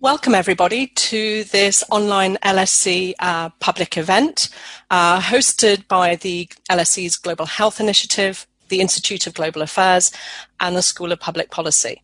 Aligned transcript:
Welcome, 0.00 0.36
everybody, 0.36 0.86
to 0.86 1.42
this 1.42 1.82
online 1.90 2.36
LSE 2.44 3.14
uh, 3.18 3.48
public 3.58 3.98
event 3.98 4.48
uh, 4.92 5.20
hosted 5.20 5.88
by 5.88 6.14
the 6.14 6.48
LSE's 6.70 7.16
Global 7.16 7.46
Health 7.46 7.80
Initiative, 7.80 8.46
the 8.68 8.80
Institute 8.80 9.26
of 9.26 9.34
Global 9.34 9.60
Affairs, 9.60 10.12
and 10.60 10.76
the 10.76 10.82
School 10.82 11.10
of 11.10 11.18
Public 11.18 11.50
Policy. 11.50 12.00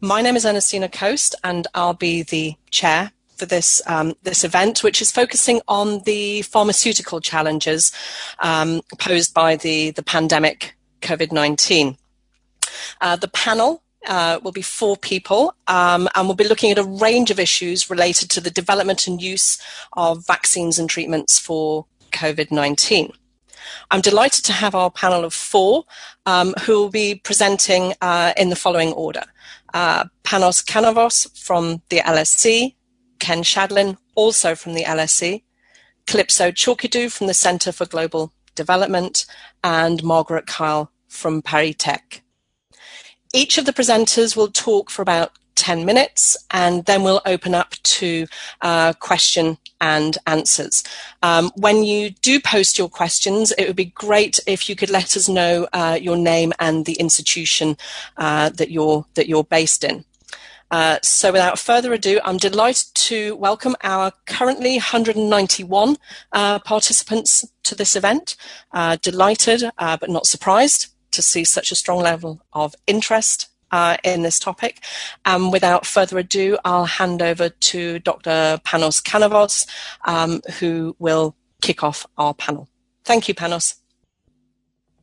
My 0.00 0.22
name 0.22 0.34
is 0.34 0.44
Ernestina 0.44 0.88
Coast, 0.88 1.36
and 1.44 1.68
I'll 1.72 1.94
be 1.94 2.24
the 2.24 2.56
chair 2.72 3.12
for 3.36 3.46
this 3.46 3.80
um, 3.86 4.14
this 4.24 4.42
event, 4.42 4.82
which 4.82 5.00
is 5.00 5.12
focusing 5.12 5.60
on 5.68 6.00
the 6.00 6.42
pharmaceutical 6.42 7.20
challenges 7.20 7.92
um, 8.40 8.80
posed 8.98 9.32
by 9.34 9.54
the 9.54 9.92
the 9.92 10.02
pandemic 10.02 10.74
COVID 11.00 11.30
nineteen. 11.30 11.96
Uh, 13.00 13.14
the 13.14 13.28
panel 13.28 13.84
uh, 14.06 14.40
will 14.42 14.52
be 14.52 14.62
four 14.62 14.96
people, 14.96 15.54
um, 15.66 16.08
and 16.14 16.26
we'll 16.26 16.36
be 16.36 16.48
looking 16.48 16.70
at 16.70 16.78
a 16.78 16.84
range 16.84 17.30
of 17.30 17.38
issues 17.38 17.90
related 17.90 18.30
to 18.30 18.40
the 18.40 18.50
development 18.50 19.06
and 19.06 19.20
use 19.20 19.60
of 19.94 20.26
vaccines 20.26 20.78
and 20.78 20.88
treatments 20.88 21.38
for 21.38 21.86
COVID 22.12 22.50
19. 22.50 23.12
I'm 23.90 24.00
delighted 24.00 24.44
to 24.46 24.52
have 24.52 24.74
our 24.74 24.90
panel 24.90 25.24
of 25.24 25.34
four 25.34 25.84
um, 26.26 26.54
who 26.62 26.72
will 26.72 26.90
be 26.90 27.14
presenting 27.14 27.94
uh, 28.00 28.32
in 28.36 28.48
the 28.48 28.56
following 28.56 28.92
order. 28.92 29.24
Uh, 29.74 30.04
Panos 30.24 30.64
Kanavos 30.64 31.28
from 31.38 31.82
the 31.88 31.98
LSE, 31.98 32.74
Ken 33.18 33.42
Shadlen, 33.42 33.96
also 34.14 34.54
from 34.54 34.74
the 34.74 34.84
LSE, 34.84 35.42
Kalipso 36.06 36.52
Chalkidou 36.52 37.12
from 37.12 37.26
the 37.26 37.34
Centre 37.34 37.72
for 37.72 37.86
Global 37.86 38.32
Development, 38.54 39.26
and 39.62 40.02
Margaret 40.02 40.46
Kyle 40.46 40.90
from 41.08 41.42
Paris 41.42 41.76
Tech. 41.78 42.22
Each 43.32 43.58
of 43.58 43.64
the 43.64 43.72
presenters 43.72 44.34
will 44.34 44.48
talk 44.48 44.90
for 44.90 45.02
about 45.02 45.32
10 45.54 45.84
minutes 45.84 46.36
and 46.50 46.84
then 46.86 47.04
we'll 47.04 47.22
open 47.26 47.54
up 47.54 47.74
to 47.82 48.26
uh, 48.62 48.92
question 48.94 49.56
and 49.80 50.18
answers. 50.26 50.82
Um, 51.22 51.52
when 51.54 51.84
you 51.84 52.10
do 52.10 52.40
post 52.40 52.76
your 52.76 52.88
questions, 52.88 53.52
it 53.52 53.68
would 53.68 53.76
be 53.76 53.84
great 53.84 54.40
if 54.48 54.68
you 54.68 54.74
could 54.74 54.90
let 54.90 55.16
us 55.16 55.28
know 55.28 55.68
uh, 55.72 55.96
your 56.00 56.16
name 56.16 56.52
and 56.58 56.86
the 56.86 56.94
institution 56.94 57.76
uh, 58.16 58.48
that 58.50 58.70
you're 58.70 59.06
that 59.14 59.28
you're 59.28 59.44
based 59.44 59.84
in. 59.84 60.04
Uh, 60.72 60.98
so 61.02 61.30
without 61.30 61.58
further 61.58 61.92
ado, 61.92 62.20
I'm 62.24 62.36
delighted 62.36 62.94
to 62.94 63.36
welcome 63.36 63.76
our 63.82 64.12
currently 64.26 64.74
191 64.74 65.96
uh, 66.32 66.58
participants 66.60 67.46
to 67.64 67.74
this 67.74 67.94
event. 67.94 68.36
Uh, 68.72 68.96
delighted, 69.00 69.70
but 69.78 70.10
not 70.10 70.26
surprised 70.26 70.88
to 71.12 71.22
see 71.22 71.44
such 71.44 71.72
a 71.72 71.74
strong 71.74 71.98
level 71.98 72.40
of 72.52 72.74
interest 72.86 73.48
uh, 73.72 73.96
in 74.04 74.22
this 74.22 74.38
topic. 74.38 74.82
Um, 75.24 75.50
without 75.50 75.86
further 75.86 76.18
ado, 76.18 76.58
I'll 76.64 76.86
hand 76.86 77.22
over 77.22 77.48
to 77.48 77.98
Dr. 78.00 78.60
Panos 78.64 79.02
Kanavos, 79.02 79.66
um, 80.04 80.40
who 80.58 80.96
will 80.98 81.36
kick 81.60 81.84
off 81.84 82.06
our 82.18 82.34
panel. 82.34 82.68
Thank 83.04 83.28
you, 83.28 83.34
Panos. 83.34 83.76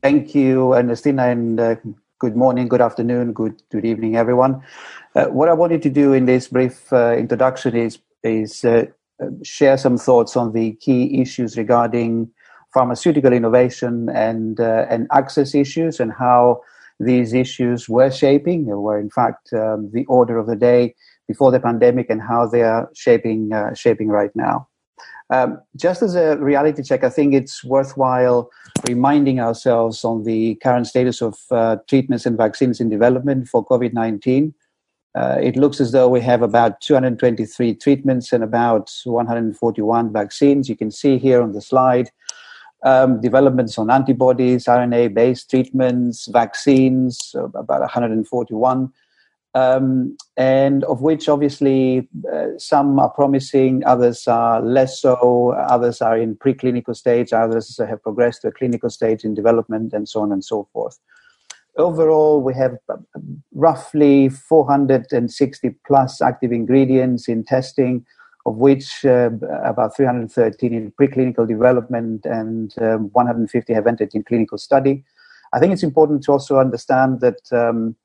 Thank 0.02 0.36
you, 0.36 0.74
Ernestina, 0.74 1.30
and 1.30 1.60
uh, 1.60 1.76
good 2.20 2.36
morning, 2.36 2.68
good 2.68 2.82
afternoon, 2.82 3.34
good, 3.34 3.62
good 3.72 3.86
evening, 3.86 4.16
everyone. 4.16 4.62
Uh, 5.16 5.26
what 5.26 5.50
I 5.50 5.54
wanted 5.54 5.82
to 5.84 5.90
do 5.90 6.14
in 6.14 6.26
this 6.26 6.48
brief 6.48 6.92
uh, 6.94 7.16
introduction 7.18 7.76
is, 7.76 8.00
is 8.24 8.64
uh, 8.64 8.86
share 9.44 9.78
some 9.78 9.98
thoughts 9.98 10.38
on 10.38 10.54
the 10.54 10.74
key 10.74 11.20
issues 11.20 11.58
regarding 11.58 12.30
pharmaceutical 12.74 13.34
innovation 13.34 14.10
and 14.10 14.60
uh, 14.60 14.86
and 14.90 15.08
access 15.12 15.56
issues 15.56 16.00
and 16.00 16.12
how 16.12 16.62
these 17.00 17.34
issues 17.34 17.88
were 17.88 18.12
shaping, 18.12 18.66
were 18.66 19.00
in 19.00 19.10
fact 19.10 19.54
um, 19.54 19.90
the 19.94 20.06
order 20.06 20.38
of 20.38 20.48
the 20.48 20.56
day 20.56 20.96
before 21.28 21.52
the 21.52 21.60
pandemic, 21.60 22.10
and 22.10 22.22
how 22.22 22.48
they 22.48 22.64
are 22.64 22.90
shaping 22.96 23.54
uh, 23.54 23.74
shaping 23.74 24.08
right 24.08 24.36
now. 24.36 24.68
Um, 25.30 25.60
just 25.76 26.02
as 26.02 26.16
a 26.16 26.38
reality 26.38 26.82
check, 26.84 27.04
I 27.04 27.10
think 27.10 27.34
it's 27.34 27.64
worthwhile 27.64 28.50
reminding 28.88 29.40
ourselves 29.42 30.06
on 30.06 30.24
the 30.24 30.56
current 30.56 30.88
status 30.88 31.22
of 31.22 31.38
uh, 31.52 31.78
treatments 31.90 32.26
and 32.26 32.38
vaccines 32.38 32.80
in 32.80 32.90
development 32.90 33.50
for 33.50 33.66
COVID 33.66 33.94
19. 33.94 34.54
Uh, 35.16 35.38
it 35.42 35.56
looks 35.56 35.82
as 35.82 35.92
though 35.92 36.08
we 36.08 36.22
have 36.22 36.44
about 36.44 36.80
223 36.82 37.74
treatments 37.76 38.32
and 38.32 38.44
about 38.44 38.92
141 39.04 40.14
vaccines. 40.14 40.70
You 40.70 40.76
can 40.76 40.92
see 40.92 41.18
here 41.18 41.42
on 41.42 41.54
the 41.54 41.62
slide 41.62 42.12
um, 42.84 43.22
developments 43.22 43.78
on 43.78 43.90
antibodies, 43.90 44.66
RNA 44.66 45.14
based 45.14 45.50
treatments, 45.50 46.28
vaccines, 46.28 47.36
about 47.36 47.82
141. 47.82 48.92
Um, 49.54 50.16
and 50.36 50.84
of 50.84 51.02
which 51.02 51.28
obviously 51.28 52.08
uh, 52.32 52.50
some 52.58 53.00
are 53.00 53.10
promising, 53.10 53.84
others 53.86 54.28
are 54.28 54.62
less 54.62 55.02
so, 55.02 55.52
others 55.52 56.00
are 56.00 56.16
in 56.16 56.36
preclinical 56.36 56.96
stage, 56.96 57.34
others 57.34 57.80
have 57.80 58.04
progressed 58.04 58.44
to 58.44 58.50
a 58.50 58.52
clinical 58.52 58.92
stage 58.92 59.24
in 59.24 59.34
development, 59.34 59.94
and 59.94 60.08
so 60.08 60.22
on 60.22 60.32
and 60.32 60.46
so 60.46 60.68
forth. 60.72 61.00
Overall, 61.76 62.42
we 62.42 62.54
have 62.54 62.78
roughly 63.54 64.30
460 64.30 65.76
plus 65.88 66.22
active 66.22 66.52
ingredients 66.52 67.28
in 67.28 67.44
testing, 67.44 68.06
of 68.48 68.56
which 68.56 69.04
uh, 69.04 69.30
about 69.66 69.96
313 69.96 70.74
in 70.74 70.92
preclinical 70.94 71.46
development 71.46 72.26
and 72.26 72.74
um, 72.82 73.10
150 73.12 73.74
have 73.74 73.86
entered 73.86 74.16
in 74.16 74.24
clinical 74.24 74.58
study. 74.58 75.04
I 75.54 75.60
think 75.60 75.74
it's 75.74 75.84
important 75.84 76.24
to 76.24 76.32
also 76.32 76.58
understand 76.58 77.20
that 77.20 77.42
um, 77.52 77.98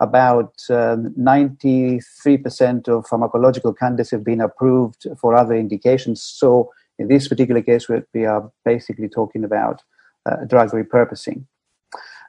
about 0.00 0.54
uh, 0.70 0.96
93% 1.18 2.88
of 2.88 3.06
pharmacological 3.06 3.76
candidates 3.76 4.10
have 4.12 4.24
been 4.24 4.40
approved 4.40 5.06
for 5.20 5.36
other 5.36 5.54
indications. 5.54 6.22
So, 6.22 6.70
in 6.98 7.08
this 7.08 7.28
particular 7.28 7.60
case, 7.62 7.86
we 7.88 8.24
are 8.24 8.50
basically 8.64 9.08
talking 9.08 9.44
about 9.44 9.82
uh, 10.24 10.36
drug 10.46 10.70
repurposing. 10.70 11.44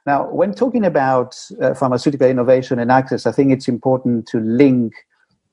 Now, 0.04 0.28
when 0.30 0.52
talking 0.52 0.84
about 0.84 1.38
uh, 1.60 1.72
pharmaceutical 1.74 2.28
innovation 2.28 2.78
and 2.78 2.90
access, 2.90 3.26
I 3.26 3.32
think 3.32 3.52
it's 3.52 3.68
important 3.68 4.26
to 4.28 4.40
link 4.40 4.92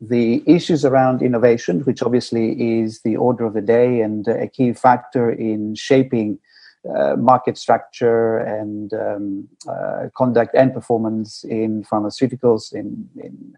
the 0.02 0.44
issues 0.46 0.86
around 0.86 1.22
innovation, 1.22 1.82
which 1.82 2.02
obviously 2.02 2.80
is 2.82 3.02
the 3.02 3.18
order 3.18 3.46
of 3.46 3.54
the 3.54 3.62
day 3.62 4.02
and 4.02 4.28
a 4.28 4.48
key 4.48 4.74
factor 4.74 5.30
in 5.30 5.76
shaping 5.76 6.40
uh, 6.90 7.16
market 7.18 7.58
structure 7.58 8.38
and 8.38 8.94
um, 8.94 9.48
uh, 9.68 10.08
conduct 10.16 10.56
and 10.56 10.74
performance 10.74 11.44
in 11.44 11.84
pharmaceuticals, 11.84 12.74
in, 12.74 13.10
in 13.22 13.58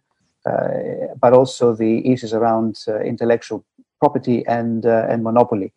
uh, 0.50 1.14
but 1.22 1.34
also 1.34 1.76
the 1.76 2.12
issues 2.12 2.34
around 2.34 2.80
uh, 2.88 3.00
intellectual 3.02 3.64
property 4.00 4.44
and 4.48 4.88
uh, 4.88 5.06
and 5.08 5.24
monopoly. 5.24 5.72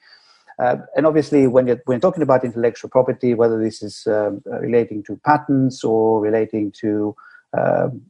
Uh, 0.59 0.77
and 0.97 1.05
obviously, 1.05 1.47
when 1.47 1.67
you're, 1.67 1.83
when 1.85 2.01
talking 2.01 2.23
about 2.23 2.45
intellectual 2.45 2.89
property, 2.89 3.35
whether 3.35 3.61
this 3.63 3.83
is 3.83 4.07
um, 4.07 4.41
relating 4.47 5.03
to 5.03 5.21
patents 5.27 5.85
or 5.85 6.21
relating 6.21 6.71
to 6.71 7.15
um, 7.53 8.01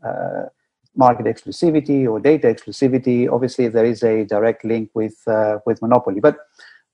market 0.97 1.27
exclusivity 1.27 2.09
or 2.09 2.21
data 2.21 2.47
exclusivity, 2.47 3.31
obviously 3.31 3.69
there 3.69 3.85
is 3.85 4.03
a 4.03 4.25
direct 4.25 4.65
link 4.65 4.91
with 4.95 5.17
uh, 5.27 5.59
with 5.67 5.83
monopoly. 5.83 6.21
But 6.21 6.37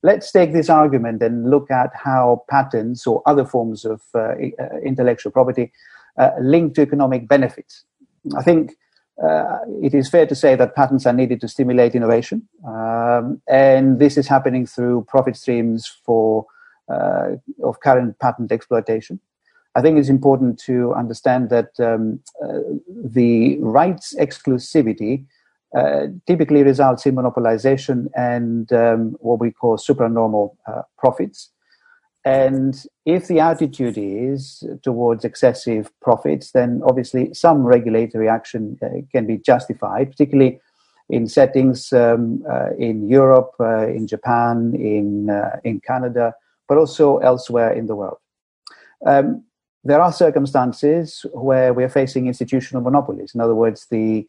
let's 0.03 0.33
take 0.33 0.53
this 0.53 0.71
argument 0.71 1.22
and 1.22 1.50
look 1.50 1.71
at 1.71 1.91
how 1.94 2.44
patents 2.49 3.06
or 3.06 3.22
other 3.27 3.44
forms 3.44 3.84
of 3.84 4.00
uh, 4.15 4.19
uh 4.19 4.78
intellectual 4.84 5.33
property 5.33 5.72
uh, 6.19 6.31
link 6.41 6.75
to 6.75 6.83
economic 6.83 7.28
benefits. 7.28 7.84
I 8.37 8.43
think 8.43 8.72
uh, 9.22 9.59
it 9.83 9.94
is 9.94 10.09
fair 10.09 10.27
to 10.27 10.34
say 10.34 10.56
that 10.56 10.75
patents 10.75 11.06
are 11.06 11.12
needed 11.12 11.41
to 11.43 11.49
stimulate 11.49 11.94
innovation, 11.94 12.49
um, 12.66 13.43
and 13.49 13.99
this 13.99 14.16
is 14.16 14.27
happening 14.27 14.66
through 14.66 15.05
profit 15.09 15.37
streams 15.37 15.87
for 16.05 16.47
uh, 16.89 17.37
of 17.62 17.81
current 17.81 18.19
patent 18.19 18.50
exploitation. 18.50 19.21
I 19.76 19.82
think 19.82 19.98
it's 19.98 20.08
important 20.08 20.58
to 20.60 20.92
understand 20.94 21.50
that 21.50 21.78
um, 21.78 22.20
uh, 22.42 22.58
the 22.88 23.58
rights 23.60 24.14
exclusivity 24.19 25.26
uh, 25.76 26.08
typically 26.26 26.64
results 26.64 27.06
in 27.06 27.15
monopolization 27.15 28.09
and 28.16 28.72
um, 28.72 29.16
what 29.21 29.39
we 29.39 29.53
call 29.53 29.78
supernormal 29.78 30.56
uh, 30.66 30.83
profits. 30.98 31.50
And 32.24 32.84
if 33.06 33.28
the 33.28 33.39
attitude 33.39 33.97
is 33.97 34.65
towards 34.83 35.24
excessive 35.24 35.91
profits, 36.00 36.50
then 36.50 36.83
obviously 36.84 37.33
some 37.33 37.62
regulatory 37.62 38.28
action 38.28 38.77
uh, 38.83 38.89
can 39.12 39.27
be 39.27 39.39
justified, 39.39 40.10
particularly 40.10 40.60
in 41.09 41.28
settings 41.28 41.92
um, 41.92 42.42
uh, 42.50 42.71
in 42.77 43.09
Europe, 43.09 43.53
uh, 43.60 43.86
in 43.86 44.06
Japan, 44.06 44.74
in 44.74 45.30
in 45.65 45.80
Canada, 45.80 46.34
but 46.68 46.77
also 46.77 47.18
elsewhere 47.18 47.72
in 47.72 47.86
the 47.86 47.97
world. 47.97 48.18
Um, 49.06 49.45
there 49.84 50.00
are 50.00 50.12
circumstances 50.12 51.24
where 51.32 51.72
we're 51.72 51.88
facing 51.88 52.27
institutional 52.27 52.82
monopolies. 52.82 53.34
In 53.34 53.41
other 53.41 53.54
words, 53.54 53.86
the 53.91 54.27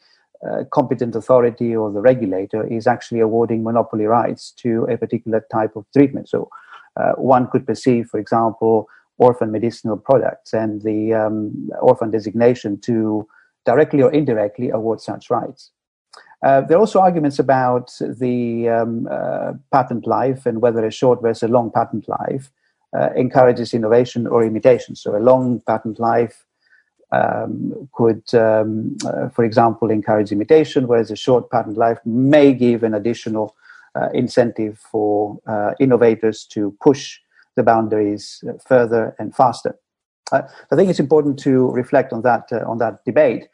uh, 0.50 0.64
competent 0.72 1.16
authority 1.16 1.76
or 1.76 1.92
the 1.92 2.02
regulator 2.02 2.66
is 2.66 2.88
actually 2.88 3.20
awarding 3.20 3.64
monopoly 3.64 4.06
rights 4.06 4.52
to 4.58 4.86
a 4.86 4.98
particular 4.98 5.46
type 5.52 5.76
of 5.76 5.86
treatment. 5.94 6.30
So, 6.30 6.50
uh, 6.98 7.14
one 7.14 7.48
could 7.48 7.66
perceive, 7.66 8.08
for 8.08 8.20
example, 8.20 8.88
orphan 9.18 9.52
medicinal 9.52 9.98
products 9.98 10.52
and 10.54 10.82
the 10.82 11.14
um, 11.14 11.70
orphan 11.80 12.10
designation 12.10 12.80
to 12.82 13.28
directly 13.66 14.02
or 14.02 14.12
indirectly 14.12 14.70
award 14.70 15.00
such 15.00 15.30
rights. 15.30 15.72
Uh, 16.44 16.62
there 16.62 16.78
are 16.78 16.80
also 16.80 17.00
arguments 17.00 17.38
about 17.38 17.92
the 18.00 18.68
um, 18.68 19.08
uh, 19.12 19.54
patent 19.72 20.08
life 20.08 20.48
and 20.48 20.60
whether 20.62 20.84
a 20.84 20.92
short 20.92 21.22
versus 21.22 21.44
a 21.44 21.48
long 21.48 21.70
patent 21.72 22.10
life 22.10 22.50
uh, 22.98 23.10
encourages 23.16 23.74
innovation 23.74 24.28
or 24.28 24.44
imitation. 24.44 24.96
So, 24.96 25.16
a 25.16 25.20
long 25.20 25.62
patent 25.62 26.00
life 26.00 26.46
um, 27.12 27.90
could, 27.94 28.24
um, 28.34 28.98
uh, 29.06 29.30
for 29.30 29.44
example, 29.44 29.90
encourage 29.90 30.32
imitation, 30.32 30.88
whereas 30.88 31.12
a 31.12 31.16
short 31.16 31.50
patent 31.50 31.78
life 31.78 32.00
may 32.06 32.54
give 32.54 32.84
an 32.84 32.94
additional 32.94 33.56
uh, 33.96 34.10
incentive 34.14 34.80
for 34.80 35.40
uh, 35.48 35.74
innovators 35.80 36.46
to 36.46 36.76
push 36.82 37.20
the 37.56 37.64
boundaries 37.64 38.44
further 38.66 39.14
and 39.20 39.36
faster. 39.36 39.78
I 40.32 40.76
think 40.78 40.90
it's 40.90 41.02
important 41.02 41.38
to 41.40 41.70
reflect 41.72 42.14
on 42.14 42.22
that 42.22 42.50
on 42.54 42.78
that 42.78 43.04
debate. 43.04 43.50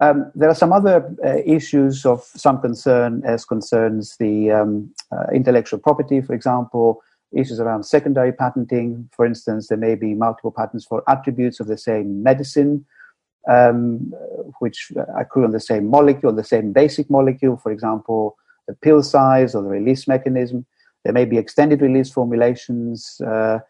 Um, 0.00 0.30
there 0.34 0.48
are 0.48 0.54
some 0.54 0.72
other 0.72 1.12
uh, 1.24 1.38
issues 1.44 2.06
of 2.06 2.22
some 2.22 2.60
concern 2.60 3.22
as 3.24 3.44
concerns 3.44 4.16
the 4.18 4.50
um, 4.52 4.94
uh, 5.10 5.26
intellectual 5.32 5.80
property, 5.80 6.20
for 6.20 6.34
example, 6.34 7.02
issues 7.36 7.60
around 7.60 7.84
secondary 7.84 8.32
patenting. 8.32 9.08
For 9.14 9.26
instance, 9.26 9.68
there 9.68 9.78
may 9.78 9.94
be 9.94 10.14
multiple 10.14 10.52
patents 10.52 10.84
for 10.84 11.02
attributes 11.08 11.60
of 11.60 11.66
the 11.66 11.78
same 11.78 12.22
medicine, 12.22 12.86
um, 13.48 14.12
which 14.60 14.92
accrue 15.18 15.44
on 15.44 15.52
the 15.52 15.60
same 15.60 15.88
molecule, 15.88 16.32
the 16.32 16.44
same 16.44 16.72
basic 16.72 17.10
molecule, 17.10 17.56
for 17.56 17.72
example, 17.72 18.36
the 18.66 18.74
pill 18.74 19.02
size 19.02 19.54
or 19.54 19.62
the 19.62 19.68
release 19.68 20.08
mechanism. 20.08 20.66
There 21.04 21.12
may 21.12 21.24
be 21.24 21.38
extended 21.38 21.80
release 21.80 22.10
formulations. 22.10 23.20
Uh, 23.20 23.60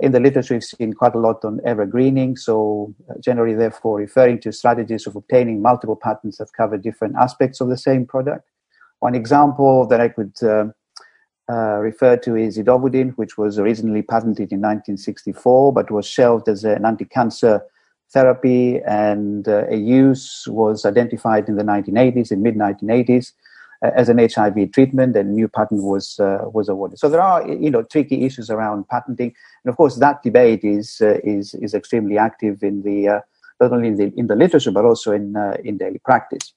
in 0.00 0.12
the 0.12 0.20
literature, 0.20 0.54
we've 0.54 0.64
seen 0.64 0.92
quite 0.92 1.14
a 1.14 1.18
lot 1.18 1.44
on 1.44 1.60
evergreening, 1.64 2.36
so 2.36 2.94
uh, 3.08 3.14
generally, 3.20 3.54
therefore, 3.54 3.98
referring 3.98 4.38
to 4.40 4.52
strategies 4.52 5.06
of 5.06 5.16
obtaining 5.16 5.62
multiple 5.62 5.96
patents 5.96 6.38
that 6.38 6.52
cover 6.54 6.76
different 6.76 7.14
aspects 7.16 7.60
of 7.60 7.68
the 7.68 7.76
same 7.76 8.06
product. 8.06 8.46
One 9.00 9.14
example 9.14 9.86
that 9.86 10.00
I 10.00 10.08
could 10.08 10.34
uh, 10.42 10.66
uh, 11.50 11.78
refer 11.78 12.16
to 12.16 12.36
is 12.36 12.58
zidovudine, 12.58 13.14
which 13.16 13.38
was 13.38 13.58
originally 13.58 14.02
patented 14.02 14.52
in 14.52 14.60
1964 14.60 15.72
but 15.72 15.90
was 15.90 16.06
shelved 16.06 16.48
as 16.48 16.64
an 16.64 16.84
anti-cancer 16.84 17.62
therapy, 18.10 18.80
and 18.86 19.48
uh, 19.48 19.66
a 19.68 19.76
use 19.76 20.46
was 20.48 20.84
identified 20.84 21.48
in 21.48 21.56
the 21.56 21.62
1980s, 21.62 22.32
in 22.32 22.42
mid 22.42 22.54
1980s, 22.54 23.32
uh, 23.82 23.90
as 23.94 24.08
an 24.08 24.18
HIV 24.18 24.72
treatment, 24.72 25.16
and 25.16 25.34
new 25.34 25.48
patent 25.48 25.82
was 25.82 26.18
uh, 26.20 26.40
was 26.52 26.68
awarded. 26.68 26.98
So 26.98 27.08
there 27.08 27.22
are 27.22 27.46
you 27.48 27.70
know 27.70 27.82
tricky 27.82 28.24
issues 28.24 28.50
around 28.50 28.88
patenting, 28.88 29.34
and 29.64 29.70
of 29.70 29.76
course 29.76 29.96
that 29.96 30.22
debate 30.22 30.64
is 30.64 31.00
uh, 31.00 31.18
is 31.24 31.54
is 31.54 31.74
extremely 31.74 32.18
active 32.18 32.62
in 32.62 32.82
the 32.82 33.22
not 33.60 33.72
only 33.72 33.88
in 33.88 33.96
the 33.96 34.12
in 34.16 34.26
the 34.26 34.36
literature 34.36 34.70
but 34.70 34.84
also 34.84 35.12
in 35.12 35.34
in 35.64 35.78
daily 35.78 35.98
practice. 35.98 36.52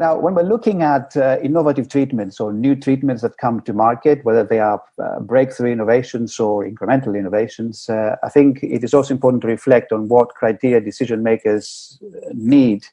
Now, 0.00 0.18
when 0.18 0.34
we're 0.34 0.44
looking 0.44 0.80
at 0.80 1.14
uh, 1.14 1.36
innovative 1.42 1.90
treatments 1.90 2.40
or 2.40 2.54
new 2.54 2.74
treatments 2.74 3.20
that 3.20 3.36
come 3.36 3.60
to 3.60 3.74
market, 3.74 4.24
whether 4.24 4.42
they 4.42 4.58
are 4.58 4.82
uh, 4.98 5.20
breakthrough 5.20 5.72
innovations 5.72 6.40
or 6.40 6.66
incremental 6.66 7.18
innovations, 7.18 7.86
uh, 7.90 8.16
I 8.22 8.30
think 8.30 8.62
it 8.62 8.82
is 8.82 8.94
also 8.94 9.12
important 9.12 9.42
to 9.42 9.48
reflect 9.48 9.92
on 9.92 10.08
what 10.08 10.30
criteria 10.30 10.80
decision 10.80 11.22
makers 11.22 12.00
need 12.32 12.86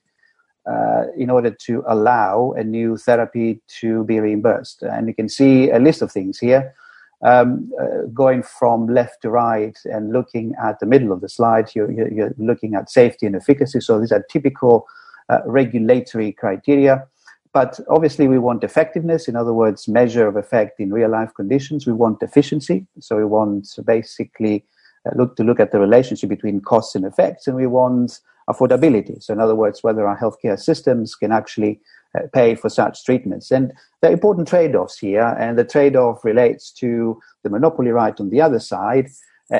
uh, 0.69 1.03
in 1.15 1.29
order 1.29 1.49
to 1.49 1.81
allow 1.87 2.51
a 2.57 2.63
new 2.65 2.97
therapy 2.97 3.61
to 3.79 4.03
be 4.03 4.19
reimbursed. 4.19 4.81
And 4.81 5.07
you 5.07 5.13
can 5.13 5.29
see 5.29 5.69
a 5.69 5.79
list 5.79 6.01
of 6.01 6.11
things 6.11 6.37
here. 6.37 6.75
Um, 7.21 7.71
uh, 7.81 8.07
going 8.13 8.43
from 8.43 8.85
left 8.87 9.21
to 9.21 9.29
right 9.29 9.75
and 9.85 10.11
looking 10.11 10.55
at 10.61 10.81
the 10.81 10.85
middle 10.85 11.13
of 11.13 11.21
the 11.21 11.29
slide, 11.29 11.73
you're, 11.73 11.89
you're 11.89 12.35
looking 12.37 12.75
at 12.75 12.91
safety 12.91 13.25
and 13.25 13.35
efficacy. 13.35 13.79
So 13.79 13.97
these 13.97 14.11
are 14.11 14.23
typical 14.29 14.85
uh, 15.29 15.39
regulatory 15.45 16.31
criteria. 16.31 17.05
But 17.53 17.79
obviously, 17.89 18.27
we 18.27 18.37
want 18.37 18.63
effectiveness, 18.63 19.27
in 19.27 19.35
other 19.35 19.53
words, 19.53 19.87
measure 19.87 20.27
of 20.27 20.35
effect 20.35 20.79
in 20.79 20.93
real 20.93 21.09
life 21.09 21.33
conditions. 21.35 21.87
We 21.87 21.93
want 21.93 22.21
efficiency. 22.21 22.85
So 22.99 23.17
we 23.17 23.25
want 23.25 23.67
basically 23.85 24.65
uh, 25.05 25.11
look 25.15 25.35
to 25.37 25.43
look 25.43 25.59
at 25.59 25.71
the 25.71 25.79
relationship 25.79 26.29
between 26.29 26.61
costs 26.61 26.95
and 26.95 27.05
effects, 27.05 27.47
and 27.47 27.55
we 27.55 27.67
want 27.67 28.19
affordability. 28.49 29.21
So, 29.23 29.33
in 29.33 29.39
other 29.39 29.55
words, 29.55 29.83
whether 29.83 30.07
our 30.07 30.17
healthcare 30.17 30.59
systems 30.59 31.15
can 31.15 31.31
actually 31.31 31.79
uh, 32.15 32.27
pay 32.33 32.55
for 32.55 32.69
such 32.69 33.03
treatments. 33.03 33.51
And 33.51 33.73
there 34.01 34.11
are 34.11 34.13
important 34.13 34.47
trade 34.47 34.75
offs 34.75 34.99
here, 34.99 35.35
and 35.39 35.57
the 35.57 35.65
trade 35.65 35.95
off 35.95 36.23
relates 36.23 36.71
to 36.73 37.19
the 37.43 37.49
monopoly 37.49 37.91
right 37.91 38.19
on 38.19 38.29
the 38.29 38.41
other 38.41 38.59
side 38.59 39.09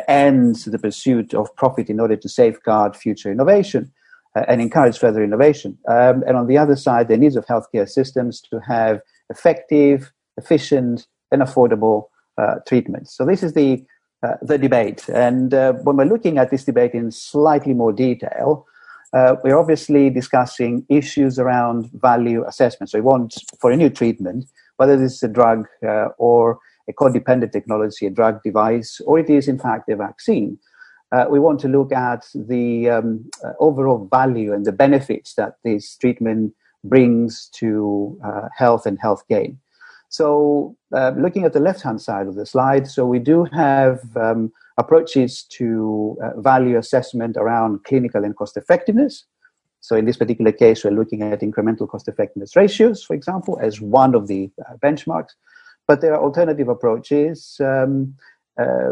and 0.08 0.56
the 0.56 0.80
pursuit 0.80 1.34
of 1.34 1.56
profit 1.56 1.90
in 1.90 2.00
order 2.00 2.18
to 2.18 2.30
safeguard 2.30 2.96
future 2.96 3.32
innovation 3.32 3.92
and 4.48 4.62
encourage 4.62 4.98
further 4.98 5.24
innovation. 5.24 5.78
Um, 5.88 6.24
and 6.28 6.38
on 6.38 6.48
the 6.48 6.58
other 6.58 6.76
side, 6.76 7.08
the 7.08 7.18
needs 7.18 7.36
of 7.36 7.46
healthcare 7.46 7.88
systems 7.88 8.42
to 8.50 8.60
have 8.68 9.02
effective, 9.30 10.12
efficient, 10.38 11.08
and 11.32 11.42
affordable 11.42 12.06
uh, 12.38 12.56
treatments. 12.68 13.16
So, 13.16 13.26
this 13.26 13.44
is 13.44 13.54
the 13.54 13.86
uh, 14.24 14.34
the 14.42 14.58
debate. 14.58 15.08
And 15.10 15.54
uh, 15.54 15.74
when 15.84 15.96
we're 15.96 16.06
looking 16.06 16.40
at 16.40 16.50
this 16.50 16.64
debate 16.64 16.94
in 16.94 17.12
slightly 17.12 17.76
more 17.76 17.94
detail, 17.94 18.66
uh, 19.14 19.36
we're 19.44 19.58
obviously 19.58 20.10
discussing 20.10 20.86
issues 20.90 21.40
around 21.40 21.90
value 21.94 22.44
assessment. 22.48 22.90
So 22.90 22.98
we 22.98 23.04
want 23.04 23.36
for 23.62 23.72
a 23.72 23.78
new 23.78 23.90
treatment, 23.90 24.46
whether 24.78 24.98
this 24.98 25.14
is 25.14 25.24
a 25.24 25.28
drug 25.28 25.68
uh, 25.88 26.10
or 26.18 26.60
a 26.90 26.94
codependent 26.94 27.52
technology, 27.52 28.08
a 28.08 28.10
drug 28.10 28.42
device, 28.44 29.00
or 29.06 29.20
it 29.20 29.30
is 29.30 29.48
in 29.48 29.60
fact 29.60 29.90
a 29.90 29.96
vaccine. 29.96 30.58
Uh, 31.12 31.26
we 31.30 31.40
want 31.40 31.60
to 31.62 31.68
look 31.68 31.92
at 31.92 32.26
the 32.36 32.90
um, 32.90 33.30
uh, 33.44 33.54
overall 33.60 34.08
value 34.12 34.54
and 34.54 34.66
the 34.66 34.72
benefits 34.72 35.36
that 35.36 35.56
this 35.64 35.96
treatment 35.96 36.54
brings 36.84 37.50
to 37.54 38.20
uh, 38.24 38.50
health 38.56 38.86
and 38.86 39.00
health 39.00 39.24
gain. 39.30 39.58
So, 40.10 40.76
uh, 40.96 41.14
looking 41.18 41.44
at 41.44 41.54
the 41.54 41.60
left 41.60 41.82
hand 41.82 42.02
side 42.02 42.28
of 42.28 42.36
the 42.36 42.46
slide, 42.46 42.88
so 42.88 43.06
we 43.06 43.20
do 43.20 43.46
have 43.46 44.00
um, 44.16 44.52
approaches 44.78 45.44
to 45.44 46.18
uh, 46.24 46.40
value 46.40 46.78
assessment 46.78 47.36
around 47.36 47.84
clinical 47.84 48.24
and 48.24 48.36
cost 48.36 48.58
effectiveness. 48.58 49.26
So 49.82 49.96
in 49.96 50.06
this 50.06 50.18
particular 50.18 50.52
case, 50.52 50.84
we're 50.84 50.92
looking 50.92 51.22
at 51.22 51.42
incremental 51.42 51.88
cost 51.88 52.08
effectiveness 52.08 52.56
ratios, 52.56 53.04
for 53.04 53.14
example, 53.14 53.58
as 53.62 53.82
one 53.82 54.16
of 54.16 54.28
the 54.28 54.50
uh, 54.68 54.76
benchmarks. 54.78 55.32
But 55.88 56.02
there 56.02 56.14
are 56.14 56.22
alternative 56.22 56.68
approaches 56.68 57.58
um, 57.62 58.16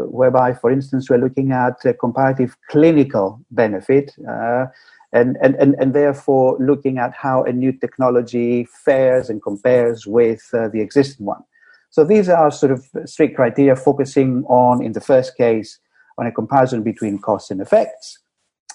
whereby, 0.08 0.54
for 0.54 0.70
instance, 0.70 1.10
we're 1.10 1.18
looking 1.18 1.52
at 1.52 1.76
comparative 1.98 2.56
clinical 2.70 3.40
benefit 3.50 4.12
uh, 4.28 4.66
and, 5.12 5.36
and, 5.42 5.54
and, 5.56 5.74
and 5.78 5.94
therefore 5.94 6.56
looking 6.60 6.98
at 6.98 7.12
how 7.12 7.42
a 7.44 7.52
new 7.52 7.72
technology 7.72 8.66
fares 8.84 9.30
and 9.30 9.42
compares 9.42 10.06
with 10.06 10.48
uh, 10.52 10.68
the 10.68 10.80
existing 10.80 11.26
one. 11.26 11.42
So 11.90 12.04
these 12.04 12.28
are 12.28 12.50
sort 12.50 12.72
of 12.72 12.86
strict 13.06 13.36
criteria 13.36 13.76
focusing 13.76 14.44
on, 14.48 14.84
in 14.84 14.92
the 14.92 15.00
first 15.00 15.36
case, 15.36 15.78
on 16.18 16.26
a 16.26 16.32
comparison 16.32 16.82
between 16.82 17.18
costs 17.18 17.50
and 17.50 17.60
effects. 17.60 18.18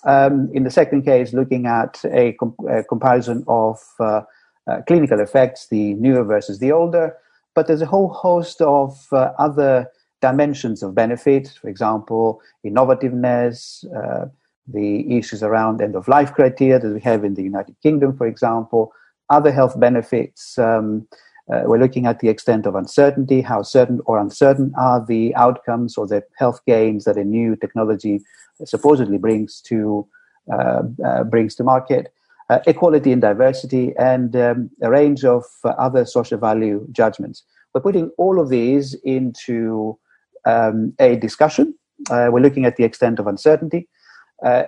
Um, 0.04 0.50
in 0.54 0.64
the 0.64 0.72
second 0.72 1.04
case, 1.04 1.34
looking 1.34 1.68
at 1.68 2.02
a, 2.06 2.34
com- 2.34 2.56
a 2.68 2.84
comparison 2.84 3.44
of 3.48 3.80
uh, 4.00 4.22
uh, 4.68 4.82
clinical 4.88 5.20
effects, 5.20 5.68
the 5.68 5.94
newer 5.96 6.24
versus 6.24 6.60
the 6.60 6.72
older. 6.72 7.16
But 7.54 7.68
there's 7.68 7.82
a 7.82 7.86
whole 7.86 8.10
host 8.10 8.62
of 8.62 8.98
uh, 9.12 9.34
other 9.38 9.88
dimensions 10.22 10.84
of 10.84 10.96
benefit, 10.96 11.58
for 11.62 11.70
example, 11.70 12.42
innovativeness, 12.66 13.86
uh, 13.96 14.28
the 14.68 15.18
issues 15.18 15.44
around 15.44 15.82
end 15.82 15.96
of 15.96 16.08
life 16.08 16.34
criteria 16.34 16.80
that 16.80 16.94
we 16.94 17.02
have 17.02 17.24
in 17.24 17.34
the 17.34 17.44
United 17.44 17.76
Kingdom, 17.82 18.16
for 18.16 18.28
example, 18.28 18.94
other 19.30 19.52
health 19.52 19.80
benefits. 19.80 20.58
Um, 20.58 21.08
uh, 21.52 21.64
we're 21.66 21.80
looking 21.80 22.06
at 22.06 22.20
the 22.20 22.30
extent 22.30 22.66
of 22.66 22.76
uncertainty, 22.76 23.42
how 23.42 23.64
certain 23.64 24.00
or 24.06 24.20
uncertain 24.20 24.72
are 24.80 25.04
the 25.04 25.36
outcomes 25.36 25.98
or 25.98 26.08
the 26.08 26.24
health 26.38 26.62
gains 26.66 27.04
that 27.06 27.18
a 27.18 27.24
new 27.24 27.56
technology 27.56 28.22
supposedly 28.64 29.18
brings 29.18 29.60
to 29.62 30.08
uh, 30.52 30.84
uh, 31.06 31.24
brings 31.24 31.56
to 31.56 31.64
market. 31.64 32.14
Uh, 32.50 32.60
equality 32.68 33.14
and 33.14 33.22
diversity, 33.22 33.94
and 33.98 34.36
um, 34.36 34.70
a 34.82 34.90
range 34.90 35.24
of 35.24 35.46
uh, 35.64 35.70
other 35.70 36.04
social 36.06 36.38
value 36.38 36.86
judgments. 36.92 37.44
We're 37.74 37.80
putting 37.80 38.10
all 38.18 38.42
of 38.42 38.50
these 38.50 38.94
into 39.06 39.98
um, 40.46 40.94
a 41.00 41.16
discussion. 41.16 41.74
Uh, 42.10 42.30
we're 42.32 42.42
looking 42.42 42.66
at 42.66 42.76
the 42.78 42.84
extent 42.84 43.20
of 43.20 43.28
uncertainty. 43.28 43.88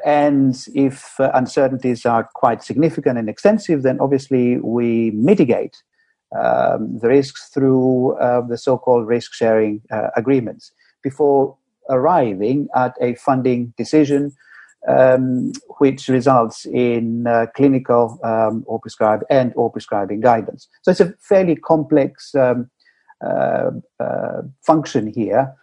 and 0.06 0.68
if 0.76 1.16
uncertainties 1.20 2.06
are 2.06 2.30
quite 2.36 2.62
significant 2.64 3.18
and 3.18 3.28
extensive, 3.30 3.82
then 3.82 4.00
obviously 4.00 4.58
we 4.58 5.12
mitigate 5.12 5.82
um, 6.40 7.00
the 7.00 7.08
risks 7.08 7.50
through 7.50 8.14
uh, 8.18 8.42
the 8.42 8.58
so-called 8.58 9.08
risk 9.08 9.34
sharing 9.34 9.82
uh, 9.92 10.10
agreements 10.16 10.72
before 11.04 11.56
arriving 11.90 12.68
at 12.76 12.96
a 13.02 13.16
funding 13.16 13.74
decision 13.78 14.32
um, 14.88 15.52
which 15.78 16.08
results 16.08 16.66
in 16.66 17.28
uh, 17.28 17.46
clinical 17.56 18.20
um, 18.24 18.64
or 18.68 18.80
prescribed 18.80 19.24
and 19.30 19.54
or 19.56 19.72
prescribing 19.72 20.22
guidance. 20.22 20.68
So 20.82 20.92
it's 20.92 21.00
a 21.00 21.14
fairly 21.20 21.56
complex 21.56 22.36
um, 22.36 22.70
uh, 23.26 23.72
uh, 24.00 24.42
function 24.62 25.08
here 25.08 25.42
uh, 25.42 25.63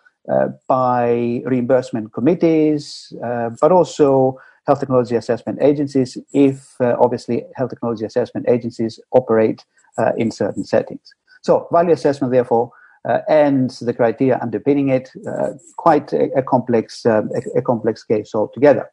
by 0.69 1.43
reimbursement 1.45 2.13
committees, 2.13 3.13
but 3.61 3.73
also 3.73 4.39
health 4.67 4.81
technology 4.81 5.17
assessment 5.17 5.59
agencies 5.61 6.17
if 6.33 6.81
uh, 6.81 6.95
obviously 7.01 7.45
health 7.57 7.71
technology 7.71 8.05
assessment 8.05 8.47
agencies 8.49 9.01
operate 9.13 9.65
uh, 9.99 10.13
in 10.17 10.31
certain 10.31 10.65
settings. 10.65 11.15
So 11.43 11.67
value 11.73 11.93
assessment, 11.93 12.33
therefore, 12.33 12.71
uh, 13.09 13.21
and 13.29 13.71
the 13.81 13.95
criteria 13.95 14.39
underpinning 14.41 14.91
it, 14.91 15.11
uh, 15.27 15.53
quite 15.77 16.13
a, 16.13 16.31
a 16.37 16.43
complex, 16.43 17.07
um, 17.07 17.31
a, 17.35 17.59
a, 17.59 17.63
complex 17.63 18.05
case 18.05 18.35
altogether. 18.35 18.91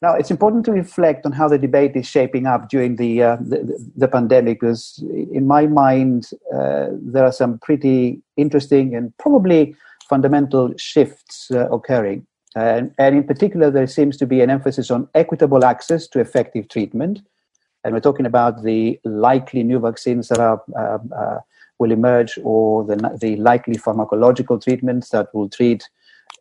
Now, 0.00 0.14
it's 0.14 0.30
important 0.30 0.64
to 0.66 0.72
reflect 0.72 1.26
on 1.26 1.32
how 1.32 1.48
the 1.48 1.58
debate 1.58 1.94
is 1.94 2.06
shaping 2.06 2.46
up 2.46 2.68
during 2.68 2.96
the, 2.96 3.22
uh, 3.22 3.36
the, 3.36 3.90
the, 3.96 4.08
pandemic, 4.08 4.60
because 4.60 5.02
in 5.32 5.46
my 5.46 5.66
mind, 5.66 6.30
uh, 6.54 6.88
there 6.92 7.24
are 7.24 7.32
some 7.32 7.58
pretty 7.58 8.20
interesting 8.36 8.94
and 8.94 9.16
probably 9.18 9.74
fundamental 10.08 10.72
shifts 10.76 11.50
uh, 11.50 11.68
occurring. 11.70 12.26
And, 12.54 12.94
and 12.98 13.14
in 13.14 13.24
particular, 13.24 13.70
there 13.70 13.86
seems 13.86 14.16
to 14.16 14.26
be 14.26 14.40
an 14.40 14.50
emphasis 14.50 14.90
on 14.90 15.08
equitable 15.14 15.64
access 15.64 16.06
to 16.08 16.20
effective 16.20 16.68
treatment. 16.68 17.20
And 17.84 17.92
we're 17.92 18.00
talking 18.00 18.26
about 18.26 18.62
the 18.62 18.98
likely 19.04 19.62
new 19.62 19.78
vaccines 19.78 20.28
that 20.28 20.40
are 20.40 20.62
uh, 20.74 20.98
uh, 21.14 21.40
will 21.78 21.92
emerge 21.92 22.38
or 22.42 22.84
the, 22.84 22.96
the 23.20 23.36
likely 23.36 23.74
pharmacological 23.74 24.62
treatments 24.62 25.10
that 25.10 25.32
will 25.34 25.48
treat 25.48 25.88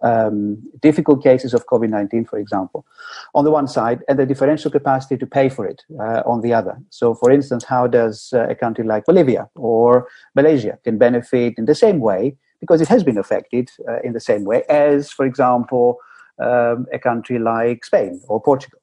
um, 0.01 0.61
difficult 0.81 1.23
cases 1.23 1.53
of 1.53 1.65
COVID 1.67 1.89
19, 1.89 2.25
for 2.25 2.37
example, 2.37 2.85
on 3.33 3.43
the 3.43 3.51
one 3.51 3.67
side, 3.67 4.01
and 4.07 4.19
the 4.19 4.25
differential 4.25 4.71
capacity 4.71 5.17
to 5.17 5.25
pay 5.25 5.49
for 5.49 5.65
it 5.65 5.83
uh, 5.99 6.21
on 6.25 6.41
the 6.41 6.53
other. 6.53 6.77
So, 6.89 7.13
for 7.15 7.31
instance, 7.31 7.63
how 7.63 7.87
does 7.87 8.31
uh, 8.33 8.47
a 8.47 8.55
country 8.55 8.83
like 8.83 9.05
Bolivia 9.05 9.49
or 9.55 10.07
Malaysia 10.35 10.77
can 10.83 10.97
benefit 10.97 11.55
in 11.57 11.65
the 11.65 11.75
same 11.75 11.99
way 11.99 12.35
because 12.65 12.81
it 12.81 12.87
has 12.87 13.03
been 13.03 13.17
affected 13.17 13.69
uh, 13.87 13.99
in 14.03 14.13
the 14.13 14.19
same 14.19 14.43
way 14.43 14.63
as, 14.69 15.11
for 15.11 15.25
example, 15.25 15.97
um, 16.41 16.85
a 16.91 16.99
country 16.99 17.39
like 17.39 17.85
Spain 17.85 18.19
or 18.27 18.41
Portugal? 18.41 18.79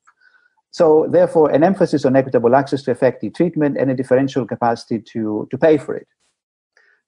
So, 0.71 1.07
therefore, 1.11 1.51
an 1.51 1.65
emphasis 1.65 2.05
on 2.07 2.17
equitable 2.17 2.55
access 2.55 2.83
to 2.85 2.91
effective 2.91 3.35
treatment 3.35 3.77
and 3.77 3.91
a 3.91 3.95
differential 3.95 4.47
capacity 4.47 5.01
to, 5.12 5.47
to 5.51 5.59
pay 5.59 5.77
for 5.77 5.95
it. 5.95 6.07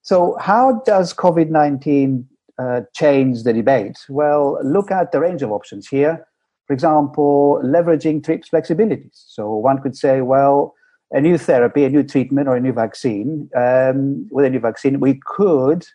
So, 0.02 0.36
how 0.38 0.82
does 0.84 1.14
COVID 1.14 1.48
19 1.48 2.28
uh, 2.58 2.80
change 2.92 3.44
the 3.44 3.54
debate? 3.54 3.96
Well, 4.10 4.58
look 4.62 4.90
at 4.90 5.12
the 5.12 5.20
range 5.20 5.42
of 5.42 5.50
options 5.50 5.88
here. 5.88 6.26
For 6.66 6.74
example, 6.74 7.60
leveraging 7.64 8.22
TRIPS 8.22 8.50
flexibilities. 8.50 9.24
So, 9.28 9.54
one 9.54 9.80
could 9.80 9.96
say, 9.96 10.20
well, 10.20 10.74
a 11.12 11.20
new 11.20 11.38
therapy, 11.38 11.84
a 11.84 11.88
new 11.88 12.02
treatment, 12.02 12.48
or 12.48 12.56
a 12.56 12.60
new 12.60 12.72
vaccine, 12.72 13.48
um, 13.56 14.28
with 14.30 14.44
a 14.44 14.50
new 14.50 14.60
vaccine, 14.60 15.00
we 15.00 15.20
could 15.24 15.86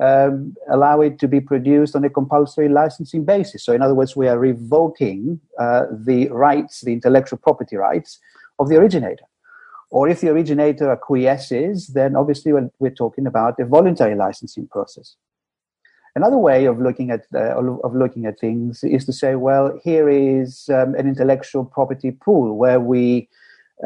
um, 0.00 0.54
allow 0.70 1.00
it 1.00 1.18
to 1.20 1.28
be 1.28 1.40
produced 1.40 1.94
on 1.94 2.04
a 2.04 2.10
compulsory 2.10 2.68
licensing 2.68 3.24
basis. 3.24 3.64
So, 3.64 3.72
in 3.72 3.82
other 3.82 3.94
words, 3.94 4.16
we 4.16 4.28
are 4.28 4.38
revoking 4.38 5.40
uh, 5.58 5.84
the 5.90 6.28
rights, 6.28 6.80
the 6.80 6.92
intellectual 6.92 7.38
property 7.38 7.76
rights 7.76 8.18
of 8.58 8.68
the 8.68 8.76
originator. 8.76 9.24
Or 9.90 10.08
if 10.08 10.20
the 10.20 10.30
originator 10.30 10.90
acquiesces, 10.90 11.88
then 11.88 12.16
obviously 12.16 12.52
we're, 12.52 12.70
we're 12.80 12.90
talking 12.90 13.26
about 13.26 13.60
a 13.60 13.64
voluntary 13.64 14.16
licensing 14.16 14.66
process. 14.66 15.14
Another 16.16 16.38
way 16.38 16.64
of 16.64 16.80
looking 16.80 17.10
at 17.10 17.26
uh, 17.34 17.60
of 17.82 17.94
looking 17.94 18.24
at 18.26 18.38
things 18.38 18.84
is 18.84 19.04
to 19.04 19.12
say, 19.12 19.34
well, 19.34 19.78
here 19.82 20.08
is 20.08 20.68
um, 20.68 20.94
an 20.94 21.08
intellectual 21.08 21.64
property 21.64 22.12
pool 22.12 22.56
where 22.56 22.78
we 22.78 23.28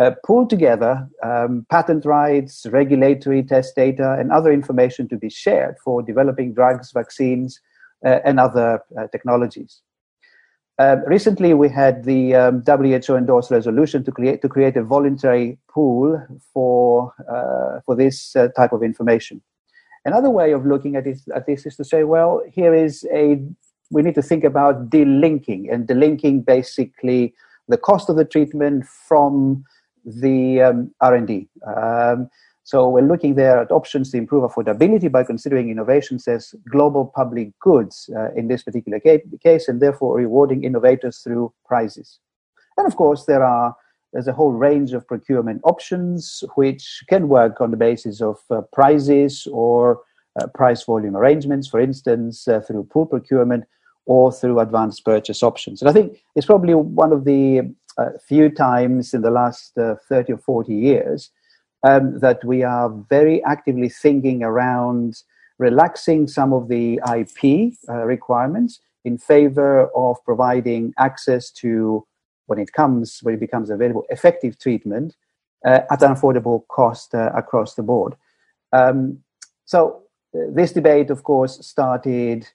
uh, 0.00 0.12
pull 0.24 0.46
together 0.46 1.08
um, 1.22 1.66
patent 1.70 2.04
rights, 2.04 2.66
regulatory 2.70 3.42
test 3.42 3.74
data, 3.74 4.16
and 4.18 4.30
other 4.30 4.52
information 4.52 5.08
to 5.08 5.16
be 5.16 5.30
shared 5.30 5.76
for 5.82 6.02
developing 6.02 6.52
drugs, 6.52 6.92
vaccines, 6.92 7.60
uh, 8.04 8.18
and 8.24 8.38
other 8.38 8.80
uh, 8.98 9.06
technologies. 9.08 9.80
Uh, 10.78 10.96
recently, 11.06 11.54
we 11.54 11.68
had 11.68 12.04
the 12.04 12.34
um, 12.34 12.62
WHO 12.64 13.16
endorsed 13.16 13.50
resolution 13.50 14.04
to 14.04 14.12
create 14.12 14.42
to 14.42 14.48
create 14.48 14.76
a 14.76 14.84
voluntary 14.84 15.58
pool 15.68 16.24
for 16.52 17.12
uh, 17.28 17.80
for 17.84 17.96
this 17.96 18.36
uh, 18.36 18.48
type 18.56 18.72
of 18.72 18.82
information. 18.82 19.42
Another 20.04 20.30
way 20.30 20.52
of 20.52 20.64
looking 20.64 20.94
at, 20.94 21.06
it, 21.06 21.18
at 21.34 21.46
this 21.46 21.66
is 21.66 21.76
to 21.76 21.84
say, 21.84 22.04
well, 22.04 22.42
here 22.48 22.72
is 22.72 23.04
a 23.12 23.40
we 23.90 24.02
need 24.02 24.14
to 24.14 24.22
think 24.22 24.44
about 24.44 24.90
delinking 24.90 25.72
and 25.72 25.88
delinking 25.88 26.44
basically 26.44 27.34
the 27.66 27.76
cost 27.76 28.08
of 28.08 28.16
the 28.16 28.24
treatment 28.24 28.86
from 28.86 29.64
the 30.04 30.62
um, 30.62 30.94
R&D. 31.00 31.48
Um, 31.66 32.28
so 32.64 32.86
we're 32.86 33.00
looking 33.00 33.34
there 33.34 33.58
at 33.58 33.72
options 33.72 34.10
to 34.10 34.18
improve 34.18 34.42
affordability 34.42 35.10
by 35.10 35.24
considering 35.24 35.70
innovations 35.70 36.28
as 36.28 36.54
global 36.70 37.06
public 37.06 37.58
goods 37.60 38.10
uh, 38.14 38.30
in 38.32 38.48
this 38.48 38.62
particular 38.62 39.00
case, 39.00 39.68
and 39.68 39.80
therefore 39.80 40.16
rewarding 40.16 40.64
innovators 40.64 41.20
through 41.20 41.52
prizes. 41.64 42.18
And 42.76 42.86
of 42.86 42.94
course, 42.96 43.24
there 43.24 43.42
are 43.42 43.74
there's 44.12 44.28
a 44.28 44.32
whole 44.32 44.52
range 44.52 44.92
of 44.92 45.06
procurement 45.06 45.60
options 45.64 46.42
which 46.54 47.04
can 47.08 47.28
work 47.28 47.60
on 47.60 47.70
the 47.70 47.76
basis 47.76 48.20
of 48.20 48.38
uh, 48.50 48.62
prizes 48.72 49.46
or 49.50 50.02
uh, 50.40 50.46
price 50.48 50.82
volume 50.84 51.16
arrangements, 51.16 51.68
for 51.68 51.80
instance, 51.80 52.46
uh, 52.48 52.60
through 52.60 52.84
pool 52.84 53.06
procurement 53.06 53.64
or 54.06 54.32
through 54.32 54.60
advanced 54.60 55.04
purchase 55.04 55.42
options. 55.42 55.82
And 55.82 55.88
I 55.88 55.92
think 55.92 56.18
it's 56.34 56.46
probably 56.46 56.74
one 56.74 57.12
of 57.12 57.24
the 57.24 57.74
uh, 57.98 58.10
few 58.26 58.48
times 58.48 59.12
in 59.12 59.22
the 59.22 59.30
last 59.30 59.76
uh, 59.76 59.96
30 60.08 60.34
or 60.34 60.38
40 60.38 60.74
years 60.74 61.30
um, 61.82 62.18
that 62.20 62.44
we 62.44 62.62
are 62.62 62.90
very 63.10 63.42
actively 63.44 63.88
thinking 63.88 64.42
around 64.42 65.22
relaxing 65.58 66.28
some 66.28 66.52
of 66.52 66.68
the 66.68 67.00
IP 67.16 67.74
uh, 67.88 68.04
requirements 68.04 68.80
in 69.04 69.18
favor 69.18 69.88
of 69.94 70.16
providing 70.24 70.92
access 70.98 71.50
to, 71.50 72.06
when 72.46 72.58
it 72.58 72.72
comes, 72.72 73.20
when 73.22 73.34
it 73.34 73.40
becomes 73.40 73.70
available, 73.70 74.04
effective 74.10 74.58
treatment 74.58 75.16
uh, 75.64 75.80
at 75.90 76.02
an 76.02 76.14
affordable 76.14 76.66
cost 76.68 77.14
uh, 77.14 77.30
across 77.34 77.74
the 77.74 77.82
board. 77.82 78.14
Um, 78.72 79.20
so 79.64 80.02
uh, 80.34 80.50
this 80.50 80.72
debate, 80.72 81.10
of 81.10 81.22
course, 81.22 81.66
started 81.66 82.48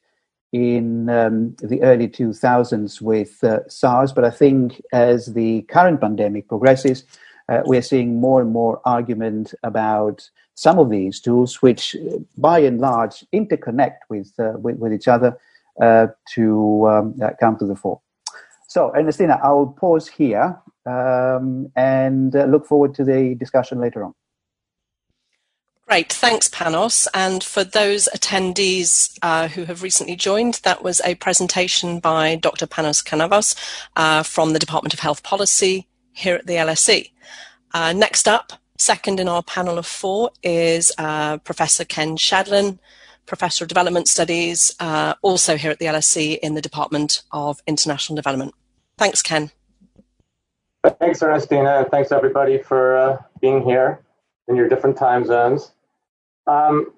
in 0.54 1.10
um, 1.10 1.56
the 1.62 1.82
early 1.82 2.08
2000s 2.08 3.02
with 3.02 3.44
uh, 3.44 3.68
SARS, 3.68 4.14
but 4.14 4.24
I 4.24 4.30
think 4.30 4.82
as 4.94 5.34
the 5.34 5.64
current 5.64 6.00
pandemic 6.00 6.48
progresses, 6.48 7.04
uh, 7.50 7.62
we're 7.66 7.82
seeing 7.82 8.22
more 8.22 8.40
and 8.40 8.52
more 8.52 8.80
argument 8.86 9.54
about 9.64 10.30
some 10.54 10.78
of 10.78 10.92
these 10.92 11.20
tools, 11.20 11.62
which 11.64 11.96
uh, 11.96 12.20
by 12.38 12.60
and 12.60 12.80
large 12.80 13.26
interconnect 13.34 13.98
with, 14.10 14.32
uh, 14.40 14.54
with, 14.60 14.78
with, 14.78 14.94
each 14.94 15.08
other 15.08 15.38
uh, 15.82 16.08
to 16.36 16.88
um, 16.88 17.16
uh, 17.22 17.32
come 17.40 17.58
to 17.58 17.66
the 17.66 17.76
fore. 17.76 18.00
So, 18.68 18.96
Ernestina, 18.96 19.40
I'll 19.44 19.76
pause 19.78 20.08
here 20.08 20.60
um, 20.86 21.72
and 21.76 22.34
look 22.34 22.68
forward 22.68 22.94
to 22.96 23.04
the 23.04 23.36
discussion 23.36 23.80
later 23.80 24.04
on. 24.04 24.14
Great, 25.88 26.13
thanks, 26.13 26.48
Panos. 26.48 27.08
And 27.13 27.44
for 27.44 27.66
those 27.66 28.08
attendees 28.16 29.18
uh, 29.22 29.50
who 29.50 29.66
have 29.66 29.84
recently 29.84 30.16
joined, 30.16 30.62
that 30.63 30.82
was 30.82 31.02
a 31.04 31.16
presentation 31.16 32.00
by 32.00 32.36
Dr. 32.36 32.66
Panos 32.66 33.04
Kanavos 33.04 33.56
uh, 33.98 34.24
from 34.24 34.54
the 34.54 34.60
Department 34.60 34.94
of 34.94 35.02
Health 35.02 35.24
Policy 35.24 35.88
here 36.13 36.36
at 36.36 36.48
the 36.48 36.54
LSE. 36.54 37.12
Uh, 37.74 37.92
next 37.92 38.30
up, 38.30 38.54
second 38.78 39.20
in 39.20 39.28
our 39.28 39.44
panel 39.44 39.78
of 39.78 39.86
four, 39.86 40.32
is 40.42 40.92
uh, 40.98 41.38
Professor 41.40 41.84
Ken 41.84 42.16
Shadlen, 42.16 42.80
Professor 43.25 43.66
of 43.66 43.68
Development 43.68 44.08
Studies, 44.08 44.74
uh, 44.80 45.16
also 45.22 45.58
here 45.58 45.72
at 45.72 45.80
the 45.80 45.86
LSE 45.86 46.40
in 46.40 46.54
the 46.54 46.62
Department 46.62 47.24
of 47.34 47.60
International 47.68 48.16
Development. 48.16 48.54
Thanks, 48.98 49.22
Ken. 49.22 49.52
Thanks, 51.00 51.22
Ernestina. 51.22 51.86
Thanks, 51.92 52.13
everybody, 52.13 52.58
for 52.58 52.98
uh, 52.98 53.22
being 53.42 53.63
here 53.63 54.02
in 54.48 54.56
your 54.56 54.68
different 54.68 54.98
time 54.98 55.26
zones. 55.26 55.74
Um, 56.48 56.94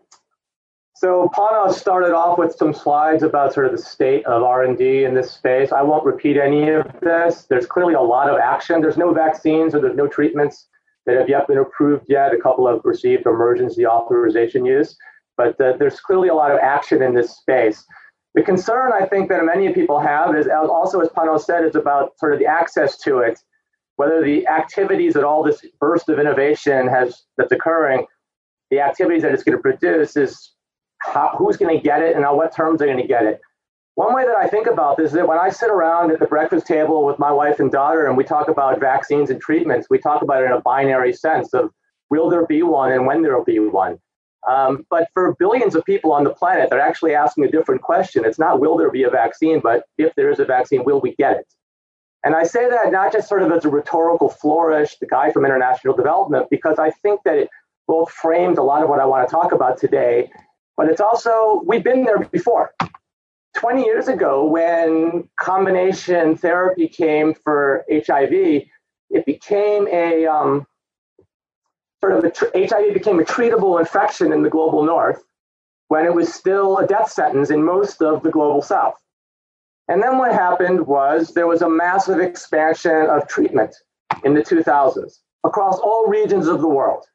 so 0.95 1.29
Panos 1.35 1.73
started 1.73 2.15
off 2.15 2.37
with 2.37 2.55
some 2.55 2.73
slides 2.73 3.21
about 3.21 3.53
sort 3.53 3.65
of 3.65 3.73
the 3.73 3.77
state 3.77 4.25
of 4.25 4.43
R&D 4.43 5.03
in 5.03 5.13
this 5.13 5.29
space. 5.29 5.73
I 5.73 5.81
won't 5.81 6.05
repeat 6.05 6.37
any 6.37 6.69
of 6.69 6.87
this. 7.01 7.45
There's 7.49 7.65
clearly 7.65 7.95
a 7.95 8.01
lot 8.01 8.29
of 8.29 8.39
action. 8.39 8.81
There's 8.81 8.95
no 8.95 9.13
vaccines 9.13 9.75
or 9.75 9.81
there's 9.81 9.97
no 9.97 10.07
treatments 10.07 10.67
that 11.05 11.17
have 11.17 11.27
yet 11.27 11.47
been 11.47 11.57
approved 11.57 12.05
yet. 12.07 12.33
A 12.33 12.37
couple 12.37 12.65
have 12.67 12.79
received 12.85 13.25
emergency 13.25 13.85
authorization 13.85 14.65
use, 14.65 14.95
but 15.35 15.59
uh, 15.59 15.73
there's 15.77 15.99
clearly 15.99 16.29
a 16.29 16.33
lot 16.33 16.51
of 16.51 16.59
action 16.59 17.01
in 17.01 17.13
this 17.13 17.35
space. 17.35 17.85
The 18.33 18.41
concern 18.41 18.91
I 18.93 19.05
think 19.05 19.29
that 19.29 19.43
many 19.45 19.73
people 19.73 19.99
have 19.99 20.35
is 20.35 20.47
also, 20.47 21.01
as 21.01 21.09
Panos 21.09 21.43
said, 21.43 21.65
is 21.65 21.75
about 21.75 22.17
sort 22.19 22.33
of 22.33 22.39
the 22.39 22.45
access 22.45 22.97
to 22.99 23.19
it, 23.19 23.39
whether 23.97 24.23
the 24.23 24.47
activities 24.47 25.13
that 25.13 25.23
all 25.23 25.43
this 25.43 25.65
burst 25.79 26.09
of 26.09 26.19
innovation 26.19 26.87
has 26.87 27.23
that's 27.37 27.51
occurring, 27.51 28.05
the 28.71 28.79
activities 28.79 29.21
that 29.21 29.31
it's 29.31 29.43
going 29.43 29.57
to 29.57 29.61
produce 29.61 30.17
is 30.17 30.51
how, 30.99 31.35
who's 31.37 31.57
going 31.57 31.75
to 31.75 31.83
get 31.83 32.01
it 32.01 32.15
and 32.15 32.25
on 32.25 32.35
what 32.37 32.55
terms 32.55 32.79
they're 32.79 32.87
going 32.87 33.01
to 33.01 33.07
get 33.07 33.25
it. 33.25 33.39
One 33.95 34.13
way 34.13 34.25
that 34.25 34.35
I 34.35 34.47
think 34.47 34.67
about 34.67 34.97
this 34.97 35.07
is 35.07 35.13
that 35.13 35.27
when 35.27 35.37
I 35.37 35.49
sit 35.49 35.69
around 35.69 36.11
at 36.11 36.19
the 36.19 36.25
breakfast 36.25 36.67
table 36.67 37.05
with 37.05 37.17
my 37.17 37.31
wife 37.31 37.61
and 37.61 37.71
daughter 37.71 38.07
and 38.07 38.17
we 38.17 38.25
talk 38.25 38.49
about 38.49 38.79
vaccines 38.79 39.29
and 39.29 39.39
treatments, 39.39 39.87
we 39.89 39.99
talk 39.99 40.21
about 40.21 40.43
it 40.43 40.47
in 40.47 40.51
a 40.51 40.61
binary 40.61 41.13
sense 41.13 41.53
of 41.53 41.71
will 42.09 42.29
there 42.29 42.45
be 42.45 42.61
one 42.61 42.91
and 42.91 43.05
when 43.05 43.21
there 43.21 43.37
will 43.37 43.45
be 43.45 43.59
one. 43.59 43.97
Um, 44.47 44.85
but 44.89 45.07
for 45.13 45.33
billions 45.39 45.75
of 45.75 45.85
people 45.85 46.11
on 46.11 46.23
the 46.23 46.33
planet, 46.33 46.69
they're 46.69 46.79
actually 46.79 47.15
asking 47.15 47.45
a 47.45 47.49
different 47.51 47.81
question. 47.81 48.25
It's 48.25 48.37
not 48.37 48.59
will 48.59 48.77
there 48.77 48.91
be 48.91 49.03
a 49.03 49.09
vaccine, 49.09 49.61
but 49.61 49.85
if 49.97 50.13
there 50.15 50.29
is 50.29 50.39
a 50.39 50.45
vaccine, 50.45 50.83
will 50.83 50.99
we 50.99 51.15
get 51.15 51.37
it? 51.37 51.47
And 52.25 52.35
I 52.35 52.43
say 52.43 52.67
that 52.67 52.91
not 52.91 53.13
just 53.13 53.29
sort 53.29 53.43
of 53.43 53.51
as 53.51 53.65
a 53.65 53.69
rhetorical 53.69 54.29
flourish, 54.29 54.97
the 54.97 55.05
guy 55.05 55.31
from 55.31 55.45
international 55.45 55.95
development, 55.95 56.47
because 56.49 56.79
I 56.79 56.89
think 56.89 57.21
that 57.23 57.37
it 57.37 57.49
both 57.87 58.11
frames 58.11 58.57
a 58.57 58.63
lot 58.63 58.81
of 58.81 58.89
what 58.89 58.99
I 58.99 59.05
want 59.05 59.29
to 59.29 59.31
talk 59.31 59.51
about 59.51 59.77
today, 59.77 60.31
but 60.75 60.89
it's 60.89 60.99
also, 60.99 61.61
we've 61.67 61.83
been 61.83 62.03
there 62.03 62.17
before. 62.17 62.73
20 63.57 63.85
years 63.85 64.07
ago, 64.07 64.43
when 64.43 65.29
combination 65.39 66.35
therapy 66.35 66.87
came 66.87 67.35
for 67.35 67.85
HIV, 67.89 68.63
it 69.11 69.25
became 69.27 69.87
a 69.87 70.25
um, 70.25 70.65
sort 72.01 72.25
of 72.25 72.33
tr- 72.33 72.45
HIV 72.55 72.95
became 72.95 73.19
a 73.19 73.23
treatable 73.23 73.79
infection 73.79 74.33
in 74.33 74.41
the 74.41 74.49
global 74.49 74.83
north 74.83 75.23
when 75.89 76.05
it 76.05 76.13
was 76.13 76.33
still 76.33 76.79
a 76.79 76.87
death 76.87 77.11
sentence 77.11 77.51
in 77.51 77.63
most 77.63 78.01
of 78.01 78.23
the 78.23 78.31
global 78.31 78.63
south. 78.63 78.99
And 79.87 80.01
then 80.01 80.17
what 80.17 80.31
happened 80.31 80.87
was 80.87 81.33
there 81.33 81.47
was 81.47 81.61
a 81.61 81.69
massive 81.69 82.19
expansion 82.19 83.07
of 83.07 83.27
treatment 83.27 83.75
in 84.23 84.33
the 84.33 84.41
2000s 84.41 85.19
across 85.43 85.77
all 85.79 86.07
regions 86.07 86.47
of 86.47 86.61
the 86.61 86.67
world. 86.67 87.05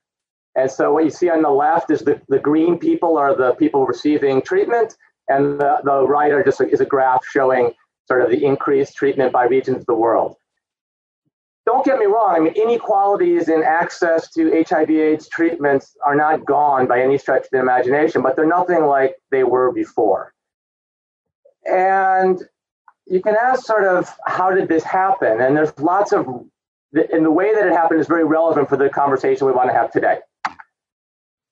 And 0.54 0.70
so 0.70 0.92
what 0.92 1.04
you 1.04 1.10
see 1.10 1.30
on 1.30 1.42
the 1.42 1.50
left 1.50 1.90
is 1.90 2.00
the, 2.00 2.20
the 2.28 2.38
green 2.38 2.78
people 2.78 3.16
are 3.18 3.34
the 3.34 3.54
people 3.54 3.86
receiving 3.86 4.42
treatment, 4.42 4.96
and 5.28 5.60
the, 5.60 5.78
the 5.84 6.06
right 6.06 6.32
are 6.32 6.42
just 6.42 6.60
a, 6.60 6.68
is 6.68 6.80
a 6.80 6.84
graph 6.84 7.24
showing 7.24 7.72
sort 8.06 8.22
of 8.22 8.30
the 8.30 8.44
increased 8.44 8.96
treatment 8.96 9.32
by 9.32 9.44
regions 9.44 9.78
of 9.78 9.86
the 9.86 9.94
world. 9.94 10.36
Don't 11.66 11.84
get 11.84 11.98
me 11.98 12.06
wrong, 12.06 12.34
I 12.34 12.40
mean, 12.40 12.54
inequalities 12.54 13.48
in 13.48 13.62
access 13.62 14.32
to 14.32 14.64
HIV 14.68 14.90
AIDS 14.90 15.28
treatments 15.28 15.96
are 16.04 16.16
not 16.16 16.44
gone 16.44 16.86
by 16.86 17.00
any 17.00 17.18
stretch 17.18 17.44
of 17.44 17.50
the 17.52 17.60
imagination, 17.60 18.22
but 18.22 18.34
they're 18.34 18.46
nothing 18.46 18.86
like 18.86 19.14
they 19.30 19.44
were 19.44 19.70
before. 19.70 20.32
And 21.66 22.42
you 23.10 23.20
can 23.20 23.34
ask 23.34 23.64
sort 23.66 23.84
of 23.84 24.08
how 24.24 24.52
did 24.52 24.68
this 24.68 24.84
happen? 24.84 25.40
And 25.40 25.56
there's 25.56 25.76
lots 25.78 26.12
of, 26.12 26.26
and 26.94 27.24
the 27.24 27.30
way 27.30 27.52
that 27.52 27.66
it 27.66 27.72
happened 27.72 28.00
is 28.00 28.06
very 28.06 28.24
relevant 28.24 28.68
for 28.68 28.76
the 28.76 28.88
conversation 28.88 29.46
we 29.48 29.52
want 29.52 29.68
to 29.68 29.74
have 29.74 29.90
today. 29.90 30.18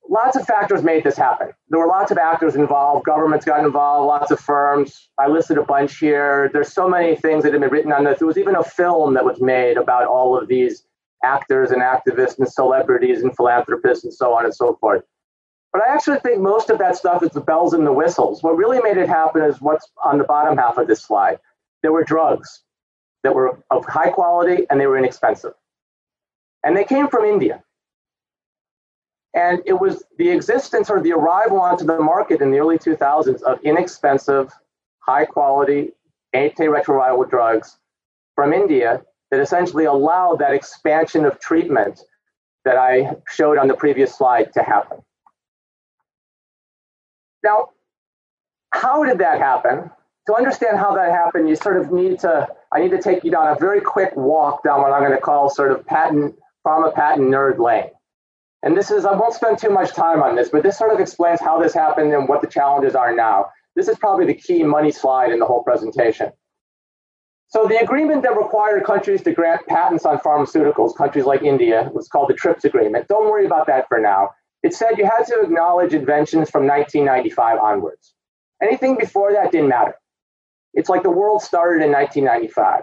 Lots 0.09 0.37
of 0.37 0.47
factors 0.47 0.83
made 0.83 1.05
this 1.05 1.17
happen. 1.17 1.51
There 1.69 1.81
were 1.81 1.89
lots 1.89 2.13
of 2.13 2.17
actors 2.17 2.55
involved. 2.55 3.05
Governments 3.05 3.45
got 3.45 3.63
involved, 3.65 4.07
lots 4.07 4.31
of 4.31 4.41
firms. 4.41 5.11
I 5.19 5.27
listed 5.27 5.59
a 5.59 5.65
bunch 5.65 5.99
here. 5.99 6.49
There's 6.53 6.73
so 6.73 6.89
many 6.89 7.17
things 7.17 7.43
that 7.43 7.53
have 7.53 7.61
been 7.61 7.71
written 7.71 7.93
on 7.93 8.05
this. 8.05 8.21
There 8.21 8.29
was 8.29 8.39
even 8.39 8.55
a 8.55 8.65
film 8.65 9.15
that 9.15 9.25
was 9.25 9.41
made 9.41 9.77
about 9.77 10.07
all 10.07 10.39
of 10.39 10.49
these 10.49 10.85
actors 11.25 11.73
and 11.73 11.83
activists 11.83 12.39
and 12.39 12.49
celebrities 12.49 13.23
and 13.23 13.37
philanthropists 13.37 14.05
and 14.05 14.15
so 14.15 14.33
on 14.33 14.45
and 14.45 14.55
so 14.55 14.79
forth. 14.81 15.03
But 15.73 15.83
I 15.87 15.93
actually 15.93 16.21
think 16.21 16.41
most 16.41 16.71
of 16.71 16.79
that 16.79 16.97
stuff 16.97 17.23
is 17.23 17.31
the 17.31 17.41
bells 17.41 17.75
and 17.75 17.87
the 17.87 17.93
whistles. 17.93 18.43
What 18.43 18.57
really 18.57 18.81
made 18.81 18.97
it 18.97 19.09
happen 19.09 19.43
is 19.43 19.61
what's 19.61 19.91
on 20.03 20.17
the 20.17 20.25
bottom 20.25 20.57
half 20.57 20.79
of 20.79 20.87
this 20.87 21.03
slide 21.03 21.41
there 21.83 21.93
were 21.93 22.05
drugs 22.05 22.63
that 23.23 23.35
were 23.35 23.59
of 23.71 23.85
high 23.85 24.11
quality 24.11 24.67
and 24.71 24.81
they 24.81 24.87
were 24.87 24.99
inexpensive. 24.99 25.55
And 26.65 26.77
they 26.77 26.85
came 26.85 27.09
from 27.09 27.25
India. 27.25 27.63
And 29.35 29.63
it 29.67 29.75
was 29.75 30.05
the 30.19 30.31
existence 30.31 30.91
or 30.91 31.01
the 31.01 31.13
arrival 31.13 31.61
onto 31.61 31.85
the 31.85 32.01
market 32.01 32.41
in 32.41 32.51
the 32.51 32.59
early 32.59 32.79
2000s 32.79 33.43
of 33.43 33.61
inexpensive, 33.63 34.53
high 35.01 35.25
quality 35.25 35.93
antiretroviral 36.35 37.29
drugs 37.29 37.79
from 38.35 38.53
India 38.53 39.03
that 39.31 39.41
essentially 39.41 39.85
allowed 39.85 40.39
that 40.39 40.55
expansion 40.55 41.25
of 41.25 41.39
treatment 41.39 42.01
that 42.65 42.77
I 42.77 43.17
showed 43.29 43.59
on 43.59 43.69
the 43.69 43.75
previous 43.75 44.17
slide 44.17 44.53
to 44.55 44.63
happen. 44.63 44.99
Now, 47.43 47.71
how 48.73 49.05
did 49.05 49.19
that 49.19 49.39
happen? 49.39 49.91
To 50.29 50.35
understand 50.35 50.77
how 50.77 50.95
that 50.95 51.11
happened, 51.11 51.49
you 51.49 51.57
sort 51.57 51.79
of 51.79 51.91
need 51.91 52.19
to, 52.21 52.47
I 52.71 52.81
need 52.81 52.91
to 52.91 53.01
take 53.01 53.25
you 53.25 53.31
down 53.31 53.49
a 53.49 53.59
very 53.59 53.81
quick 53.81 54.15
walk 54.15 54.63
down 54.63 54.83
what 54.83 54.93
I'm 54.93 55.01
going 55.01 55.13
to 55.13 55.21
call 55.21 55.49
sort 55.49 55.73
of 55.73 55.87
patent, 55.87 56.39
pharma 56.67 56.95
patent 56.95 57.29
nerd 57.29 57.59
lane. 57.59 57.89
And 58.63 58.77
this 58.77 58.91
is, 58.91 59.07
I 59.07 59.17
won't 59.17 59.33
spend 59.33 59.59
too 59.59 59.71
much 59.71 59.95
time 59.95 60.23
on 60.23 60.37
this, 60.37 60.51
but 60.51 60.63
this 60.63 60.77
sort 60.77 60.93
of 60.93 61.01
explains 61.01 61.41
how 61.41 61.59
this 61.59 61.73
happened 61.73 62.13
and 62.13 62.29
what 62.29 62.43
the 62.43 62.47
challenges 62.47 62.95
are 62.95 63.15
now. 63.17 63.47
This 63.75 63.89
is 63.89 63.97
probably 63.97 64.27
the 64.27 64.35
key 64.35 64.63
money 64.65 64.93
slide 64.93 65.33
in 65.33 65.39
the 65.39 65.47
whole 65.47 65.63
presentation. 65.63 66.31
So 67.47 67.67
the 67.67 67.79
agreement 67.83 68.23
that 68.25 68.37
required 68.37 68.85
countries 68.85 69.23
to 69.23 69.33
grant 69.33 69.67
patents 69.67 70.05
on 70.05 70.19
pharmaceuticals, 70.19 70.95
countries 70.95 71.25
like 71.25 71.41
India, 71.41 71.89
was 71.95 72.07
called 72.07 72.29
the 72.29 72.35
TRIPS 72.35 72.67
agreement. 72.67 73.09
Don't 73.09 73.31
worry 73.31 73.47
about 73.47 73.67
that 73.69 73.89
for 73.89 73.99
now. 73.99 74.29
It 74.63 74.75
said 74.75 74.99
you 74.99 75.07
had 75.07 75.25
to 75.29 75.41
acknowledge 75.41 75.95
inventions 75.95 76.51
from 76.51 76.67
1995 76.67 77.59
onwards. 77.61 78.13
Anything 78.63 78.99
before 78.99 79.33
that 79.33 79.53
didn't 79.53 79.69
matter. 79.69 79.95
It's 80.75 80.89
like 80.89 81.03
the 81.03 81.11
world 81.11 81.43
started 81.43 81.85
in 81.85 81.93
1995. 81.93 82.83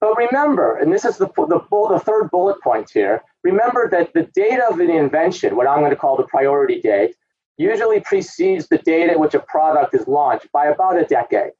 But 0.00 0.16
remember, 0.16 0.76
and 0.78 0.92
this 0.92 1.04
is 1.04 1.18
the, 1.18 1.26
the, 1.26 1.60
the 1.70 2.02
third 2.04 2.30
bullet 2.30 2.60
point 2.62 2.90
here, 2.92 3.22
remember 3.44 3.88
that 3.90 4.14
the 4.14 4.28
date 4.34 4.60
of 4.60 4.80
an 4.80 4.90
invention, 4.90 5.56
what 5.56 5.66
I'm 5.66 5.80
going 5.80 5.90
to 5.90 5.96
call 5.96 6.16
the 6.16 6.24
priority 6.24 6.80
date, 6.80 7.14
usually 7.58 8.00
precedes 8.00 8.68
the 8.68 8.78
date 8.78 9.10
at 9.10 9.20
which 9.20 9.34
a 9.34 9.40
product 9.40 9.94
is 9.94 10.08
launched 10.08 10.50
by 10.52 10.66
about 10.66 10.98
a 10.98 11.04
decade. 11.04 11.52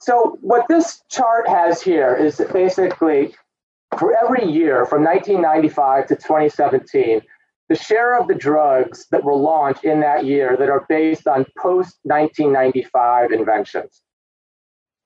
So 0.00 0.38
what 0.40 0.66
this 0.68 1.02
chart 1.10 1.46
has 1.46 1.82
here 1.82 2.16
is 2.16 2.40
basically 2.52 3.34
for 3.98 4.16
every 4.16 4.50
year 4.50 4.86
from 4.86 5.04
1995 5.04 6.06
to 6.06 6.16
2017, 6.16 7.20
the 7.68 7.74
share 7.74 8.18
of 8.18 8.26
the 8.26 8.34
drugs 8.34 9.06
that 9.10 9.22
were 9.22 9.34
launched 9.34 9.84
in 9.84 10.00
that 10.00 10.24
year 10.24 10.56
that 10.56 10.70
are 10.70 10.86
based 10.88 11.28
on 11.28 11.44
post 11.58 11.98
1995 12.04 13.32
inventions. 13.32 14.02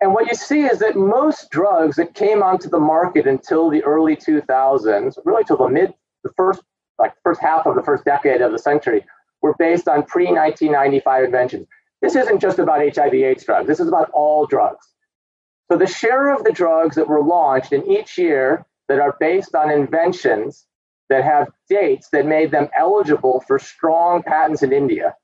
And 0.05 0.13
what 0.13 0.27
you 0.27 0.35
see 0.35 0.65
is 0.65 0.81
that 0.81 0.97
most 0.97 1.49
drugs 1.49 1.97
that 1.97 2.13
came 2.13 2.43
onto 2.43 2.69
the 2.69 2.79
market 2.79 3.27
until 3.27 3.71
the 3.71 3.83
early 3.85 4.15
2000s, 4.15 5.19
really 5.25 5.45
till 5.45 5.57
the 5.57 5.69
mid, 5.71 5.95
the 6.23 6.31
first, 6.37 6.63
like 6.99 7.15
first 7.23 7.41
half 7.41 7.65
of 7.65 7.75
the 7.75 7.83
first 7.83 8.05
decade 8.05 8.43
of 8.43 8.53
the 8.53 8.59
century, 8.59 9.03
were 9.41 9.55
based 9.59 9.89
on 9.89 10.03
pre 10.03 10.27
1995 10.27 11.25
inventions. 11.25 11.67
This 12.03 12.17
isn't 12.17 12.39
just 12.39 12.59
about 12.59 12.81
HIV/AIDS 12.81 13.45
drugs. 13.47 13.67
This 13.67 13.81
is 13.81 13.89
about 13.89 14.11
all 14.11 14.45
drugs. 14.45 14.87
So 15.73 15.79
the 15.79 15.87
share 15.87 16.35
of 16.35 16.45
the 16.45 16.53
drugs 16.53 16.97
that 16.97 17.09
were 17.09 17.23
launched 17.23 17.73
in 17.73 17.91
each 17.91 18.19
year 18.19 18.67
that 18.89 19.01
are 19.01 19.17
based 19.19 19.55
on 19.55 19.71
inventions 19.71 20.67
that 21.09 21.25
have 21.25 21.49
dates 21.71 22.11
that 22.11 22.27
made 22.27 22.51
them 22.51 22.69
eligible 22.77 23.43
for 23.47 23.59
strong 23.59 24.23
patents 24.23 24.63
in 24.63 24.71
India 24.71 25.15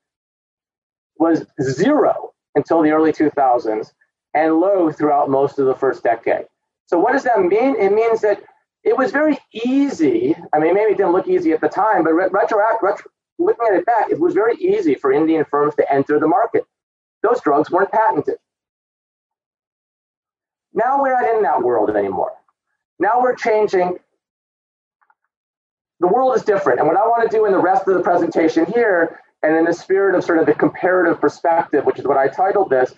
was 1.17 1.45
zero 1.61 2.33
until 2.55 2.81
the 2.81 2.89
early 2.89 3.11
2000s 3.11 3.91
and 4.33 4.59
low 4.59 4.91
throughout 4.91 5.29
most 5.29 5.59
of 5.59 5.65
the 5.65 5.75
first 5.75 6.03
decade. 6.03 6.45
So, 6.85 6.99
what 6.99 7.13
does 7.13 7.23
that 7.23 7.39
mean? 7.39 7.75
It 7.75 7.91
means 7.91 8.21
that 8.21 8.41
it 8.83 8.97
was 8.97 9.11
very 9.11 9.37
easy. 9.53 10.35
I 10.53 10.59
mean, 10.59 10.73
maybe 10.73 10.91
it 10.91 10.97
didn't 10.97 11.13
look 11.13 11.27
easy 11.27 11.51
at 11.53 11.61
the 11.61 11.69
time, 11.69 12.03
but 12.03 12.13
retro, 12.13 12.59
retro, 12.81 13.11
looking 13.37 13.67
at 13.67 13.75
it 13.75 13.85
back, 13.85 14.09
it 14.09 14.19
was 14.19 14.33
very 14.33 14.55
easy 14.55 14.95
for 14.95 15.11
Indian 15.11 15.45
firms 15.45 15.75
to 15.75 15.93
enter 15.93 16.19
the 16.19 16.27
market. 16.27 16.63
Those 17.23 17.41
drugs 17.41 17.69
weren't 17.69 17.91
patented. 17.91 18.37
Now 20.73 21.01
we're 21.01 21.13
not 21.13 21.35
in 21.35 21.43
that 21.43 21.61
world 21.61 21.89
anymore. 21.95 22.31
Now 22.99 23.21
we're 23.21 23.35
changing. 23.35 23.97
The 25.99 26.07
world 26.07 26.35
is 26.35 26.43
different. 26.43 26.79
And 26.79 26.87
what 26.87 26.97
I 26.97 27.07
want 27.07 27.29
to 27.29 27.35
do 27.35 27.45
in 27.45 27.51
the 27.51 27.59
rest 27.59 27.87
of 27.87 27.95
the 27.95 28.01
presentation 28.01 28.65
here, 28.65 29.19
and 29.43 29.55
in 29.55 29.65
the 29.65 29.73
spirit 29.73 30.15
of 30.15 30.23
sort 30.23 30.39
of 30.39 30.45
the 30.45 30.53
comparative 30.53 31.19
perspective, 31.19 31.85
which 31.85 31.99
is 31.99 32.05
what 32.05 32.17
I 32.17 32.27
titled 32.27 32.69
this, 32.69 32.93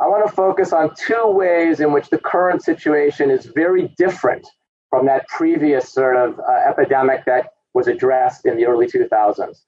I 0.00 0.06
want 0.06 0.28
to 0.28 0.32
focus 0.32 0.72
on 0.72 0.94
two 0.94 1.26
ways 1.26 1.80
in 1.80 1.92
which 1.92 2.08
the 2.08 2.18
current 2.18 2.62
situation 2.62 3.30
is 3.30 3.46
very 3.46 3.88
different 3.98 4.46
from 4.90 5.06
that 5.06 5.26
previous 5.26 5.92
sort 5.92 6.16
of 6.16 6.38
uh, 6.38 6.52
epidemic 6.68 7.24
that 7.24 7.50
was 7.74 7.88
addressed 7.88 8.46
in 8.46 8.56
the 8.56 8.66
early 8.66 8.86
2000s. 8.86 9.58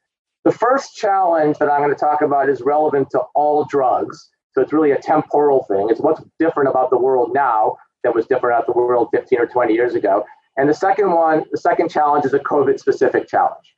The 0.44 0.52
first 0.52 0.94
challenge 0.94 1.58
that 1.58 1.68
I'm 1.68 1.80
going 1.80 1.90
to 1.90 1.98
talk 1.98 2.22
about 2.22 2.48
is 2.48 2.60
relevant 2.60 3.10
to 3.10 3.20
all 3.34 3.64
drugs. 3.64 4.30
So 4.52 4.62
it's 4.62 4.72
really 4.72 4.92
a 4.92 4.98
temporal 4.98 5.64
thing. 5.64 5.88
It's 5.90 6.00
what's 6.00 6.22
different 6.38 6.70
about 6.70 6.90
the 6.90 6.98
world 6.98 7.32
now 7.34 7.76
that 8.04 8.14
was 8.14 8.26
different 8.26 8.56
about 8.56 8.66
the 8.66 8.72
world 8.72 9.08
15 9.12 9.40
or 9.40 9.46
20 9.46 9.74
years 9.74 9.94
ago. 9.94 10.24
And 10.56 10.68
the 10.68 10.74
second 10.74 11.10
one, 11.10 11.44
the 11.50 11.58
second 11.58 11.90
challenge 11.90 12.24
is 12.24 12.34
a 12.34 12.38
COVID 12.38 12.78
specific 12.78 13.28
challenge. 13.28 13.74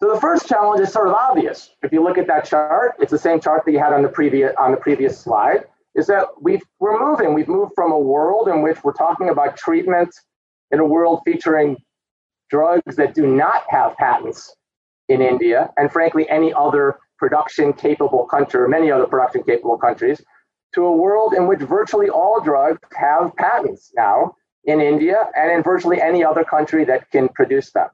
So 0.00 0.14
the 0.14 0.20
first 0.20 0.46
challenge 0.46 0.80
is 0.80 0.92
sort 0.92 1.08
of 1.08 1.14
obvious. 1.14 1.70
If 1.82 1.92
you 1.92 2.04
look 2.04 2.18
at 2.18 2.28
that 2.28 2.44
chart, 2.44 2.94
it's 3.00 3.10
the 3.10 3.18
same 3.18 3.40
chart 3.40 3.64
that 3.64 3.72
you 3.72 3.80
had 3.80 3.92
on 3.92 4.02
the 4.02 4.08
previous 4.08 4.52
on 4.56 4.70
the 4.70 4.76
previous 4.76 5.18
slide. 5.18 5.64
Is 5.96 6.06
that 6.06 6.26
we've 6.40 6.62
we're 6.78 6.98
moving. 7.00 7.34
We've 7.34 7.48
moved 7.48 7.72
from 7.74 7.90
a 7.90 7.98
world 7.98 8.46
in 8.48 8.62
which 8.62 8.84
we're 8.84 8.92
talking 8.92 9.28
about 9.30 9.56
treatment 9.56 10.14
in 10.70 10.78
a 10.78 10.84
world 10.84 11.22
featuring 11.24 11.76
drugs 12.48 12.94
that 12.96 13.14
do 13.14 13.26
not 13.26 13.64
have 13.68 13.96
patents 13.96 14.54
in 15.08 15.20
India, 15.20 15.70
and 15.76 15.90
frankly, 15.90 16.28
any 16.28 16.52
other 16.54 16.98
production 17.18 17.72
capable 17.72 18.24
country, 18.26 18.60
or 18.60 18.68
many 18.68 18.92
other 18.92 19.06
production 19.06 19.42
capable 19.42 19.78
countries, 19.78 20.22
to 20.74 20.84
a 20.84 20.92
world 20.92 21.34
in 21.34 21.48
which 21.48 21.60
virtually 21.60 22.08
all 22.08 22.40
drugs 22.40 22.78
have 22.94 23.34
patents 23.36 23.90
now 23.96 24.34
in 24.64 24.80
India 24.80 25.26
and 25.34 25.50
in 25.50 25.62
virtually 25.62 26.00
any 26.00 26.22
other 26.22 26.44
country 26.44 26.84
that 26.84 27.10
can 27.10 27.28
produce 27.30 27.72
them. 27.72 27.88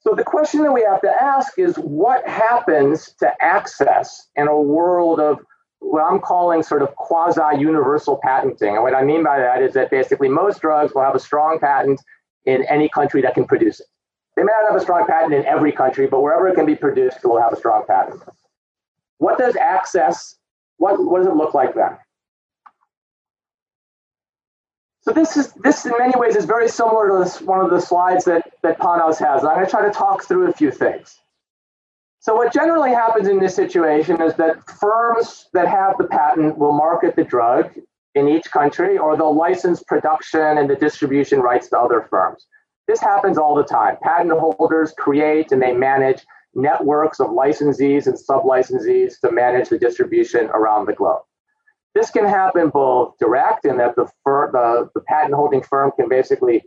So 0.00 0.14
the 0.14 0.24
question 0.24 0.62
that 0.62 0.72
we 0.72 0.82
have 0.82 1.02
to 1.02 1.10
ask 1.10 1.58
is 1.58 1.76
what 1.76 2.26
happens 2.26 3.12
to 3.20 3.30
access 3.42 4.28
in 4.34 4.48
a 4.48 4.60
world 4.60 5.20
of 5.20 5.40
what 5.80 6.00
I'm 6.00 6.20
calling 6.20 6.62
sort 6.62 6.82
of 6.82 6.94
quasi 6.96 7.58
universal 7.58 8.18
patenting. 8.22 8.74
And 8.74 8.82
what 8.82 8.94
I 8.94 9.02
mean 9.02 9.22
by 9.22 9.38
that 9.38 9.62
is 9.62 9.74
that 9.74 9.90
basically 9.90 10.28
most 10.28 10.60
drugs 10.60 10.94
will 10.94 11.02
have 11.02 11.14
a 11.14 11.20
strong 11.20 11.58
patent 11.58 12.00
in 12.46 12.64
any 12.64 12.88
country 12.88 13.20
that 13.22 13.34
can 13.34 13.44
produce 13.44 13.80
it. 13.80 13.86
They 14.36 14.42
may 14.42 14.52
not 14.62 14.72
have 14.72 14.80
a 14.80 14.82
strong 14.82 15.06
patent 15.06 15.34
in 15.34 15.44
every 15.44 15.72
country, 15.72 16.06
but 16.06 16.22
wherever 16.22 16.48
it 16.48 16.54
can 16.54 16.64
be 16.64 16.74
produced, 16.76 17.18
it 17.22 17.26
will 17.26 17.40
have 17.40 17.52
a 17.52 17.56
strong 17.56 17.84
patent. 17.86 18.22
What 19.18 19.38
does 19.38 19.54
access, 19.56 20.36
what, 20.78 21.02
what 21.04 21.18
does 21.18 21.26
it 21.26 21.36
look 21.36 21.52
like 21.52 21.74
then? 21.74 21.98
So 25.10 25.14
this 25.14 25.36
is 25.36 25.52
this 25.54 25.84
in 25.86 25.92
many 25.98 26.12
ways 26.16 26.36
is 26.36 26.44
very 26.44 26.68
similar 26.68 27.08
to 27.08 27.24
this, 27.24 27.40
one 27.40 27.58
of 27.58 27.68
the 27.68 27.80
slides 27.80 28.24
that, 28.26 28.48
that 28.62 28.78
Panos 28.78 29.18
has. 29.18 29.42
I'm 29.42 29.56
going 29.56 29.64
to 29.64 29.70
try 29.70 29.84
to 29.84 29.90
talk 29.90 30.22
through 30.22 30.48
a 30.48 30.52
few 30.52 30.70
things. 30.70 31.18
So 32.20 32.36
what 32.36 32.52
generally 32.52 32.90
happens 32.90 33.26
in 33.26 33.40
this 33.40 33.56
situation 33.56 34.22
is 34.22 34.34
that 34.34 34.64
firms 34.78 35.48
that 35.52 35.66
have 35.66 35.98
the 35.98 36.04
patent 36.04 36.56
will 36.58 36.70
market 36.70 37.16
the 37.16 37.24
drug 37.24 37.72
in 38.14 38.28
each 38.28 38.52
country 38.52 38.98
or 38.98 39.16
they'll 39.16 39.34
license 39.34 39.82
production 39.82 40.58
and 40.58 40.70
the 40.70 40.76
distribution 40.76 41.40
rights 41.40 41.70
to 41.70 41.78
other 41.80 42.06
firms. 42.08 42.46
This 42.86 43.00
happens 43.00 43.36
all 43.36 43.56
the 43.56 43.64
time. 43.64 43.96
Patent 44.04 44.30
holders 44.30 44.94
create 44.96 45.50
and 45.50 45.60
they 45.60 45.72
manage 45.72 46.24
networks 46.54 47.18
of 47.18 47.30
licensees 47.30 48.06
and 48.06 48.16
sub-licensees 48.16 49.18
to 49.22 49.32
manage 49.32 49.70
the 49.70 49.78
distribution 49.78 50.46
around 50.50 50.86
the 50.86 50.92
globe. 50.92 51.22
This 51.94 52.10
can 52.10 52.24
happen 52.24 52.68
both 52.68 53.18
direct 53.18 53.64
in 53.64 53.76
that 53.78 53.96
the, 53.96 54.06
the, 54.24 54.90
the 54.94 55.00
patent 55.00 55.34
holding 55.34 55.62
firm 55.62 55.90
can 55.96 56.08
basically 56.08 56.62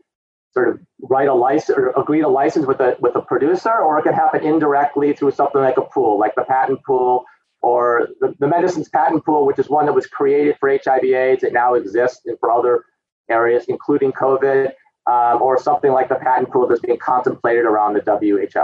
sort 0.54 0.70
of 0.70 0.80
write 1.02 1.28
a 1.28 1.34
license 1.34 1.78
or 1.78 1.90
agree 1.92 2.22
to 2.22 2.28
license 2.28 2.66
with 2.66 2.80
a 2.80 2.96
with 3.00 3.16
a 3.16 3.22
producer, 3.22 3.74
or 3.74 3.98
it 4.00 4.04
can 4.04 4.14
happen 4.14 4.44
indirectly 4.44 5.14
through 5.14 5.32
something 5.32 5.62
like 5.62 5.78
a 5.78 5.82
pool, 5.82 6.20
like 6.20 6.36
the 6.36 6.44
patent 6.44 6.80
pool 6.86 7.26
or 7.62 8.10
the, 8.20 8.36
the 8.40 8.48
medicines 8.48 8.90
patent 8.90 9.26
pool, 9.26 9.46
which 9.46 9.58
is 9.58 9.70
one 9.70 9.86
that 9.86 9.94
was 9.94 10.06
created 10.06 10.56
for 10.60 10.70
HIV/AIDS. 10.70 11.44
It 11.44 11.54
now 11.54 11.74
exists 11.74 12.22
for 12.40 12.52
other 12.52 12.84
areas, 13.30 13.66
including 13.68 14.12
COVID, 14.12 14.74
um, 15.10 15.42
or 15.42 15.58
something 15.58 15.92
like 15.92 16.10
the 16.10 16.16
patent 16.16 16.52
pool 16.52 16.68
that's 16.68 16.82
being 16.82 17.00
contemplated 17.00 17.66
around 17.66 17.94
the 17.94 18.02
WHO. 18.02 18.64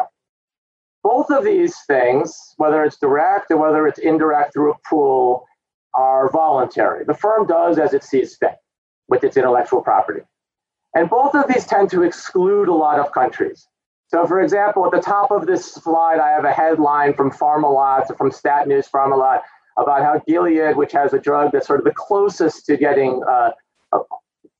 Both 1.02 1.32
of 1.32 1.46
these 1.46 1.76
things, 1.88 2.38
whether 2.58 2.84
it's 2.84 2.98
direct 2.98 3.52
or 3.52 3.58
whether 3.58 3.88
it's 3.88 4.00
indirect 4.00 4.54
through 4.54 4.74
a 4.74 4.76
pool, 4.88 5.46
are 5.94 6.30
voluntary. 6.32 7.06
The 7.06 7.14
firm 7.14 7.48
does 7.48 7.78
as 7.78 7.94
it 7.94 8.04
sees 8.04 8.36
fit 8.36 8.58
with 9.08 9.24
its 9.24 9.38
intellectual 9.38 9.82
property. 9.82 10.22
And 10.96 11.10
both 11.10 11.36
of 11.36 11.48
these 11.48 11.66
tend 11.66 11.90
to 11.92 12.04
exclude 12.04 12.68
a 12.68 12.74
lot 12.74 13.00
of 13.00 13.12
countries. 13.12 13.68
So, 14.08 14.26
for 14.26 14.42
example, 14.42 14.86
at 14.86 14.92
the 14.92 15.02
top 15.02 15.30
of 15.30 15.46
this 15.46 15.74
slide, 15.74 16.20
I 16.20 16.30
have 16.30 16.46
a 16.46 16.52
headline 16.52 17.14
from 17.14 17.32
Pharmalot, 17.32 18.18
from 18.18 18.32
Stat 18.32 18.68
News 18.68 18.88
Pharmalot, 18.88 19.42
about 19.78 20.02
how 20.02 20.20
Gilead, 20.28 20.76
which 20.76 20.92
has 20.94 21.14
a 21.14 21.20
drug 21.20 21.52
that's 21.52 21.68
sort 21.68 21.80
of 21.80 21.86
the 21.86 21.94
closest 21.94 22.66
to 22.66 22.76
getting 22.76 23.22
uh, 23.30 23.52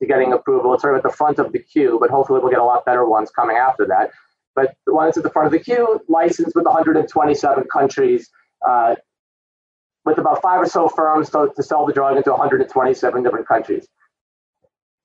to 0.00 0.06
getting 0.06 0.32
approval, 0.32 0.72
it's 0.74 0.82
sort 0.82 0.94
of 0.94 0.98
at 0.98 1.02
the 1.02 1.14
front 1.14 1.38
of 1.38 1.52
the 1.52 1.58
queue, 1.58 1.98
but 2.00 2.10
hopefully 2.10 2.40
we'll 2.40 2.50
get 2.50 2.58
a 2.58 2.64
lot 2.64 2.84
better 2.84 3.04
ones 3.04 3.30
coming 3.30 3.56
after 3.56 3.86
that. 3.86 4.10
But 4.54 4.74
the 4.86 4.94
one 4.94 5.06
that's 5.06 5.18
at 5.18 5.22
the 5.22 5.30
front 5.30 5.46
of 5.46 5.52
the 5.52 5.60
queue, 5.60 6.00
licensed 6.08 6.56
with 6.56 6.64
127 6.64 7.64
countries, 7.64 8.30
uh, 8.66 8.96
with 10.04 10.18
about 10.18 10.42
five 10.42 10.60
or 10.60 10.66
so 10.66 10.88
firms 10.88 11.30
to, 11.30 11.50
to 11.54 11.62
sell 11.62 11.86
the 11.86 11.92
drug 11.92 12.16
into 12.16 12.30
127 12.30 13.22
different 13.22 13.46
countries. 13.46 13.86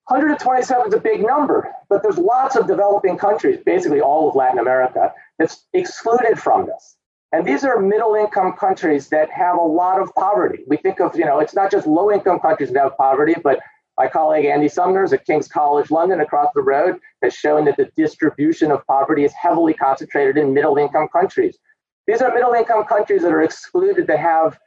127 0.08 0.88
is 0.88 0.94
a 0.94 1.00
big 1.00 1.26
number, 1.26 1.74
but 1.90 2.04
there's 2.04 2.20
lots 2.20 2.56
of 2.56 2.68
developing 2.68 3.18
countries, 3.18 3.58
basically 3.66 4.02
all 4.02 4.30
of 4.30 4.36
Latin 4.36 4.60
America, 4.60 5.12
that's 5.40 5.66
excluded 5.74 6.40
from 6.40 6.68
this. 6.68 6.96
And 7.32 7.46
these 7.46 7.66
are 7.66 7.80
middle 7.80 8.14
income 8.14 8.54
countries 8.54 9.10
that 9.10 9.32
have 9.32 9.58
a 9.58 9.62
lot 9.62 10.00
of 10.00 10.14
poverty. 10.14 10.64
We 10.68 10.78
think 10.78 11.02
of, 11.02 11.18
you 11.18 11.26
know, 11.26 11.40
it's 11.40 11.56
not 11.56 11.72
just 11.72 11.88
low 11.88 12.12
income 12.12 12.40
countries 12.40 12.72
that 12.72 12.82
have 12.82 12.96
poverty, 12.98 13.34
but 13.44 13.60
my 13.98 14.08
colleague 14.08 14.46
Andy 14.46 14.68
Sumner 14.68 15.06
at 15.06 15.26
King's 15.26 15.48
College 15.48 15.90
London 15.90 16.20
across 16.20 16.50
the 16.54 16.62
road 16.62 17.00
has 17.24 17.34
shown 17.34 17.66
that 17.66 17.78
the 17.78 17.90
distribution 17.96 18.72
of 18.72 18.86
poverty 18.86 19.24
is 19.24 19.34
heavily 19.34 19.74
concentrated 19.74 20.38
in 20.38 20.54
middle 20.54 20.78
income 20.78 21.08
countries. 21.08 21.58
These 22.06 22.22
are 22.22 22.34
middle 22.34 22.54
income 22.54 22.84
countries 22.86 23.24
that 23.24 23.32
are 23.32 23.42
excluded 23.42 24.06
that 24.08 24.20
have 24.20 24.60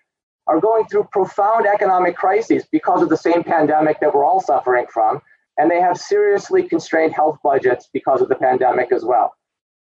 are 0.48 0.60
going 0.60 0.86
through 0.86 1.06
profound 1.12 1.66
economic 1.66 2.16
crises 2.16 2.64
because 2.72 3.02
of 3.02 3.10
the 3.10 3.16
same 3.16 3.44
pandemic 3.44 4.00
that 4.00 4.14
we're 4.14 4.24
all 4.24 4.40
suffering 4.40 4.86
from, 4.92 5.20
and 5.58 5.70
they 5.70 5.80
have 5.80 5.98
seriously 5.98 6.62
constrained 6.62 7.14
health 7.14 7.38
budgets 7.44 7.88
because 7.92 8.22
of 8.22 8.28
the 8.28 8.34
pandemic 8.34 8.90
as 8.90 9.04
well. 9.04 9.34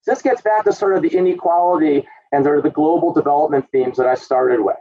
So 0.02 0.12
this 0.12 0.22
gets 0.22 0.40
back 0.40 0.64
to 0.64 0.72
sort 0.72 0.96
of 0.96 1.02
the 1.02 1.16
inequality 1.16 2.06
and 2.32 2.44
sort 2.44 2.58
of 2.58 2.64
the 2.64 2.70
global 2.70 3.12
development 3.12 3.66
themes 3.72 3.96
that 3.98 4.06
I 4.06 4.14
started 4.14 4.60
with. 4.60 4.76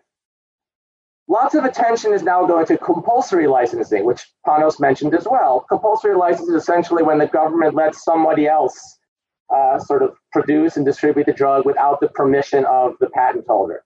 Lots 1.28 1.56
of 1.56 1.63
attention 1.63 2.13
is 2.13 2.24
now 2.24 2.46
going 2.46 2.65
to 2.65 2.78
compulsory 2.78 3.48
licensing, 3.48 4.06
which 4.06 4.30
Panos 4.46 4.80
mentioned 4.80 5.15
as 5.15 5.26
well. 5.30 5.65
Compulsory 5.69 6.15
licensing 6.15 6.56
is 6.56 6.62
essentially 6.62 7.04
when 7.04 7.17
the 7.17 7.28
government 7.28 7.76
lets 7.76 8.04
somebody 8.04 8.48
else 8.48 8.98
uh, 9.54 9.80
sort 9.80 10.04
of 10.04 10.15
produce 10.32 10.76
and 10.78 10.86
distribute 10.86 11.26
the 11.26 11.34
drug 11.34 11.65
without 11.65 12.00
the 12.02 12.10
permission 12.10 12.65
of 12.65 12.93
the 13.00 13.10
patent 13.12 13.46
holder. 13.48 13.84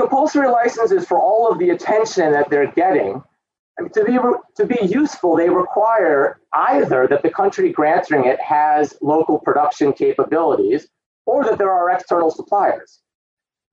Compulsory 0.00 0.48
licenses 0.48 1.06
for 1.06 1.20
all 1.20 1.52
of 1.52 1.58
the 1.58 1.68
attention 1.68 2.32
that 2.32 2.48
they're 2.48 2.72
getting 2.72 3.22
to 3.92 4.04
be 4.04 4.18
to 4.56 4.66
be 4.66 4.86
useful, 4.86 5.36
they 5.36 5.50
require 5.50 6.40
either 6.54 7.06
that 7.06 7.22
the 7.22 7.28
country 7.28 7.70
granting 7.70 8.24
it 8.24 8.40
has 8.40 8.96
local 9.02 9.38
production 9.38 9.92
capabilities, 9.92 10.88
or 11.26 11.44
that 11.44 11.58
there 11.58 11.70
are 11.70 11.90
external 11.90 12.30
suppliers. 12.30 13.00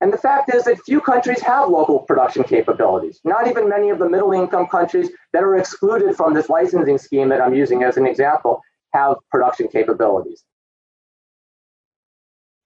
And 0.01 0.11
the 0.11 0.17
fact 0.17 0.53
is 0.53 0.65
that 0.65 0.77
few 0.85 0.99
countries 0.99 1.41
have 1.41 1.69
local 1.69 1.99
production 1.99 2.43
capabilities. 2.43 3.21
Not 3.23 3.47
even 3.47 3.69
many 3.69 3.89
of 3.89 3.97
the 3.97 4.09
middle 4.09 4.33
income 4.33 4.67
countries 4.67 5.09
that 5.31 5.43
are 5.43 5.55
excluded 5.55 6.17
from 6.17 6.33
this 6.33 6.49
licensing 6.49 6.97
scheme 6.97 7.29
that 7.29 7.39
I'm 7.39 7.55
using 7.55 7.83
as 7.83 7.95
an 7.95 8.05
example 8.05 8.61
have 8.93 9.15
production 9.31 9.69
capabilities. 9.69 10.43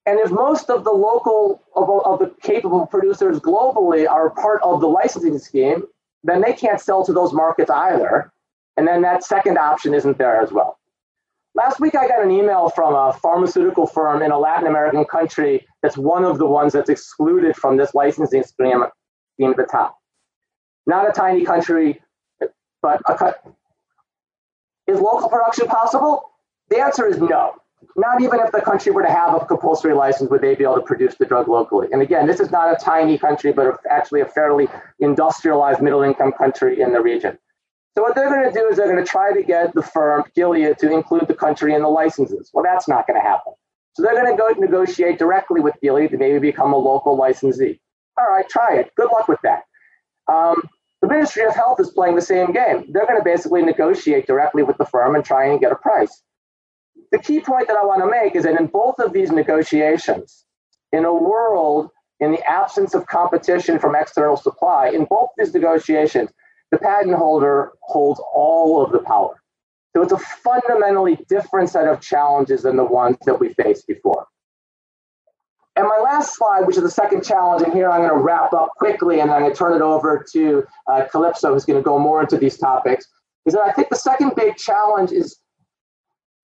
And 0.05 0.19
if 0.19 0.31
most 0.31 0.69
of 0.69 0.83
the 0.83 0.91
local, 0.91 1.61
of, 1.75 1.89
of 1.89 2.19
the 2.19 2.33
capable 2.41 2.85
producers 2.87 3.39
globally 3.39 4.09
are 4.09 4.31
part 4.31 4.61
of 4.63 4.81
the 4.81 4.87
licensing 4.87 5.37
scheme, 5.37 5.83
then 6.23 6.41
they 6.41 6.53
can't 6.53 6.81
sell 6.81 7.05
to 7.05 7.13
those 7.13 7.33
markets 7.33 7.69
either. 7.69 8.31
And 8.77 8.87
then 8.87 9.01
that 9.03 9.23
second 9.23 9.57
option 9.57 9.93
isn't 9.93 10.17
there 10.17 10.41
as 10.41 10.51
well. 10.51 10.79
Last 11.53 11.79
week, 11.79 11.95
I 11.95 12.07
got 12.07 12.23
an 12.23 12.31
email 12.31 12.69
from 12.69 12.95
a 12.95 13.13
pharmaceutical 13.21 13.85
firm 13.85 14.21
in 14.21 14.31
a 14.31 14.39
Latin 14.39 14.67
American 14.67 15.03
country 15.05 15.67
that's 15.81 15.97
one 15.97 16.23
of 16.23 16.37
the 16.37 16.47
ones 16.47 16.73
that's 16.73 16.89
excluded 16.89 17.55
from 17.55 17.77
this 17.77 17.93
licensing 17.93 18.43
scheme, 18.43 18.83
scheme 19.33 19.51
at 19.51 19.57
the 19.57 19.67
top. 19.69 19.97
Not 20.87 21.09
a 21.09 21.11
tiny 21.11 21.43
country, 21.43 22.01
but 22.81 23.01
a, 23.07 23.35
is 24.87 24.99
local 24.99 25.29
production 25.29 25.67
possible? 25.67 26.31
The 26.69 26.79
answer 26.79 27.05
is 27.05 27.17
no. 27.17 27.55
Not 27.95 28.21
even 28.21 28.39
if 28.39 28.51
the 28.51 28.61
country 28.61 28.91
were 28.91 29.01
to 29.01 29.11
have 29.11 29.33
a 29.33 29.45
compulsory 29.45 29.93
license 29.93 30.29
would 30.29 30.41
they 30.41 30.55
be 30.55 30.63
able 30.63 30.75
to 30.75 30.81
produce 30.81 31.15
the 31.15 31.25
drug 31.25 31.47
locally. 31.47 31.87
And 31.91 32.01
again, 32.01 32.27
this 32.27 32.39
is 32.39 32.51
not 32.51 32.71
a 32.71 32.83
tiny 32.83 33.17
country, 33.17 33.51
but 33.51 33.79
actually 33.89 34.21
a 34.21 34.25
fairly 34.25 34.67
industrialized 34.99 35.81
middle 35.81 36.03
income 36.03 36.31
country 36.31 36.79
in 36.81 36.93
the 36.93 37.01
region. 37.01 37.37
So 37.95 38.03
what 38.03 38.15
they're 38.15 38.29
going 38.29 38.47
to 38.47 38.57
do 38.57 38.67
is 38.67 38.77
they're 38.77 38.91
going 38.91 39.03
to 39.03 39.09
try 39.09 39.33
to 39.33 39.43
get 39.43 39.73
the 39.73 39.81
firm 39.81 40.23
Gilead 40.35 40.77
to 40.79 40.91
include 40.91 41.27
the 41.27 41.33
country 41.33 41.73
in 41.73 41.81
the 41.81 41.89
licenses. 41.89 42.49
Well, 42.53 42.63
that's 42.63 42.87
not 42.87 43.05
going 43.07 43.19
to 43.19 43.27
happen. 43.27 43.53
So 43.93 44.03
they're 44.03 44.13
going 44.13 44.31
to 44.31 44.37
go 44.37 44.47
negotiate 44.57 45.19
directly 45.19 45.59
with 45.59 45.75
Gilead 45.81 46.11
to 46.11 46.17
maybe 46.17 46.39
become 46.39 46.71
a 46.71 46.77
local 46.77 47.17
licensee. 47.17 47.81
All 48.17 48.29
right, 48.29 48.47
try 48.47 48.77
it. 48.77 48.91
Good 48.95 49.09
luck 49.11 49.27
with 49.27 49.39
that. 49.43 49.63
Um, 50.31 50.61
the 51.01 51.07
Ministry 51.07 51.43
of 51.43 51.55
Health 51.55 51.79
is 51.79 51.89
playing 51.89 52.15
the 52.15 52.21
same 52.21 52.53
game. 52.53 52.85
They're 52.89 53.07
going 53.07 53.19
to 53.19 53.23
basically 53.23 53.63
negotiate 53.63 54.27
directly 54.27 54.63
with 54.63 54.77
the 54.77 54.85
firm 54.85 55.15
and 55.15 55.25
try 55.25 55.47
and 55.47 55.59
get 55.59 55.71
a 55.71 55.75
price. 55.75 56.21
The 57.11 57.19
key 57.19 57.41
point 57.41 57.67
that 57.67 57.77
I 57.77 57.85
want 57.85 58.01
to 58.01 58.09
make 58.09 58.35
is 58.35 58.43
that 58.43 58.59
in 58.59 58.67
both 58.67 58.99
of 58.99 59.13
these 59.13 59.31
negotiations, 59.31 60.45
in 60.91 61.05
a 61.05 61.13
world 61.13 61.89
in 62.19 62.31
the 62.31 62.49
absence 62.49 62.93
of 62.93 63.07
competition 63.07 63.79
from 63.79 63.95
external 63.95 64.37
supply, 64.37 64.89
in 64.89 65.05
both 65.05 65.29
these 65.37 65.53
negotiations, 65.53 66.29
the 66.69 66.77
patent 66.77 67.15
holder 67.15 67.73
holds 67.81 68.21
all 68.33 68.83
of 68.83 68.91
the 68.91 68.99
power. 68.99 69.41
So 69.93 70.01
it's 70.01 70.13
a 70.13 70.17
fundamentally 70.17 71.17
different 71.27 71.69
set 71.69 71.87
of 71.87 71.99
challenges 71.99 72.63
than 72.63 72.77
the 72.77 72.85
ones 72.85 73.17
that 73.25 73.39
we 73.39 73.53
faced 73.55 73.87
before. 73.87 74.27
And 75.75 75.87
my 75.87 75.97
last 75.97 76.35
slide, 76.35 76.67
which 76.67 76.77
is 76.77 76.83
the 76.83 76.91
second 76.91 77.23
challenge, 77.23 77.63
and 77.63 77.73
here 77.73 77.89
I'm 77.89 78.01
going 78.01 78.11
to 78.11 78.23
wrap 78.23 78.53
up 78.53 78.69
quickly 78.77 79.19
and 79.19 79.31
I'm 79.31 79.41
going 79.41 79.51
to 79.51 79.57
turn 79.57 79.73
it 79.73 79.81
over 79.81 80.23
to 80.31 80.65
uh, 80.87 81.05
Kalipso, 81.11 81.53
who's 81.53 81.65
going 81.65 81.79
to 81.79 81.83
go 81.83 81.97
more 81.97 82.21
into 82.21 82.37
these 82.37 82.57
topics, 82.57 83.07
is 83.45 83.53
that 83.53 83.61
I 83.61 83.71
think 83.71 83.89
the 83.89 83.95
second 83.95 84.33
big 84.35 84.57
challenge 84.57 85.11
is 85.11 85.39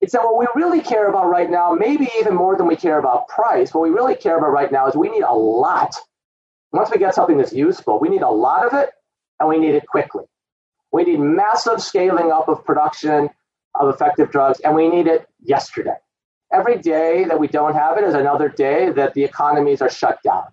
it's 0.01 0.13
that 0.13 0.23
what 0.23 0.38
we 0.39 0.47
really 0.55 0.81
care 0.81 1.10
about 1.10 1.27
right 1.29 1.49
now, 1.49 1.73
maybe 1.73 2.10
even 2.19 2.36
more 2.36 2.55
than 2.55 2.67
we 2.67 2.75
care 2.75 2.99
about 2.99 3.27
price, 3.27 3.73
what 3.73 3.81
we 3.81 3.89
really 3.89 4.15
care 4.15 4.38
about 4.38 4.51
right 4.51 4.71
now 4.71 4.88
is 4.88 4.95
we 4.95 5.10
need 5.10 5.23
a 5.23 5.33
lot. 5.33 5.95
Once 6.71 6.91
we 6.91 6.97
get 6.97 7.15
something 7.15 7.38
that's 7.38 7.53
useful, 7.53 7.99
we 7.99 8.10
need 8.10 8.21
a 8.21 8.29
lot 8.29 8.65
of 8.65 8.73
it 8.73 8.91
and 9.39 9.49
we 9.49 9.57
need 9.57 9.75
it 9.75 9.88
quickly. 9.88 10.25
We 10.91 11.03
need 11.03 11.19
massive 11.19 11.81
scaling 11.81 12.31
up 12.31 12.47
of 12.47 12.63
production 12.63 13.29
of 13.75 13.93
effective 13.93 14.31
drugs, 14.31 14.60
and 14.62 14.73
we 14.73 14.88
need 14.88 15.07
it 15.07 15.27
yesterday. 15.43 15.95
Every 16.51 16.77
day 16.77 17.25
that 17.25 17.39
we 17.39 17.47
don't 17.47 17.75
have 17.75 17.97
it 17.97 18.03
is 18.03 18.13
another 18.13 18.49
day 18.49 18.91
that 18.91 19.13
the 19.13 19.23
economies 19.23 19.81
are 19.81 19.89
shut 19.89 20.19
down. 20.23 20.45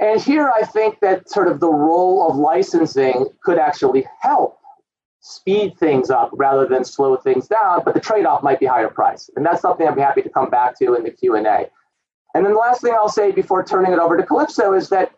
And 0.00 0.20
here 0.20 0.52
I 0.54 0.64
think 0.64 1.00
that 1.00 1.30
sort 1.30 1.48
of 1.48 1.60
the 1.60 1.70
role 1.70 2.28
of 2.28 2.36
licensing 2.36 3.28
could 3.42 3.58
actually 3.58 4.06
help 4.20 4.58
speed 5.22 5.78
things 5.78 6.10
up 6.10 6.30
rather 6.32 6.66
than 6.66 6.84
slow 6.84 7.16
things 7.16 7.46
down, 7.46 7.80
but 7.84 7.94
the 7.94 8.00
trade-off 8.00 8.42
might 8.42 8.58
be 8.58 8.66
higher 8.66 8.88
price. 8.88 9.30
And 9.36 9.46
that's 9.46 9.62
something 9.62 9.86
be 9.94 10.00
happy 10.00 10.20
to 10.20 10.28
come 10.28 10.50
back 10.50 10.76
to 10.80 10.94
in 10.94 11.04
the 11.04 11.10
Q&A. 11.10 11.70
And 12.34 12.44
then 12.44 12.52
the 12.52 12.58
last 12.58 12.82
thing 12.82 12.92
I'll 12.92 13.08
say 13.08 13.30
before 13.30 13.64
turning 13.64 13.92
it 13.92 14.00
over 14.00 14.16
to 14.16 14.24
Kalipso 14.24 14.76
is 14.76 14.88
that 14.88 15.12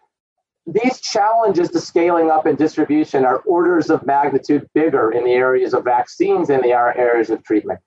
these 0.66 1.00
challenges 1.00 1.70
to 1.70 1.80
scaling 1.80 2.30
up 2.30 2.44
and 2.44 2.56
distribution 2.56 3.24
are 3.24 3.38
orders 3.40 3.88
of 3.90 4.04
magnitude 4.04 4.68
bigger 4.74 5.10
in 5.10 5.24
the 5.24 5.32
areas 5.32 5.72
of 5.72 5.84
vaccines 5.84 6.48
than 6.48 6.60
they 6.60 6.72
are 6.72 6.96
areas 6.96 7.30
of 7.30 7.42
treatment. 7.42 7.80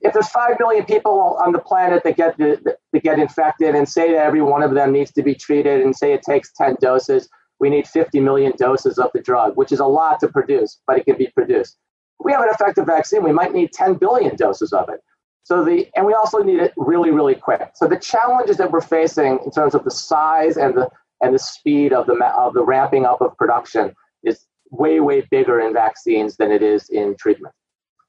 If 0.00 0.12
there's 0.12 0.28
five 0.28 0.56
million 0.58 0.84
people 0.84 1.38
on 1.42 1.52
the 1.52 1.58
planet 1.58 2.02
that 2.04 2.16
get 2.16 2.36
the, 2.36 2.76
that 2.92 3.02
get 3.02 3.18
infected, 3.18 3.74
and 3.74 3.88
say 3.88 4.12
that 4.12 4.24
every 4.24 4.42
one 4.42 4.62
of 4.62 4.74
them 4.74 4.92
needs 4.92 5.12
to 5.12 5.22
be 5.22 5.34
treated, 5.34 5.80
and 5.82 5.94
say 5.94 6.12
it 6.12 6.22
takes 6.22 6.52
10 6.52 6.76
doses, 6.80 7.28
we 7.60 7.70
need 7.70 7.86
50 7.86 8.20
million 8.20 8.52
doses 8.56 8.98
of 8.98 9.10
the 9.14 9.20
drug, 9.20 9.56
which 9.56 9.72
is 9.72 9.80
a 9.80 9.86
lot 9.86 10.20
to 10.20 10.28
produce, 10.28 10.80
but 10.86 10.98
it 10.98 11.04
can 11.04 11.16
be 11.16 11.28
produced. 11.28 11.78
If 12.20 12.24
we 12.24 12.32
have 12.32 12.42
an 12.42 12.48
effective 12.50 12.86
vaccine, 12.86 13.22
we 13.22 13.32
might 13.32 13.52
need 13.52 13.72
10 13.72 13.94
billion 13.94 14.36
doses 14.36 14.72
of 14.72 14.88
it. 14.88 15.00
So 15.44 15.64
the 15.64 15.88
and 15.94 16.04
we 16.04 16.12
also 16.12 16.42
need 16.42 16.58
it 16.58 16.72
really, 16.76 17.12
really 17.12 17.36
quick. 17.36 17.70
So 17.74 17.86
the 17.86 17.98
challenges 17.98 18.56
that 18.56 18.72
we're 18.72 18.80
facing 18.80 19.38
in 19.44 19.50
terms 19.52 19.76
of 19.76 19.84
the 19.84 19.92
size 19.92 20.56
and 20.56 20.74
the 20.74 20.90
and 21.22 21.32
the 21.32 21.38
speed 21.38 21.92
of 21.92 22.06
the 22.06 22.14
of 22.36 22.52
the 22.52 22.64
ramping 22.64 23.04
up 23.04 23.20
of 23.20 23.36
production 23.36 23.94
is 24.24 24.44
way, 24.72 24.98
way 24.98 25.20
bigger 25.30 25.60
in 25.60 25.72
vaccines 25.72 26.36
than 26.36 26.50
it 26.50 26.62
is 26.62 26.88
in 26.88 27.14
treatment. 27.16 27.54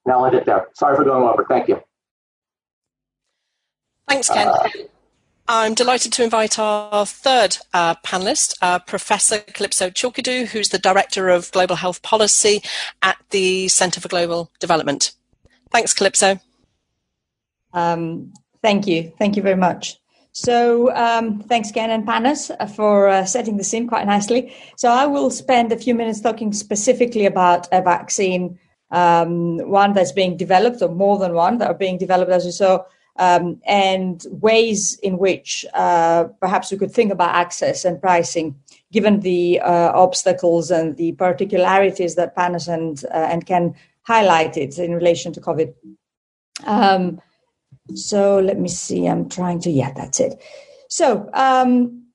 Now 0.07 0.19
I'll 0.19 0.25
end 0.25 0.35
it 0.35 0.45
there. 0.45 0.67
Sorry 0.73 0.95
for 0.95 1.03
going 1.03 1.27
over. 1.29 1.45
Thank 1.47 1.67
you. 1.67 1.79
Thanks, 4.07 4.29
Ken. 4.29 4.47
Uh, 4.47 4.67
I'm 5.49 5.75
delighted 5.75 6.11
to 6.13 6.23
invite 6.23 6.59
our 6.59 7.05
third 7.05 7.57
uh, 7.73 7.95
panelist, 7.95 8.57
uh, 8.61 8.79
Professor 8.79 9.37
Kalipso 9.37 9.89
Chalkidou, 9.89 10.47
who's 10.47 10.69
the 10.69 10.77
Director 10.77 11.29
of 11.29 11.51
Global 11.53 11.77
Health 11.77 12.01
Policy 12.01 12.61
at 13.01 13.15
the 13.29 13.69
Centre 13.69 14.01
for 14.01 14.09
Global 14.09 14.51
Development. 14.59 15.13
Thanks, 15.71 15.93
Calypso. 15.93 16.41
Um, 17.73 18.33
thank 18.61 18.87
you. 18.87 19.13
Thank 19.17 19.37
you 19.37 19.41
very 19.41 19.55
much. 19.55 19.97
So 20.33 20.93
um, 20.95 21.39
thanks, 21.39 21.69
again, 21.69 21.91
and 21.91 22.05
Panos, 22.05 22.53
uh, 22.59 22.65
for 22.65 23.07
uh, 23.07 23.25
setting 23.25 23.55
the 23.55 23.63
scene 23.63 23.87
quite 23.87 24.05
nicely. 24.05 24.53
So 24.75 24.91
I 24.91 25.05
will 25.05 25.31
spend 25.31 25.71
a 25.71 25.77
few 25.77 25.95
minutes 25.95 26.19
talking 26.19 26.51
specifically 26.51 27.25
about 27.25 27.67
a 27.71 27.81
vaccine, 27.81 28.59
um, 28.91 29.59
one 29.69 29.93
that's 29.93 30.11
being 30.11 30.35
developed, 30.35 30.81
or 30.81 30.89
more 30.89 31.17
than 31.17 31.33
one 31.33 31.57
that 31.59 31.69
are 31.69 31.73
being 31.73 31.97
developed, 31.97 32.31
as 32.31 32.45
you 32.45 32.51
saw, 32.51 32.83
um, 33.17 33.59
and 33.65 34.25
ways 34.29 34.99
in 35.01 35.17
which 35.17 35.65
uh, 35.73 36.25
perhaps 36.39 36.71
we 36.71 36.77
could 36.77 36.91
think 36.91 37.11
about 37.11 37.35
access 37.35 37.85
and 37.85 38.01
pricing, 38.01 38.55
given 38.91 39.21
the 39.21 39.59
uh, 39.59 39.91
obstacles 39.93 40.71
and 40.71 40.97
the 40.97 41.13
particularities 41.13 42.15
that 42.15 42.35
Panos 42.35 42.67
and, 42.67 43.03
uh, 43.05 43.27
and 43.31 43.45
Ken 43.45 43.75
highlighted 44.07 44.77
in 44.79 44.93
relation 44.93 45.33
to 45.33 45.41
COVID. 45.41 45.73
Um, 46.65 47.21
so 47.93 48.39
let 48.39 48.59
me 48.59 48.69
see. 48.69 49.07
I'm 49.07 49.29
trying 49.29 49.59
to, 49.61 49.71
yeah, 49.71 49.91
that's 49.93 50.19
it. 50.19 50.41
So 50.89 51.29
um, 51.33 52.05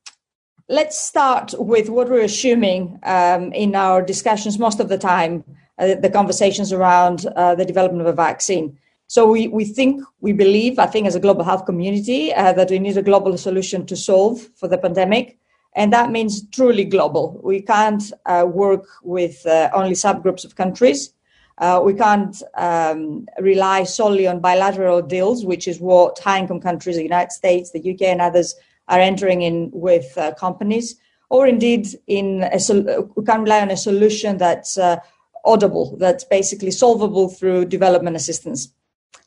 let's 0.68 0.98
start 0.98 1.54
with 1.58 1.88
what 1.88 2.08
we're 2.08 2.22
assuming 2.22 2.98
um, 3.02 3.52
in 3.52 3.74
our 3.74 4.02
discussions 4.02 4.58
most 4.58 4.80
of 4.80 4.88
the 4.88 4.98
time, 4.98 5.44
uh, 5.78 5.94
the 5.94 6.10
conversations 6.10 6.72
around 6.72 7.26
uh, 7.36 7.54
the 7.54 7.64
development 7.64 8.02
of 8.02 8.06
a 8.06 8.16
vaccine. 8.16 8.78
So 9.12 9.30
we, 9.30 9.46
we 9.46 9.66
think, 9.66 10.02
we 10.22 10.32
believe, 10.32 10.78
I 10.78 10.86
think 10.86 11.06
as 11.06 11.14
a 11.14 11.20
global 11.20 11.44
health 11.44 11.66
community, 11.66 12.32
uh, 12.32 12.54
that 12.54 12.70
we 12.70 12.78
need 12.78 12.96
a 12.96 13.02
global 13.02 13.36
solution 13.36 13.84
to 13.88 13.94
solve 13.94 14.48
for 14.54 14.68
the 14.68 14.78
pandemic. 14.78 15.38
And 15.74 15.92
that 15.92 16.10
means 16.10 16.48
truly 16.48 16.86
global. 16.86 17.38
We 17.44 17.60
can't 17.60 18.02
uh, 18.24 18.46
work 18.48 18.86
with 19.02 19.44
uh, 19.44 19.68
only 19.74 19.92
subgroups 19.92 20.46
of 20.46 20.56
countries. 20.56 21.12
Uh, 21.58 21.82
we 21.84 21.92
can't 21.92 22.42
um, 22.54 23.26
rely 23.38 23.84
solely 23.84 24.26
on 24.26 24.40
bilateral 24.40 25.02
deals, 25.02 25.44
which 25.44 25.68
is 25.68 25.78
what 25.78 26.18
high 26.18 26.38
income 26.38 26.60
countries, 26.60 26.96
the 26.96 27.02
United 27.02 27.32
States, 27.32 27.70
the 27.70 27.92
UK, 27.92 28.00
and 28.04 28.22
others 28.22 28.54
are 28.88 28.98
entering 28.98 29.42
in 29.42 29.68
with 29.74 30.16
uh, 30.16 30.32
companies, 30.36 30.98
or 31.28 31.46
indeed 31.46 31.86
in 32.06 32.44
a 32.44 32.58
sol- 32.58 33.12
we 33.14 33.24
can't 33.26 33.42
rely 33.42 33.60
on 33.60 33.70
a 33.70 33.76
solution 33.76 34.38
that's 34.38 34.78
uh, 34.78 34.96
audible, 35.44 35.98
that's 35.98 36.24
basically 36.24 36.70
solvable 36.70 37.28
through 37.28 37.66
development 37.66 38.16
assistance. 38.16 38.72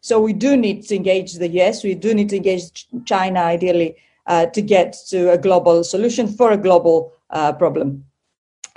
So 0.02 0.20
we 0.20 0.34
do 0.34 0.56
need 0.56 0.84
to 0.84 0.96
engage 0.96 1.34
the 1.34 1.50
US, 1.62 1.84
we 1.84 1.96
do 1.96 2.14
need 2.14 2.30
to 2.30 2.38
engage 2.38 2.88
China 3.06 3.40
ideally 3.40 3.96
uh, 4.28 4.46
to 4.48 4.62
get 4.62 4.96
to 5.10 5.32
a 5.32 5.38
global 5.38 5.84
solution 5.84 6.28
for 6.28 6.52
a 6.52 6.58
global 6.58 7.14
uh, 7.30 7.54
problem. 7.54 8.06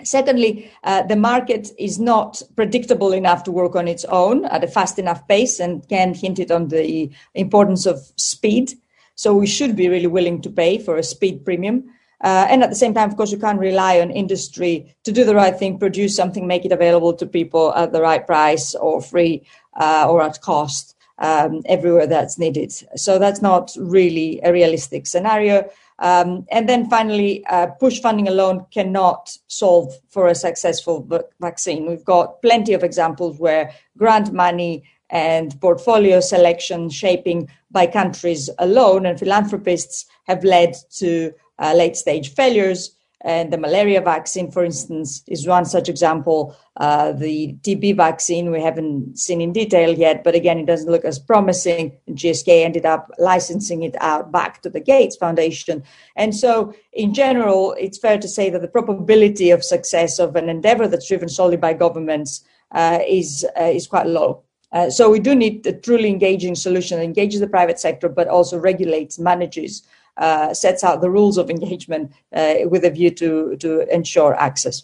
Secondly, 0.04 0.70
uh, 0.84 1.02
the 1.02 1.16
market 1.16 1.70
is 1.76 1.98
not 1.98 2.40
predictable 2.54 3.12
enough 3.12 3.42
to 3.44 3.52
work 3.52 3.74
on 3.74 3.88
its 3.88 4.04
own 4.06 4.44
at 4.46 4.62
a 4.62 4.68
fast 4.68 4.98
enough 4.98 5.26
pace, 5.26 5.58
and 5.58 5.86
Ken 5.88 6.14
hinted 6.14 6.52
on 6.52 6.68
the 6.68 7.10
importance 7.34 7.84
of 7.84 7.98
speed. 8.16 8.72
So 9.16 9.34
we 9.34 9.46
should 9.46 9.74
be 9.74 9.88
really 9.88 10.06
willing 10.06 10.40
to 10.42 10.50
pay 10.50 10.78
for 10.78 10.96
a 10.96 11.02
speed 11.02 11.44
premium. 11.44 11.90
Uh, 12.22 12.46
and 12.48 12.62
at 12.62 12.70
the 12.70 12.76
same 12.76 12.94
time, 12.94 13.10
of 13.10 13.16
course, 13.16 13.32
you 13.32 13.38
can't 13.38 13.58
rely 13.58 14.00
on 14.00 14.10
industry 14.10 14.96
to 15.04 15.12
do 15.12 15.24
the 15.24 15.34
right 15.34 15.58
thing, 15.58 15.78
produce 15.78 16.14
something, 16.14 16.46
make 16.46 16.64
it 16.64 16.72
available 16.72 17.12
to 17.14 17.26
people 17.26 17.74
at 17.74 17.92
the 17.92 18.00
right 18.00 18.26
price 18.26 18.74
or 18.76 19.02
free 19.02 19.44
uh, 19.80 20.06
or 20.08 20.22
at 20.22 20.40
cost 20.40 20.94
um, 21.18 21.62
everywhere 21.66 22.06
that's 22.06 22.38
needed. 22.38 22.72
So 22.96 23.18
that's 23.18 23.42
not 23.42 23.72
really 23.78 24.40
a 24.44 24.52
realistic 24.52 25.06
scenario. 25.06 25.68
Um, 26.00 26.46
and 26.50 26.68
then 26.68 26.88
finally, 26.88 27.44
uh, 27.46 27.66
push 27.66 28.00
funding 28.00 28.28
alone 28.28 28.66
cannot 28.70 29.36
solve 29.48 29.92
for 30.10 30.28
a 30.28 30.34
successful 30.34 31.02
v- 31.02 31.18
vaccine. 31.40 31.86
We've 31.86 32.04
got 32.04 32.40
plenty 32.40 32.72
of 32.72 32.84
examples 32.84 33.38
where 33.38 33.72
grant 33.96 34.32
money 34.32 34.84
and 35.10 35.60
portfolio 35.60 36.20
selection 36.20 36.90
shaping 36.90 37.48
by 37.70 37.86
countries 37.86 38.48
alone 38.58 39.06
and 39.06 39.18
philanthropists 39.18 40.06
have 40.24 40.44
led 40.44 40.76
to 40.98 41.32
uh, 41.58 41.74
late 41.74 41.96
stage 41.96 42.34
failures 42.34 42.94
and 43.22 43.52
the 43.52 43.58
malaria 43.58 44.00
vaccine, 44.00 44.50
for 44.50 44.64
instance, 44.64 45.24
is 45.26 45.46
one 45.46 45.64
such 45.64 45.88
example. 45.88 46.56
Uh, 46.76 47.10
the 47.10 47.56
TB 47.62 47.96
vaccine 47.96 48.52
we 48.52 48.62
haven't 48.62 49.18
seen 49.18 49.40
in 49.40 49.52
detail 49.52 49.92
yet, 49.92 50.22
but 50.22 50.36
again, 50.36 50.58
it 50.58 50.66
doesn't 50.66 50.90
look 50.90 51.04
as 51.04 51.18
promising. 51.18 51.98
GSK 52.10 52.64
ended 52.64 52.86
up 52.86 53.10
licensing 53.18 53.82
it 53.82 53.96
out 54.00 54.30
back 54.30 54.62
to 54.62 54.70
the 54.70 54.78
Gates 54.78 55.16
Foundation. 55.16 55.82
And 56.14 56.34
so, 56.34 56.72
in 56.92 57.12
general, 57.12 57.74
it's 57.78 57.98
fair 57.98 58.18
to 58.18 58.28
say 58.28 58.50
that 58.50 58.62
the 58.62 58.68
probability 58.68 59.50
of 59.50 59.64
success 59.64 60.20
of 60.20 60.36
an 60.36 60.48
endeavor 60.48 60.86
that's 60.86 61.08
driven 61.08 61.28
solely 61.28 61.56
by 61.56 61.72
governments 61.72 62.44
uh, 62.70 63.00
is, 63.04 63.44
uh, 63.60 63.64
is 63.64 63.88
quite 63.88 64.06
low. 64.06 64.44
Uh, 64.70 64.90
so 64.90 65.10
we 65.10 65.18
do 65.18 65.34
need 65.34 65.66
a 65.66 65.72
truly 65.72 66.08
engaging 66.08 66.54
solution 66.54 66.98
that 66.98 67.04
engages 67.04 67.40
the 67.40 67.48
private 67.48 67.80
sector, 67.80 68.08
but 68.08 68.28
also 68.28 68.58
regulates, 68.58 69.18
manages 69.18 69.82
uh, 70.18 70.52
sets 70.52 70.84
out 70.84 71.00
the 71.00 71.10
rules 71.10 71.38
of 71.38 71.50
engagement 71.50 72.12
uh, 72.34 72.54
with 72.66 72.84
a 72.84 72.90
view 72.90 73.10
to, 73.10 73.56
to 73.56 73.92
ensure 73.94 74.34
access. 74.34 74.82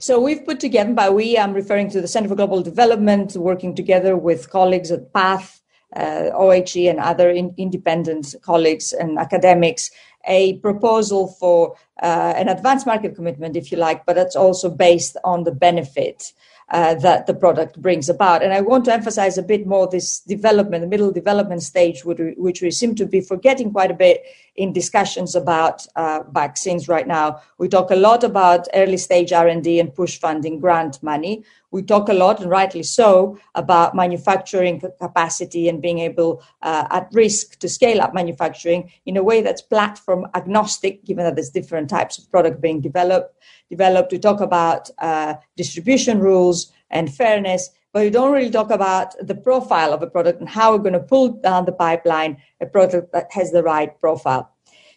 So 0.00 0.20
we've 0.20 0.44
put 0.44 0.60
together, 0.60 0.92
by 0.92 1.10
we, 1.10 1.36
I'm 1.36 1.52
referring 1.52 1.90
to 1.90 2.00
the 2.00 2.06
Center 2.06 2.28
for 2.28 2.36
Global 2.36 2.62
Development, 2.62 3.34
working 3.34 3.74
together 3.74 4.16
with 4.16 4.50
colleagues 4.50 4.92
at 4.92 5.12
PATH, 5.12 5.60
uh, 5.96 6.30
OHE, 6.34 6.88
and 6.88 7.00
other 7.00 7.30
in, 7.30 7.52
independent 7.56 8.34
colleagues 8.42 8.92
and 8.92 9.18
academics, 9.18 9.90
a 10.26 10.58
proposal 10.58 11.28
for 11.40 11.74
uh, 12.02 12.34
an 12.36 12.48
advanced 12.48 12.86
market 12.86 13.16
commitment, 13.16 13.56
if 13.56 13.72
you 13.72 13.78
like, 13.78 14.06
but 14.06 14.14
that's 14.14 14.36
also 14.36 14.70
based 14.70 15.16
on 15.24 15.42
the 15.42 15.52
benefit 15.52 16.32
uh, 16.70 16.94
that 16.96 17.26
the 17.26 17.34
product 17.34 17.80
brings 17.80 18.08
about. 18.08 18.42
And 18.42 18.52
I 18.52 18.60
want 18.60 18.84
to 18.86 18.92
emphasize 18.92 19.38
a 19.38 19.42
bit 19.42 19.66
more 19.66 19.88
this 19.88 20.20
development, 20.20 20.82
the 20.82 20.88
middle 20.88 21.10
development 21.10 21.62
stage, 21.62 22.04
which 22.04 22.18
we, 22.18 22.34
which 22.36 22.60
we 22.60 22.70
seem 22.70 22.94
to 22.96 23.06
be 23.06 23.20
forgetting 23.20 23.72
quite 23.72 23.90
a 23.90 23.94
bit 23.94 24.22
in 24.56 24.72
discussions 24.72 25.34
about 25.34 25.86
uh, 25.96 26.24
vaccines 26.30 26.88
right 26.88 27.06
now. 27.06 27.40
We 27.58 27.68
talk 27.68 27.90
a 27.90 27.96
lot 27.96 28.22
about 28.22 28.68
early 28.74 28.98
stage 28.98 29.32
R&D 29.32 29.80
and 29.80 29.94
push 29.94 30.18
funding 30.18 30.60
grant 30.60 31.02
money. 31.02 31.44
We 31.70 31.82
talk 31.82 32.08
a 32.08 32.14
lot, 32.14 32.40
and 32.40 32.50
rightly 32.50 32.82
so, 32.82 33.38
about 33.54 33.94
manufacturing 33.94 34.80
capacity 35.00 35.68
and 35.68 35.82
being 35.82 35.98
able 35.98 36.42
uh, 36.62 36.86
at 36.90 37.08
risk 37.12 37.58
to 37.58 37.68
scale 37.68 38.00
up 38.00 38.14
manufacturing 38.14 38.90
in 39.04 39.16
a 39.16 39.22
way 39.22 39.42
that's 39.42 39.60
platform 39.62 40.26
agnostic, 40.34 41.04
given 41.04 41.24
that 41.24 41.34
there's 41.34 41.50
different 41.50 41.90
types 41.90 42.16
of 42.18 42.30
product 42.30 42.60
being 42.60 42.80
developed 42.80 43.34
developed. 43.68 44.12
We 44.12 44.18
talk 44.18 44.40
about 44.40 44.90
uh, 44.98 45.34
distribution 45.56 46.20
rules 46.20 46.72
and 46.90 47.12
fairness, 47.12 47.70
but 47.92 48.02
we 48.02 48.10
don't 48.10 48.32
really 48.32 48.50
talk 48.50 48.70
about 48.70 49.14
the 49.24 49.34
profile 49.34 49.92
of 49.92 50.02
a 50.02 50.06
product 50.06 50.40
and 50.40 50.48
how 50.48 50.72
we're 50.72 50.82
going 50.82 50.92
to 50.94 51.00
pull 51.00 51.28
down 51.28 51.64
the 51.64 51.72
pipeline 51.72 52.38
a 52.60 52.66
product 52.66 53.12
that 53.12 53.28
has 53.32 53.52
the 53.52 53.62
right 53.62 53.98
profile. 54.00 54.50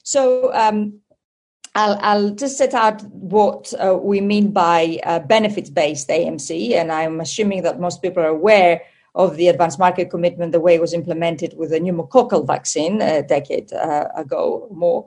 So 0.03 0.53
um, 0.53 1.00
I'll, 1.73 1.97
I'll, 2.01 2.29
just 2.31 2.57
set 2.57 2.73
out 2.73 3.01
what 3.03 3.73
uh, 3.81 3.97
we 3.97 4.19
mean 4.19 4.51
by 4.51 4.99
uh, 5.05 5.19
benefits-based 5.19 6.09
AMC, 6.09 6.73
and 6.73 6.91
I'm 6.91 7.21
assuming 7.21 7.63
that 7.63 7.79
most 7.79 8.01
people 8.01 8.21
are 8.21 8.27
aware 8.27 8.81
of 9.15 9.37
the 9.37 9.47
advanced 9.47 9.79
market 9.79 10.09
commitment, 10.09 10.51
the 10.51 10.59
way 10.59 10.75
it 10.75 10.81
was 10.81 10.93
implemented 10.93 11.53
with 11.57 11.69
the 11.69 11.79
pneumococcal 11.79 12.45
vaccine 12.45 13.01
a 13.01 13.23
decade 13.23 13.71
uh, 13.73 14.07
ago 14.15 14.67
or 14.69 14.75
more. 14.75 15.05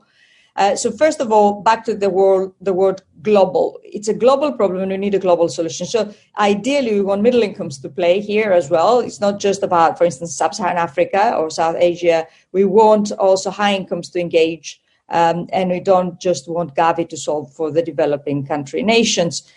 Uh, 0.56 0.76
so 0.76 0.90
first 0.90 1.20
of 1.20 1.32
all, 1.32 1.62
back 1.62 1.84
to 1.84 1.94
the 1.94 2.52
the 2.60 2.72
word 2.72 3.02
global. 3.22 3.80
It's 3.82 4.08
a 4.08 4.14
global 4.14 4.52
problem 4.52 4.82
and 4.82 4.92
we 4.92 4.98
need 4.98 5.14
a 5.14 5.18
global 5.18 5.48
solution. 5.48 5.86
So 5.86 6.14
ideally, 6.38 6.94
we 6.94 7.00
want 7.00 7.22
middle 7.22 7.42
incomes 7.42 7.78
to 7.80 7.88
play 7.88 8.20
here 8.20 8.52
as 8.52 8.70
well. 8.70 9.00
It's 9.00 9.20
not 9.20 9.40
just 9.40 9.62
about, 9.62 9.98
for 9.98 10.04
instance, 10.04 10.36
sub-Saharan 10.36 10.76
Africa 10.76 11.34
or 11.34 11.50
South 11.50 11.76
Asia. 11.78 12.26
We 12.52 12.64
want 12.64 13.10
also 13.12 13.50
high 13.50 13.74
incomes 13.74 14.10
to 14.10 14.20
engage 14.20 14.80
um, 15.08 15.46
and 15.52 15.70
we 15.70 15.80
don't 15.80 16.20
just 16.20 16.48
want 16.48 16.74
Gavi 16.74 17.08
to 17.08 17.16
solve 17.16 17.52
for 17.52 17.70
the 17.70 17.82
developing 17.82 18.46
country 18.46 18.82
nations. 18.82 19.50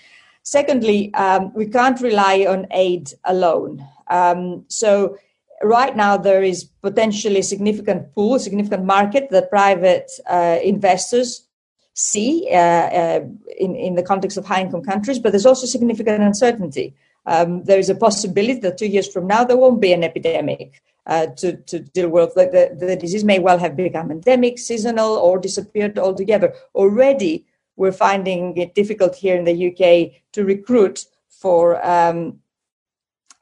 Secondly, 0.43 1.13
um, 1.13 1.53
we 1.53 1.65
can't 1.65 1.99
rely 2.01 2.45
on 2.47 2.67
aid 2.71 3.13
alone. 3.25 3.85
Um, 4.07 4.65
so 4.67 5.17
right 5.63 5.95
now 5.95 6.17
there 6.17 6.43
is 6.43 6.63
potentially 6.81 7.39
a 7.39 7.43
significant 7.43 8.13
pool, 8.13 8.39
significant 8.39 8.85
market 8.85 9.29
that 9.31 9.49
private 9.49 10.09
uh, 10.29 10.59
investors 10.63 11.47
see 11.93 12.47
uh, 12.51 12.55
uh, 12.55 13.19
in, 13.57 13.75
in 13.75 13.95
the 13.95 14.03
context 14.03 14.37
of 14.37 14.45
high 14.45 14.61
income 14.61 14.83
countries, 14.83 15.17
but 15.17 15.31
there's 15.31 15.47
also 15.47 15.65
significant 15.65 16.21
uncertainty. 16.21 16.95
Um, 17.25 17.63
there 17.63 17.79
is 17.79 17.89
a 17.89 17.95
possibility 17.95 18.59
that 18.61 18.77
two 18.77 18.87
years 18.87 19.11
from 19.11 19.27
now 19.27 19.43
there 19.43 19.57
won't 19.57 19.81
be 19.81 19.91
an 19.91 20.03
epidemic 20.03 20.81
uh, 21.07 21.27
to, 21.37 21.57
to 21.57 21.79
deal 21.79 22.09
with. 22.09 22.33
The, 22.35 22.45
the, 22.79 22.85
the 22.85 22.95
disease 22.95 23.23
may 23.23 23.39
well 23.39 23.57
have 23.57 23.75
become 23.75 24.11
endemic, 24.11 24.59
seasonal, 24.59 25.15
or 25.15 25.39
disappeared 25.39 25.97
altogether. 25.97 26.53
Already, 26.75 27.45
we're 27.75 27.91
finding 27.91 28.55
it 28.57 28.75
difficult 28.75 29.15
here 29.15 29.35
in 29.35 29.45
the 29.45 29.67
UK 29.67 30.21
to 30.33 30.43
recruit 30.43 31.05
for 31.29 31.85
um, 31.85 32.39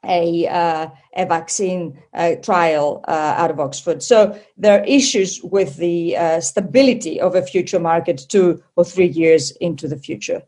a, 0.04 0.46
uh, 0.46 0.88
a 1.16 1.26
vaccine 1.26 1.98
uh, 2.14 2.36
trial 2.36 3.04
uh, 3.08 3.34
out 3.36 3.50
of 3.50 3.58
Oxford. 3.58 4.02
So 4.02 4.38
there 4.56 4.80
are 4.80 4.84
issues 4.84 5.42
with 5.42 5.76
the 5.76 6.16
uh, 6.16 6.40
stability 6.40 7.20
of 7.20 7.34
a 7.34 7.42
future 7.42 7.80
market 7.80 8.22
two 8.28 8.62
or 8.76 8.84
three 8.84 9.08
years 9.08 9.50
into 9.52 9.88
the 9.88 9.98
future. 9.98 10.42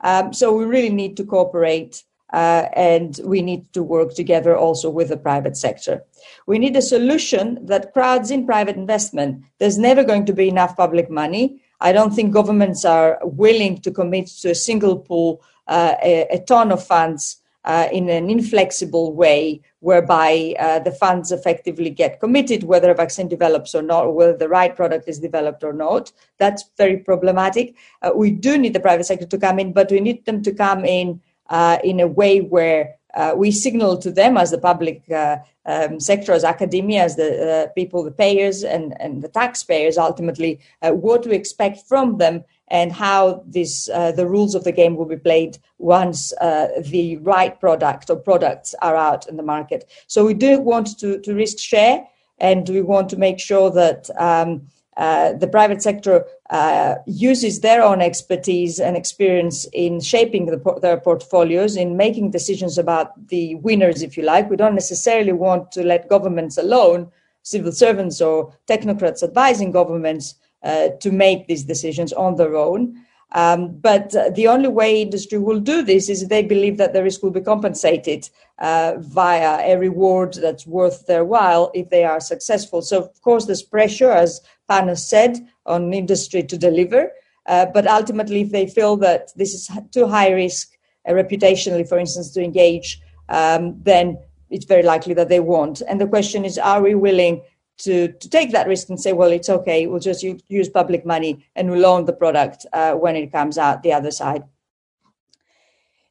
Um, 0.00 0.32
so 0.32 0.52
we 0.52 0.64
really 0.64 0.90
need 0.90 1.16
to 1.18 1.24
cooperate 1.24 2.02
uh, 2.32 2.66
and 2.74 3.20
we 3.24 3.42
need 3.42 3.72
to 3.72 3.82
work 3.82 4.14
together 4.14 4.56
also 4.56 4.90
with 4.90 5.08
the 5.08 5.16
private 5.16 5.56
sector. 5.56 6.02
We 6.46 6.58
need 6.58 6.76
a 6.76 6.82
solution 6.82 7.64
that 7.66 7.92
crowds 7.92 8.30
in 8.30 8.46
private 8.46 8.76
investment. 8.76 9.44
There's 9.58 9.78
never 9.78 10.04
going 10.04 10.26
to 10.26 10.32
be 10.32 10.48
enough 10.48 10.76
public 10.76 11.10
money. 11.10 11.62
I 11.80 11.92
don't 11.92 12.14
think 12.14 12.32
governments 12.32 12.84
are 12.84 13.18
willing 13.22 13.80
to 13.82 13.90
commit 13.90 14.28
to 14.42 14.50
a 14.50 14.54
single 14.54 14.98
pool, 14.98 15.42
uh, 15.68 15.94
a, 16.02 16.26
a 16.30 16.38
ton 16.40 16.72
of 16.72 16.84
funds 16.84 17.40
uh, 17.64 17.88
in 17.92 18.08
an 18.08 18.30
inflexible 18.30 19.14
way 19.14 19.60
whereby 19.80 20.54
uh, 20.58 20.78
the 20.78 20.92
funds 20.92 21.32
effectively 21.32 21.90
get 21.90 22.20
committed, 22.20 22.64
whether 22.64 22.90
a 22.90 22.94
vaccine 22.94 23.28
develops 23.28 23.74
or 23.74 23.82
not, 23.82 24.04
or 24.04 24.12
whether 24.12 24.36
the 24.36 24.48
right 24.48 24.74
product 24.76 25.08
is 25.08 25.18
developed 25.18 25.62
or 25.64 25.72
not. 25.72 26.12
That's 26.38 26.64
very 26.76 26.98
problematic. 26.98 27.74
Uh, 28.02 28.10
we 28.14 28.30
do 28.30 28.58
need 28.58 28.74
the 28.74 28.80
private 28.80 29.04
sector 29.04 29.26
to 29.26 29.38
come 29.38 29.58
in, 29.58 29.72
but 29.72 29.90
we 29.90 30.00
need 30.00 30.24
them 30.24 30.42
to 30.42 30.52
come 30.52 30.84
in 30.84 31.20
uh, 31.50 31.78
in 31.84 32.00
a 32.00 32.06
way 32.06 32.40
where 32.40 32.94
uh, 33.14 33.32
we 33.36 33.50
signal 33.50 33.96
to 33.96 34.10
them 34.10 34.36
as 34.36 34.50
the 34.50 34.58
public 34.58 35.08
uh, 35.10 35.36
um, 35.66 36.00
sector, 36.00 36.32
as 36.32 36.42
academia, 36.44 37.02
as 37.04 37.14
the 37.16 37.70
people, 37.76 38.02
the 38.02 38.10
payers, 38.10 38.64
and, 38.64 39.00
and 39.00 39.22
the 39.22 39.28
taxpayers 39.28 39.96
ultimately, 39.96 40.58
what 40.82 41.24
we 41.26 41.36
expect 41.36 41.86
from 41.86 42.18
them 42.18 42.44
and 42.68 42.92
how 42.92 43.42
this 43.46 43.88
uh, 43.90 44.12
the 44.12 44.26
rules 44.26 44.54
of 44.54 44.64
the 44.64 44.72
game 44.72 44.96
will 44.96 45.04
be 45.04 45.16
played 45.16 45.58
once 45.78 46.32
uh, 46.40 46.68
the 46.86 47.16
right 47.18 47.60
product 47.60 48.10
or 48.10 48.16
products 48.16 48.74
are 48.80 48.96
out 48.96 49.28
in 49.28 49.36
the 49.36 49.42
market. 49.42 49.90
So 50.06 50.24
we 50.24 50.34
do 50.34 50.60
want 50.60 50.98
to, 50.98 51.20
to 51.20 51.34
risk 51.34 51.58
share, 51.58 52.06
and 52.38 52.68
we 52.68 52.82
want 52.82 53.08
to 53.10 53.16
make 53.16 53.38
sure 53.38 53.70
that 53.70 54.08
um, 54.18 54.66
uh, 54.96 55.34
the 55.34 55.48
private 55.48 55.82
sector 55.82 56.24
uh, 56.50 56.96
uses 57.06 57.60
their 57.60 57.82
own 57.82 58.02
expertise 58.02 58.78
and 58.78 58.96
experience 58.96 59.66
in 59.72 60.00
shaping 60.00 60.46
the, 60.46 60.78
their 60.82 60.98
portfolios, 60.98 61.76
in 61.76 61.96
making 61.96 62.30
decisions 62.30 62.76
about 62.76 63.28
the 63.28 63.54
winners, 63.56 64.02
if 64.02 64.16
you 64.16 64.22
like. 64.22 64.50
We 64.50 64.56
don't 64.56 64.74
necessarily 64.74 65.32
want 65.32 65.72
to 65.72 65.82
let 65.82 66.10
governments 66.10 66.58
alone, 66.58 67.10
civil 67.42 67.72
servants 67.72 68.20
or 68.20 68.54
technocrats 68.66 69.22
advising 69.22 69.70
governments 69.70 70.34
uh, 70.62 70.88
to 71.00 71.10
make 71.10 71.46
these 71.46 71.64
decisions 71.64 72.12
on 72.12 72.36
their 72.36 72.56
own. 72.56 73.04
Um, 73.32 73.76
but 73.78 74.14
uh, 74.14 74.30
the 74.30 74.46
only 74.46 74.68
way 74.68 75.02
industry 75.02 75.38
will 75.38 75.58
do 75.58 75.82
this 75.82 76.08
is 76.08 76.22
if 76.22 76.28
they 76.28 76.42
believe 76.42 76.76
that 76.76 76.92
the 76.92 77.02
risk 77.02 77.22
will 77.22 77.32
be 77.32 77.40
compensated 77.40 78.28
uh, 78.60 78.94
via 78.98 79.58
a 79.60 79.76
reward 79.76 80.34
that's 80.34 80.66
worth 80.66 81.06
their 81.06 81.24
while 81.24 81.72
if 81.74 81.90
they 81.90 82.04
are 82.04 82.20
successful. 82.20 82.80
So, 82.80 83.02
of 83.02 83.22
course, 83.22 83.46
there's 83.46 83.62
pressure, 83.62 84.12
as 84.12 84.40
Panos 84.70 84.98
said, 84.98 85.46
on 85.66 85.92
industry 85.92 86.42
to 86.42 86.58
deliver. 86.58 87.12
Uh, 87.46 87.66
but 87.66 87.86
ultimately, 87.86 88.40
if 88.42 88.50
they 88.50 88.66
feel 88.66 88.96
that 88.96 89.30
this 89.36 89.52
is 89.54 89.70
too 89.90 90.06
high 90.06 90.30
risk, 90.30 90.70
uh, 91.06 91.12
reputationally, 91.12 91.86
for 91.86 91.98
instance, 91.98 92.30
to 92.30 92.42
engage, 92.42 93.00
um, 93.28 93.80
then 93.82 94.18
it's 94.50 94.64
very 94.64 94.82
likely 94.82 95.14
that 95.14 95.28
they 95.28 95.40
won't. 95.40 95.82
And 95.88 96.00
the 96.00 96.06
question 96.06 96.44
is, 96.44 96.58
are 96.58 96.82
we 96.82 96.94
willing 96.94 97.42
to, 97.78 98.08
to 98.08 98.28
take 98.30 98.52
that 98.52 98.68
risk 98.68 98.88
and 98.88 99.00
say, 99.00 99.12
well, 99.12 99.32
it's 99.32 99.48
okay, 99.48 99.86
we'll 99.86 100.00
just 100.00 100.22
use 100.22 100.68
public 100.68 101.04
money 101.04 101.44
and 101.56 101.70
we'll 101.70 101.86
own 101.86 102.04
the 102.04 102.12
product 102.12 102.66
uh, 102.72 102.92
when 102.94 103.16
it 103.16 103.32
comes 103.32 103.58
out 103.58 103.82
the 103.82 103.92
other 103.92 104.10
side. 104.10 104.44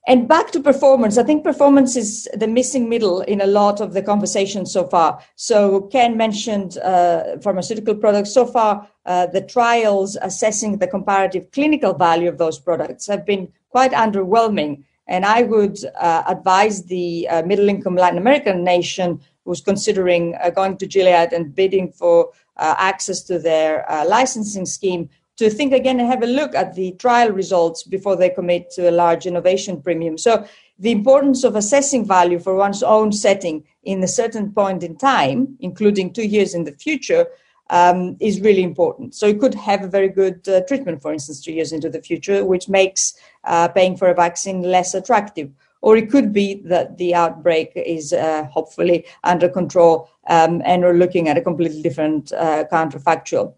And 0.06 0.28
back 0.28 0.52
to 0.52 0.60
performance, 0.60 1.18
I 1.18 1.24
think 1.24 1.46
performance 1.46 1.96
is 1.96 2.28
the 2.34 2.48
missing 2.48 2.90
middle 2.90 3.22
in 3.22 3.40
a 3.40 3.46
lot 3.46 3.80
of 3.80 3.94
the 3.94 4.02
conversation 4.02 4.66
so 4.66 4.86
far. 4.86 5.24
So 5.36 5.82
Ken 5.84 6.18
mentioned 6.18 6.78
uh, 6.80 7.38
pharmaceutical 7.38 7.96
products. 7.96 8.34
So 8.34 8.46
far, 8.46 8.86
uh, 9.06 9.28
the 9.28 9.42
trials 9.42 10.18
assessing 10.22 10.78
the 10.78 10.88
comparative 10.88 11.50
clinical 11.52 11.94
value 11.94 12.28
of 12.28 12.38
those 12.38 12.60
products 12.60 13.08
have 13.08 13.26
been 13.26 13.48
quite 13.70 13.94
underwhelming. 13.94 14.84
And 15.08 15.26
I 15.26 15.44
would 15.44 15.80
uh, 15.98 16.24
advise 16.28 16.84
the 16.84 17.28
uh, 17.30 17.44
middle 17.44 17.70
income 17.70 17.96
Latin 17.96 18.18
American 18.18 18.62
nation 18.62 19.22
who's 19.46 19.62
considering 19.62 20.36
uh, 20.36 20.50
going 20.50 20.78
to 20.78 20.88
Gilead 20.88 21.32
and 21.32 21.56
bidding 21.56 21.94
for 21.94 22.32
uh, 22.58 22.76
access 22.78 23.22
to 23.24 23.40
their 23.40 23.86
licensing 24.06 24.66
scheme 24.66 25.10
to 25.44 25.50
think 25.50 25.74
again 25.74 26.00
and 26.00 26.10
have 26.10 26.24
a 26.24 26.28
look 26.28 26.56
at 26.56 26.74
the 26.74 26.94
trial 26.94 27.30
results 27.30 27.84
before 27.84 28.16
they 28.16 28.30
commit 28.30 28.70
to 28.72 28.90
a 28.90 28.92
large 28.92 29.26
innovation 29.26 29.82
premium. 29.82 30.18
So 30.18 30.46
the 30.80 30.92
importance 30.92 31.44
of 31.44 31.56
assessing 31.56 32.06
value 32.06 32.40
for 32.40 32.56
one's 32.56 32.84
own 32.84 33.12
setting 33.12 33.64
in 33.84 34.04
a 34.04 34.08
certain 34.08 34.52
point 34.52 34.84
in 34.84 34.98
time, 34.98 35.56
including 35.60 36.12
two 36.12 36.28
years 36.28 36.54
in 36.54 36.64
the 36.64 36.72
future, 36.72 37.28
um, 37.70 38.18
is 38.20 38.42
really 38.42 38.64
important. 38.64 39.16
So 39.16 39.28
you 39.28 39.38
could 39.38 39.56
have 39.56 39.84
a 39.84 39.88
very 39.88 40.10
good 40.10 40.48
uh, 40.48 40.62
treatment, 40.68 41.02
for 41.02 41.14
instance, 41.14 41.42
two 41.42 41.54
years 41.54 41.72
into 41.72 41.90
the 41.90 42.02
future, 42.02 42.46
which 42.46 42.68
makes 42.70 43.14
uh, 43.44 43.68
paying 43.68 43.96
for 43.98 44.10
a 44.10 44.14
vaccine 44.16 44.62
less 44.62 44.94
attractive 44.94 45.52
or 45.84 45.98
it 45.98 46.10
could 46.10 46.32
be 46.32 46.62
that 46.64 46.98
the 46.98 47.14
outbreak 47.14 47.74
is 47.76 48.14
uh, 48.14 48.46
hopefully 48.46 49.06
under 49.26 49.50
control 49.50 50.10
um, 50.28 50.62
and 50.66 50.82
we're 50.82 50.94
looking 50.94 51.28
at 51.28 51.38
a 51.38 51.42
completely 51.42 51.82
different 51.82 52.32
uh, 52.32 52.64
counterfactual. 52.72 53.54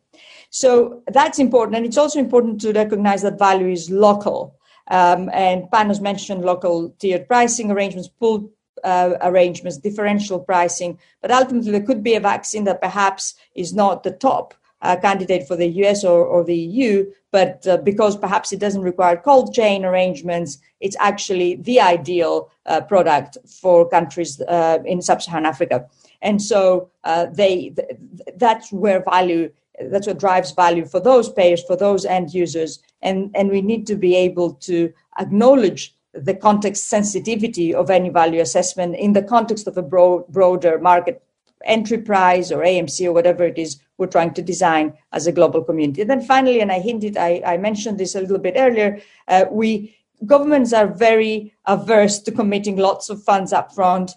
So 0.55 1.03
that's 1.07 1.37
important. 1.37 1.75
And 1.75 1.85
it's 1.85 1.97
also 1.97 2.17
important 2.17 2.61
to 2.61 2.71
recognize 2.71 3.21
that 3.23 3.37
value 3.37 3.67
is 3.67 3.91
local. 3.91 4.55
Um, 4.87 5.29
and 5.33 5.63
Panos 5.63 5.99
mentioned 5.99 6.45
local 6.45 6.95
tiered 6.97 7.27
pricing 7.27 7.71
arrangements, 7.71 8.07
pool 8.07 8.49
uh, 8.81 9.15
arrangements, 9.19 9.77
differential 9.77 10.39
pricing. 10.39 10.97
But 11.21 11.31
ultimately, 11.31 11.71
there 11.71 11.83
could 11.83 12.03
be 12.03 12.15
a 12.15 12.21
vaccine 12.21 12.63
that 12.63 12.79
perhaps 12.79 13.35
is 13.53 13.73
not 13.73 14.03
the 14.03 14.11
top 14.11 14.53
uh, 14.81 14.95
candidate 14.95 15.45
for 15.45 15.57
the 15.57 15.67
US 15.83 16.05
or, 16.05 16.23
or 16.23 16.45
the 16.45 16.55
EU, 16.55 17.11
but 17.31 17.67
uh, 17.67 17.75
because 17.75 18.15
perhaps 18.15 18.53
it 18.53 18.59
doesn't 18.61 18.83
require 18.83 19.17
cold 19.17 19.53
chain 19.53 19.83
arrangements, 19.83 20.59
it's 20.79 20.95
actually 21.01 21.55
the 21.57 21.81
ideal 21.81 22.49
uh, 22.65 22.79
product 22.79 23.37
for 23.45 23.89
countries 23.89 24.39
uh, 24.47 24.77
in 24.85 25.01
sub-Saharan 25.01 25.45
Africa. 25.45 25.85
And 26.21 26.41
so 26.41 26.91
uh, 27.03 27.25
they 27.25 27.73
th- 27.75 27.97
that's 28.37 28.71
where 28.71 29.03
value 29.03 29.51
that's 29.89 30.07
what 30.07 30.19
drives 30.19 30.51
value 30.51 30.85
for 30.85 30.99
those 30.99 31.29
payers, 31.29 31.63
for 31.63 31.75
those 31.75 32.05
end 32.05 32.33
users, 32.33 32.79
and 33.01 33.31
and 33.35 33.49
we 33.49 33.61
need 33.61 33.87
to 33.87 33.95
be 33.95 34.15
able 34.15 34.53
to 34.53 34.93
acknowledge 35.19 35.95
the 36.13 36.33
context 36.33 36.87
sensitivity 36.87 37.73
of 37.73 37.89
any 37.89 38.09
value 38.09 38.41
assessment 38.41 38.95
in 38.95 39.13
the 39.13 39.21
context 39.21 39.67
of 39.67 39.77
a 39.77 39.81
broad, 39.81 40.25
broader 40.29 40.79
market 40.79 41.21
entry 41.65 41.97
price 41.97 42.51
or 42.51 42.59
AMC 42.59 43.05
or 43.05 43.11
whatever 43.11 43.43
it 43.43 43.57
is 43.57 43.79
we're 43.97 44.07
trying 44.07 44.33
to 44.33 44.41
design 44.41 44.93
as 45.11 45.27
a 45.27 45.31
global 45.31 45.63
community. 45.63 46.01
And 46.01 46.09
then 46.09 46.21
finally, 46.21 46.61
and 46.61 46.71
I 46.71 46.79
hinted, 46.79 47.17
I, 47.17 47.41
I 47.45 47.57
mentioned 47.57 47.97
this 47.97 48.15
a 48.15 48.21
little 48.21 48.37
bit 48.37 48.55
earlier, 48.57 49.01
uh, 49.27 49.45
we 49.49 49.97
governments 50.25 50.73
are 50.73 50.87
very 50.87 51.53
averse 51.65 52.19
to 52.19 52.31
committing 52.31 52.77
lots 52.77 53.09
of 53.09 53.23
funds 53.23 53.51
up 53.51 53.73
front 53.73 54.11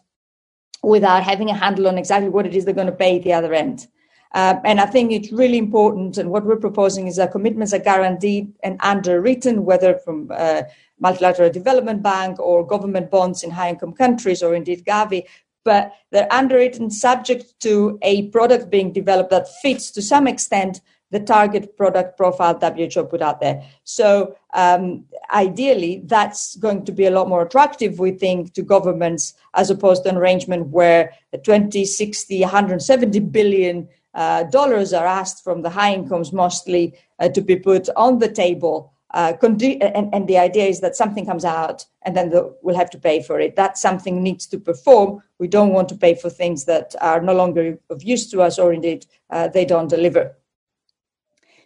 without 0.82 1.24
having 1.24 1.50
a 1.50 1.54
handle 1.54 1.88
on 1.88 1.98
exactly 1.98 2.28
what 2.28 2.46
it 2.46 2.54
is 2.54 2.64
they're 2.64 2.74
going 2.74 2.86
to 2.86 2.92
pay 2.92 3.16
at 3.16 3.24
the 3.24 3.32
other 3.32 3.52
end. 3.52 3.88
Uh, 4.33 4.57
and 4.64 4.81
I 4.81 4.87
think 4.87 5.12
it's 5.12 5.33
really 5.33 5.59
important. 5.59 6.18
And 6.18 6.31
what 6.31 6.45
we're 6.45 6.57
proposing 6.57 7.07
is 7.07 7.16
that 7.16 7.33
commitments 7.33 7.72
are 7.72 7.79
guaranteed 7.79 8.53
and 8.62 8.79
underwritten, 8.81 9.64
whether 9.64 9.99
from 9.99 10.31
uh, 10.35 10.62
multilateral 11.01 11.51
development 11.51 12.03
bank 12.03 12.39
or 12.39 12.66
government 12.66 13.11
bonds 13.11 13.43
in 13.43 13.51
high 13.51 13.70
income 13.70 13.93
countries 13.93 14.43
or 14.43 14.55
indeed 14.55 14.85
Gavi, 14.85 15.24
but 15.64 15.93
they're 16.11 16.33
underwritten 16.33 16.91
subject 16.91 17.59
to 17.61 17.99
a 18.03 18.29
product 18.29 18.70
being 18.70 18.93
developed 18.93 19.31
that 19.31 19.49
fits 19.62 19.91
to 19.93 20.03
some 20.03 20.26
extent 20.26 20.81
the 21.11 21.20
target 21.20 21.76
product 21.76 22.16
profile 22.16 22.59
WHO 22.59 23.05
put 23.05 23.22
out 23.22 23.41
there. 23.41 23.62
So 23.85 24.37
um, 24.53 25.05
ideally, 25.33 26.03
that's 26.05 26.57
going 26.57 26.85
to 26.85 26.93
be 26.93 27.07
a 27.07 27.11
lot 27.11 27.29
more 27.29 27.43
attractive, 27.43 27.99
we 27.99 28.11
think, 28.11 28.53
to 28.55 28.62
governments 28.62 29.35
as 29.55 29.70
opposed 29.70 30.05
to 30.05 30.11
an 30.11 30.16
arrangement 30.16 30.68
where 30.68 31.14
20, 31.43 31.85
60, 31.85 32.41
170 32.41 33.20
billion 33.20 33.89
uh, 34.14 34.44
dollars 34.44 34.92
are 34.92 35.06
asked 35.06 35.44
from 35.44 35.62
the 35.62 35.70
high 35.70 35.94
incomes 35.94 36.32
mostly 36.32 36.94
uh, 37.18 37.28
to 37.28 37.40
be 37.40 37.56
put 37.56 37.88
on 37.96 38.18
the 38.18 38.30
table. 38.30 38.92
Uh, 39.14 39.32
and, 39.42 40.14
and, 40.14 40.28
the 40.28 40.36
idea 40.36 40.66
is 40.66 40.80
that 40.80 40.94
something 40.94 41.24
comes 41.24 41.42
out 41.42 41.86
and 42.02 42.14
then 42.14 42.28
the, 42.28 42.54
we'll 42.61 42.76
have 42.76 42.90
to 42.90 42.98
pay 42.98 43.22
for 43.22 43.40
it. 43.40 43.56
That 43.56 43.78
something 43.78 44.22
needs 44.22 44.46
to 44.48 44.59
perform. 44.59 45.22
We 45.38 45.48
don't 45.48 45.72
want 45.72 45.88
to 45.88 45.94
pay 45.94 46.14
for 46.14 46.28
things 46.28 46.66
that 46.66 46.94
are 47.00 47.22
no 47.22 47.32
longer 47.32 47.78
of 47.88 48.02
use 48.02 48.30
to 48.32 48.42
us 48.42 48.59
or 48.59 48.74
indeed 48.74 49.06
uh, 49.30 49.48
they 49.48 49.64
don't 49.64 49.88
deliver. 49.88 50.36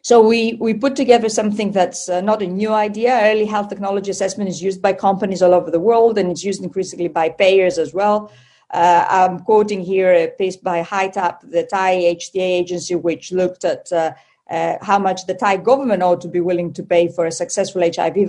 So 0.02 0.20
we, 0.20 0.54
we 0.54 0.74
put 0.74 0.96
together 0.96 1.28
something 1.28 1.70
that's 1.70 2.08
uh, 2.08 2.20
not 2.20 2.42
a 2.42 2.46
new 2.46 2.72
idea. 2.72 3.20
Early 3.22 3.46
health 3.46 3.68
technology 3.68 4.10
assessment 4.10 4.50
is 4.50 4.60
used 4.60 4.82
by 4.82 4.94
companies 4.94 5.42
all 5.42 5.54
over 5.54 5.70
the 5.70 5.78
world, 5.78 6.18
and 6.18 6.28
it's 6.28 6.42
used 6.42 6.62
increasingly 6.64 7.06
by 7.06 7.28
payers 7.28 7.78
as 7.78 7.94
well. 7.94 8.32
Uh, 8.72 9.04
I'm 9.08 9.40
quoting 9.40 9.82
here 9.82 10.12
a 10.12 10.28
piece 10.28 10.56
by 10.56 10.82
HITAP, 10.82 11.50
the 11.50 11.64
Thai 11.64 12.16
HTA 12.16 12.40
agency, 12.40 12.94
which 12.94 13.30
looked 13.30 13.64
at 13.64 13.92
uh, 13.92 14.12
uh, 14.50 14.76
how 14.80 14.98
much 14.98 15.26
the 15.26 15.34
Thai 15.34 15.58
government 15.58 16.02
ought 16.02 16.20
to 16.22 16.28
be 16.28 16.40
willing 16.40 16.72
to 16.74 16.82
pay 16.82 17.08
for 17.08 17.26
a 17.26 17.32
successful 17.32 17.82
HIV 17.82 18.28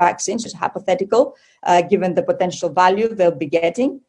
vaccine, 0.00 0.36
which 0.36 0.46
is 0.46 0.52
hypothetical, 0.52 1.36
uh, 1.62 1.82
given 1.82 2.14
the 2.14 2.22
potential 2.22 2.68
value 2.68 3.14
they'll 3.14 3.30
be 3.30 3.46
getting. 3.46 4.00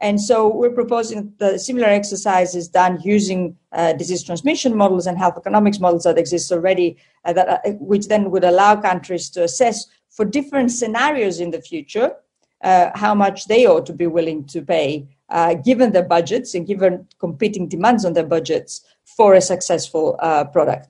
And 0.00 0.20
so 0.20 0.48
we're 0.48 0.70
proposing 0.70 1.32
the 1.38 1.58
similar 1.58 1.88
exercise 1.88 2.54
is 2.54 2.68
done 2.68 3.00
using 3.02 3.56
uh, 3.72 3.92
disease 3.92 4.24
transmission 4.24 4.76
models 4.76 5.06
and 5.06 5.16
health 5.16 5.36
economics 5.36 5.78
models 5.78 6.04
that 6.04 6.18
exist 6.18 6.50
already, 6.52 6.96
uh, 7.24 7.32
that, 7.32 7.48
uh, 7.48 7.70
which 7.72 8.08
then 8.08 8.30
would 8.30 8.44
allow 8.44 8.76
countries 8.76 9.30
to 9.30 9.44
assess 9.44 9.86
for 10.10 10.24
different 10.24 10.72
scenarios 10.72 11.40
in 11.40 11.50
the 11.50 11.60
future 11.60 12.16
uh, 12.62 12.90
how 12.94 13.14
much 13.14 13.46
they 13.46 13.66
ought 13.66 13.86
to 13.86 13.92
be 13.92 14.06
willing 14.06 14.44
to 14.46 14.62
pay, 14.62 15.06
uh, 15.34 15.54
given 15.54 15.90
their 15.90 16.04
budgets 16.04 16.54
and 16.54 16.64
given 16.66 17.06
competing 17.18 17.68
demands 17.68 18.04
on 18.04 18.12
their 18.12 18.26
budgets 18.26 18.82
for 19.04 19.34
a 19.34 19.40
successful 19.40 20.16
uh, 20.20 20.44
product. 20.44 20.88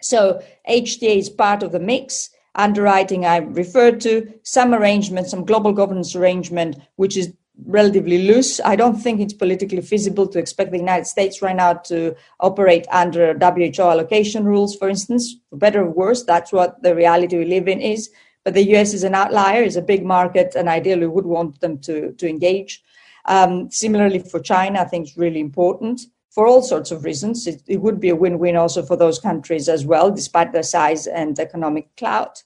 So 0.00 0.42
HTA 0.68 1.18
is 1.18 1.28
part 1.28 1.62
of 1.62 1.70
the 1.72 1.78
mix 1.78 2.30
underwriting 2.54 3.26
I 3.26 3.36
referred 3.36 4.00
to, 4.00 4.32
some 4.42 4.74
arrangement, 4.74 5.28
some 5.28 5.44
global 5.44 5.72
governance 5.72 6.16
arrangement, 6.16 6.76
which 6.96 7.16
is 7.16 7.32
relatively 7.66 8.26
loose. 8.26 8.60
I 8.64 8.76
don't 8.76 8.96
think 8.96 9.20
it's 9.20 9.34
politically 9.34 9.82
feasible 9.82 10.26
to 10.28 10.38
expect 10.38 10.70
the 10.72 10.78
United 10.78 11.06
States 11.06 11.42
right 11.42 11.54
now 11.54 11.74
to 11.90 12.16
operate 12.40 12.86
under 12.90 13.34
WHO 13.34 13.82
allocation 13.82 14.44
rules, 14.44 14.74
for 14.74 14.88
instance, 14.88 15.36
for 15.50 15.56
better 15.56 15.82
or 15.82 15.90
worse. 15.90 16.24
That's 16.24 16.52
what 16.52 16.82
the 16.82 16.94
reality 16.94 17.36
we 17.36 17.44
live 17.44 17.68
in 17.68 17.80
is. 17.80 18.10
But 18.44 18.54
the 18.54 18.74
US 18.76 18.94
is 18.94 19.04
an 19.04 19.14
outlier, 19.14 19.62
is 19.62 19.76
a 19.76 19.82
big 19.82 20.04
market, 20.04 20.54
and 20.54 20.68
ideally 20.68 21.06
would 21.06 21.26
want 21.26 21.60
them 21.60 21.78
to, 21.80 22.12
to 22.12 22.28
engage. 22.28 22.82
Um, 23.28 23.70
similarly, 23.70 24.20
for 24.20 24.40
China, 24.40 24.80
I 24.80 24.84
think 24.84 25.06
it's 25.06 25.18
really 25.18 25.40
important 25.40 26.00
for 26.30 26.46
all 26.46 26.62
sorts 26.62 26.90
of 26.90 27.04
reasons. 27.04 27.46
It, 27.46 27.62
it 27.66 27.76
would 27.76 28.00
be 28.00 28.08
a 28.08 28.16
win 28.16 28.38
win 28.38 28.56
also 28.56 28.82
for 28.82 28.96
those 28.96 29.18
countries 29.18 29.68
as 29.68 29.84
well, 29.84 30.10
despite 30.10 30.52
their 30.52 30.62
size 30.62 31.06
and 31.06 31.38
economic 31.38 31.94
clout. 31.96 32.42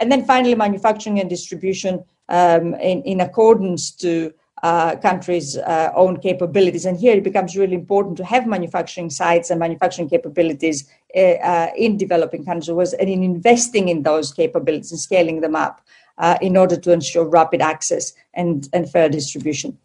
And 0.00 0.10
then 0.10 0.24
finally, 0.24 0.54
manufacturing 0.54 1.20
and 1.20 1.28
distribution 1.28 2.02
um, 2.30 2.74
in, 2.76 3.02
in 3.02 3.20
accordance 3.20 3.90
to 3.96 4.32
uh, 4.62 4.96
countries' 4.96 5.58
uh, 5.58 5.92
own 5.94 6.18
capabilities. 6.18 6.86
And 6.86 6.98
here 6.98 7.16
it 7.16 7.24
becomes 7.24 7.56
really 7.56 7.74
important 7.74 8.16
to 8.16 8.24
have 8.24 8.46
manufacturing 8.46 9.10
sites 9.10 9.50
and 9.50 9.60
manufacturing 9.60 10.08
capabilities 10.08 10.88
uh, 11.14 11.20
uh 11.20 11.70
in 11.76 11.98
developing 11.98 12.44
countries 12.44 12.94
and 12.94 13.10
in 13.10 13.22
investing 13.22 13.88
in 13.88 14.02
those 14.02 14.32
capabilities 14.32 14.92
and 14.92 15.00
scaling 15.00 15.40
them 15.40 15.56
up 15.56 15.82
uh, 16.18 16.38
in 16.40 16.56
order 16.56 16.76
to 16.76 16.92
ensure 16.92 17.28
rapid 17.28 17.60
access 17.60 18.12
and, 18.34 18.68
and 18.72 18.90
fair 18.90 19.08
distribution. 19.08 19.76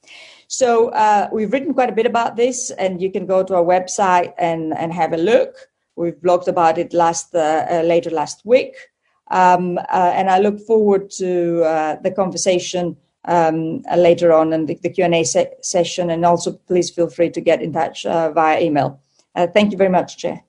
So 0.48 0.90
uh, 0.90 1.30
we've 1.32 1.52
written 1.52 1.74
quite 1.74 1.90
a 1.90 1.96
bit 1.96 2.06
about 2.06 2.36
this, 2.36 2.72
and 2.72 3.02
you 3.02 3.12
can 3.12 3.26
go 3.26 3.44
to 3.44 3.56
our 3.56 3.64
website 3.64 4.34
and, 4.38 4.74
and 4.78 4.94
have 4.94 5.14
a 5.14 5.18
look. 5.18 5.56
We've 5.96 6.16
blogged 6.16 6.48
about 6.48 6.78
it 6.78 6.94
last 6.94 7.34
later 7.34 8.10
last 8.10 8.46
week. 8.46 8.76
Um, 9.30 9.78
and 9.92 10.30
I 10.30 10.40
look 10.40 10.60
forward 10.60 11.10
to 11.18 11.98
the 12.02 12.14
conversation 12.16 12.96
um, 13.28 13.84
uh, 13.92 13.98
later 13.98 14.34
on 14.34 14.54
and 14.54 14.68
the, 14.68 14.76
the 14.82 14.90
Q&A 14.90 15.24
se- 15.24 15.54
session. 15.62 16.10
And 16.10 16.26
also, 16.26 16.54
please 16.54 16.90
feel 16.90 17.10
free 17.10 17.30
to 17.30 17.42
get 17.42 17.62
in 17.62 17.74
touch 17.74 18.06
uh, 18.06 18.32
via 18.32 18.62
email. 18.62 19.02
Uh, 19.36 19.48
thank 19.48 19.72
you 19.72 19.78
very 19.78 19.90
much, 19.90 20.18
Chair. 20.18 20.44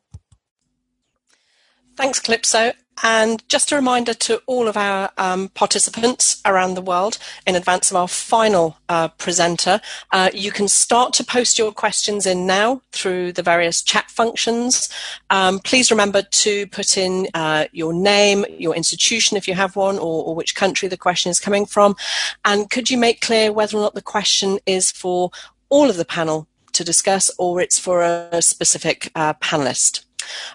Thanks, 1.97 2.21
Kalipso. 2.21 2.73
And 3.03 3.47
just 3.49 3.71
a 3.71 3.77
reminder 3.77 4.15
to 4.15 4.43
all 4.47 4.69
of 4.69 4.77
our 4.77 5.11
um, 5.19 5.49
participants 5.51 6.41
around 6.45 6.75
the 6.75 6.83
world 6.83 7.19
in 7.47 7.55
advance 7.55 7.91
of 7.91 7.97
our 7.97 8.09
final 8.09 8.77
uh, 8.89 9.09
presenter, 9.09 9.81
uh, 10.13 10.31
you 10.35 10.51
can 10.51 10.69
start 10.69 11.13
to 11.15 11.25
post 11.25 11.59
your 11.59 11.73
questions 11.73 12.27
in 12.27 12.47
now 12.47 12.83
through 12.93 13.33
the 13.33 13.43
various 13.43 13.83
chat 13.83 14.11
functions. 14.11 14.89
Um, 15.31 15.61
please 15.61 15.91
remember 15.91 16.23
to 16.23 16.67
put 16.69 16.97
in 16.97 17.29
uh, 17.35 17.67
your 17.73 17.93
name, 17.93 18.45
your 18.59 18.75
institution 18.75 19.37
if 19.37 19.47
you 19.47 19.55
have 19.55 19.77
one, 19.77 19.99
or, 19.99 20.25
or, 20.25 20.35
which 20.35 20.55
country 20.55 20.89
the 20.89 20.97
question 20.97 21.31
is 21.31 21.41
coming 21.41 21.67
from. 21.67 21.97
And 22.45 22.71
could 22.71 22.91
you 22.91 22.99
make 22.99 23.21
clear 23.21 23.53
whether 23.53 23.77
or 23.77 23.81
not 23.81 23.95
the 23.95 24.03
question 24.03 24.59
is 24.67 24.91
for 24.91 25.31
all 25.69 25.91
of 25.91 25.97
the 25.97 26.05
panel 26.05 26.49
to 26.73 26.85
discuss 26.85 27.31
or 27.39 27.61
it's 27.61 27.79
for 27.79 28.03
a 28.03 28.41
specific 28.41 29.11
uh, 29.15 29.35
panelist? 29.35 30.05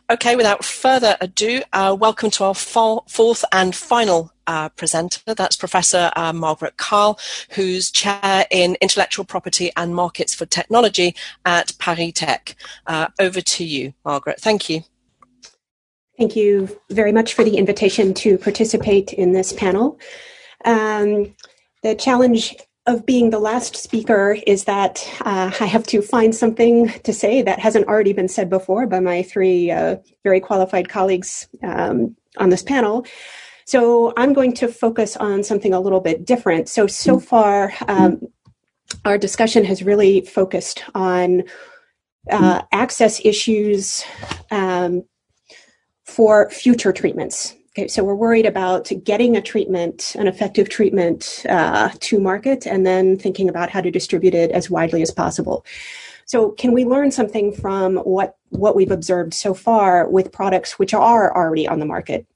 Okay, 0.10 0.36
without 0.36 0.64
further 0.64 1.18
ado, 1.22 1.62
uh, 1.74 1.96
welcome 2.00 2.30
to 2.32 2.44
our 2.44 2.56
fourth 2.56 3.46
and 3.52 3.76
final 3.76 4.32
uh, 4.48 4.70
presenter. 4.70 5.34
That's 5.34 5.56
Professor 5.56 6.12
uh, 6.16 6.34
Margaret 6.34 6.78
Kyle, 6.78 7.20
who's 7.52 7.92
chair 7.92 8.46
in 8.52 8.76
intellectual 8.82 9.26
property 9.26 9.72
and 9.76 9.96
markets 9.96 10.34
for 10.36 10.46
technology 10.46 11.16
at 11.46 11.78
Paris 11.80 12.12
Tech. 12.16 12.56
Uh, 12.86 13.08
over 13.20 13.42
to 13.42 13.64
you, 13.64 13.94
Margaret. 14.06 14.40
Thank 14.40 14.70
you. 14.70 14.84
Thank 16.18 16.36
you 16.36 16.80
very 16.92 17.12
much 17.12 17.34
for 17.34 17.44
the 17.44 17.58
invitation 17.58 18.14
to 18.16 18.38
participate 18.38 19.14
in 19.14 19.34
this 19.34 19.52
panel. 19.52 20.00
Um, 20.64 21.36
the 21.82 21.96
challenge 21.96 22.56
of 22.86 23.06
being 23.06 23.30
the 23.30 23.40
last 23.40 23.76
speaker 23.78 24.38
is 24.46 24.66
that 24.66 25.08
uh, 25.22 25.52
I 25.60 25.66
have 25.66 25.86
to 25.88 26.02
find 26.02 26.36
something 26.36 26.90
to 27.04 27.14
say 27.14 27.42
that 27.42 27.60
hasn't 27.60 27.88
already 27.88 28.12
been 28.12 28.28
said 28.28 28.50
before 28.50 28.88
by 28.88 29.00
my 29.00 29.24
three 29.24 29.72
uh, 29.72 29.98
very 30.24 30.42
qualified 30.42 30.90
colleagues 30.90 31.48
um, 31.64 32.16
on 32.38 32.50
this 32.50 32.64
panel. 32.64 33.06
So 33.66 34.14
I'm 34.18 34.34
going 34.34 34.54
to 34.56 34.68
focus 34.68 35.16
on 35.16 35.44
something 35.44 35.74
a 35.74 35.80
little 35.80 36.02
bit 36.02 36.26
different. 36.26 36.68
So, 36.68 36.86
so 36.88 37.20
far, 37.20 37.72
um, 37.88 38.22
our 39.06 39.18
discussion 39.18 39.64
has 39.64 39.84
really 39.84 40.22
focused 40.22 40.84
on 40.94 41.44
uh, 42.30 42.64
access 42.74 43.22
issues 43.24 44.04
um, 44.52 45.04
for 46.04 46.50
future 46.50 46.92
treatments. 46.92 47.56
Okay, 47.76 47.88
so 47.88 48.04
we're 48.04 48.14
worried 48.14 48.46
about 48.46 48.92
getting 49.04 49.36
a 49.36 49.42
treatment, 49.42 50.16
an 50.20 50.28
effective 50.28 50.70
treatment 50.70 51.44
uh, 51.50 51.90
to 52.02 52.20
market, 52.20 52.68
and 52.68 52.86
then 52.86 53.18
thinking 53.18 53.50
about 53.50 53.72
how 53.72 53.82
to 53.82 53.90
distribute 53.90 54.36
it 54.36 54.52
as 54.52 54.70
widely 54.70 55.02
as 55.02 55.10
possible. 55.10 55.66
So, 56.26 56.52
can 56.52 56.72
we 56.72 56.86
learn 56.86 57.10
something 57.10 57.52
from 57.52 57.98
what 57.98 58.38
what 58.50 58.76
we've 58.76 58.92
observed 58.92 59.34
so 59.34 59.56
far 59.56 60.08
with 60.08 60.32
products 60.32 60.78
which 60.78 60.94
are 60.94 61.36
already 61.36 61.68
on 61.68 61.80
the 61.80 61.88
market? 61.88 62.28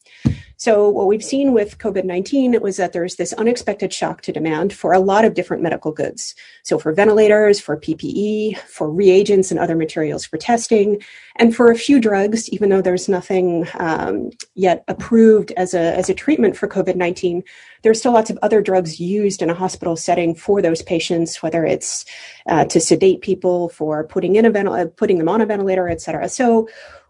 So, 0.60 0.90
what 0.90 1.06
we've 1.06 1.24
seen 1.24 1.54
with 1.54 1.78
COVID 1.78 2.04
19 2.04 2.60
was 2.62 2.78
that 2.78 2.92
there's 2.92 3.18
this 3.18 3.32
unexpected 3.34 3.94
shock 3.94 4.24
to 4.24 4.32
demand 4.32 4.74
for 4.74 4.92
a 4.92 5.00
lot 5.00 5.24
of 5.24 5.36
different 5.36 5.62
medical 5.62 5.92
goods. 5.92 6.34
So, 6.64 6.80
for 6.80 6.92
ventilators, 6.92 7.60
for 7.60 7.80
PPE, 7.80 8.58
for 8.58 8.92
reagents 8.92 9.52
and 9.52 9.60
other 9.60 9.76
materials 9.76 10.26
for 10.26 10.38
testing, 10.38 11.04
and 11.36 11.56
for 11.56 11.70
a 11.70 11.76
few 11.76 12.00
drugs, 12.02 12.50
even 12.50 12.70
though 12.70 12.82
there's 12.82 13.08
nothing 13.08 13.68
um, 13.80 14.32
yet 14.56 14.84
approved 14.88 15.52
as 15.58 15.76
a, 15.76 15.96
as 15.96 16.10
a 16.10 16.16
treatment 16.16 16.58
for 16.58 16.68
COVID 16.68 16.96
19, 16.96 17.44
there's 17.84 18.00
still 18.00 18.14
lots 18.14 18.32
of 18.32 18.40
other 18.42 18.60
drugs 18.60 19.00
used 19.00 19.44
in 19.44 19.52
a 19.52 19.54
hospital 19.54 19.96
setting 19.96 20.34
for 20.34 20.64
those 20.64 20.82
patients, 20.82 21.44
whether 21.44 21.66
it's 21.66 22.04
uh, 22.50 22.66
to 22.66 22.80
sedate 22.80 23.22
people, 23.22 23.70
for 23.70 24.04
putting, 24.06 24.36
in 24.36 24.46
a 24.46 24.50
ventil- 24.50 24.96
putting 24.96 25.20
them 25.20 25.30
on 25.30 25.40
a 25.40 25.46
ventilator, 25.46 25.88
et 25.88 26.02
cetera. 26.02 26.28
So, 26.28 26.68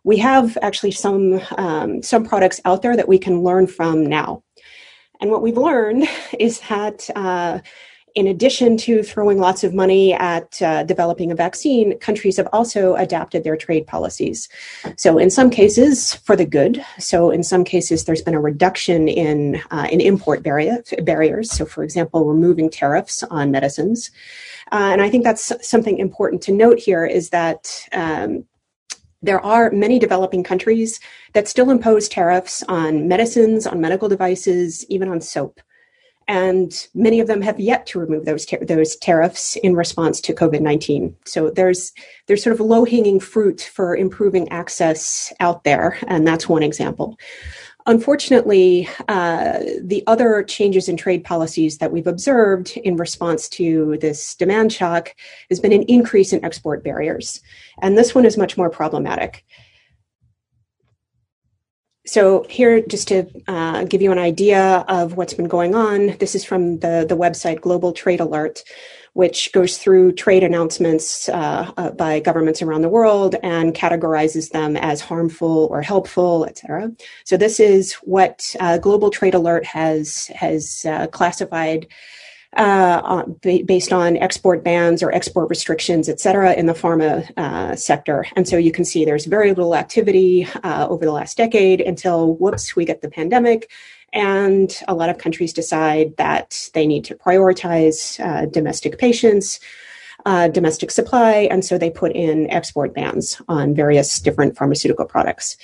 we 0.08 0.16
have 0.16 0.58
actually 0.62 0.92
some 0.92 1.42
um, 1.58 2.02
some 2.02 2.24
products 2.24 2.62
out 2.64 2.82
there 2.82 2.96
that 2.96 3.10
we 3.10 3.20
can 3.20 3.44
learn 3.44 3.68
from 3.68 4.06
now. 4.06 4.42
And 5.20 5.30
what 5.30 5.42
we've 5.42 5.58
learned 5.58 6.08
is 6.40 6.62
that 6.70 7.10
uh, 7.14 7.60
in 8.16 8.26
addition 8.26 8.78
to 8.78 9.04
throwing 9.04 9.38
lots 9.38 9.66
of 9.66 9.74
money 9.74 10.14
at 10.14 10.62
uh, 10.62 10.84
developing 10.84 11.30
a 11.30 11.36
vaccine, 11.36 12.00
countries 12.00 12.38
have 12.38 12.48
also 12.54 12.96
adapted 12.96 13.44
their 13.44 13.58
trade 13.58 13.86
policies. 13.86 14.48
So, 14.96 15.18
in 15.18 15.30
some 15.30 15.50
cases, 15.50 16.14
for 16.14 16.38
the 16.38 16.46
good. 16.46 16.84
So, 17.00 17.30
in 17.30 17.44
some 17.44 17.66
cases, 17.66 18.06
there's 18.06 18.22
been 18.22 18.34
a 18.34 18.40
reduction 18.40 19.10
in 19.10 19.62
uh, 19.72 19.88
in 19.92 20.00
import 20.00 20.42
barrier, 20.42 20.84
barriers. 21.04 21.52
So, 21.52 21.66
for 21.66 21.84
example, 21.84 22.24
removing 22.24 22.70
tariffs 22.70 23.24
on 23.24 23.52
medicines. 23.52 24.10
Uh, 24.72 24.90
and 24.94 25.02
I 25.02 25.10
think 25.10 25.26
that's 25.26 25.52
something 25.68 25.98
important 25.98 26.42
to 26.44 26.54
note 26.54 26.80
here 26.80 27.06
is 27.06 27.30
that 27.32 27.60
um, 27.92 28.46
there 29.22 29.40
are 29.40 29.72
many 29.72 30.00
developing 30.00 30.44
countries 30.44 31.00
that 31.34 31.48
still 31.48 31.70
impose 31.70 32.08
tariffs 32.08 32.64
on 32.68 33.08
medicines, 33.08 33.66
on 33.66 33.82
medical 33.82 34.10
devices, 34.10 34.86
even 34.90 35.10
on 35.10 35.22
soap. 35.22 35.60
And 36.30 36.88
many 36.94 37.22
of 37.22 37.28
them 37.28 37.42
have 37.42 37.58
yet 37.58 37.86
to 37.88 38.00
remove 38.00 38.26
those 38.26 38.46
those 38.62 38.98
tariffs 38.98 39.56
in 39.56 39.78
response 39.78 40.20
to 40.22 40.34
COVID 40.34 40.60
nineteen. 40.60 41.16
So 41.26 41.50
there's 41.50 41.94
there's 42.26 42.44
sort 42.44 42.54
of 42.54 42.60
low 42.60 42.84
hanging 42.84 43.22
fruit 43.22 43.62
for 43.74 43.96
improving 43.96 44.50
access 44.50 45.32
out 45.40 45.64
there, 45.64 45.98
and 46.08 46.28
that's 46.28 46.50
one 46.50 46.64
example. 46.64 47.18
Unfortunately, 47.88 48.90
uh, 49.08 49.60
the 49.82 50.04
other 50.08 50.44
changes 50.44 50.90
in 50.90 50.98
trade 50.98 51.24
policies 51.24 51.78
that 51.78 51.90
we've 51.90 52.06
observed 52.06 52.76
in 52.76 52.98
response 52.98 53.48
to 53.48 53.98
this 54.02 54.36
demand 54.36 54.74
shock 54.74 55.16
has 55.50 55.62
been 55.62 55.72
an 55.72 55.84
increase 55.84 56.34
in 56.34 56.44
export 56.44 56.84
barriers. 56.84 57.42
And 57.82 57.98
this 57.98 58.14
one 58.14 58.26
is 58.26 58.38
much 58.38 58.58
more 58.58 58.70
problematic. 58.70 59.46
So 62.06 62.46
here, 62.50 62.82
just 62.82 63.08
to 63.08 63.26
uh, 63.48 63.86
give 63.86 64.02
you 64.02 64.12
an 64.12 64.20
idea 64.20 64.86
of 64.90 65.16
what's 65.16 65.34
been 65.34 65.48
going 65.48 65.74
on, 65.74 66.18
this 66.20 66.36
is 66.36 66.44
from 66.44 66.80
the, 66.80 67.06
the 67.08 67.18
website 67.18 67.62
Global 67.62 67.94
Trade 67.94 68.20
Alert 68.20 68.64
which 69.18 69.52
goes 69.52 69.80
through 69.80 70.12
trade 70.12 70.44
announcements 70.44 71.28
uh, 71.30 71.72
uh, 71.76 71.90
by 71.90 72.20
governments 72.20 72.62
around 72.62 72.84
the 72.84 72.88
world 72.88 73.34
and 73.42 73.74
categorizes 73.74 74.52
them 74.52 74.78
as 74.78 75.02
harmful 75.02 75.68
or 75.72 75.82
helpful, 75.82 76.46
etc. 76.46 76.92
So 77.24 77.36
this 77.36 77.60
is 77.60 77.94
what 78.04 78.56
uh, 78.60 78.78
Global 78.78 79.10
Trade 79.10 79.34
Alert 79.34 79.66
has 79.66 80.28
has 80.36 80.86
uh, 80.88 81.08
classified. 81.08 81.88
Uh, 82.56 83.24
based 83.66 83.92
on 83.92 84.18
export 84.18 84.64
bans 84.64 85.04
or 85.04 85.12
export 85.12 85.50
restrictions, 85.50 86.08
et 86.10 86.20
cetera, 86.20 86.54
in 86.54 86.66
the 86.66 86.74
pharma 86.74 87.30
uh, 87.38 87.76
sector. 87.76 88.26
And 88.36 88.48
so 88.48 88.56
you 88.58 88.72
can 88.72 88.86
see 88.86 89.04
there's 89.04 89.26
very 89.26 89.50
little 89.50 89.76
activity 89.76 90.48
over 90.64 91.06
the 91.06 91.12
last 91.12 91.38
decade 91.38 91.82
until, 91.82 92.36
whoops, 92.36 92.76
we 92.76 92.86
get 92.86 93.02
the 93.02 93.10
pandemic 93.10 93.70
and 94.14 94.82
a 94.88 94.96
lot 94.96 95.10
of 95.10 95.18
countries 95.18 95.54
decide 95.54 96.16
that 96.18 96.70
they 96.74 96.88
need 96.88 97.04
to 97.06 97.16
prioritize 97.16 98.20
uh, 98.26 98.46
domestic 98.46 98.98
patients, 98.98 99.60
uh, 100.26 100.48
domestic 100.48 100.92
supply, 100.92 101.48
and 101.52 101.64
so 101.64 101.78
they 101.78 101.90
put 101.90 102.12
in 102.14 102.50
export 102.50 102.94
bans 102.94 103.42
on 103.48 103.76
various 103.76 104.20
different 104.20 104.58
pharmaceutical 104.58 105.06
products. 105.06 105.58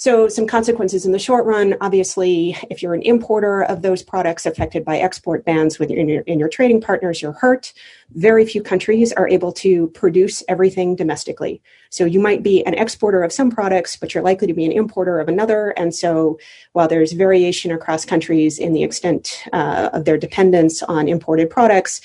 So, 0.00 0.28
some 0.28 0.46
consequences 0.46 1.04
in 1.04 1.10
the 1.10 1.18
short 1.18 1.44
run. 1.44 1.74
Obviously, 1.80 2.56
if 2.70 2.84
you're 2.84 2.94
an 2.94 3.02
importer 3.02 3.64
of 3.64 3.82
those 3.82 4.00
products 4.00 4.46
affected 4.46 4.84
by 4.84 4.98
export 4.98 5.44
bans 5.44 5.80
with 5.80 5.90
your, 5.90 5.98
in, 5.98 6.08
your, 6.08 6.22
in 6.22 6.38
your 6.38 6.48
trading 6.48 6.80
partners, 6.80 7.20
you're 7.20 7.32
hurt. 7.32 7.72
Very 8.12 8.46
few 8.46 8.62
countries 8.62 9.12
are 9.12 9.28
able 9.28 9.50
to 9.54 9.88
produce 9.88 10.44
everything 10.48 10.94
domestically. 10.94 11.60
So, 11.90 12.04
you 12.04 12.20
might 12.20 12.44
be 12.44 12.64
an 12.64 12.74
exporter 12.74 13.24
of 13.24 13.32
some 13.32 13.50
products, 13.50 13.96
but 13.96 14.14
you're 14.14 14.22
likely 14.22 14.46
to 14.46 14.54
be 14.54 14.64
an 14.64 14.70
importer 14.70 15.18
of 15.18 15.26
another. 15.26 15.70
And 15.70 15.92
so, 15.92 16.38
while 16.74 16.86
there's 16.86 17.10
variation 17.10 17.72
across 17.72 18.04
countries 18.04 18.60
in 18.60 18.74
the 18.74 18.84
extent 18.84 19.42
uh, 19.52 19.90
of 19.92 20.04
their 20.04 20.16
dependence 20.16 20.80
on 20.84 21.08
imported 21.08 21.50
products, 21.50 22.00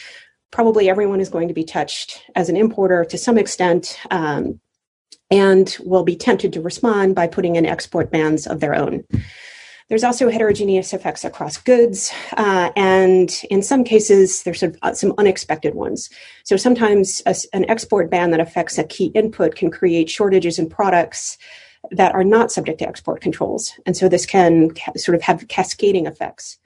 probably 0.49 0.89
everyone 0.89 1.21
is 1.21 1.29
going 1.29 1.47
to 1.47 1.53
be 1.53 1.63
touched 1.63 2.23
as 2.33 2.49
an 2.49 2.57
importer 2.57 3.05
to 3.05 3.19
some 3.19 3.37
extent. 3.37 3.99
Um, 4.09 4.59
and 5.34 5.75
will 5.84 6.03
be 6.03 6.15
tempted 6.15 6.53
to 6.53 6.61
respond 6.61 7.15
by 7.15 7.25
putting 7.25 7.55
in 7.55 7.65
export 7.65 8.11
bans 8.11 8.45
of 8.45 8.59
their 8.59 8.75
own. 8.75 9.03
There's 9.89 10.03
also 10.03 10.29
heterogeneous 10.29 10.93
effects 10.93 11.25
across 11.25 11.57
goods, 11.57 12.11
uh, 12.38 12.71
and 12.75 13.29
in 13.49 13.63
some 13.63 13.84
cases, 13.84 14.43
there's 14.43 14.59
some, 14.59 14.73
uh, 14.84 14.93
some 14.93 15.13
unexpected 15.17 15.73
ones. 15.73 16.09
So 16.43 16.55
sometimes 16.55 17.21
a, 17.25 17.36
an 17.51 17.69
export 17.69 18.09
ban 18.09 18.31
that 18.31 18.39
affects 18.39 18.77
a 18.77 18.84
key 18.84 19.07
input 19.07 19.55
can 19.55 19.71
create 19.71 20.09
shortages 20.09 20.59
in 20.59 20.69
products 20.69 21.38
that 21.91 22.13
are 22.13 22.23
not 22.23 22.51
subject 22.51 22.79
to 22.79 22.88
export 22.88 23.19
controls. 23.19 23.73
And 23.86 23.97
so 23.97 24.07
this 24.07 24.25
can 24.25 24.71
ca- 24.71 24.93
sort 24.95 25.15
of 25.15 25.21
have 25.23 25.47
cascading 25.47 26.05
effects. 26.05 26.59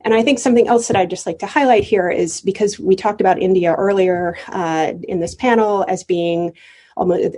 And 0.00 0.14
I 0.14 0.22
think 0.22 0.38
something 0.38 0.66
else 0.66 0.88
that 0.88 0.96
I'd 0.96 1.10
just 1.10 1.26
like 1.26 1.38
to 1.40 1.46
highlight 1.46 1.84
here 1.84 2.10
is 2.10 2.40
because 2.40 2.78
we 2.78 2.96
talked 2.96 3.20
about 3.20 3.40
India 3.40 3.74
earlier 3.74 4.36
uh, 4.48 4.94
in 5.06 5.20
this 5.20 5.34
panel 5.34 5.84
as 5.86 6.02
being 6.02 6.52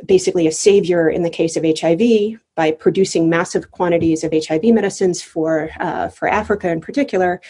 basically 0.07 0.47
a 0.47 0.53
savior 0.53 1.09
in 1.09 1.23
the 1.23 1.31
case 1.31 1.57
of 1.57 1.65
HIV 1.65 2.41
by 2.55 2.71
producing 2.71 3.29
massive 3.29 3.71
quantities 3.73 4.23
of 4.23 4.33
HIV 4.33 4.65
medicines 4.65 5.21
for 5.23 5.71
uh, 5.81 6.09
for 6.09 6.29
Africa 6.29 6.71
in 6.71 6.81
particular. 6.81 7.41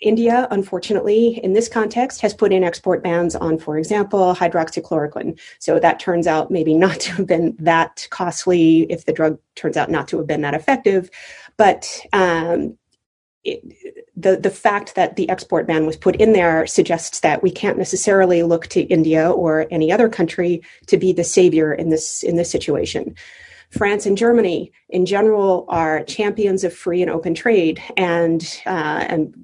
India, 0.00 0.46
unfortunately, 0.50 1.42
in 1.42 1.54
this 1.54 1.68
context, 1.68 2.20
has 2.20 2.34
put 2.34 2.52
in 2.52 2.62
export 2.62 3.02
bans 3.02 3.34
on, 3.34 3.58
for 3.58 3.78
example, 3.78 4.34
hydroxychloroquine. 4.34 5.40
So 5.58 5.80
that 5.80 5.98
turns 5.98 6.26
out 6.26 6.50
maybe 6.50 6.74
not 6.74 7.00
to 7.00 7.12
have 7.12 7.26
been 7.26 7.56
that 7.58 8.06
costly 8.10 8.82
if 8.90 9.06
the 9.06 9.12
drug 9.12 9.38
turns 9.54 9.76
out 9.76 9.90
not 9.90 10.08
to 10.08 10.18
have 10.18 10.26
been 10.26 10.42
that 10.42 10.54
effective. 10.54 11.10
But 11.56 12.00
um, 12.12 12.76
it, 13.42 13.95
the 14.16 14.36
the 14.36 14.50
fact 14.50 14.94
that 14.94 15.16
the 15.16 15.28
export 15.28 15.66
ban 15.66 15.86
was 15.86 15.96
put 15.96 16.16
in 16.16 16.32
there 16.32 16.66
suggests 16.66 17.20
that 17.20 17.42
we 17.42 17.50
can't 17.50 17.78
necessarily 17.78 18.42
look 18.42 18.66
to 18.68 18.82
India 18.82 19.30
or 19.30 19.66
any 19.70 19.92
other 19.92 20.08
country 20.08 20.62
to 20.86 20.96
be 20.96 21.12
the 21.12 21.24
savior 21.24 21.72
in 21.72 21.90
this 21.90 22.22
in 22.22 22.36
this 22.36 22.50
situation. 22.50 23.14
France 23.70 24.06
and 24.06 24.16
Germany, 24.16 24.72
in 24.88 25.06
general, 25.06 25.66
are 25.68 26.04
champions 26.04 26.62
of 26.64 26.72
free 26.72 27.02
and 27.02 27.10
open 27.10 27.34
trade 27.34 27.82
and 27.96 28.60
uh, 28.64 29.04
and 29.08 29.34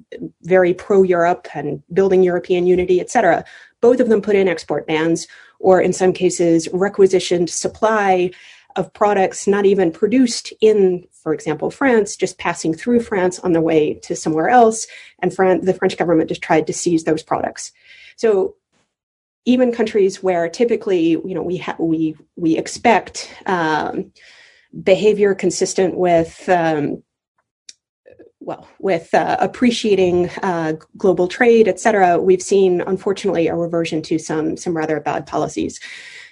very 0.43 0.73
pro 0.73 1.03
Europe 1.03 1.49
and 1.55 1.83
building 1.93 2.23
European 2.23 2.67
unity, 2.67 3.01
etc. 3.01 3.45
Both 3.81 4.01
of 4.01 4.09
them 4.09 4.23
put 4.23 4.37
in 4.37 4.49
export 4.49 4.87
bans, 4.87 5.27
or 5.59 5.81
in 5.81 5.93
some 5.93 6.13
cases, 6.13 6.69
requisitioned 6.73 7.51
supply 7.51 8.31
of 8.77 8.93
products 8.93 9.47
not 9.47 9.67
even 9.67 9.93
produced 9.93 10.53
in, 10.61 11.07
for 11.11 11.33
example, 11.35 11.71
France, 11.71 12.17
just 12.17 12.39
passing 12.39 12.75
through 12.75 13.01
France 13.01 13.39
on 13.41 13.53
their 13.53 13.63
way 13.63 13.95
to 14.03 14.15
somewhere 14.17 14.49
else, 14.49 14.87
and 15.21 15.35
Fran- 15.35 15.65
the 15.65 15.75
French 15.75 15.97
government 15.97 16.29
just 16.29 16.43
tried 16.43 16.67
to 16.67 16.73
seize 16.73 17.05
those 17.05 17.23
products. 17.23 17.73
So 18.17 18.57
even 19.45 19.73
countries 19.73 20.23
where 20.23 20.49
typically, 20.49 21.11
you 21.11 21.35
know, 21.35 21.43
we 21.43 21.57
ha- 21.57 21.77
we 21.79 22.17
we 22.37 22.57
expect 22.57 23.35
um, 23.47 24.13
behavior 24.83 25.35
consistent 25.35 25.97
with 25.97 26.49
um, 26.49 27.03
well, 28.39 28.69
with 28.81 29.15
uh, 29.15 29.37
appreciating 29.39 30.29
uh, 30.43 30.75
global 30.97 31.29
trade, 31.29 31.69
et 31.69 31.79
cetera, 31.79 32.19
we've 32.19 32.43
seen, 32.43 32.81
unfortunately, 32.81 33.47
a 33.47 33.55
reversion 33.55 34.03
to 34.03 34.19
some 34.19 34.57
some 34.57 34.77
rather 34.77 35.01
bad 35.01 35.27
policies. 35.27 35.81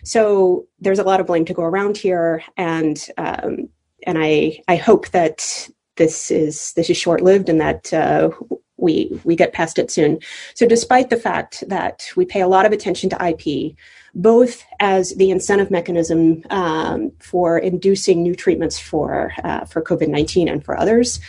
So 0.05 0.67
there's 0.81 0.99
a 0.99 1.05
lot 1.05 1.21
of 1.21 1.27
blame 1.27 1.45
to 1.47 1.55
go 1.55 1.63
around 1.63 1.97
here, 1.97 2.43
and 2.57 3.05
um, 3.19 3.69
and 4.07 4.19
I 4.19 4.63
I 4.69 4.77
hope 4.77 5.09
that 5.09 5.69
this 5.97 6.31
is 6.31 6.73
this 6.75 6.89
is 6.89 6.97
short 6.97 7.21
lived 7.21 7.49
and 7.49 7.61
that 7.61 7.93
uh, 7.93 8.31
we 8.77 9.21
we 9.25 9.37
get 9.37 9.53
past 9.53 9.79
it 9.79 9.91
soon. 9.91 10.19
So 10.55 10.67
despite 10.67 11.11
the 11.11 11.17
fact 11.17 11.63
that 11.69 12.09
we 12.17 12.25
pay 12.25 12.41
a 12.41 12.49
lot 12.49 12.67
of 12.67 12.73
attention 12.73 13.11
to 13.11 13.29
IP, 13.29 13.77
both 14.15 14.65
as 14.81 15.15
the 15.17 15.31
incentive 15.31 15.71
mechanism 15.71 16.43
um, 16.51 17.13
for 17.21 17.59
inducing 17.59 18.23
new 18.23 18.35
treatments 18.35 18.79
for 18.79 19.33
uh, 19.45 19.65
for 19.67 19.83
COVID 19.83 20.09
nineteen 20.09 20.49
and 20.49 20.65
for 20.65 20.79
others, 20.79 21.21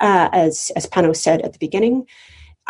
uh, 0.00 0.28
as 0.32 0.72
as 0.76 0.86
Panos 0.86 1.16
said 1.16 1.42
at 1.42 1.52
the 1.52 1.58
beginning, 1.58 2.06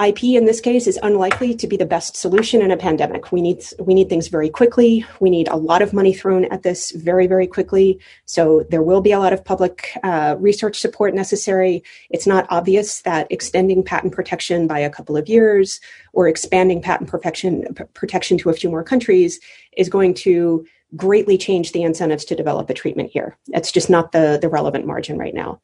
IP 0.02 0.24
in 0.24 0.44
this 0.44 0.60
case 0.60 0.88
is 0.88 0.98
unlikely 1.04 1.54
to 1.54 1.68
be 1.68 1.76
the 1.76 1.86
best 1.86 2.16
solution 2.16 2.60
in 2.60 2.72
a 2.72 2.76
pandemic. 2.76 3.30
We 3.30 3.40
need 3.40 3.64
we 3.78 3.94
need 3.94 4.08
things 4.08 4.26
very 4.26 4.50
quickly. 4.50 5.06
We 5.20 5.30
need 5.30 5.46
a 5.46 5.56
lot 5.56 5.82
of 5.82 5.92
money 5.92 6.12
thrown 6.12 6.46
at 6.46 6.64
this 6.64 6.90
very 6.90 7.28
very 7.28 7.46
quickly. 7.46 8.00
So 8.24 8.64
there 8.70 8.82
will 8.82 9.00
be 9.00 9.12
a 9.12 9.20
lot 9.20 9.32
of 9.32 9.44
public 9.44 9.96
uh, 10.02 10.34
research 10.40 10.80
support 10.80 11.14
necessary. 11.14 11.84
It's 12.10 12.26
not 12.26 12.46
obvious 12.50 13.02
that 13.02 13.28
extending 13.30 13.84
patent 13.84 14.12
protection 14.12 14.66
by 14.66 14.80
a 14.80 14.90
couple 14.90 15.16
of 15.16 15.28
years 15.28 15.80
or 16.12 16.26
expanding 16.26 16.82
patent 16.82 17.08
protection 17.08 17.72
protection 17.94 18.36
to 18.38 18.50
a 18.50 18.54
few 18.54 18.70
more 18.70 18.82
countries 18.82 19.38
is 19.76 19.88
going 19.88 20.14
to 20.14 20.66
greatly 20.96 21.38
change 21.38 21.70
the 21.70 21.82
incentives 21.82 22.24
to 22.24 22.34
develop 22.34 22.68
a 22.68 22.74
treatment 22.74 23.10
here. 23.12 23.36
It's 23.48 23.70
just 23.70 23.88
not 23.88 24.10
the 24.10 24.40
the 24.42 24.48
relevant 24.48 24.86
margin 24.86 25.18
right 25.18 25.34
now. 25.34 25.60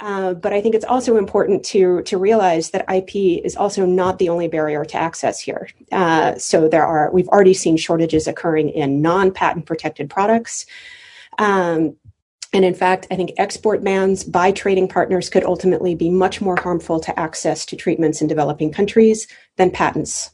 Uh, 0.00 0.32
but 0.32 0.52
I 0.52 0.62
think 0.62 0.74
it's 0.74 0.84
also 0.84 1.16
important 1.18 1.64
to 1.66 2.02
to 2.02 2.16
realize 2.16 2.70
that 2.70 2.90
IP 2.90 3.44
is 3.44 3.54
also 3.54 3.84
not 3.84 4.18
the 4.18 4.30
only 4.30 4.48
barrier 4.48 4.84
to 4.84 4.96
access 4.96 5.38
here. 5.40 5.68
Uh, 5.92 6.36
so 6.36 6.68
there 6.68 6.86
are 6.86 7.10
we've 7.12 7.28
already 7.28 7.54
seen 7.54 7.76
shortages 7.76 8.26
occurring 8.26 8.70
in 8.70 9.02
non-patent 9.02 9.66
protected 9.66 10.08
products. 10.08 10.64
Um, 11.38 11.96
and 12.52 12.64
in 12.64 12.74
fact, 12.74 13.06
I 13.10 13.16
think 13.16 13.32
export 13.36 13.84
bans 13.84 14.24
by 14.24 14.50
trading 14.50 14.88
partners 14.88 15.28
could 15.28 15.44
ultimately 15.44 15.94
be 15.94 16.10
much 16.10 16.40
more 16.40 16.56
harmful 16.56 16.98
to 17.00 17.20
access 17.20 17.64
to 17.66 17.76
treatments 17.76 18.20
in 18.20 18.26
developing 18.26 18.72
countries 18.72 19.28
than 19.56 19.70
patents 19.70 20.30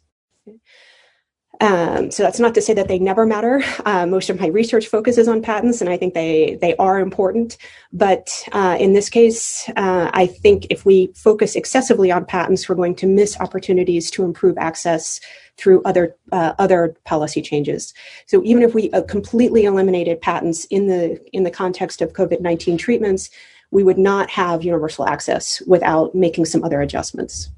Um, 1.60 2.10
so 2.10 2.22
that's 2.22 2.38
not 2.38 2.54
to 2.54 2.60
say 2.60 2.74
that 2.74 2.86
they 2.86 2.98
never 2.98 3.24
matter. 3.24 3.62
Uh, 3.86 4.06
most 4.06 4.28
of 4.28 4.38
my 4.38 4.48
research 4.48 4.88
focuses 4.88 5.26
on 5.26 5.40
patents, 5.40 5.80
and 5.80 5.88
I 5.88 5.96
think 5.96 6.12
they 6.12 6.58
they 6.60 6.76
are 6.76 7.00
important. 7.00 7.56
But 7.92 8.30
uh, 8.52 8.76
in 8.78 8.92
this 8.92 9.08
case, 9.08 9.66
uh, 9.76 10.10
I 10.12 10.26
think 10.26 10.66
if 10.68 10.84
we 10.84 11.10
focus 11.14 11.56
excessively 11.56 12.12
on 12.12 12.26
patents, 12.26 12.68
we're 12.68 12.74
going 12.74 12.96
to 12.96 13.06
miss 13.06 13.40
opportunities 13.40 14.10
to 14.10 14.24
improve 14.24 14.58
access 14.58 15.20
through 15.56 15.82
other 15.84 16.14
uh, 16.30 16.52
other 16.58 16.94
policy 17.04 17.40
changes. 17.40 17.94
So 18.26 18.42
even 18.44 18.62
if 18.62 18.74
we 18.74 18.90
uh, 18.90 19.02
completely 19.02 19.64
eliminated 19.64 20.20
patents 20.20 20.66
in 20.66 20.88
the 20.88 21.18
in 21.32 21.44
the 21.44 21.50
context 21.50 22.02
of 22.02 22.12
COVID 22.12 22.40
nineteen 22.42 22.76
treatments, 22.76 23.30
we 23.70 23.82
would 23.82 23.98
not 23.98 24.28
have 24.28 24.62
universal 24.62 25.06
access 25.06 25.62
without 25.66 26.14
making 26.14 26.44
some 26.44 26.62
other 26.62 26.82
adjustments. 26.82 27.48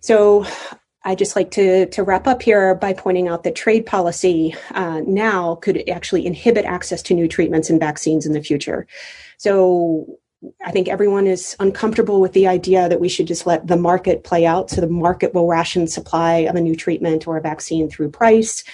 So 0.00 0.46
I 1.04 1.14
just 1.14 1.34
like 1.34 1.50
to, 1.52 1.86
to 1.86 2.02
wrap 2.02 2.26
up 2.26 2.42
here 2.42 2.74
by 2.74 2.92
pointing 2.92 3.28
out 3.28 3.42
that 3.42 3.56
trade 3.56 3.86
policy 3.86 4.54
uh, 4.70 5.00
now 5.06 5.56
could 5.56 5.88
actually 5.88 6.26
inhibit 6.26 6.64
access 6.64 7.02
to 7.02 7.14
new 7.14 7.26
treatments 7.26 7.70
and 7.70 7.80
vaccines 7.80 8.24
in 8.24 8.32
the 8.32 8.42
future. 8.42 8.86
So 9.38 10.18
I 10.64 10.72
think 10.72 10.88
everyone 10.88 11.26
is 11.26 11.56
uncomfortable 11.60 12.20
with 12.20 12.32
the 12.32 12.48
idea 12.48 12.88
that 12.88 13.00
we 13.00 13.08
should 13.08 13.26
just 13.26 13.46
let 13.46 13.66
the 13.66 13.76
market 13.76 14.24
play 14.24 14.44
out. 14.44 14.70
So 14.70 14.80
the 14.80 14.88
market 14.88 15.34
will 15.34 15.46
ration 15.46 15.86
supply 15.86 16.38
of 16.38 16.56
a 16.56 16.60
new 16.60 16.74
treatment 16.74 17.28
or 17.28 17.36
a 17.36 17.40
vaccine 17.40 17.88
through 17.88 18.10
price. 18.10 18.64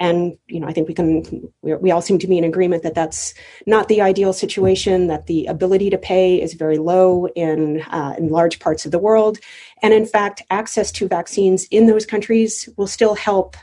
And, 0.00 0.38
you 0.46 0.60
know, 0.60 0.68
I 0.68 0.72
think 0.72 0.88
we 0.88 0.94
can, 0.94 1.52
we 1.62 1.90
all 1.90 2.00
seem 2.00 2.18
to 2.20 2.26
be 2.26 2.38
in 2.38 2.44
agreement 2.44 2.82
that 2.84 2.94
that's 2.94 3.34
not 3.66 3.88
the 3.88 4.00
ideal 4.00 4.32
situation, 4.32 5.08
that 5.08 5.26
the 5.26 5.46
ability 5.46 5.90
to 5.90 5.98
pay 5.98 6.40
is 6.40 6.54
very 6.54 6.78
low 6.78 7.26
in, 7.28 7.82
uh, 7.82 8.14
in 8.16 8.28
large 8.28 8.60
parts 8.60 8.86
of 8.86 8.92
the 8.92 8.98
world. 8.98 9.38
And 9.82 9.92
in 9.92 10.06
fact, 10.06 10.42
access 10.50 10.92
to 10.92 11.08
vaccines 11.08 11.66
in 11.70 11.86
those 11.86 12.06
countries 12.06 12.68
will 12.76 12.86
still 12.86 13.14
help 13.14 13.56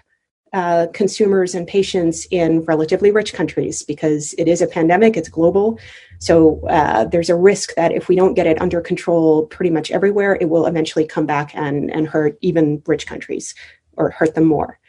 uh, 0.55 0.87
consumers 0.93 1.53
and 1.53 1.67
patients 1.67 2.25
in 2.31 2.61
relatively 2.61 3.11
rich 3.11 3.33
countries 3.33 3.83
because 3.83 4.33
it 4.37 4.47
is 4.47 4.61
a 4.61 4.67
pandemic, 4.67 5.17
it's 5.17 5.27
global. 5.27 5.77
So 6.19 6.65
uh, 6.67 7.03
there's 7.03 7.29
a 7.29 7.35
risk 7.35 7.75
that 7.75 7.91
if 7.91 8.07
we 8.07 8.15
don't 8.15 8.35
get 8.35 8.47
it 8.47 8.61
under 8.61 8.79
control 8.79 9.47
pretty 9.47 9.69
much 9.69 9.91
everywhere, 9.91 10.37
it 10.39 10.49
will 10.49 10.65
eventually 10.65 11.05
come 11.05 11.25
back 11.25 11.51
and, 11.55 11.91
and 11.91 12.07
hurt 12.07 12.37
even 12.39 12.81
rich 12.87 13.05
countries 13.05 13.53
or 13.97 14.11
hurt 14.11 14.33
them 14.35 14.45
more. 14.45 14.79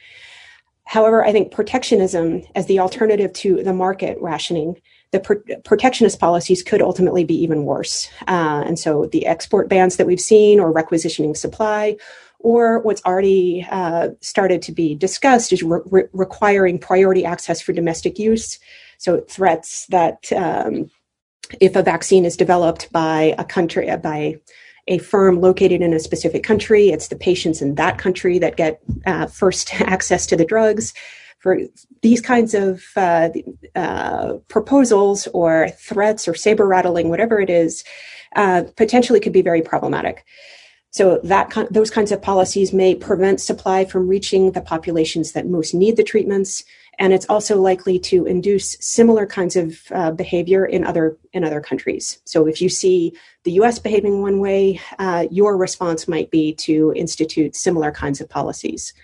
However, 0.84 1.24
I 1.24 1.32
think 1.32 1.50
protectionism 1.50 2.42
as 2.54 2.66
the 2.66 2.78
alternative 2.78 3.32
to 3.32 3.64
the 3.64 3.74
market 3.74 4.18
rationing, 4.20 4.80
the 5.10 5.18
protectionist 5.64 6.20
policies 6.20 6.62
could 6.62 6.80
ultimately 6.80 7.24
be 7.24 7.34
even 7.42 7.64
worse. 7.64 8.08
Uh, 8.28 8.62
and 8.64 8.78
so 8.78 9.06
the 9.06 9.26
export 9.26 9.68
bans 9.68 9.96
that 9.96 10.06
we've 10.06 10.20
seen 10.20 10.60
or 10.60 10.70
requisitioning 10.70 11.34
supply 11.34 11.96
or 12.38 12.80
what's 12.80 13.02
already 13.04 13.66
uh, 13.70 14.10
started 14.20 14.62
to 14.62 14.72
be 14.72 14.94
discussed 14.94 15.52
is 15.52 15.62
re- 15.62 16.04
requiring 16.12 16.78
priority 16.78 17.24
access 17.24 17.60
for 17.60 17.72
domestic 17.72 18.18
use. 18.18 18.58
So 18.98 19.20
threats 19.28 19.86
that 19.86 20.32
um, 20.32 20.90
if 21.60 21.76
a 21.76 21.82
vaccine 21.82 22.24
is 22.24 22.36
developed 22.36 22.90
by 22.92 23.34
a 23.38 23.44
country 23.44 23.94
by 23.96 24.36
a 24.88 24.98
firm 24.98 25.40
located 25.40 25.82
in 25.82 25.92
a 25.92 25.98
specific 25.98 26.44
country, 26.44 26.90
it's 26.90 27.08
the 27.08 27.16
patients 27.16 27.60
in 27.60 27.74
that 27.74 27.98
country 27.98 28.38
that 28.38 28.56
get 28.56 28.80
uh, 29.04 29.26
first 29.26 29.74
access 29.80 30.26
to 30.26 30.36
the 30.36 30.44
drugs. 30.44 30.94
For 31.38 31.58
these 32.02 32.20
kinds 32.20 32.54
of 32.54 32.82
uh, 32.96 33.28
uh, 33.74 34.34
proposals 34.48 35.28
or 35.28 35.68
threats 35.70 36.26
or 36.26 36.34
saber 36.34 36.66
rattling, 36.66 37.08
whatever 37.08 37.40
it 37.40 37.50
is, 37.50 37.84
uh, 38.34 38.64
potentially 38.76 39.20
could 39.20 39.32
be 39.32 39.42
very 39.42 39.62
problematic. 39.62 40.24
So 40.96 41.20
that 41.24 41.52
those 41.70 41.90
kinds 41.90 42.10
of 42.10 42.22
policies 42.22 42.72
may 42.72 42.94
prevent 42.94 43.38
supply 43.42 43.84
from 43.84 44.08
reaching 44.08 44.52
the 44.52 44.62
populations 44.62 45.32
that 45.32 45.46
most 45.46 45.74
need 45.74 45.98
the 45.98 46.02
treatments, 46.02 46.64
and 46.98 47.12
it's 47.12 47.26
also 47.28 47.60
likely 47.60 47.98
to 47.98 48.24
induce 48.24 48.78
similar 48.80 49.26
kinds 49.26 49.56
of 49.56 49.78
uh, 49.90 50.12
behavior 50.12 50.64
in 50.64 50.84
other 50.84 51.18
in 51.34 51.44
other 51.44 51.60
countries. 51.60 52.22
So 52.24 52.46
if 52.46 52.62
you 52.62 52.70
see 52.70 53.12
the 53.44 53.52
U.S. 53.60 53.78
behaving 53.78 54.22
one 54.22 54.40
way, 54.40 54.80
uh, 54.98 55.26
your 55.30 55.58
response 55.58 56.08
might 56.08 56.30
be 56.30 56.54
to 56.54 56.94
institute 56.96 57.54
similar 57.54 57.92
kinds 57.92 58.22
of 58.22 58.30
policies. 58.30 58.94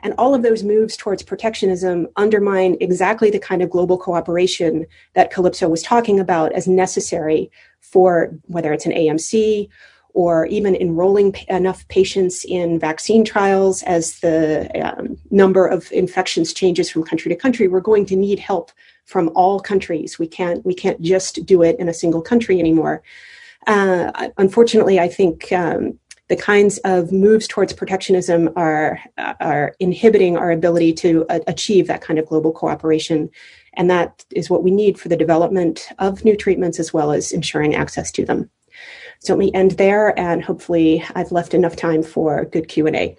And 0.00 0.12
all 0.18 0.34
of 0.34 0.42
those 0.42 0.62
moves 0.62 0.94
towards 0.94 1.22
protectionism 1.22 2.08
undermine 2.16 2.76
exactly 2.82 3.30
the 3.30 3.38
kind 3.38 3.62
of 3.62 3.70
global 3.70 3.96
cooperation 3.96 4.84
that 5.14 5.32
Kalipso 5.32 5.70
was 5.70 5.82
talking 5.82 6.20
about 6.20 6.52
as 6.52 6.68
necessary 6.68 7.50
for 7.80 8.30
whether 8.46 8.74
it's 8.74 8.84
an 8.84 8.92
AMC 8.92 9.70
or 10.14 10.46
even 10.46 10.74
enrolling 10.74 11.34
enough 11.48 11.86
patients 11.88 12.44
in 12.44 12.78
vaccine 12.78 13.24
trials 13.24 13.82
as 13.84 14.20
the 14.20 14.68
um, 14.84 15.16
number 15.30 15.66
of 15.66 15.90
infections 15.92 16.52
changes 16.52 16.90
from 16.90 17.02
country 17.02 17.28
to 17.28 17.36
country 17.36 17.68
we're 17.68 17.80
going 17.80 18.06
to 18.06 18.16
need 18.16 18.38
help 18.38 18.70
from 19.04 19.30
all 19.34 19.58
countries. 19.60 20.18
We 20.18 20.26
can't 20.26 20.64
we 20.64 20.74
can't 20.74 21.00
just 21.00 21.44
do 21.44 21.62
it 21.62 21.78
in 21.78 21.88
a 21.88 21.94
single 21.94 22.22
country 22.22 22.58
anymore. 22.58 23.02
Uh, 23.66 24.30
unfortunately 24.38 24.98
i 24.98 25.06
think 25.06 25.52
um, 25.52 25.98
the 26.30 26.36
kinds 26.36 26.78
of 26.84 27.10
moves 27.10 27.48
towards 27.48 27.72
protectionism 27.72 28.50
are 28.56 29.00
are 29.18 29.74
inhibiting 29.80 30.38
our 30.38 30.52
ability 30.52 30.92
to 30.94 31.26
uh, 31.28 31.40
achieve 31.48 31.88
that 31.88 32.00
kind 32.00 32.18
of 32.18 32.26
global 32.26 32.52
cooperation. 32.52 33.28
And 33.74 33.90
that 33.90 34.24
is 34.30 34.48
what 34.48 34.62
we 34.62 34.70
need 34.70 34.98
for 34.98 35.08
the 35.08 35.16
development 35.16 35.88
of 35.98 36.24
new 36.24 36.36
treatments 36.36 36.78
as 36.78 36.94
well 36.94 37.10
as 37.12 37.32
ensuring 37.32 37.74
access 37.74 38.12
to 38.12 38.24
them 38.24 38.48
so 39.20 39.34
let 39.34 39.38
me 39.38 39.52
end 39.52 39.72
there, 39.72 40.18
and 40.18 40.42
hopefully 40.42 41.04
I've 41.14 41.30
left 41.30 41.52
enough 41.54 41.76
time 41.76 42.02
for 42.02 42.44
good 42.46 42.68
Q&A. 42.68 43.16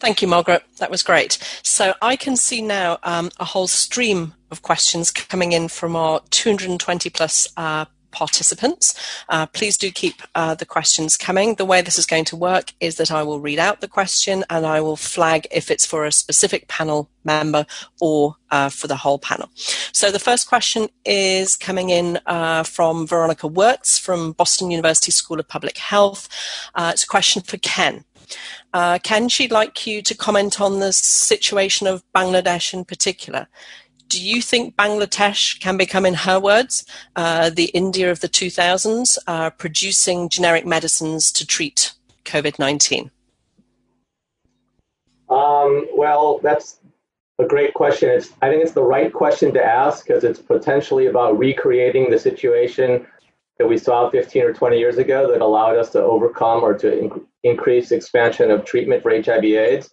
Thank 0.00 0.22
you, 0.22 0.28
Margaret. 0.28 0.62
That 0.78 0.90
was 0.90 1.02
great. 1.02 1.38
So 1.62 1.92
I 2.00 2.16
can 2.16 2.34
see 2.34 2.62
now 2.62 2.98
um, 3.02 3.30
a 3.38 3.44
whole 3.44 3.66
stream 3.66 4.32
of 4.50 4.62
questions 4.62 5.10
coming 5.10 5.52
in 5.52 5.68
from 5.68 5.94
our 5.94 6.22
220 6.30 7.10
plus 7.10 7.46
uh, 7.58 7.84
participants. 8.10 8.94
Uh, 9.28 9.46
please 9.46 9.76
do 9.76 9.90
keep 9.90 10.22
uh, 10.34 10.54
the 10.54 10.66
questions 10.66 11.16
coming. 11.16 11.54
The 11.54 11.64
way 11.64 11.80
this 11.82 11.98
is 11.98 12.06
going 12.06 12.24
to 12.26 12.36
work 12.36 12.72
is 12.80 12.96
that 12.96 13.10
I 13.10 13.22
will 13.22 13.40
read 13.40 13.58
out 13.58 13.80
the 13.80 13.88
question 13.88 14.44
and 14.50 14.66
I 14.66 14.80
will 14.80 14.96
flag 14.96 15.46
if 15.50 15.70
it's 15.70 15.86
for 15.86 16.04
a 16.04 16.12
specific 16.12 16.68
panel 16.68 17.08
member 17.24 17.66
or 18.00 18.36
uh, 18.50 18.68
for 18.68 18.86
the 18.86 18.96
whole 18.96 19.18
panel. 19.18 19.50
So 19.92 20.10
the 20.10 20.18
first 20.18 20.48
question 20.48 20.88
is 21.04 21.56
coming 21.56 21.90
in 21.90 22.18
uh, 22.26 22.62
from 22.62 23.06
Veronika 23.06 23.46
Wirtz 23.46 23.98
from 23.98 24.32
Boston 24.32 24.70
University 24.70 25.12
School 25.12 25.40
of 25.40 25.48
Public 25.48 25.78
Health. 25.78 26.28
Uh, 26.74 26.90
it's 26.92 27.04
a 27.04 27.08
question 27.08 27.42
for 27.42 27.58
Ken. 27.58 28.04
Uh, 28.72 28.98
Ken, 29.02 29.28
she'd 29.28 29.50
like 29.50 29.86
you 29.86 30.02
to 30.02 30.14
comment 30.14 30.60
on 30.60 30.78
the 30.78 30.92
situation 30.92 31.86
of 31.86 32.04
Bangladesh 32.14 32.72
in 32.72 32.84
particular 32.84 33.48
do 34.10 34.20
you 34.20 34.42
think 34.42 34.76
Bangladesh 34.76 35.58
can 35.60 35.76
become, 35.76 36.04
in 36.04 36.14
her 36.14 36.38
words, 36.38 36.84
uh, 37.14 37.48
the 37.48 37.66
India 37.66 38.10
of 38.10 38.20
the 38.20 38.28
2000s, 38.28 39.16
uh, 39.26 39.50
producing 39.50 40.28
generic 40.28 40.66
medicines 40.66 41.30
to 41.32 41.46
treat 41.46 41.94
COVID 42.24 42.58
19? 42.58 43.10
Um, 45.30 45.86
well, 45.94 46.40
that's 46.42 46.80
a 47.38 47.46
great 47.46 47.72
question. 47.72 48.08
It's, 48.10 48.30
I 48.42 48.50
think 48.50 48.64
it's 48.64 48.72
the 48.72 48.82
right 48.82 49.12
question 49.12 49.54
to 49.54 49.64
ask 49.64 50.04
because 50.04 50.24
it's 50.24 50.40
potentially 50.40 51.06
about 51.06 51.38
recreating 51.38 52.10
the 52.10 52.18
situation 52.18 53.06
that 53.58 53.68
we 53.68 53.78
saw 53.78 54.10
15 54.10 54.42
or 54.42 54.52
20 54.52 54.76
years 54.76 54.98
ago 54.98 55.30
that 55.30 55.40
allowed 55.40 55.76
us 55.76 55.90
to 55.90 56.02
overcome 56.02 56.64
or 56.64 56.76
to 56.78 56.90
inc- 56.90 57.24
increase 57.44 57.92
expansion 57.92 58.50
of 58.50 58.64
treatment 58.64 59.04
for 59.04 59.10
HIV/AIDS. 59.10 59.90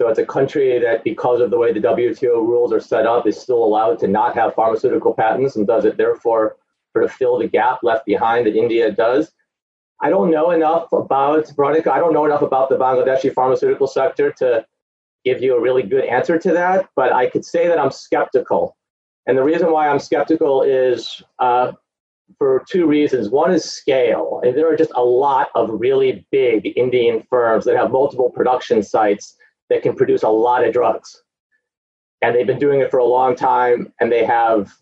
So 0.00 0.08
it's 0.08 0.18
a 0.20 0.26
country 0.26 0.78
that, 0.78 1.02
because 1.02 1.40
of 1.40 1.50
the 1.50 1.58
way 1.58 1.72
the 1.72 1.80
WTO 1.80 2.36
rules 2.36 2.72
are 2.72 2.80
set 2.80 3.04
up, 3.04 3.26
is 3.26 3.38
still 3.38 3.64
allowed 3.64 3.98
to 4.00 4.08
not 4.08 4.34
have 4.36 4.54
pharmaceutical 4.54 5.12
patents 5.12 5.56
and 5.56 5.66
does 5.66 5.84
it 5.84 5.96
therefore 5.96 6.56
sort 6.92 7.04
of 7.04 7.12
fill 7.12 7.38
the 7.38 7.48
gap 7.48 7.80
left 7.82 8.06
behind 8.06 8.46
that 8.46 8.56
India 8.56 8.92
does. 8.92 9.32
I 10.00 10.10
don't 10.10 10.30
know 10.30 10.52
enough 10.52 10.92
about 10.92 11.50
Veronika. 11.56 11.92
I 11.92 11.98
don't 11.98 12.12
know 12.12 12.24
enough 12.24 12.42
about 12.42 12.68
the 12.68 12.76
Bangladeshi 12.76 13.34
pharmaceutical 13.34 13.88
sector 13.88 14.32
to 14.38 14.64
give 15.24 15.42
you 15.42 15.56
a 15.56 15.60
really 15.60 15.82
good 15.82 16.04
answer 16.04 16.38
to 16.38 16.52
that, 16.52 16.88
but 16.94 17.12
I 17.12 17.28
could 17.28 17.44
say 17.44 17.66
that 17.66 17.80
I'm 17.80 17.90
skeptical. 17.90 18.76
And 19.26 19.36
the 19.36 19.42
reason 19.42 19.72
why 19.72 19.88
I'm 19.88 19.98
skeptical 19.98 20.62
is 20.62 21.20
uh, 21.40 21.72
for 22.38 22.64
two 22.70 22.86
reasons. 22.86 23.30
One 23.30 23.52
is 23.52 23.64
scale. 23.64 24.40
And 24.44 24.56
there 24.56 24.72
are 24.72 24.76
just 24.76 24.92
a 24.94 25.02
lot 25.02 25.48
of 25.56 25.70
really 25.72 26.26
big 26.30 26.72
Indian 26.76 27.26
firms 27.28 27.64
that 27.64 27.76
have 27.76 27.90
multiple 27.90 28.30
production 28.30 28.82
sites 28.82 29.36
that 29.70 29.82
can 29.82 29.94
produce 29.94 30.22
a 30.22 30.28
lot 30.28 30.64
of 30.64 30.72
drugs. 30.72 31.22
And 32.22 32.34
they've 32.34 32.46
been 32.46 32.58
doing 32.58 32.80
it 32.80 32.90
for 32.90 32.98
a 32.98 33.04
long 33.04 33.36
time, 33.36 33.92
and 34.00 34.10
they 34.10 34.24
have, 34.24 34.72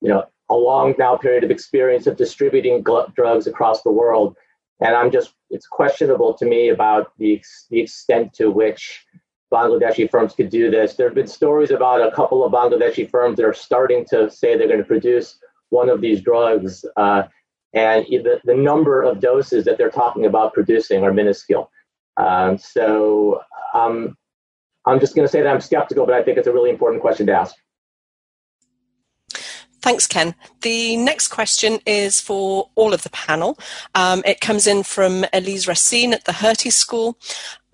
you 0.00 0.08
know, 0.08 0.24
a 0.50 0.54
long 0.54 0.94
now 0.98 1.16
period 1.16 1.44
of 1.44 1.50
experience 1.50 2.06
of 2.06 2.16
distributing 2.16 2.84
gl- 2.84 3.14
drugs 3.14 3.46
across 3.46 3.82
the 3.82 3.90
world. 3.90 4.36
And 4.80 4.94
I'm 4.94 5.10
just, 5.10 5.34
it's 5.50 5.66
questionable 5.66 6.34
to 6.34 6.44
me 6.44 6.68
about 6.68 7.12
the, 7.18 7.36
ex- 7.36 7.66
the 7.70 7.80
extent 7.80 8.34
to 8.34 8.50
which 8.50 9.06
Bangladeshi 9.52 10.10
firms 10.10 10.34
could 10.34 10.50
do 10.50 10.70
this. 10.70 10.94
There 10.94 11.06
have 11.06 11.14
been 11.14 11.26
stories 11.26 11.70
about 11.70 12.06
a 12.06 12.10
couple 12.10 12.44
of 12.44 12.52
Bangladeshi 12.52 13.08
firms 13.10 13.36
that 13.36 13.46
are 13.46 13.54
starting 13.54 14.04
to 14.10 14.30
say 14.30 14.56
they're 14.56 14.66
going 14.66 14.80
to 14.80 14.84
produce 14.84 15.38
one 15.70 15.88
of 15.88 16.00
these 16.00 16.20
drugs 16.20 16.84
uh, 16.96 17.22
and 17.74 18.04
the, 18.06 18.40
the 18.44 18.54
number 18.54 19.02
of 19.02 19.20
doses 19.20 19.64
that 19.64 19.78
they're 19.78 19.90
talking 19.90 20.26
about 20.26 20.52
producing 20.52 21.04
are 21.04 21.12
minuscule. 21.12 21.70
Um, 22.18 22.58
so 22.58 23.40
um, 23.72 24.16
I'm 24.86 25.00
just 25.00 25.14
going 25.14 25.26
to 25.26 25.30
say 25.30 25.42
that 25.42 25.48
I'm 25.48 25.60
skeptical, 25.60 26.06
but 26.06 26.14
I 26.14 26.22
think 26.22 26.38
it's 26.38 26.46
a 26.46 26.52
really 26.52 26.70
important 26.70 27.02
question 27.02 27.26
to 27.26 27.32
ask. 27.32 27.54
Thanks, 29.82 30.06
Ken. 30.06 30.36
The 30.60 30.96
next 30.96 31.28
question 31.28 31.80
is 31.86 32.20
for 32.20 32.70
all 32.76 32.94
of 32.94 33.02
the 33.02 33.10
panel. 33.10 33.58
Um, 33.96 34.22
it 34.24 34.40
comes 34.40 34.68
in 34.68 34.84
from 34.84 35.24
Elise 35.32 35.66
Racine 35.66 36.12
at 36.12 36.24
the 36.24 36.34
Hertie 36.34 36.70
School. 36.70 37.18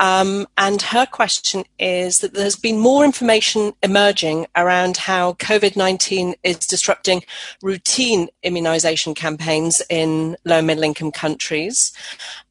Um, 0.00 0.46
and 0.56 0.80
her 0.80 1.04
question 1.04 1.64
is 1.78 2.20
that 2.20 2.32
there's 2.32 2.56
been 2.56 2.78
more 2.78 3.04
information 3.04 3.74
emerging 3.82 4.46
around 4.56 4.96
how 4.96 5.34
COVID 5.34 5.76
19 5.76 6.34
is 6.44 6.58
disrupting 6.58 7.24
routine 7.62 8.28
immunization 8.42 9.14
campaigns 9.14 9.82
in 9.90 10.34
low 10.46 10.58
and 10.58 10.66
middle 10.66 10.84
income 10.84 11.12
countries. 11.12 11.92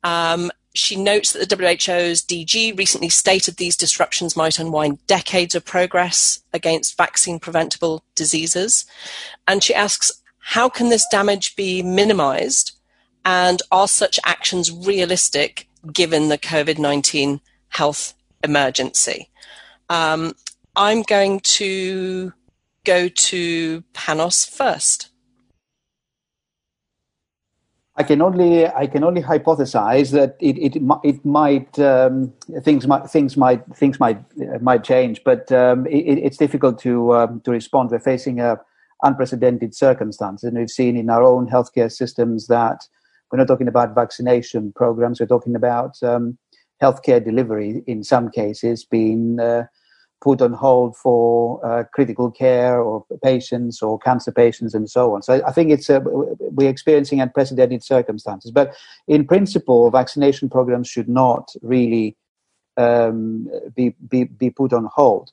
Um, 0.03 0.51
she 0.77 0.95
notes 0.95 1.33
that 1.33 1.49
the 1.49 1.55
WHO's 1.55 2.21
DG 2.21 2.77
recently 2.77 3.09
stated 3.09 3.57
these 3.57 3.75
disruptions 3.75 4.35
might 4.35 4.59
unwind 4.59 5.05
decades 5.07 5.55
of 5.55 5.65
progress 5.65 6.41
against 6.53 6.97
vaccine 6.97 7.39
preventable 7.39 8.03
diseases. 8.15 8.85
And 9.47 9.63
she 9.63 9.73
asks, 9.73 10.11
how 10.39 10.69
can 10.69 10.89
this 10.89 11.07
damage 11.09 11.55
be 11.55 11.81
minimized? 11.81 12.73
And 13.25 13.61
are 13.71 13.87
such 13.87 14.19
actions 14.23 14.71
realistic 14.71 15.67
given 15.91 16.29
the 16.29 16.37
COVID 16.37 16.77
19 16.77 17.41
health 17.69 18.13
emergency? 18.43 19.29
Um, 19.89 20.33
I'm 20.75 21.01
going 21.01 21.39
to 21.41 22.33
go 22.85 23.09
to 23.09 23.81
Panos 23.93 24.47
first. 24.47 25.09
I 27.99 28.03
can 28.03 28.21
only 28.21 28.67
I 28.67 28.85
can 28.85 29.03
only 29.03 29.23
hypothesize 29.23 30.11
that 30.11 30.35
it 30.39 30.57
it, 30.59 30.81
it 31.03 31.25
might 31.25 31.79
um, 31.79 32.31
things 32.61 32.85
might 32.85 33.09
things 33.09 33.35
might 33.35 33.63
things 33.75 33.99
might 33.99 34.19
uh, 34.39 34.59
might 34.61 34.83
change, 34.83 35.23
but 35.23 35.51
um, 35.51 35.87
it, 35.87 36.19
it's 36.19 36.37
difficult 36.37 36.79
to 36.81 37.15
um, 37.15 37.41
to 37.41 37.51
respond. 37.51 37.89
We're 37.89 37.99
facing 37.99 38.39
a 38.39 38.59
unprecedented 39.01 39.75
circumstance, 39.75 40.43
and 40.43 40.57
we've 40.57 40.69
seen 40.69 40.95
in 40.95 41.09
our 41.09 41.23
own 41.23 41.49
healthcare 41.49 41.91
systems 41.91 42.47
that 42.47 42.81
we're 43.31 43.39
not 43.39 43.47
talking 43.47 43.67
about 43.67 43.95
vaccination 43.95 44.73
programs. 44.75 45.19
We're 45.19 45.25
talking 45.25 45.55
about 45.55 46.01
um, 46.03 46.37
healthcare 46.81 47.23
delivery 47.23 47.83
in 47.87 48.03
some 48.03 48.29
cases 48.29 48.85
being 48.85 49.39
uh, 49.39 49.63
put 50.21 50.41
on 50.41 50.53
hold 50.53 50.95
for 50.97 51.63
uh, 51.65 51.83
critical 51.93 52.31
care 52.31 52.81
or 52.81 53.05
patients 53.23 53.81
or 53.81 53.99
cancer 53.99 54.31
patients 54.31 54.73
and 54.73 54.89
so 54.89 55.13
on. 55.13 55.21
So 55.21 55.41
I 55.45 55.51
think 55.51 55.71
it's 55.71 55.89
a, 55.89 56.01
we're 56.03 56.69
experiencing 56.69 57.21
unprecedented 57.21 57.83
circumstances. 57.83 58.51
But 58.51 58.75
in 59.07 59.25
principle, 59.27 59.91
vaccination 59.91 60.49
programs 60.49 60.87
should 60.87 61.07
not 61.07 61.53
really 61.61 62.15
um, 62.77 63.49
be, 63.75 63.95
be 64.07 64.25
be 64.25 64.49
put 64.49 64.73
on 64.73 64.89
hold. 64.93 65.31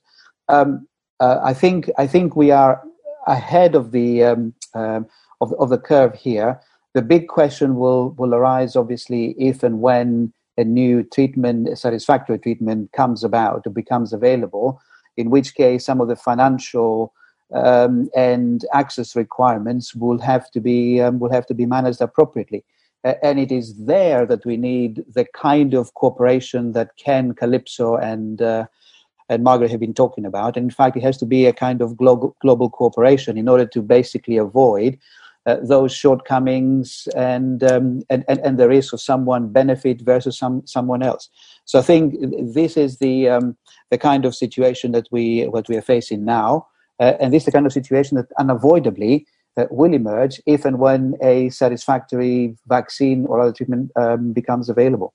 Um, 0.49 0.87
uh, 1.19 1.39
I 1.43 1.53
think 1.53 1.89
I 1.97 2.07
think 2.07 2.35
we 2.35 2.51
are 2.51 2.83
ahead 3.27 3.75
of 3.75 3.91
the 3.91 4.23
um, 4.23 4.53
um 4.73 5.07
of, 5.41 5.53
of 5.53 5.69
the 5.69 5.77
curve 5.77 6.15
here. 6.15 6.59
The 6.93 7.01
big 7.01 7.27
question 7.27 7.75
will 7.75 8.11
will 8.11 8.33
arise, 8.33 8.75
obviously, 8.75 9.35
if 9.37 9.63
and 9.63 9.81
when 9.81 10.33
a 10.57 10.63
new 10.63 11.03
treatment, 11.03 11.67
a 11.67 11.75
satisfactory 11.75 12.39
treatment 12.39 12.91
comes 12.93 13.23
about 13.23 13.65
or 13.65 13.69
becomes 13.71 14.13
available, 14.13 14.81
in 15.17 15.29
which 15.29 15.55
case 15.55 15.85
some 15.85 16.01
of 16.01 16.07
the 16.07 16.15
financial 16.15 17.13
um, 17.53 18.09
and 18.15 18.65
access 18.73 19.15
requirements 19.15 19.93
will 19.93 20.19
have 20.19 20.49
to 20.51 20.59
be 20.59 21.01
um, 21.01 21.19
will 21.19 21.31
have 21.31 21.45
to 21.47 21.53
be 21.53 21.65
managed 21.65 22.01
appropriately. 22.01 22.63
Uh, 23.03 23.13
and 23.21 23.39
it 23.39 23.51
is 23.51 23.75
there 23.85 24.25
that 24.25 24.45
we 24.45 24.57
need 24.57 25.03
the 25.13 25.25
kind 25.35 25.73
of 25.73 25.93
cooperation 25.93 26.71
that 26.71 26.95
Ken 26.97 27.33
Kalipso 27.33 28.01
and 28.01 28.41
uh, 28.41 28.65
and 29.29 29.43
Margaret 29.43 29.71
have 29.71 29.79
been 29.79 29.93
talking 29.93 30.25
about. 30.25 30.55
And 30.55 30.65
in 30.65 30.71
fact, 30.71 30.97
it 30.97 31.03
has 31.03 31.17
to 31.17 31.25
be 31.25 31.45
a 31.45 31.53
kind 31.53 31.81
of 31.81 31.97
global 31.97 32.35
global 32.41 32.69
cooperation 32.69 33.37
in 33.37 33.47
order 33.47 33.65
to 33.65 33.81
basically 33.81 34.37
avoid 34.37 34.97
uh, 35.45 35.57
those 35.61 35.93
shortcomings 35.93 37.07
and, 37.15 37.63
um, 37.63 38.01
and, 38.09 38.23
and 38.27 38.39
and 38.39 38.57
the 38.57 38.67
risk 38.67 38.93
of 38.93 39.01
someone 39.01 39.51
benefit 39.51 40.01
versus 40.01 40.37
some 40.37 40.65
someone 40.65 41.03
else. 41.03 41.29
So 41.65 41.79
I 41.79 41.81
think 41.81 42.15
this 42.53 42.77
is 42.77 42.97
the 42.97 43.29
um, 43.29 43.57
the 43.91 43.97
kind 43.97 44.25
of 44.25 44.35
situation 44.35 44.91
that 44.93 45.07
we 45.11 45.45
what 45.45 45.69
we 45.69 45.77
are 45.77 45.81
facing 45.81 46.25
now, 46.25 46.67
uh, 46.99 47.13
and 47.19 47.33
this 47.33 47.41
is 47.41 47.45
the 47.45 47.51
kind 47.51 47.65
of 47.65 47.73
situation 47.73 48.17
that 48.17 48.27
unavoidably 48.39 49.27
uh, 49.57 49.65
will 49.69 49.93
emerge 49.93 50.41
if 50.45 50.65
and 50.65 50.79
when 50.79 51.15
a 51.21 51.49
satisfactory 51.49 52.55
vaccine 52.67 53.25
or 53.27 53.39
other 53.39 53.53
treatment 53.53 53.91
um, 53.95 54.33
becomes 54.33 54.69
available. 54.69 55.13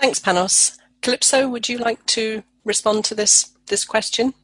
Thanks, 0.00 0.18
Panos. 0.18 0.78
Kalipso, 1.02 1.50
would 1.50 1.68
you 1.68 1.78
like 1.78 2.04
to 2.06 2.42
respond 2.64 3.04
to 3.04 3.14
this 3.14 3.50
this 3.66 3.84
question? 3.84 4.34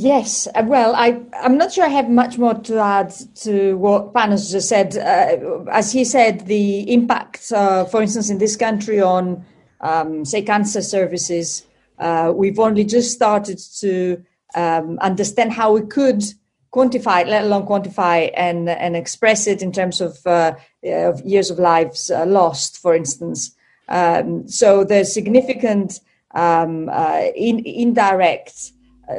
Yes, 0.00 0.46
uh, 0.54 0.62
well, 0.64 0.94
I, 0.94 1.20
I'm 1.32 1.58
not 1.58 1.72
sure 1.72 1.84
I 1.84 1.88
have 1.88 2.08
much 2.08 2.38
more 2.38 2.54
to 2.54 2.78
add 2.78 3.12
to 3.42 3.76
what 3.78 4.14
Panos 4.14 4.48
just 4.48 4.68
said. 4.68 4.96
Uh, 4.96 5.64
as 5.72 5.90
he 5.90 6.04
said, 6.04 6.46
the 6.46 6.92
impact, 6.92 7.50
uh, 7.50 7.84
for 7.84 8.00
instance, 8.00 8.30
in 8.30 8.38
this 8.38 8.54
country 8.54 9.00
on, 9.00 9.44
um, 9.80 10.24
say, 10.24 10.42
cancer 10.42 10.82
services, 10.82 11.66
uh, 11.98 12.32
we've 12.32 12.60
only 12.60 12.84
just 12.84 13.10
started 13.10 13.58
to 13.80 14.22
um, 14.54 15.00
understand 15.00 15.52
how 15.52 15.72
we 15.72 15.80
could 15.80 16.22
quantify 16.72 17.26
let 17.26 17.42
alone 17.42 17.66
quantify 17.66 18.30
and, 18.36 18.68
and 18.68 18.94
express 18.94 19.48
it 19.48 19.62
in 19.62 19.72
terms 19.72 20.00
of, 20.00 20.16
uh, 20.26 20.54
of 20.84 21.20
years 21.22 21.50
of 21.50 21.58
lives 21.58 22.08
uh, 22.08 22.24
lost, 22.24 22.78
for 22.78 22.94
instance. 22.94 23.52
Um, 23.88 24.46
so 24.46 24.84
there's 24.84 25.12
significant 25.12 25.98
um, 26.36 26.88
in, 27.34 27.66
indirect 27.66 28.72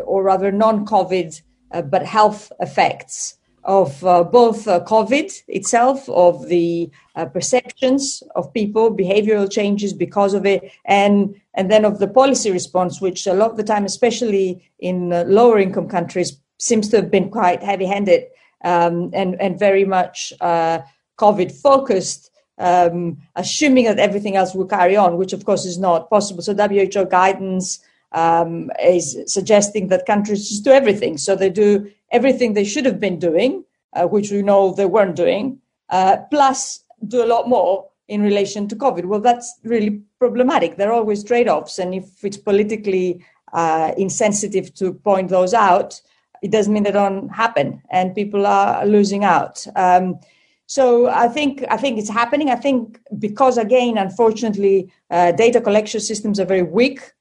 or 0.05 0.23
rather 0.23 0.51
non-COVID, 0.51 1.41
uh, 1.71 1.81
but 1.81 2.05
health 2.05 2.51
effects 2.59 3.37
of 3.63 4.03
uh, 4.05 4.23
both 4.23 4.67
uh, 4.67 4.79
COVID 4.85 5.43
itself, 5.47 6.07
of 6.09 6.47
the 6.47 6.89
uh, 7.15 7.25
perceptions 7.25 8.23
of 8.35 8.53
people, 8.53 8.95
behavioral 8.95 9.51
changes 9.51 9.93
because 9.93 10.33
of 10.33 10.45
it, 10.45 10.71
and 10.85 11.35
and 11.53 11.69
then 11.69 11.85
of 11.85 11.99
the 11.99 12.07
policy 12.07 12.51
response, 12.51 13.01
which 13.01 13.27
a 13.27 13.33
lot 13.33 13.51
of 13.51 13.57
the 13.57 13.63
time, 13.63 13.85
especially 13.85 14.71
in 14.79 15.11
uh, 15.11 15.25
lower 15.27 15.59
income 15.59 15.87
countries, 15.87 16.39
seems 16.57 16.87
to 16.89 16.95
have 16.95 17.11
been 17.11 17.29
quite 17.29 17.61
heavy-handed 17.61 18.23
um, 18.63 19.11
and 19.13 19.39
and 19.41 19.59
very 19.59 19.85
much 19.85 20.33
COVID 20.41 21.51
focused. 21.51 22.31
Um, 22.61 23.19
assuming 23.37 23.85
that 23.85 23.99
everything 23.99 24.35
else 24.35 24.53
will 24.53 24.65
carry 24.65 24.97
on, 24.97 25.15
which 25.15 25.31
of 25.31 25.45
course 25.45 25.65
is 25.65 25.77
not 25.77 26.09
possible. 26.09 26.41
So 26.41 26.53
WHO 26.53 27.05
guidance 27.05 27.79
um, 28.11 28.71
is 28.83 29.17
suggesting 29.27 29.87
that 29.89 30.05
countries 30.05 30.49
just 30.49 30.63
do 30.63 30.71
everything. 30.71 31.17
So 31.17 31.35
they 31.35 31.49
do 31.49 31.91
everything 32.11 32.53
they 32.53 32.63
should 32.63 32.85
have 32.85 32.99
been 32.99 33.19
doing, 33.19 33.63
uh, 33.93 34.05
which 34.07 34.31
we 34.31 34.41
know 34.41 34.73
they 34.73 34.85
weren't 34.85 35.15
doing, 35.15 35.59
uh, 35.89 36.17
plus 36.31 36.83
do 37.07 37.23
a 37.23 37.27
lot 37.27 37.47
more 37.47 37.87
in 38.07 38.21
relation 38.21 38.67
to 38.67 38.75
COVID. 38.75 39.05
Well, 39.05 39.21
that's 39.21 39.59
really 39.63 40.01
problematic. 40.17 40.77
There 40.77 40.89
are 40.89 40.93
always 40.93 41.23
trade 41.23 41.47
offs. 41.47 41.77
And 41.77 41.93
if 41.93 42.23
it's 42.23 42.37
politically 42.37 43.23
uh, 43.53 43.91
insensitive 43.97 44.73
to 44.75 44.93
point 44.93 45.29
those 45.29 45.53
out, 45.53 46.01
it 46.41 46.51
doesn't 46.51 46.73
mean 46.73 46.83
they 46.83 46.91
don't 46.91 47.29
happen 47.29 47.81
and 47.91 48.15
people 48.15 48.45
are 48.47 48.85
losing 48.85 49.23
out. 49.23 49.65
Um, 49.75 50.19
so 50.67 51.07
I 51.07 51.27
think 51.27 51.65
I 51.69 51.77
think 51.77 51.97
it's 51.97 52.09
happening. 52.09 52.51
I 52.51 52.55
think 52.55 52.99
because 53.17 53.57
again, 53.57 53.97
unfortunately, 53.97 54.91
uh, 55.09 55.31
data 55.31 55.59
collection 55.59 55.99
systems 55.99 56.39
are 56.39 56.45
very 56.45 56.61
weak 56.61 57.11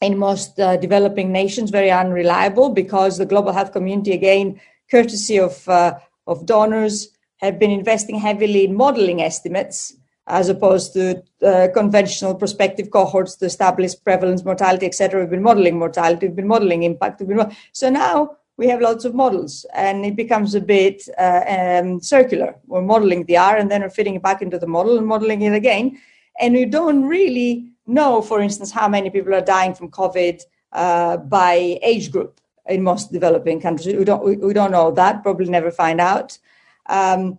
in 0.00 0.18
most 0.18 0.58
uh, 0.60 0.76
developing 0.76 1.32
nations 1.32 1.70
very 1.70 1.90
unreliable 1.90 2.70
because 2.70 3.18
the 3.18 3.26
global 3.26 3.52
health 3.52 3.72
community, 3.72 4.12
again, 4.12 4.60
courtesy 4.90 5.38
of, 5.38 5.68
uh, 5.68 5.94
of 6.26 6.46
donors, 6.46 7.08
have 7.38 7.58
been 7.58 7.70
investing 7.70 8.18
heavily 8.18 8.64
in 8.64 8.74
modeling 8.74 9.22
estimates 9.22 9.94
as 10.26 10.48
opposed 10.48 10.94
to 10.94 11.22
uh, 11.42 11.68
conventional 11.74 12.34
prospective 12.34 12.90
cohorts 12.90 13.36
to 13.36 13.44
establish 13.44 13.92
prevalence, 14.02 14.44
mortality, 14.44 14.86
etc. 14.86 15.20
We've 15.20 15.30
been 15.30 15.42
modeling 15.42 15.78
mortality, 15.78 16.26
we've 16.26 16.36
been 16.36 16.48
modeling 16.48 16.82
impact. 16.82 17.20
We've 17.20 17.28
been 17.28 17.54
so 17.72 17.90
now 17.90 18.36
we 18.56 18.68
have 18.68 18.80
lots 18.80 19.04
of 19.04 19.14
models, 19.14 19.66
and 19.74 20.06
it 20.06 20.16
becomes 20.16 20.54
a 20.54 20.60
bit 20.60 21.02
uh, 21.18 21.42
um, 21.46 22.00
circular. 22.00 22.56
We're 22.66 22.82
modeling 22.82 23.24
the 23.24 23.36
R, 23.36 23.56
and 23.56 23.70
then 23.70 23.82
we're 23.82 23.90
fitting 23.90 24.14
it 24.14 24.22
back 24.22 24.40
into 24.40 24.58
the 24.58 24.66
model 24.66 24.96
and 24.96 25.06
modeling 25.06 25.42
it 25.42 25.52
again, 25.52 26.00
and 26.40 26.54
we 26.54 26.64
don't 26.64 27.04
really 27.04 27.73
know, 27.86 28.22
for 28.22 28.40
instance, 28.40 28.70
how 28.70 28.88
many 28.88 29.10
people 29.10 29.34
are 29.34 29.40
dying 29.40 29.74
from 29.74 29.90
COVID 29.90 30.42
uh, 30.72 31.18
by 31.18 31.78
age 31.82 32.10
group 32.10 32.40
in 32.66 32.82
most 32.82 33.12
developing 33.12 33.60
countries. 33.60 33.94
We 33.94 34.04
don't, 34.04 34.24
we, 34.24 34.36
we, 34.36 34.52
don't 34.52 34.72
know 34.72 34.90
that, 34.92 35.22
probably 35.22 35.48
never 35.48 35.70
find 35.70 36.00
out. 36.00 36.38
Um, 36.86 37.38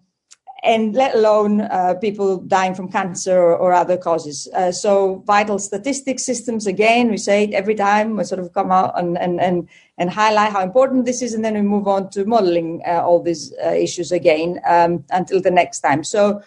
and 0.63 0.95
let 0.95 1.13
alone 1.13 1.61
uh, 1.61 1.93
people 2.01 2.37
dying 2.37 2.73
from 2.73 2.91
cancer 2.91 3.37
or, 3.37 3.55
or 3.55 3.73
other 3.73 3.97
causes. 3.97 4.47
Uh, 4.53 4.71
so 4.71 5.23
vital 5.27 5.59
statistics 5.59 6.25
systems, 6.25 6.65
again, 6.65 7.11
we 7.11 7.17
say 7.17 7.43
it 7.43 7.53
every 7.53 7.75
time 7.75 8.17
we 8.17 8.23
sort 8.23 8.39
of 8.39 8.51
come 8.53 8.71
out 8.71 8.97
and, 8.97 9.17
and, 9.17 9.39
and, 9.39 9.69
and 9.99 10.09
highlight 10.09 10.51
how 10.51 10.63
important 10.63 11.05
this 11.05 11.21
is, 11.21 11.33
and 11.33 11.45
then 11.45 11.53
we 11.53 11.61
move 11.61 11.87
on 11.87 12.09
to 12.09 12.25
modeling 12.25 12.81
uh, 12.87 13.01
all 13.01 13.21
these 13.21 13.53
uh, 13.63 13.69
issues 13.69 14.11
again 14.11 14.59
um, 14.65 15.03
until 15.11 15.39
the 15.39 15.51
next 15.51 15.81
time. 15.81 16.03
So 16.03 16.41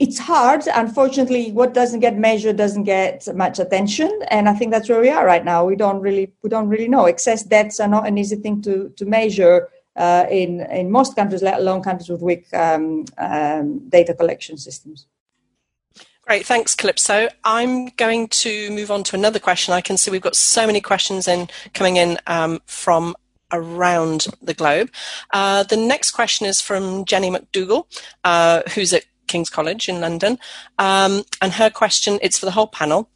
it's 0.00 0.18
hard. 0.18 0.62
Unfortunately, 0.66 1.52
what 1.52 1.74
doesn't 1.74 2.00
get 2.00 2.16
measured 2.16 2.56
doesn't 2.56 2.84
get 2.84 3.28
much 3.36 3.58
attention, 3.58 4.10
and 4.30 4.48
I 4.48 4.54
think 4.54 4.72
that's 4.72 4.88
where 4.88 5.00
we 5.00 5.10
are 5.10 5.26
right 5.26 5.44
now. 5.44 5.64
We 5.64 5.76
don't 5.76 6.00
really 6.00 6.32
we 6.42 6.48
don't 6.48 6.68
really 6.68 6.88
know. 6.88 7.04
Excess 7.04 7.44
deaths 7.44 7.78
are 7.78 7.88
not 7.88 8.08
an 8.08 8.16
easy 8.16 8.36
thing 8.36 8.62
to 8.62 8.88
to 8.96 9.04
measure 9.04 9.68
uh, 9.96 10.24
in 10.30 10.62
in 10.62 10.90
most 10.90 11.14
countries, 11.14 11.42
let 11.42 11.58
alone 11.58 11.82
countries 11.82 12.08
with 12.08 12.22
weak 12.22 12.52
um, 12.54 13.04
um, 13.18 13.88
data 13.90 14.14
collection 14.14 14.56
systems. 14.56 15.06
Great, 16.22 16.46
thanks, 16.46 16.74
Kalipso. 16.74 17.28
I'm 17.44 17.88
going 17.96 18.28
to 18.28 18.70
move 18.70 18.90
on 18.90 19.02
to 19.04 19.16
another 19.16 19.38
question. 19.38 19.74
I 19.74 19.80
can 19.82 19.98
see 19.98 20.10
we've 20.10 20.20
got 20.22 20.36
so 20.36 20.66
many 20.66 20.80
questions 20.80 21.28
in 21.28 21.48
coming 21.74 21.96
in 21.96 22.18
um, 22.26 22.60
from 22.64 23.16
around 23.52 24.26
the 24.40 24.54
globe. 24.54 24.90
Uh, 25.32 25.64
the 25.64 25.76
next 25.76 26.12
question 26.12 26.46
is 26.46 26.60
from 26.60 27.04
Jenny 27.04 27.30
McDougall, 27.30 27.86
uh, 28.24 28.62
who's 28.74 28.92
at 28.92 29.04
King's 29.30 29.50
College 29.50 29.88
in 29.88 30.00
London. 30.00 30.38
Um, 30.78 31.24
and 31.40 31.52
her 31.52 31.70
question, 31.70 32.18
it's 32.20 32.38
for 32.38 32.46
the 32.46 32.52
whole 32.52 32.66
panel. 32.66 33.08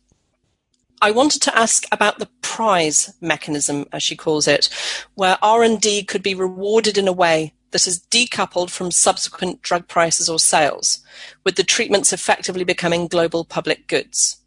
I 1.03 1.11
wanted 1.11 1.43
to 1.43 1.59
ask 1.59 1.85
about 1.93 2.19
the 2.19 2.31
prize 2.41 3.13
mechanism, 3.21 3.87
as 3.93 4.03
she 4.03 4.17
calls 4.17 4.49
it, 4.49 4.71
where 5.15 5.39
R&D 5.43 6.05
could 6.05 6.23
be 6.23 6.35
rewarded 6.35 6.97
in 6.97 7.09
a 7.09 7.13
way 7.13 7.53
that 7.73 7.87
is 7.87 8.01
decoupled 8.11 8.71
from 8.71 8.91
subsequent 8.91 9.61
drug 9.61 9.89
prices 9.89 10.29
or 10.31 10.39
sales, 10.39 11.01
with 11.45 11.57
the 11.57 11.65
treatments 11.65 12.13
effectively 12.13 12.65
becoming 12.65 13.09
global 13.09 13.45
public 13.45 13.89
goods. 13.89 14.39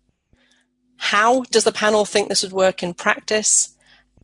How 0.95 1.43
does 1.51 1.65
the 1.65 1.72
panel 1.72 2.05
think 2.05 2.30
this 2.30 2.41
would 2.41 2.53
work 2.53 2.82
in 2.82 2.93
practice? 2.93 3.76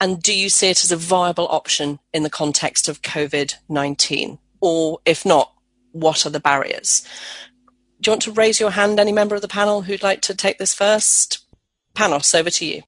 And 0.02 0.24
do 0.24 0.34
you 0.34 0.50
see 0.50 0.70
it 0.70 0.84
as 0.84 0.92
a 0.92 0.98
viable 0.98 1.48
option 1.50 2.00
in 2.14 2.24
the 2.24 2.30
context 2.30 2.90
of 2.90 3.02
COVID 3.02 3.56
19? 3.70 4.40
Or 4.62 5.00
if 5.06 5.26
not, 5.26 5.54
what 5.94 6.26
are 6.26 6.30
the 6.30 6.40
barriers? 6.40 7.08
Do 8.02 8.10
you 8.10 8.12
want 8.12 8.24
to 8.24 8.32
raise 8.32 8.60
your 8.60 8.72
hand, 8.72 9.00
any 9.00 9.14
member 9.14 9.36
of 9.36 9.42
the 9.42 9.48
panel 9.48 9.84
who'd 9.84 10.04
like 10.04 10.22
to 10.24 10.36
take 10.36 10.58
this 10.58 10.74
first? 10.74 11.46
Panos, 11.96 12.38
over 12.38 12.50
to 12.50 12.66
you. 12.66 12.84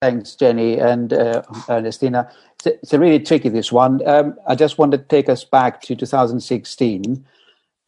Thanks, 0.00 0.36
Jenny 0.36 0.78
and 0.78 1.12
uh, 1.12 1.42
Ernestina. 1.68 2.30
It's 2.64 2.92
a 2.92 2.98
really 3.00 3.18
tricky 3.18 3.48
this 3.48 3.72
one. 3.72 4.06
Um, 4.06 4.36
I 4.46 4.54
just 4.54 4.78
want 4.78 4.92
to 4.92 4.98
take 4.98 5.28
us 5.28 5.44
back 5.44 5.80
to 5.82 5.96
2016. 5.96 7.24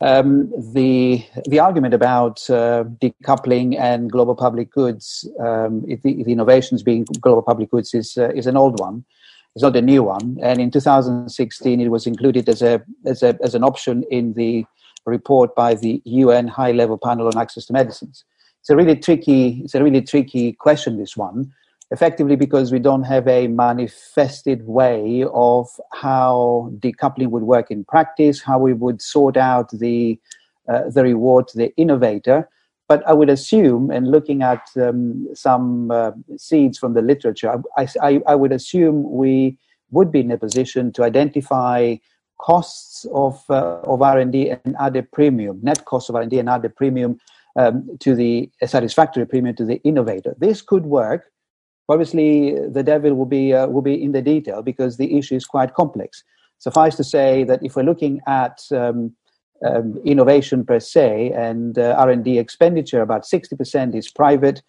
Um, 0.03 0.51
the 0.73 1.25
the 1.47 1.59
argument 1.59 1.93
about 1.93 2.49
uh, 2.49 2.85
decoupling 3.01 3.79
and 3.79 4.11
global 4.11 4.35
public 4.35 4.73
goods, 4.73 5.29
um, 5.39 5.83
the, 5.83 5.97
the, 6.03 6.33
innovations 6.33 6.83
being 6.83 7.05
global 7.21 7.43
public 7.43 7.71
goods, 7.71 7.93
is 7.93 8.17
uh, 8.17 8.31
is 8.31 8.47
an 8.47 8.57
old 8.57 8.81
one. 8.81 9.05
It's 9.55 9.63
not 9.63 9.77
a 9.77 9.83
new 9.83 10.03
one. 10.05 10.39
And 10.43 10.61
in 10.61 10.71
2016, 10.71 11.81
it 11.81 11.89
was 11.89 12.07
included 12.07 12.49
as 12.49 12.63
a 12.63 12.83
as 13.05 13.23
a 13.23 13.37
as 13.43 13.55
an 13.55 13.65
option 13.65 14.05
in 14.11 14.35
the 14.35 14.65
report 15.07 15.55
by 15.55 15.75
the 15.75 16.01
UN 16.05 16.47
High 16.47 16.73
Level 16.73 16.99
Panel 16.99 17.27
on 17.27 17.37
Access 17.37 17.67
to 17.67 17.73
Medicines. 17.73 18.25
It's 18.61 18.71
a 18.71 18.77
really 18.77 18.97
tricky. 18.97 19.61
It's 19.65 19.75
a 19.75 19.83
really 19.83 20.03
tricky 20.03 20.53
question. 20.53 20.99
This 20.99 21.17
one, 21.17 21.53
effectively, 21.91 22.37
because 22.37 22.71
we 22.71 22.79
don't 22.79 23.03
have 23.03 23.27
a 23.27 23.49
manifested 23.49 24.67
way 24.67 25.25
of 25.33 25.69
how 25.93 26.71
decoupling 26.79 27.31
would 27.31 27.43
work 27.43 27.71
in 27.71 27.85
practice, 27.85 28.43
how 28.43 28.59
we 28.59 28.73
would 28.73 29.03
sort 29.03 29.37
out 29.37 29.71
the 29.71 30.19
uh, 30.69 30.91
the 30.91 31.03
reward 31.03 31.49
to 31.49 31.59
the 31.59 31.75
innovator 31.77 32.49
but 32.91 33.07
I 33.07 33.13
would 33.13 33.31
assume, 33.31 33.93
and 33.93 34.11
looking 34.11 34.43
at 34.43 34.69
um, 34.75 35.29
some 35.33 35.93
uh, 35.93 36.11
seeds 36.37 36.77
from 36.77 36.95
the 36.95 37.03
literature, 37.03 37.63
I, 37.79 37.87
I, 38.03 38.21
I, 38.27 38.35
would 38.35 38.51
assume 38.51 39.13
we 39.13 39.57
would 39.93 40.11
be 40.11 40.19
in 40.19 40.33
a 40.33 40.37
position 40.37 40.91
to 40.95 41.05
identify 41.05 41.99
costs 42.39 43.07
of 43.15 43.45
uh, 43.49 43.79
of 43.93 44.03
R 44.03 44.19
and 44.19 44.35
add 44.81 44.97
a 44.97 45.05
premium, 45.05 45.61
net 45.63 45.85
cost 45.85 46.09
of 46.09 46.17
R 46.17 46.23
and 46.23 46.51
add 46.51 46.65
a 46.65 46.69
premium 46.69 47.21
um, 47.55 47.97
to 48.01 48.17
the 48.17 48.51
satisfactory 48.67 49.25
premium 49.25 49.55
to 49.55 49.65
the 49.65 49.81
innovator. 49.85 50.35
This 50.39 50.61
could 50.61 50.85
work. 50.85 51.31
Obviously, 51.89 52.59
the 52.77 52.83
devil 52.83 53.15
will 53.15 53.33
be 53.39 53.55
uh, 53.55 53.69
will 53.69 53.87
be 53.93 54.03
in 54.03 54.11
the 54.11 54.23
detail 54.35 54.63
because 54.63 54.97
the 54.97 55.17
issue 55.17 55.37
is 55.37 55.47
quite 55.47 55.75
complex. 55.75 56.25
Suffice 56.59 56.97
to 56.97 57.05
say 57.05 57.45
that 57.45 57.63
if 57.63 57.77
we're 57.77 57.91
looking 57.93 58.21
at 58.27 58.59
um, 58.73 59.15
um, 59.67 59.99
innovation 60.05 60.65
per 60.65 60.81
se 60.81 61.33
and 61.33 61.79
uh, 61.79 61.95
r&d 61.99 62.39
expenditure 62.39 63.03
about 63.03 63.23
60% 63.23 63.95
is 63.95 64.11
private 64.11 64.63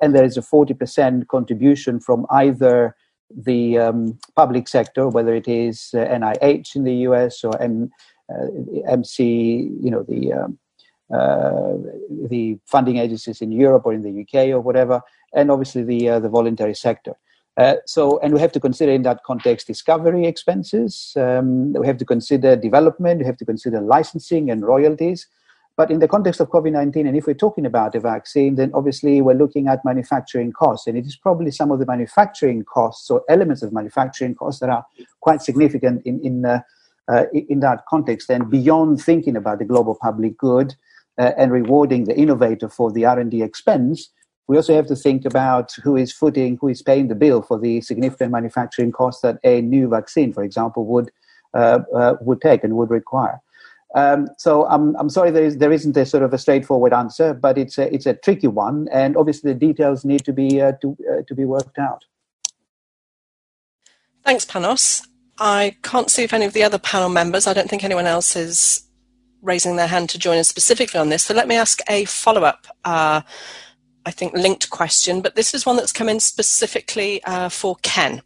and 0.00 0.14
there 0.14 0.24
is 0.24 0.36
a 0.36 0.42
40% 0.42 1.28
contribution 1.28 2.00
from 2.00 2.26
either 2.30 2.96
the 3.30 3.78
um, 3.78 4.18
public 4.34 4.68
sector 4.68 5.08
whether 5.08 5.34
it 5.34 5.48
is 5.48 5.90
uh, 5.94 5.98
nih 5.98 6.76
in 6.76 6.84
the 6.84 6.92
us 6.92 7.42
or 7.44 7.60
M, 7.60 7.90
uh, 8.32 8.46
mc 8.88 9.24
you 9.24 9.90
know 9.90 10.02
the 10.02 10.32
um, 10.32 10.58
uh, 11.12 11.74
the 12.28 12.58
funding 12.66 12.98
agencies 12.98 13.40
in 13.40 13.52
europe 13.52 13.82
or 13.84 13.94
in 13.94 14.02
the 14.02 14.22
uk 14.22 14.48
or 14.48 14.60
whatever 14.60 15.00
and 15.34 15.50
obviously 15.50 15.82
the 15.82 16.08
uh, 16.08 16.18
the 16.20 16.28
voluntary 16.28 16.74
sector 16.74 17.14
uh, 17.56 17.76
so, 17.86 18.18
and 18.18 18.34
we 18.34 18.40
have 18.40 18.52
to 18.52 18.60
consider 18.60 18.92
in 18.92 19.02
that 19.02 19.24
context 19.24 19.66
discovery 19.66 20.26
expenses. 20.26 21.14
Um, 21.16 21.72
we 21.72 21.86
have 21.86 21.96
to 21.98 22.04
consider 22.04 22.54
development. 22.54 23.20
We 23.20 23.26
have 23.26 23.38
to 23.38 23.46
consider 23.46 23.80
licensing 23.80 24.50
and 24.50 24.62
royalties. 24.62 25.26
But 25.76 25.90
in 25.90 26.00
the 26.00 26.08
context 26.08 26.40
of 26.40 26.48
COVID 26.50 26.72
19, 26.72 27.06
and 27.06 27.16
if 27.16 27.26
we're 27.26 27.34
talking 27.34 27.66
about 27.66 27.94
a 27.94 28.00
vaccine, 28.00 28.54
then 28.56 28.70
obviously 28.72 29.20
we're 29.20 29.34
looking 29.34 29.68
at 29.68 29.84
manufacturing 29.84 30.52
costs. 30.52 30.86
And 30.86 30.96
it 30.96 31.06
is 31.06 31.16
probably 31.16 31.50
some 31.50 31.70
of 31.70 31.78
the 31.78 31.86
manufacturing 31.86 32.64
costs 32.64 33.10
or 33.10 33.22
elements 33.28 33.62
of 33.62 33.72
manufacturing 33.72 34.34
costs 34.34 34.60
that 34.60 34.70
are 34.70 34.84
quite 35.20 35.42
significant 35.42 36.02
in, 36.06 36.20
in, 36.24 36.44
uh, 36.44 36.60
uh, 37.08 37.24
in 37.32 37.60
that 37.60 37.84
context. 37.88 38.30
And 38.30 38.50
beyond 38.50 39.02
thinking 39.02 39.36
about 39.36 39.58
the 39.58 39.66
global 39.66 39.94
public 40.00 40.38
good 40.38 40.74
uh, 41.18 41.32
and 41.38 41.52
rewarding 41.52 42.04
the 42.04 42.16
innovator 42.16 42.70
for 42.70 42.90
the 42.90 43.04
R&D 43.04 43.42
expense, 43.42 44.10
we 44.48 44.56
also 44.56 44.74
have 44.74 44.86
to 44.86 44.96
think 44.96 45.24
about 45.24 45.72
who 45.82 45.96
is 45.96 46.12
footing, 46.12 46.56
who 46.60 46.68
is 46.68 46.82
paying 46.82 47.08
the 47.08 47.14
bill 47.14 47.42
for 47.42 47.58
the 47.58 47.80
significant 47.80 48.30
manufacturing 48.30 48.92
costs 48.92 49.22
that 49.22 49.38
a 49.42 49.60
new 49.60 49.88
vaccine, 49.88 50.32
for 50.32 50.44
example, 50.44 50.84
would 50.86 51.10
uh, 51.54 51.80
uh, 51.94 52.14
would 52.20 52.40
take 52.40 52.62
and 52.62 52.76
would 52.76 52.90
require. 52.90 53.40
Um, 53.94 54.28
so 54.36 54.66
I'm 54.66 54.94
I'm 54.96 55.08
sorry 55.08 55.30
there 55.30 55.44
is 55.44 55.58
there 55.58 55.72
isn't 55.72 55.96
a 55.96 56.04
sort 56.04 56.22
of 56.22 56.32
a 56.32 56.38
straightforward 56.38 56.92
answer, 56.92 57.34
but 57.34 57.56
it's 57.58 57.78
a 57.78 57.92
it's 57.92 58.06
a 58.06 58.14
tricky 58.14 58.46
one, 58.46 58.88
and 58.92 59.16
obviously 59.16 59.52
the 59.52 59.58
details 59.58 60.04
need 60.04 60.24
to 60.24 60.32
be 60.32 60.60
uh, 60.60 60.72
to 60.82 60.96
uh, 61.10 61.22
to 61.26 61.34
be 61.34 61.44
worked 61.44 61.78
out. 61.78 62.04
Thanks, 64.24 64.44
Panos. 64.44 65.06
I 65.38 65.76
can't 65.82 66.10
see 66.10 66.24
if 66.24 66.32
any 66.32 66.46
of 66.46 66.52
the 66.52 66.62
other 66.62 66.78
panel 66.78 67.08
members. 67.08 67.46
I 67.46 67.52
don't 67.52 67.68
think 67.68 67.84
anyone 67.84 68.06
else 68.06 68.36
is 68.36 68.82
raising 69.42 69.76
their 69.76 69.86
hand 69.86 70.10
to 70.10 70.18
join 70.18 70.38
us 70.38 70.48
specifically 70.48 70.98
on 70.98 71.08
this. 71.08 71.24
So 71.24 71.34
let 71.34 71.46
me 71.46 71.56
ask 71.56 71.80
a 71.88 72.04
follow 72.06 72.42
up 72.42 72.66
uh, 72.84 73.20
I 74.06 74.12
think, 74.12 74.34
linked 74.34 74.70
question, 74.70 75.20
but 75.20 75.34
this 75.34 75.52
is 75.52 75.66
one 75.66 75.76
that's 75.76 75.92
come 75.92 76.08
in 76.08 76.20
specifically 76.20 77.22
uh, 77.24 77.48
for 77.48 77.74
Ken. 77.82 78.22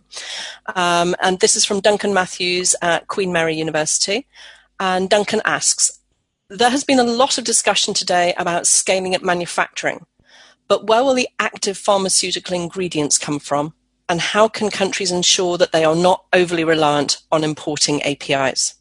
Um, 0.77 1.17
and 1.23 1.41
this 1.41 1.57
is 1.57 1.65
from 1.65 1.81
Duncan 1.81 2.13
Matthews 2.13 2.77
at 2.83 3.09
Queen 3.09 3.33
Mary 3.33 3.55
University. 3.55 4.27
And 4.79 5.09
Duncan 5.09 5.41
asks 5.47 5.99
There 6.51 6.69
has 6.69 6.85
been 6.85 6.99
a 6.99 7.05
lot 7.05 7.39
of 7.39 7.45
discussion 7.45 7.95
today 7.95 8.35
about 8.37 8.67
scaling 8.67 9.15
up 9.15 9.23
manufacturing, 9.23 10.05
but 10.69 10.87
where 10.87 11.03
will 11.03 11.15
the 11.15 11.29
active 11.39 11.79
pharmaceutical 11.79 12.55
ingredients 12.55 13.17
come 13.17 13.39
from? 13.39 13.73
And 14.07 14.21
how 14.21 14.49
can 14.49 14.71
countries 14.71 15.13
ensure 15.13 15.57
that 15.57 15.73
they 15.73 15.85
are 15.85 15.97
not 15.97 16.27
overly 16.35 16.65
reliant 16.65 17.23
on 17.33 17.43
importing 17.43 18.03
APIs? 18.03 18.75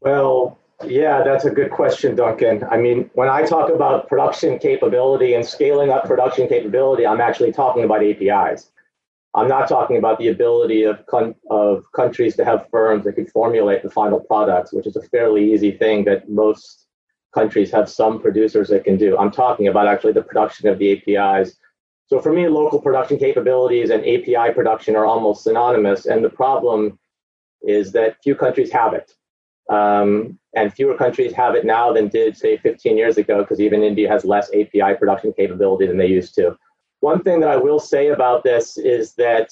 Well, 0.00 0.59
yeah, 0.86 1.22
that's 1.22 1.44
a 1.44 1.50
good 1.50 1.70
question, 1.70 2.16
Duncan. 2.16 2.64
I 2.70 2.76
mean, 2.76 3.10
when 3.14 3.28
I 3.28 3.42
talk 3.42 3.70
about 3.70 4.08
production 4.08 4.58
capability 4.58 5.34
and 5.34 5.44
scaling 5.44 5.90
up 5.90 6.04
production 6.04 6.48
capability, 6.48 7.06
I'm 7.06 7.20
actually 7.20 7.52
talking 7.52 7.84
about 7.84 8.02
APIs. 8.02 8.70
I'm 9.34 9.46
not 9.46 9.68
talking 9.68 9.96
about 9.96 10.18
the 10.18 10.28
ability 10.28 10.84
of, 10.84 11.04
con- 11.06 11.36
of 11.50 11.84
countries 11.94 12.34
to 12.36 12.44
have 12.44 12.66
firms 12.70 13.04
that 13.04 13.12
can 13.12 13.26
formulate 13.26 13.82
the 13.82 13.90
final 13.90 14.20
products, 14.20 14.72
which 14.72 14.86
is 14.86 14.96
a 14.96 15.02
fairly 15.02 15.52
easy 15.52 15.72
thing 15.72 16.04
that 16.06 16.28
most 16.28 16.86
countries 17.32 17.70
have 17.70 17.88
some 17.88 18.20
producers 18.20 18.68
that 18.68 18.84
can 18.84 18.96
do. 18.96 19.16
I'm 19.18 19.30
talking 19.30 19.68
about 19.68 19.86
actually 19.86 20.14
the 20.14 20.22
production 20.22 20.68
of 20.68 20.78
the 20.78 21.16
APIs. 21.16 21.56
So 22.06 22.20
for 22.20 22.32
me, 22.32 22.48
local 22.48 22.80
production 22.80 23.18
capabilities 23.18 23.90
and 23.90 24.00
API 24.00 24.52
production 24.52 24.96
are 24.96 25.06
almost 25.06 25.44
synonymous. 25.44 26.06
And 26.06 26.24
the 26.24 26.30
problem 26.30 26.98
is 27.62 27.92
that 27.92 28.16
few 28.24 28.34
countries 28.34 28.72
have 28.72 28.94
it. 28.94 29.12
Um, 29.70 30.38
and 30.54 30.72
fewer 30.72 30.96
countries 30.96 31.32
have 31.32 31.54
it 31.54 31.64
now 31.64 31.92
than 31.92 32.08
did, 32.08 32.36
say, 32.36 32.56
15 32.56 32.96
years 32.96 33.16
ago, 33.16 33.42
because 33.42 33.60
even 33.60 33.82
India 33.82 34.08
has 34.08 34.24
less 34.24 34.48
API 34.48 34.94
production 34.98 35.32
capability 35.32 35.86
than 35.86 35.96
they 35.96 36.08
used 36.08 36.34
to. 36.34 36.56
One 37.00 37.22
thing 37.22 37.40
that 37.40 37.48
I 37.48 37.56
will 37.56 37.78
say 37.78 38.08
about 38.08 38.42
this 38.42 38.76
is 38.76 39.14
that 39.14 39.50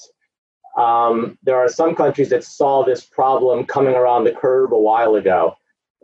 um, 0.77 1.37
there 1.41 1.57
are 1.57 1.69
some 1.69 1.95
countries 1.95 2.29
that 2.29 2.43
saw 2.43 2.83
this 2.83 3.03
problem 3.03 3.65
coming 3.65 3.95
around 3.95 4.25
the 4.25 4.33
curve 4.33 4.71
a 4.71 4.77
while 4.77 5.15
ago. 5.15 5.55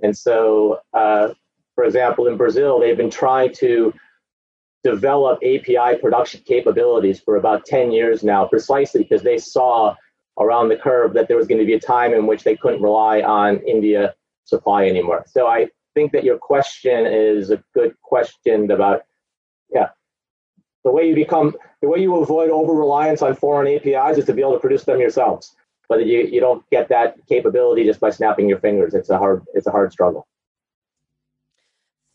And 0.01 0.17
so, 0.17 0.79
uh, 0.93 1.29
for 1.75 1.83
example, 1.83 2.27
in 2.27 2.37
Brazil, 2.37 2.79
they've 2.79 2.97
been 2.97 3.11
trying 3.11 3.53
to 3.55 3.93
develop 4.83 5.39
API 5.43 5.99
production 5.99 6.41
capabilities 6.45 7.19
for 7.19 7.35
about 7.35 7.65
10 7.65 7.91
years 7.91 8.23
now, 8.23 8.45
precisely 8.45 9.03
because 9.03 9.23
they 9.23 9.37
saw 9.37 9.95
around 10.39 10.69
the 10.69 10.75
curve 10.75 11.13
that 11.13 11.27
there 11.27 11.37
was 11.37 11.47
going 11.47 11.59
to 11.59 11.65
be 11.65 11.73
a 11.73 11.79
time 11.79 12.13
in 12.13 12.27
which 12.27 12.43
they 12.43 12.55
couldn't 12.55 12.81
rely 12.81 13.21
on 13.21 13.59
India 13.59 14.13
supply 14.43 14.85
anymore. 14.85 15.23
So 15.27 15.47
I 15.47 15.67
think 15.93 16.11
that 16.11 16.23
your 16.23 16.37
question 16.37 17.05
is 17.05 17.49
a 17.49 17.63
good 17.73 17.95
question 18.01 18.69
about, 18.69 19.03
yeah, 19.73 19.89
the 20.83 20.91
way 20.91 21.07
you 21.07 21.15
become, 21.15 21.55
the 21.81 21.87
way 21.87 21.99
you 21.99 22.15
avoid 22.17 22.49
over 22.49 22.73
reliance 22.73 23.21
on 23.21 23.35
foreign 23.35 23.67
APIs 23.67 24.17
is 24.17 24.25
to 24.25 24.33
be 24.33 24.41
able 24.41 24.53
to 24.53 24.59
produce 24.59 24.83
them 24.83 24.99
yourselves. 24.99 25.55
But 25.87 26.05
you, 26.05 26.19
you 26.21 26.39
don't 26.39 26.67
get 26.69 26.89
that 26.89 27.15
capability 27.27 27.85
just 27.85 27.99
by 27.99 28.09
snapping 28.09 28.49
your 28.49 28.59
fingers. 28.59 28.93
It's 28.93 29.09
a 29.09 29.17
hard, 29.17 29.43
it's 29.53 29.67
a 29.67 29.71
hard 29.71 29.91
struggle. 29.91 30.27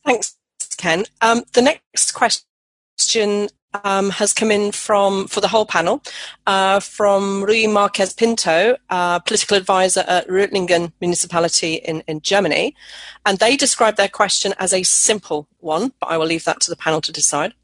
Thanks, 0.04 0.36
Ken. 0.76 1.04
Um, 1.20 1.44
the 1.52 1.62
next 1.62 2.12
question 2.12 3.48
um, 3.84 4.10
has 4.10 4.32
come 4.32 4.50
in 4.50 4.72
from 4.72 5.26
for 5.28 5.40
the 5.40 5.48
whole 5.48 5.66
panel 5.66 6.02
uh, 6.46 6.80
from 6.80 7.44
Rui 7.44 7.66
Marquez 7.66 8.12
Pinto, 8.12 8.76
uh, 8.90 9.18
political 9.20 9.56
advisor 9.56 10.04
at 10.06 10.28
Reutlingen 10.28 10.92
municipality 11.00 11.74
in, 11.74 12.02
in 12.06 12.20
Germany, 12.20 12.74
and 13.26 13.38
they 13.38 13.56
describe 13.56 13.96
their 13.96 14.08
question 14.08 14.54
as 14.58 14.72
a 14.72 14.82
simple 14.82 15.48
one, 15.58 15.92
but 16.00 16.06
I 16.06 16.16
will 16.16 16.26
leave 16.26 16.44
that 16.44 16.60
to 16.62 16.70
the 16.70 16.76
panel 16.76 17.00
to 17.02 17.12
decide. 17.12 17.54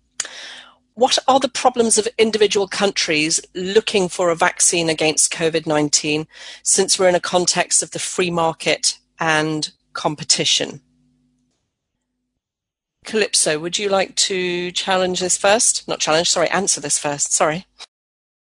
What 0.94 1.18
are 1.28 1.40
the 1.40 1.48
problems 1.48 1.98
of 1.98 2.08
individual 2.16 2.66
countries 2.66 3.38
looking 3.54 4.08
for 4.08 4.30
a 4.30 4.34
vaccine 4.34 4.88
against 4.88 5.32
COVID 5.32 5.66
19 5.66 6.26
since 6.62 6.98
we're 6.98 7.08
in 7.08 7.14
a 7.14 7.20
context 7.20 7.82
of 7.82 7.90
the 7.90 7.98
free 7.98 8.30
market 8.30 8.98
and 9.20 9.70
competition? 9.92 10.80
Kalipso, 13.06 13.60
would 13.60 13.78
you 13.78 13.88
like 13.88 14.14
to 14.16 14.70
challenge 14.72 15.20
this 15.20 15.38
first? 15.38 15.86
Not 15.88 16.00
challenge, 16.00 16.28
sorry, 16.28 16.48
answer 16.50 16.80
this 16.80 16.98
first. 16.98 17.32
Sorry. 17.32 17.64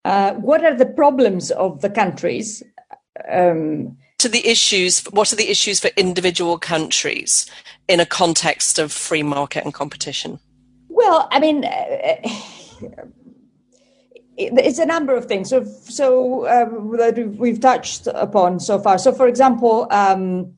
Uh, 0.04 0.34
what 0.34 0.64
are 0.64 0.74
the 0.74 0.86
problems 0.86 1.50
of 1.50 1.80
the 1.80 1.90
countries? 1.90 2.62
Um, 3.28 3.96
to 4.18 4.28
the 4.28 4.46
issues, 4.46 5.04
what 5.06 5.32
are 5.32 5.36
the 5.36 5.50
issues 5.50 5.80
for 5.80 5.90
individual 5.96 6.58
countries 6.58 7.50
in 7.88 7.98
a 7.98 8.06
context 8.06 8.78
of 8.78 8.92
free 8.92 9.22
market 9.22 9.64
and 9.64 9.74
competition? 9.74 10.38
Well, 10.88 11.28
I 11.32 11.40
mean, 11.40 11.64
uh, 11.64 12.16
it's 14.36 14.78
a 14.78 14.86
number 14.86 15.16
of 15.16 15.26
things. 15.26 15.48
So, 15.48 15.64
so 15.64 16.44
uh, 16.44 16.66
that 16.96 17.34
we've 17.38 17.60
touched 17.60 18.06
upon 18.06 18.60
so 18.60 18.78
far. 18.78 18.98
So, 18.98 19.12
for 19.12 19.26
example, 19.26 19.88
um, 19.90 20.54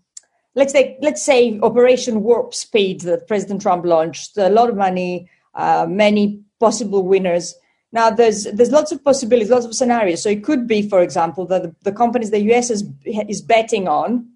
let's 0.55 0.73
say 0.73 0.97
let's 1.01 1.23
say 1.23 1.59
Operation 1.63 2.23
Warp 2.23 2.55
Speed 2.55 3.03
that 3.03 3.27
President 3.27 3.63
Trump 3.63 3.85
launched, 3.85 4.37
a 4.37 4.49
lot 4.49 4.71
of 4.71 4.77
money, 4.77 5.29
uh, 5.55 5.87
many 5.89 6.41
possible 6.61 7.07
winners. 7.07 7.55
Now 7.93 8.11
there's 8.11 8.45
there's 8.45 8.71
lots 8.71 8.93
of 8.93 9.05
possibilities, 9.05 9.51
lots 9.51 9.67
of 9.67 9.75
scenarios. 9.75 10.23
So 10.23 10.29
it 10.29 10.45
could 10.45 10.67
be, 10.67 10.89
for 10.89 11.03
example, 11.03 11.47
that 11.47 11.63
the, 11.63 11.75
the 11.83 11.93
companies 11.93 12.31
the 12.31 12.43
US 12.53 12.71
is 12.71 12.85
is 13.05 13.41
betting 13.41 13.89
on, 13.89 14.29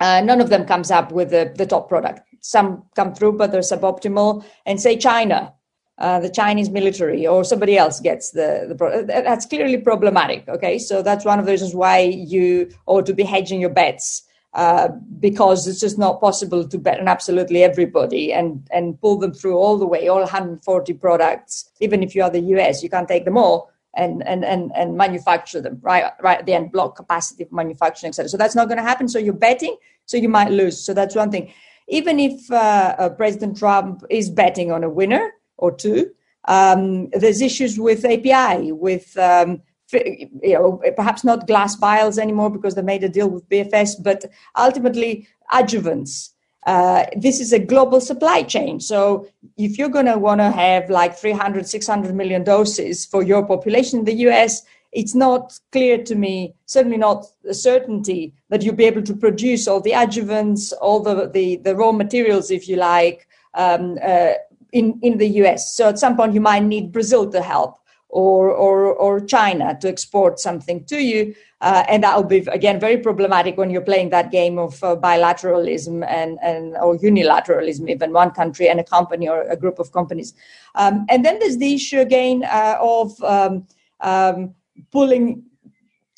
uh, 0.00 0.20
none 0.22 0.40
of 0.40 0.48
them 0.48 0.64
comes 0.64 0.90
up 0.90 1.12
with 1.12 1.30
the, 1.30 1.52
the 1.56 1.66
top 1.66 1.88
product. 1.88 2.20
Some 2.40 2.84
come 2.96 3.14
through, 3.14 3.32
but 3.32 3.52
they're 3.52 3.60
suboptimal. 3.60 4.44
And 4.64 4.80
say 4.80 4.96
China, 4.96 5.52
uh, 5.98 6.20
the 6.20 6.30
Chinese 6.30 6.70
military 6.70 7.26
or 7.26 7.44
somebody 7.44 7.76
else 7.76 8.00
gets 8.00 8.30
the, 8.30 8.64
the 8.66 8.74
product. 8.74 9.08
That's 9.08 9.44
clearly 9.44 9.76
problematic. 9.76 10.48
Okay, 10.48 10.78
so 10.78 11.02
that's 11.02 11.26
one 11.26 11.38
of 11.38 11.44
the 11.44 11.52
reasons 11.52 11.74
why 11.74 11.98
you 12.00 12.70
ought 12.86 13.04
to 13.06 13.12
be 13.12 13.24
hedging 13.24 13.60
your 13.60 13.70
bets 13.70 14.22
uh, 14.54 14.88
because 15.20 15.68
it's 15.68 15.80
just 15.80 15.98
not 15.98 16.20
possible 16.20 16.66
to 16.66 16.78
bet 16.78 16.98
on 16.98 17.06
absolutely 17.06 17.62
everybody 17.62 18.32
and, 18.32 18.66
and 18.72 19.00
pull 19.00 19.16
them 19.16 19.32
through 19.32 19.56
all 19.56 19.78
the 19.78 19.86
way, 19.86 20.08
all 20.08 20.20
140 20.20 20.92
products. 20.94 21.70
Even 21.80 22.02
if 22.02 22.14
you 22.14 22.22
are 22.22 22.30
the 22.30 22.40
US, 22.40 22.82
you 22.82 22.90
can't 22.90 23.06
take 23.06 23.24
them 23.24 23.36
all 23.36 23.70
and, 23.94 24.26
and, 24.26 24.44
and, 24.44 24.72
and 24.74 24.96
manufacture 24.96 25.60
them 25.60 25.78
right, 25.82 26.12
right 26.20 26.38
at 26.38 26.46
the 26.46 26.54
end, 26.54 26.72
block 26.72 26.96
capacity 26.96 27.44
for 27.44 27.54
manufacturing, 27.54 28.08
etc. 28.08 28.28
So 28.28 28.36
that's 28.36 28.56
not 28.56 28.68
going 28.68 28.78
to 28.78 28.84
happen. 28.84 29.08
So 29.08 29.18
you're 29.18 29.34
betting, 29.34 29.76
so 30.06 30.16
you 30.16 30.28
might 30.28 30.50
lose. 30.50 30.84
So 30.84 30.94
that's 30.94 31.14
one 31.14 31.30
thing. 31.30 31.52
Even 31.88 32.18
if 32.18 32.50
uh, 32.50 32.94
uh, 32.98 33.08
President 33.10 33.56
Trump 33.56 34.02
is 34.10 34.30
betting 34.30 34.72
on 34.72 34.84
a 34.84 34.90
winner 34.90 35.32
or 35.58 35.72
two, 35.72 36.10
um, 36.46 37.08
there's 37.10 37.40
issues 37.40 37.78
with 37.78 38.04
API, 38.04 38.72
with 38.72 39.16
um, 39.16 39.62
you 39.92 40.54
know, 40.54 40.82
perhaps 40.96 41.24
not 41.24 41.46
glass 41.46 41.74
vials 41.76 42.18
anymore 42.18 42.50
because 42.50 42.74
they 42.74 42.82
made 42.82 43.04
a 43.04 43.08
deal 43.08 43.28
with 43.28 43.48
BFS, 43.48 44.02
but 44.02 44.24
ultimately 44.56 45.28
adjuvants. 45.52 46.30
Uh, 46.66 47.06
this 47.16 47.40
is 47.40 47.52
a 47.52 47.58
global 47.58 48.00
supply 48.00 48.42
chain. 48.42 48.80
So 48.80 49.26
if 49.56 49.78
you're 49.78 49.88
going 49.88 50.06
to 50.06 50.18
want 50.18 50.40
to 50.40 50.50
have 50.50 50.90
like 50.90 51.16
300, 51.16 51.66
600 51.66 52.14
million 52.14 52.44
doses 52.44 53.06
for 53.06 53.22
your 53.22 53.46
population 53.46 54.00
in 54.00 54.04
the 54.04 54.14
US, 54.28 54.62
it's 54.92 55.14
not 55.14 55.58
clear 55.72 56.02
to 56.04 56.14
me, 56.14 56.54
certainly 56.66 56.98
not 56.98 57.24
a 57.48 57.54
certainty 57.54 58.34
that 58.50 58.62
you'll 58.62 58.74
be 58.74 58.84
able 58.84 59.02
to 59.02 59.14
produce 59.14 59.68
all 59.68 59.80
the 59.80 59.92
adjuvants, 59.92 60.72
all 60.80 61.00
the, 61.00 61.28
the, 61.28 61.56
the 61.56 61.74
raw 61.76 61.92
materials, 61.92 62.50
if 62.50 62.68
you 62.68 62.76
like, 62.76 63.26
um, 63.54 63.98
uh, 64.02 64.32
in, 64.72 64.98
in 65.02 65.18
the 65.18 65.28
US. 65.42 65.74
So 65.74 65.88
at 65.88 65.98
some 65.98 66.16
point 66.16 66.34
you 66.34 66.40
might 66.40 66.64
need 66.64 66.92
Brazil 66.92 67.30
to 67.30 67.40
help 67.40 67.79
or, 68.10 68.50
or, 68.50 68.92
or 68.94 69.20
China 69.20 69.78
to 69.80 69.88
export 69.88 70.38
something 70.38 70.84
to 70.84 70.98
you. 70.98 71.34
Uh, 71.60 71.84
and 71.88 72.02
that 72.02 72.16
will 72.16 72.24
be, 72.24 72.38
again, 72.50 72.80
very 72.80 72.96
problematic 72.96 73.58
when 73.58 73.70
you're 73.70 73.82
playing 73.82 74.10
that 74.10 74.30
game 74.30 74.58
of 74.58 74.82
uh, 74.82 74.96
bilateralism 74.96 76.06
and, 76.08 76.38
and, 76.42 76.76
or 76.78 76.96
unilateralism, 76.98 77.88
even 77.88 78.12
one 78.12 78.30
country 78.30 78.68
and 78.68 78.80
a 78.80 78.84
company 78.84 79.28
or 79.28 79.42
a 79.42 79.56
group 79.56 79.78
of 79.78 79.92
companies. 79.92 80.32
Um, 80.74 81.04
and 81.10 81.24
then 81.24 81.38
there's 81.38 81.58
the 81.58 81.74
issue 81.74 82.00
again 82.00 82.44
uh, 82.44 82.78
of 82.80 83.22
um, 83.22 83.66
um, 84.00 84.54
pulling 84.90 85.44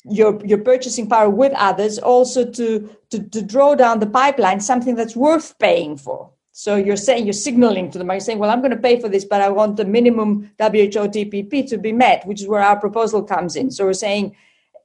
your, 0.05 0.43
your 0.45 0.59
purchasing 0.59 1.09
power 1.09 1.29
with 1.29 1.53
others 1.55 1.99
also 1.99 2.49
to, 2.49 2.89
to, 3.09 3.23
to 3.29 3.41
draw 3.41 3.75
down 3.75 3.99
the 3.99 4.07
pipeline, 4.07 4.59
something 4.59 4.95
that's 4.95 5.15
worth 5.15 5.57
paying 5.59 5.97
for. 5.97 6.32
So 6.55 6.75
you're 6.75 6.97
saying 6.97 7.25
you're 7.25 7.33
signaling 7.33 7.89
to 7.91 7.97
them, 7.97 8.11
you're 8.11 8.19
saying, 8.19 8.37
well, 8.37 8.51
I'm 8.51 8.61
going 8.61 8.71
to 8.71 8.77
pay 8.77 9.01
for 9.01 9.09
this, 9.09 9.25
but 9.25 9.41
I 9.41 9.49
want 9.49 9.75
the 9.75 9.85
minimum 9.85 10.51
WHO 10.59 11.09
TPP 11.09 11.67
to 11.67 11.79
be 11.79 11.91
met, 11.91 12.27
which 12.27 12.41
is 12.41 12.47
where 12.47 12.61
our 12.61 12.79
proposal 12.79 13.23
comes 13.23 13.55
in. 13.55 13.71
So 13.71 13.85
we're 13.85 13.93
saying 13.93 14.35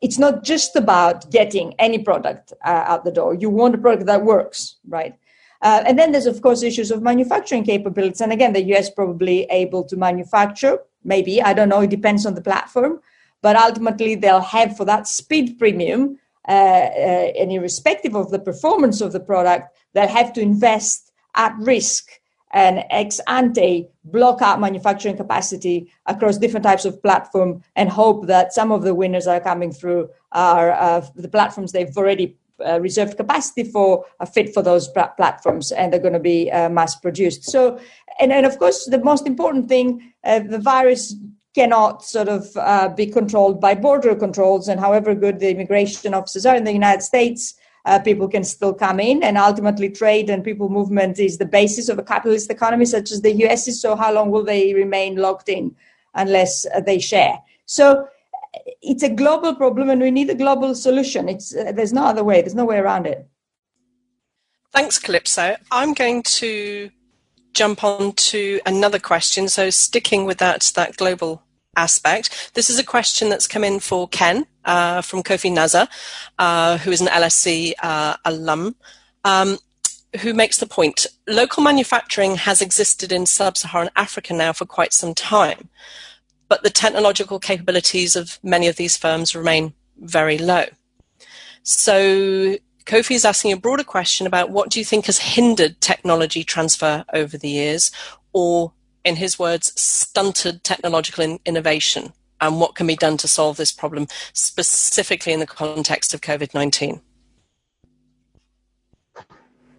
it's 0.00 0.18
not 0.18 0.42
just 0.42 0.76
about 0.76 1.30
getting 1.30 1.74
any 1.78 1.98
product 1.98 2.54
uh, 2.64 2.84
out 2.86 3.04
the 3.04 3.12
door. 3.12 3.34
You 3.34 3.50
want 3.50 3.74
a 3.74 3.78
product 3.78 4.06
that 4.06 4.24
works, 4.24 4.76
right? 4.88 5.14
Uh, 5.60 5.82
and 5.84 5.98
then 5.98 6.10
there's 6.12 6.24
of 6.24 6.40
course 6.40 6.62
issues 6.62 6.90
of 6.90 7.02
manufacturing 7.02 7.64
capabilities. 7.64 8.22
And 8.22 8.32
again, 8.32 8.54
the 8.54 8.64
US 8.74 8.88
probably 8.88 9.42
able 9.50 9.84
to 9.84 9.96
manufacture, 9.96 10.78
maybe 11.04 11.42
I 11.42 11.52
don't 11.52 11.68
know. 11.68 11.82
It 11.82 11.90
depends 11.90 12.24
on 12.24 12.34
the 12.34 12.40
platform, 12.40 13.02
but 13.42 13.56
ultimately 13.56 14.14
they'll 14.14 14.40
have 14.40 14.74
for 14.74 14.86
that 14.86 15.06
speed 15.06 15.58
premium, 15.58 16.18
uh, 16.48 16.52
uh, 16.52 17.32
and 17.38 17.52
irrespective 17.52 18.16
of 18.16 18.30
the 18.30 18.38
performance 18.38 19.02
of 19.02 19.12
the 19.12 19.20
product, 19.20 19.76
they'll 19.92 20.08
have 20.08 20.32
to 20.32 20.40
invest 20.40 21.07
at 21.38 21.56
risk 21.60 22.10
and 22.52 22.84
ex 22.90 23.20
ante 23.26 23.88
block 24.04 24.42
out 24.42 24.60
manufacturing 24.60 25.16
capacity 25.16 25.90
across 26.06 26.38
different 26.38 26.64
types 26.64 26.84
of 26.84 27.02
platform 27.02 27.62
and 27.76 27.88
hope 27.88 28.26
that 28.26 28.52
some 28.52 28.72
of 28.72 28.82
the 28.82 28.94
winners 28.94 29.26
are 29.26 29.40
coming 29.40 29.72
through 29.72 30.08
are 30.32 30.72
uh, 30.72 31.06
the 31.14 31.28
platforms 31.28 31.72
they've 31.72 31.96
already 31.96 32.36
uh, 32.66 32.80
reserved 32.80 33.16
capacity 33.16 33.64
for 33.64 34.04
are 34.20 34.26
fit 34.26 34.52
for 34.52 34.62
those 34.62 34.88
platforms 34.88 35.72
and 35.72 35.92
they're 35.92 36.00
going 36.00 36.12
to 36.12 36.18
be 36.18 36.50
uh, 36.50 36.68
mass 36.68 36.96
produced. 36.96 37.44
So 37.44 37.78
and, 38.18 38.32
and 38.32 38.44
of 38.44 38.58
course 38.58 38.86
the 38.86 39.02
most 39.02 39.26
important 39.26 39.68
thing 39.68 40.12
uh, 40.24 40.40
the 40.40 40.58
virus 40.58 41.14
cannot 41.54 42.04
sort 42.04 42.28
of 42.28 42.48
uh, 42.56 42.88
be 42.88 43.06
controlled 43.06 43.60
by 43.60 43.74
border 43.74 44.14
controls 44.14 44.68
and 44.68 44.80
however 44.80 45.14
good 45.14 45.38
the 45.38 45.50
immigration 45.50 46.14
officers 46.14 46.46
are 46.46 46.54
in 46.54 46.64
the 46.64 46.72
united 46.72 47.02
states 47.02 47.54
uh, 47.88 47.98
people 48.00 48.28
can 48.28 48.44
still 48.44 48.74
come 48.74 49.00
in. 49.00 49.22
And 49.22 49.38
ultimately 49.38 49.88
trade 49.88 50.28
and 50.30 50.44
people 50.44 50.68
movement 50.68 51.18
is 51.18 51.38
the 51.38 51.46
basis 51.46 51.88
of 51.88 51.98
a 51.98 52.02
capitalist 52.02 52.50
economy 52.50 52.84
such 52.84 53.10
as 53.10 53.22
the 53.22 53.32
us 53.48 53.66
is. 53.66 53.80
So 53.80 53.96
how 53.96 54.12
long 54.12 54.30
will 54.30 54.44
they 54.44 54.74
remain 54.74 55.16
locked 55.16 55.48
in 55.48 55.74
unless 56.14 56.66
uh, 56.66 56.80
they 56.80 56.98
share? 56.98 57.38
So 57.66 58.08
it's 58.82 59.02
a 59.02 59.08
global 59.08 59.54
problem 59.54 59.90
and 59.90 60.00
we 60.00 60.10
need 60.10 60.30
a 60.30 60.34
global 60.34 60.74
solution. 60.74 61.28
It's 61.28 61.54
uh, 61.54 61.72
there's 61.72 61.92
no 61.92 62.04
other 62.04 62.24
way. 62.24 62.40
There's 62.42 62.54
no 62.54 62.66
way 62.66 62.78
around 62.78 63.06
it. 63.06 63.26
Thanks 64.72 64.98
Kalipso. 64.98 65.56
I'm 65.70 65.94
going 65.94 66.22
to 66.24 66.90
jump 67.54 67.82
on 67.82 68.12
to 68.12 68.60
another 68.66 68.98
question. 68.98 69.48
So 69.48 69.70
sticking 69.70 70.26
with 70.26 70.38
that 70.38 70.72
that 70.76 70.96
global 70.96 71.42
aspect. 71.78 72.52
This 72.54 72.68
is 72.68 72.78
a 72.78 72.84
question 72.84 73.28
that's 73.30 73.46
come 73.46 73.64
in 73.64 73.80
for 73.80 74.08
Ken 74.08 74.46
uh, 74.64 75.00
from 75.02 75.22
Kofi 75.22 75.50
Naza, 75.50 75.88
uh, 76.38 76.78
who 76.78 76.90
is 76.90 77.00
an 77.00 77.08
LSE 77.08 77.72
uh, 77.82 78.16
alum, 78.24 78.74
um, 79.24 79.58
who 80.20 80.34
makes 80.34 80.58
the 80.58 80.66
point 80.66 81.06
local 81.26 81.62
manufacturing 81.62 82.36
has 82.36 82.60
existed 82.60 83.12
in 83.12 83.26
sub 83.26 83.56
Saharan 83.56 83.90
Africa 83.94 84.34
now 84.34 84.52
for 84.52 84.66
quite 84.66 84.92
some 84.92 85.14
time. 85.14 85.68
but 86.48 86.62
the 86.62 86.70
technological 86.70 87.38
capabilities 87.38 88.16
of 88.16 88.38
many 88.42 88.66
of 88.66 88.76
these 88.76 88.96
firms 88.96 89.36
remain 89.36 89.74
very 89.98 90.38
low. 90.38 90.64
So 91.62 92.56
Kofi 92.86 93.14
is 93.14 93.24
asking 93.24 93.52
a 93.52 93.56
broader 93.56 93.84
question 93.84 94.26
about 94.26 94.50
what 94.50 94.70
do 94.70 94.78
you 94.78 94.84
think 94.84 95.06
has 95.06 95.18
hindered 95.18 95.80
technology 95.80 96.42
transfer 96.42 97.04
over 97.12 97.36
the 97.36 97.50
years, 97.50 97.92
or 98.32 98.72
in 99.08 99.16
his 99.16 99.38
words, 99.38 99.72
stunted 99.80 100.62
technological 100.62 101.24
in- 101.24 101.40
innovation, 101.44 102.12
and 102.40 102.60
what 102.60 102.74
can 102.74 102.86
be 102.86 102.94
done 102.94 103.16
to 103.16 103.26
solve 103.26 103.56
this 103.56 103.72
problem, 103.72 104.06
specifically 104.32 105.32
in 105.32 105.40
the 105.40 105.46
context 105.46 106.14
of 106.14 106.20
COVID 106.20 106.54
19? 106.54 107.00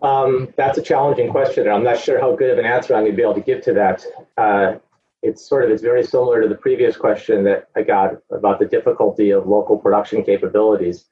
Um, 0.02 0.54
that's 0.58 0.78
a 0.78 0.82
challenging 0.82 1.30
question, 1.30 1.64
and 1.64 1.74
I'm 1.74 1.84
not 1.84 2.00
sure 2.00 2.20
how 2.20 2.36
good 2.36 2.52
of 2.52 2.58
an 2.58 2.66
answer 2.66 2.96
I'm 2.96 3.04
going 3.04 3.12
to 3.12 3.18
be 3.18 3.22
able 3.22 3.36
to 3.36 3.42
give 3.42 3.62
to 3.64 3.74
that. 3.74 4.06
Uh, 4.38 4.76
it's 5.22 5.48
sort 5.48 5.66
of 5.66 5.72
it's 5.72 5.82
very 5.82 6.04
similar 6.04 6.42
to 6.42 6.48
the 6.48 6.56
previous 6.56 6.96
question 6.96 7.44
that 7.44 7.70
I 7.76 7.84
got 7.84 8.14
about 8.32 8.60
the 8.60 8.66
difficulty 8.66 9.32
of 9.32 9.48
local 9.48 9.78
production 9.78 10.24
capabilities. 10.24 11.06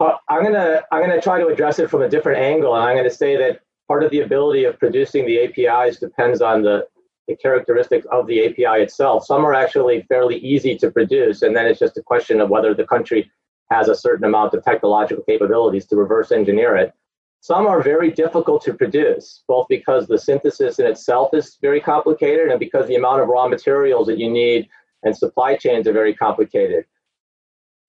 I'm 0.00 0.42
gonna 0.42 0.82
I'm 0.90 1.00
gonna 1.00 1.20
try 1.20 1.38
to 1.38 1.46
address 1.46 1.78
it 1.78 1.88
from 1.88 2.02
a 2.02 2.08
different 2.08 2.40
angle, 2.40 2.74
and 2.74 2.84
I'm 2.84 2.96
going 2.96 3.08
to 3.08 3.14
say 3.14 3.36
that 3.36 3.60
part 3.88 4.02
of 4.02 4.10
the 4.10 4.20
ability 4.20 4.64
of 4.64 4.78
producing 4.78 5.24
the 5.24 5.44
APIs 5.44 5.98
depends 5.98 6.42
on 6.42 6.62
the 6.62 6.86
the 7.28 7.36
characteristics 7.36 8.06
of 8.12 8.26
the 8.26 8.46
API 8.46 8.82
itself. 8.82 9.24
Some 9.24 9.44
are 9.44 9.54
actually 9.54 10.02
fairly 10.02 10.36
easy 10.36 10.76
to 10.78 10.90
produce, 10.90 11.42
and 11.42 11.56
then 11.56 11.66
it's 11.66 11.80
just 11.80 11.96
a 11.96 12.02
question 12.02 12.40
of 12.40 12.50
whether 12.50 12.74
the 12.74 12.86
country 12.86 13.30
has 13.70 13.88
a 13.88 13.96
certain 13.96 14.24
amount 14.24 14.54
of 14.54 14.64
technological 14.64 15.24
capabilities 15.24 15.86
to 15.86 15.96
reverse 15.96 16.30
engineer 16.30 16.76
it. 16.76 16.92
Some 17.40 17.66
are 17.66 17.82
very 17.82 18.10
difficult 18.10 18.62
to 18.64 18.74
produce, 18.74 19.42
both 19.46 19.66
because 19.68 20.06
the 20.06 20.18
synthesis 20.18 20.78
in 20.78 20.86
itself 20.86 21.34
is 21.34 21.58
very 21.60 21.80
complicated 21.80 22.48
and 22.48 22.58
because 22.58 22.88
the 22.88 22.96
amount 22.96 23.22
of 23.22 23.28
raw 23.28 23.46
materials 23.46 24.06
that 24.06 24.18
you 24.18 24.30
need 24.30 24.68
and 25.02 25.16
supply 25.16 25.56
chains 25.56 25.86
are 25.86 25.92
very 25.92 26.14
complicated. 26.14 26.84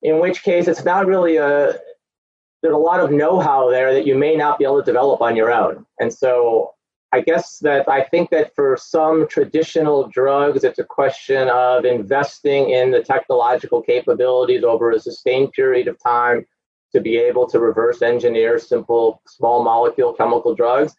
In 0.04 0.20
which 0.20 0.44
case, 0.44 0.68
it's 0.68 0.86
not 0.86 1.08
really 1.08 1.38
a, 1.38 1.80
there's 2.62 2.74
a 2.74 2.78
lot 2.78 3.00
of 3.00 3.12
know 3.12 3.40
how 3.40 3.70
there 3.70 3.94
that 3.94 4.06
you 4.06 4.16
may 4.16 4.36
not 4.36 4.60
be 4.60 4.66
able 4.66 4.80
to 4.80 4.86
develop 4.86 5.22
on 5.22 5.36
your 5.36 5.52
own. 5.52 5.86
And 6.00 6.14
so 6.14 6.76
I 7.18 7.22
guess 7.22 7.58
that 7.60 7.90
I 7.90 8.04
think 8.04 8.30
that 8.30 8.54
for 8.54 8.78
some 8.78 9.28
traditional 9.28 10.08
drugs, 10.08 10.64
it's 10.64 10.78
a 10.78 10.84
question 10.84 11.50
of 11.50 11.84
investing 11.84 12.70
in 12.70 12.92
the 12.92 13.02
technological 13.02 13.82
capabilities 13.82 14.64
over 14.64 14.92
a 14.92 15.00
sustained 15.00 15.52
period 15.54 15.88
of 15.88 15.98
time 15.98 16.46
to 16.92 17.02
be 17.02 17.18
able 17.18 17.48
to 17.48 17.60
reverse 17.60 18.04
engineer 18.04 18.60
simple 18.60 19.20
small 19.26 19.64
molecule 19.64 20.14
chemical 20.14 20.54
drugs. 20.54 20.94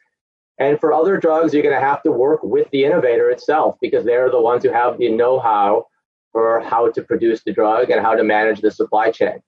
And 0.59 0.81
for 0.81 0.93
other 0.93 1.19
drugs, 1.19 1.55
you're 1.55 1.63
going 1.63 1.81
to 1.81 1.81
have 1.81 2.03
to 2.03 2.11
work 2.11 2.43
with 2.43 2.69
the 2.73 2.85
innovator 2.85 3.31
itself 3.31 3.77
because 3.81 4.05
they're 4.05 4.29
the 4.29 4.41
ones 4.41 4.65
who 4.65 4.73
have 4.73 4.99
the 4.99 5.09
know 5.13 5.39
how 5.39 5.87
for 6.33 6.61
how 6.63 6.91
to 6.91 7.03
produce 7.03 7.45
the 7.45 7.53
drug 7.53 7.91
and 7.91 8.05
how 8.05 8.17
to 8.17 8.25
manage 8.25 8.61
the 8.61 8.73
supply 8.73 9.13
chain. 9.13 9.41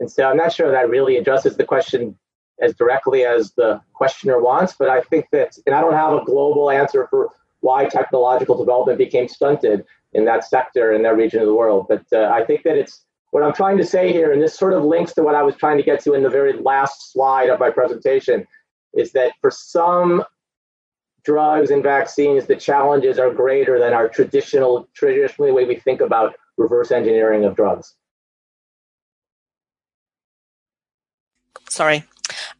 And 0.00 0.10
so 0.10 0.28
I'm 0.28 0.36
not 0.36 0.52
sure 0.52 0.72
that 0.72 0.90
really 0.90 1.16
addresses 1.16 1.56
the 1.56 1.64
question 1.64 2.18
as 2.60 2.74
directly 2.74 3.24
as 3.24 3.52
the 3.52 3.80
questioner 3.92 4.40
wants, 4.40 4.74
but 4.78 4.88
I 4.88 5.00
think 5.02 5.26
that, 5.32 5.56
and 5.66 5.74
I 5.74 5.80
don't 5.80 5.94
have 5.94 6.12
a 6.12 6.24
global 6.24 6.70
answer 6.70 7.06
for 7.08 7.30
why 7.60 7.86
technological 7.86 8.56
development 8.58 8.98
became 8.98 9.28
stunted 9.28 9.84
in 10.12 10.24
that 10.26 10.44
sector 10.44 10.92
in 10.92 11.02
that 11.02 11.16
region 11.16 11.40
of 11.40 11.46
the 11.46 11.54
world. 11.54 11.86
But 11.88 12.04
uh, 12.12 12.30
I 12.32 12.44
think 12.44 12.62
that 12.64 12.76
it's 12.76 13.04
what 13.30 13.42
I'm 13.42 13.54
trying 13.54 13.78
to 13.78 13.86
say 13.86 14.12
here, 14.12 14.32
and 14.32 14.42
this 14.42 14.58
sort 14.58 14.74
of 14.74 14.84
links 14.84 15.14
to 15.14 15.22
what 15.22 15.34
I 15.34 15.42
was 15.42 15.56
trying 15.56 15.78
to 15.78 15.82
get 15.82 16.00
to 16.04 16.12
in 16.12 16.22
the 16.22 16.28
very 16.28 16.52
last 16.52 17.12
slide 17.12 17.48
of 17.48 17.58
my 17.58 17.70
presentation, 17.70 18.46
is 18.94 19.12
that 19.12 19.32
for 19.40 19.50
some 19.50 20.22
drugs 21.24 21.70
and 21.70 21.82
vaccines, 21.82 22.46
the 22.46 22.56
challenges 22.56 23.18
are 23.18 23.32
greater 23.32 23.78
than 23.78 23.94
our 23.94 24.08
traditional, 24.08 24.88
traditionally 24.92 25.52
way 25.52 25.64
we 25.64 25.76
think 25.76 26.00
about 26.00 26.34
reverse 26.58 26.90
engineering 26.90 27.44
of 27.44 27.56
drugs. 27.56 27.94
Sorry. 31.70 32.04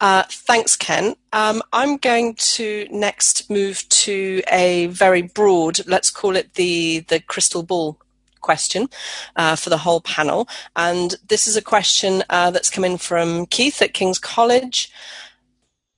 Uh, 0.03 0.24
thanks, 0.28 0.74
Ken. 0.74 1.14
Um, 1.32 1.62
I'm 1.72 1.96
going 1.96 2.34
to 2.34 2.88
next 2.90 3.48
move 3.48 3.88
to 3.88 4.42
a 4.50 4.86
very 4.86 5.22
broad, 5.22 5.86
let's 5.86 6.11
call 6.11 6.34
it 6.34 6.55
the, 6.55 7.05
the 7.07 7.20
crystal 7.20 7.62
ball 7.62 8.00
question 8.40 8.88
uh, 9.36 9.55
for 9.55 9.70
the 9.70 9.78
whole 9.78 10.00
panel. 10.00 10.48
And 10.74 11.14
this 11.28 11.46
is 11.46 11.57
a 11.57 11.62
question 11.62 12.24
uh, 12.28 12.50
that's 12.50 12.68
come 12.68 12.84
in 12.84 12.98
from 12.98 13.46
Keith 13.46 13.80
at 13.80 13.94
King's 13.94 14.18
College. 14.18 14.90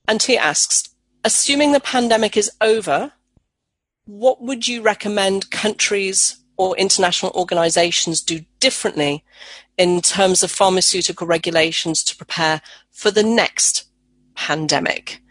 And 0.07 0.21
he 0.21 0.37
asks 0.37 0.89
Assuming 1.23 1.71
the 1.71 1.79
pandemic 1.79 2.37
is 2.37 2.51
over, 2.61 3.11
what 4.05 4.39
would 4.39 4.67
you 4.67 4.83
recommend 4.83 5.49
countries 5.49 6.37
or 6.57 6.77
international 6.77 7.31
organizations 7.33 8.21
do 8.21 8.41
differently 8.59 9.23
in 9.79 9.99
terms 10.01 10.43
of 10.43 10.51
pharmaceutical 10.51 11.25
regulations 11.25 12.03
to 12.03 12.15
prepare 12.15 12.61
for 12.91 13.09
the 13.09 13.23
next 13.23 13.84
pandemic? 14.35 15.21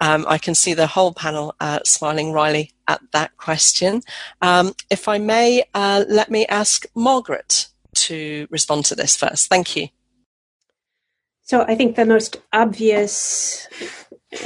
Um, 0.00 0.24
I 0.28 0.38
can 0.38 0.54
see 0.54 0.74
the 0.74 0.86
whole 0.86 1.12
panel 1.12 1.54
uh, 1.60 1.80
smiling 1.84 2.32
wryly 2.32 2.72
at 2.86 3.00
that 3.12 3.36
question. 3.36 4.02
Um, 4.42 4.74
if 4.90 5.08
I 5.08 5.18
may, 5.18 5.64
uh, 5.74 6.04
let 6.08 6.30
me 6.30 6.46
ask 6.46 6.86
Margaret 6.94 7.68
to 7.94 8.46
respond 8.50 8.84
to 8.86 8.94
this 8.94 9.16
first. 9.16 9.48
Thank 9.48 9.76
you. 9.76 9.88
So 11.42 11.62
I 11.62 11.74
think 11.74 11.96
the 11.96 12.04
most 12.04 12.36
obvious 12.52 13.66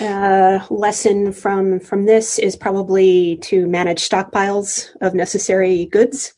uh, 0.01 0.65
lesson 0.71 1.33
from 1.33 1.81
from 1.81 2.05
this 2.05 2.39
is 2.39 2.55
probably 2.55 3.39
to 3.39 3.67
manage 3.67 4.09
stockpiles 4.09 4.89
of 5.01 5.13
necessary 5.13 5.87
goods. 5.87 6.33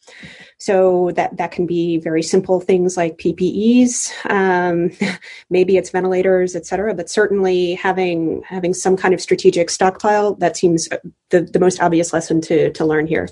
So 0.59 1.11
that 1.12 1.36
that 1.36 1.50
can 1.50 1.66
be 1.66 1.98
very 1.98 2.22
simple 2.22 2.61
things 2.61 2.96
like 2.96 3.18
PPEs, 3.18 4.11
um, 4.30 4.90
maybe 5.50 5.76
it's 5.76 5.90
ventilators, 5.90 6.55
et 6.57 6.66
cetera. 6.66 6.94
But 6.94 7.11
certainly 7.11 7.74
having 7.74 8.42
having 8.46 8.74
some 8.74 8.96
kind 8.96 9.14
of 9.14 9.20
strategic 9.20 9.70
stockpile 9.70 10.34
that 10.36 10.57
seems 10.57 10.88
the, 11.30 11.42
the 11.42 11.61
most 11.61 11.80
obvious 11.80 12.12
lesson 12.12 12.40
to 12.42 12.70
to 12.72 12.84
learn 12.84 13.07
here. 13.07 13.28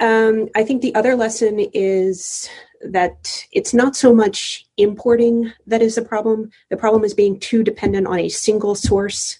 Um, 0.00 0.48
I 0.56 0.64
think 0.64 0.82
the 0.82 0.94
other 0.94 1.14
lesson 1.14 1.60
is 1.72 2.48
that 2.82 3.44
it's 3.52 3.72
not 3.72 3.96
so 3.96 4.14
much 4.14 4.66
importing 4.76 5.52
that 5.66 5.82
is 5.82 5.94
the 5.94 6.02
problem. 6.02 6.50
The 6.70 6.76
problem 6.76 7.04
is 7.04 7.14
being 7.14 7.38
too 7.40 7.62
dependent 7.62 8.06
on 8.06 8.18
a 8.18 8.28
single 8.28 8.74
source 8.74 9.38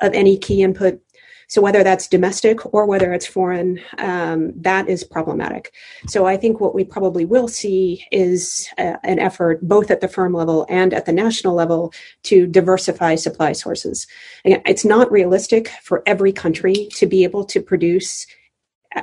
of 0.00 0.12
any 0.12 0.36
key 0.38 0.62
input 0.62 1.00
so 1.48 1.62
whether 1.62 1.84
that's 1.84 2.08
domestic 2.08 2.74
or 2.74 2.86
whether 2.86 3.12
it's 3.12 3.26
foreign, 3.26 3.80
um, 3.98 4.52
that 4.56 4.88
is 4.88 5.04
problematic. 5.04 5.72
So 6.08 6.26
I 6.26 6.36
think 6.36 6.60
what 6.60 6.74
we 6.74 6.84
probably 6.84 7.24
will 7.24 7.48
see 7.48 8.04
is 8.10 8.68
uh, 8.78 8.96
an 9.04 9.18
effort 9.18 9.60
both 9.62 9.90
at 9.90 10.00
the 10.00 10.08
firm 10.08 10.32
level 10.32 10.66
and 10.68 10.92
at 10.92 11.06
the 11.06 11.12
national 11.12 11.54
level 11.54 11.92
to 12.24 12.46
diversify 12.46 13.14
supply 13.14 13.52
sources. 13.52 14.06
Again, 14.44 14.62
it's 14.66 14.84
not 14.84 15.10
realistic 15.12 15.68
for 15.82 16.02
every 16.04 16.32
country 16.32 16.88
to 16.94 17.06
be 17.06 17.22
able 17.22 17.44
to 17.44 17.60
produce 17.60 18.26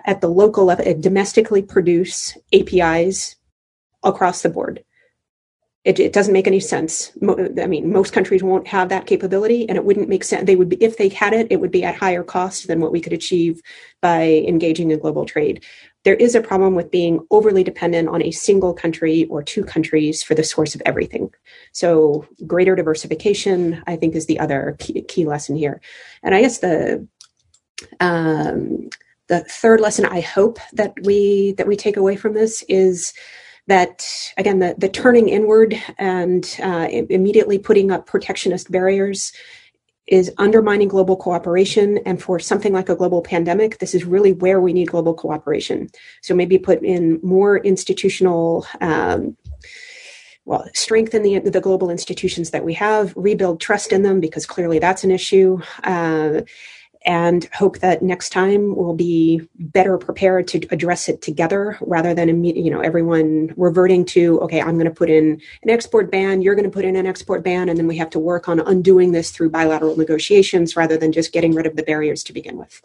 at 0.05 0.21
the 0.21 0.29
local 0.29 0.65
level, 0.65 0.93
domestically 0.99 1.61
produce 1.61 2.37
APIs 2.51 3.35
across 4.03 4.41
the 4.41 4.49
board. 4.49 4.83
It, 5.85 5.99
it, 5.99 6.13
doesn't 6.13 6.31
make 6.31 6.47
any 6.47 6.61
sense. 6.61 7.11
I 7.27 7.67
mean, 7.67 7.91
most 7.91 8.13
countries 8.13 8.41
won't 8.41 8.67
have 8.67 8.87
that 8.87 9.05
capability, 9.05 9.67
and 9.67 9.77
it 9.77 9.83
wouldn't 9.83 10.07
make 10.07 10.23
sense. 10.23 10.45
They 10.45 10.55
would 10.55 10.69
be, 10.69 10.77
if 10.81 10.95
they 10.95 11.09
had 11.09 11.33
it, 11.33 11.47
it 11.49 11.59
would 11.59 11.71
be 11.71 11.83
at 11.83 11.95
higher 11.95 12.23
cost 12.23 12.67
than 12.67 12.79
what 12.79 12.93
we 12.93 13.01
could 13.01 13.11
achieve 13.11 13.61
by 14.01 14.43
engaging 14.47 14.91
in 14.91 14.99
global 14.99 15.25
trade. 15.25 15.61
There 16.05 16.15
is 16.15 16.35
a 16.35 16.41
problem 16.41 16.75
with 16.75 16.89
being 16.89 17.19
overly 17.31 17.65
dependent 17.65 18.07
on 18.07 18.23
a 18.23 18.31
single 18.31 18.73
country 18.73 19.25
or 19.25 19.43
two 19.43 19.63
countries 19.65 20.23
for 20.23 20.35
the 20.35 20.43
source 20.43 20.73
of 20.73 20.81
everything. 20.85 21.31
So, 21.73 22.25
greater 22.47 22.75
diversification, 22.75 23.83
I 23.85 23.97
think, 23.97 24.15
is 24.15 24.25
the 24.25 24.39
other 24.39 24.77
key, 24.79 25.01
key 25.01 25.25
lesson 25.25 25.57
here. 25.57 25.81
And 26.23 26.33
I 26.33 26.41
guess 26.41 26.59
the 26.59 27.05
um, 27.99 28.89
the 29.27 29.43
third 29.45 29.81
lesson 29.81 30.05
I 30.05 30.21
hope 30.21 30.59
that 30.73 30.93
we 31.03 31.53
that 31.53 31.67
we 31.67 31.75
take 31.75 31.97
away 31.97 32.15
from 32.15 32.33
this 32.33 32.63
is 32.67 33.13
that 33.67 34.05
again 34.37 34.59
the, 34.59 34.75
the 34.77 34.89
turning 34.89 35.29
inward 35.29 35.81
and 35.97 36.57
uh, 36.61 36.87
immediately 36.91 37.57
putting 37.57 37.91
up 37.91 38.05
protectionist 38.05 38.71
barriers 38.71 39.31
is 40.05 40.29
undermining 40.37 40.89
global 40.89 41.15
cooperation. 41.15 41.97
And 42.05 42.21
for 42.21 42.37
something 42.37 42.73
like 42.73 42.89
a 42.89 42.95
global 42.95 43.21
pandemic 43.21 43.79
this 43.79 43.95
is 43.95 44.05
really 44.05 44.33
where 44.33 44.59
we 44.59 44.73
need 44.73 44.89
global 44.89 45.13
cooperation. 45.13 45.89
So 46.21 46.35
maybe 46.35 46.57
put 46.57 46.83
in 46.83 47.19
more 47.23 47.57
institutional 47.59 48.65
um, 48.81 49.37
well, 50.45 50.67
strengthen 50.73 51.23
the, 51.23 51.39
the 51.39 51.61
global 51.61 51.89
institutions 51.89 52.51
that 52.51 52.65
we 52.65 52.73
have, 52.73 53.13
rebuild 53.15 53.61
trust 53.61 53.93
in 53.93 54.03
them 54.03 54.19
because 54.19 54.45
clearly 54.45 54.77
that's 54.77 55.03
an 55.03 55.11
issue, 55.11 55.61
uh, 55.83 56.41
and 57.05 57.49
hope 57.53 57.79
that 57.79 58.01
next 58.01 58.29
time 58.29 58.75
we'll 58.75 58.95
be 58.95 59.41
better 59.55 59.97
prepared 59.97 60.47
to 60.47 60.65
address 60.71 61.09
it 61.09 61.21
together 61.21 61.77
rather 61.81 62.13
than 62.13 62.43
you 62.43 62.71
know 62.71 62.81
everyone 62.81 63.53
reverting 63.57 64.05
to 64.05 64.39
okay 64.41 64.61
i'm 64.61 64.75
going 64.75 64.85
to 64.85 64.91
put 64.91 65.09
in 65.09 65.41
an 65.63 65.69
export 65.69 66.11
ban 66.11 66.41
you're 66.41 66.55
going 66.55 66.63
to 66.63 66.71
put 66.71 66.85
in 66.85 66.95
an 66.95 67.05
export 67.05 67.43
ban 67.43 67.69
and 67.69 67.77
then 67.77 67.87
we 67.87 67.97
have 67.97 68.09
to 68.09 68.19
work 68.19 68.47
on 68.47 68.59
undoing 68.59 69.11
this 69.11 69.31
through 69.31 69.49
bilateral 69.49 69.97
negotiations 69.97 70.75
rather 70.75 70.97
than 70.97 71.11
just 71.11 71.33
getting 71.33 71.53
rid 71.53 71.65
of 71.65 71.75
the 71.75 71.83
barriers 71.83 72.23
to 72.23 72.33
begin 72.33 72.57
with 72.57 72.81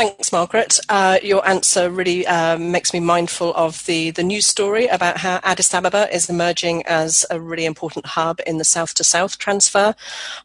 Thanks, 0.00 0.32
Margaret. 0.32 0.80
Uh, 0.88 1.18
your 1.22 1.46
answer 1.46 1.90
really 1.90 2.26
uh, 2.26 2.56
makes 2.56 2.94
me 2.94 3.00
mindful 3.00 3.52
of 3.52 3.84
the, 3.84 4.10
the 4.12 4.22
news 4.22 4.46
story 4.46 4.86
about 4.86 5.18
how 5.18 5.40
Addis 5.42 5.74
Ababa 5.74 6.08
is 6.10 6.30
emerging 6.30 6.84
as 6.86 7.26
a 7.28 7.38
really 7.38 7.66
important 7.66 8.06
hub 8.06 8.40
in 8.46 8.56
the 8.56 8.64
south 8.64 8.94
to 8.94 9.04
south 9.04 9.36
transfer 9.36 9.94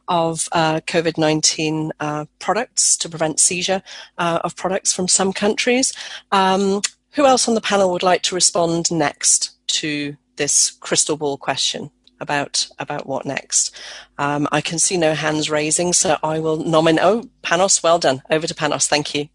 of 0.10 0.50
uh, 0.52 0.82
COVID 0.82 1.18
19 1.18 1.94
uh, 2.02 2.26
products 2.40 2.98
to 2.98 3.08
prevent 3.08 3.40
seizure 3.40 3.82
uh, 4.18 4.40
of 4.44 4.58
products 4.58 4.92
from 4.92 5.08
some 5.08 5.32
countries. 5.32 5.94
Um, 6.34 6.82
who 7.12 7.26
else 7.26 7.48
on 7.48 7.56
the 7.56 7.62
panel 7.62 7.94
would 7.94 8.04
like 8.04 8.24
to 8.24 8.36
respond 8.36 8.92
next 8.92 9.52
to 9.68 10.18
this 10.36 10.70
crystal 10.70 11.16
ball 11.16 11.38
question? 11.38 11.92
about 12.22 12.68
about 12.80 13.06
what 13.06 13.26
next. 13.26 13.76
Um, 14.18 14.48
I 14.50 14.62
can 14.62 14.80
see 14.80 14.96
no 14.96 15.14
hands 15.14 15.50
raising, 15.50 15.92
so 15.92 16.18
I 16.24 16.40
will 16.40 16.56
nominate. 16.56 17.04
Oh, 17.04 17.24
Panos, 17.44 17.84
well 17.84 18.00
done. 18.00 18.22
Over 18.30 18.48
to 18.48 18.56
Panos. 18.56 18.88
Thank 18.88 19.14
you. 19.14 19.28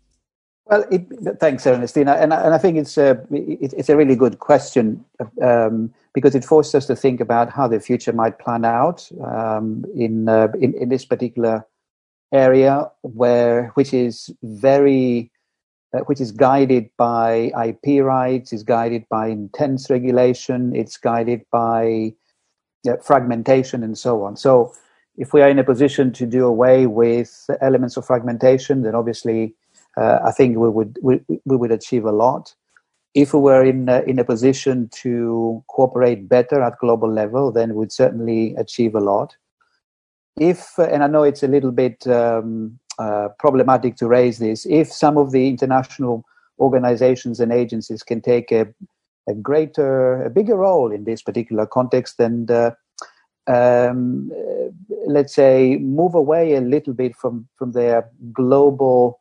Well, 0.67 0.85
it, 0.91 1.07
thanks, 1.41 1.67
Ernestina, 1.67 2.13
and, 2.13 2.33
and 2.33 2.55
I 2.55 2.59
think 2.59 2.77
it's 2.77 2.97
a 2.97 3.21
it's 3.31 3.89
a 3.89 3.97
really 3.97 4.15
good 4.15 4.39
question 4.39 5.05
um, 5.43 5.93
because 6.13 6.35
it 6.37 6.45
forces 6.45 6.75
us 6.77 6.87
to 6.87 6.95
think 6.95 7.21
about 7.21 7.51
how 7.51 7.67
the 7.67 7.81
future 7.81 8.13
might 8.13 8.39
plan 8.39 8.65
out 8.65 9.09
um, 9.25 9.85
in, 9.97 10.29
uh, 10.29 10.49
in, 10.61 10.75
in 10.75 10.89
this 10.89 11.05
particular 11.05 11.67
area, 12.33 12.89
where 13.03 13.73
which 13.75 13.93
is 13.93 14.31
very 14.43 15.33
uh, 15.93 16.01
which 16.01 16.21
is 16.21 16.31
guided 16.31 16.89
by 16.97 17.51
IP 17.67 18.03
rights, 18.05 18.53
is 18.53 18.63
guided 18.63 19.05
by 19.09 19.27
intense 19.27 19.91
regulation, 19.91 20.75
it's 20.75 20.97
guided 20.97 21.43
by 21.51 22.13
uh, 22.89 22.97
fragmentation, 22.99 23.83
and 23.83 23.99
so 23.99 24.23
on. 24.23 24.37
So, 24.37 24.73
if 25.17 25.33
we 25.33 25.43
are 25.43 25.49
in 25.49 25.59
a 25.59 25.65
position 25.65 26.13
to 26.13 26.27
do 26.27 26.47
away 26.47 26.87
with 26.87 27.51
elements 27.61 27.97
of 27.97 28.07
fragmentation, 28.07 28.83
then 28.83 28.95
obviously 28.95 29.47
uh, 29.47 29.49
I 30.01 30.33
think 30.33 30.57
we 30.57 30.69
would 30.69 30.99
we, 31.03 31.21
we 31.45 31.57
would 31.57 31.73
achieve 31.73 32.05
a 32.05 32.13
lot. 32.13 32.55
If 33.13 33.35
we 33.35 33.41
were 33.41 33.65
in 33.65 33.89
a, 33.89 34.01
in 34.03 34.19
a 34.19 34.25
position 34.25 34.89
to 35.03 35.65
cooperate 35.69 36.29
better 36.29 36.63
at 36.63 36.79
global 36.79 37.11
level, 37.13 37.51
then 37.51 37.75
we'd 37.75 37.93
certainly 37.93 38.55
achieve 38.57 38.95
a 38.95 39.01
lot. 39.01 39.37
If 40.39 40.79
and 40.79 41.03
I 41.03 41.07
know 41.07 41.25
it's 41.25 41.43
a 41.43 41.49
little 41.49 41.73
bit 41.73 42.07
um, 42.07 42.79
uh, 42.99 43.29
problematic 43.39 43.97
to 43.97 44.07
raise 44.07 44.39
this, 44.39 44.67
if 44.67 44.93
some 44.93 45.19
of 45.19 45.33
the 45.33 45.49
international 45.49 46.25
organizations 46.59 47.41
and 47.41 47.53
agencies 47.53 48.03
can 48.03 48.21
take 48.21 48.53
a, 48.53 48.67
a 49.29 49.35
greater, 49.35 50.23
a 50.25 50.31
bigger 50.31 50.57
role 50.57 50.93
in 50.93 51.05
this 51.05 51.23
particular 51.23 51.67
context, 51.67 52.21
and 52.21 52.51
uh, 52.51 52.71
um, 53.47 54.31
let's 55.07 55.35
say 55.35 55.77
move 55.79 56.15
away 56.15 56.55
a 56.55 56.61
little 56.61 56.95
bit 56.95 57.17
from 57.17 57.49
from 57.57 57.73
their 57.73 58.09
global 58.33 59.20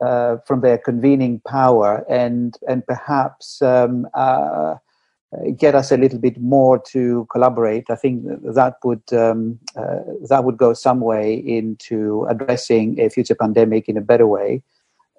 uh, 0.00 0.36
from 0.46 0.60
their 0.60 0.78
convening 0.78 1.40
power 1.46 2.04
and 2.08 2.56
and 2.68 2.86
perhaps 2.86 3.62
um, 3.62 4.06
uh, 4.14 4.74
get 5.56 5.74
us 5.74 5.90
a 5.90 5.96
little 5.96 6.18
bit 6.18 6.40
more 6.40 6.78
to 6.78 7.26
collaborate. 7.30 7.90
I 7.90 7.96
think 7.96 8.24
that 8.26 8.76
would 8.84 9.12
um, 9.12 9.58
uh, 9.76 10.00
that 10.28 10.44
would 10.44 10.56
go 10.56 10.74
some 10.74 11.00
way 11.00 11.34
into 11.34 12.26
addressing 12.28 13.00
a 13.00 13.08
future 13.08 13.34
pandemic 13.34 13.88
in 13.88 13.96
a 13.96 14.00
better 14.02 14.26
way. 14.26 14.62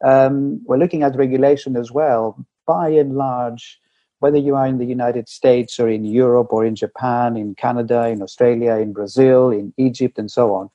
Um, 0.04 0.62
we're 0.66 0.78
looking 0.78 1.04
at 1.04 1.16
regulation 1.16 1.76
as 1.76 1.92
well. 1.92 2.46
By 2.68 2.90
and 2.90 3.16
large, 3.16 3.80
whether 4.20 4.38
you 4.38 4.56
are 4.56 4.68
in 4.68 4.78
the 4.78 4.86
United 4.86 5.30
States 5.30 5.80
or 5.80 5.88
in 5.88 6.04
Europe 6.04 6.52
or 6.52 6.66
in 6.66 6.76
Japan, 6.76 7.38
in 7.38 7.56
Canada, 7.56 8.08
in 8.08 8.22
Australia, 8.22 8.76
in 8.76 8.94
Brazil, 8.94 9.50
in 9.50 9.74
Egypt, 9.78 10.18
and 10.18 10.32
so 10.32 10.54
on, 10.54 10.70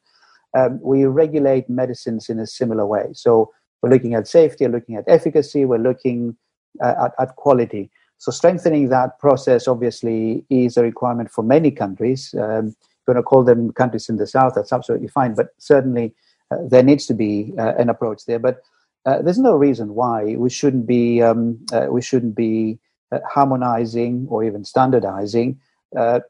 um, 0.57 0.81
we 0.83 1.05
regulate 1.05 1.69
medicines 1.69 2.29
in 2.29 2.39
a 2.39 2.47
similar 2.47 2.87
way. 2.87 3.09
So 3.13 3.53
we're 3.83 3.91
looking 3.91 4.15
at 4.15 4.29
safety, 4.29 4.67
we're 4.67 4.73
looking 4.73 4.97
at 4.97 5.05
efficacy, 5.07 5.65
we're 5.65 5.79
looking 5.79 6.37
uh, 6.83 6.95
at, 7.07 7.13
at 7.19 7.37
quality. 7.37 7.91
So 8.19 8.31
strengthening 8.31 8.91
that 8.91 9.19
process 9.19 9.67
obviously 9.67 10.45
is 10.51 10.77
a 10.77 10.83
requirement 10.83 11.31
for 11.31 11.43
many 11.43 11.71
countries. 11.71 12.35
Um, 12.39 12.69
if 12.69 13.09
you 13.09 13.15
want 13.15 13.19
to 13.19 13.23
call 13.23 13.45
them 13.45 13.73
countries 13.73 14.09
in 14.11 14.17
the 14.17 14.27
south, 14.27 14.53
that's 14.55 14.73
absolutely 14.73 15.09
fine. 15.09 15.35
But 15.35 15.49
certainly 15.59 16.15
uh, 16.51 16.59
there 16.69 16.83
needs 16.83 17.07
to 17.07 17.15
be 17.15 17.55
uh, 17.59 17.75
an 17.77 17.89
approach 17.89 18.27
there. 18.27 18.39
But 18.39 18.63
uh, 19.07 19.23
there's 19.23 19.39
no 19.39 19.57
reason 19.57 19.95
why 19.95 20.37
we 20.37 20.51
shouldn't 20.51 20.87
be 20.87 21.23
um, 21.23 21.59
uh, 21.73 21.87
we 21.89 22.03
shouldn't 22.03 22.35
be 22.35 22.79
uh, 23.11 23.21
harmonizing 23.27 24.27
or 24.29 24.45
even 24.45 24.65
standardizing 24.65 25.59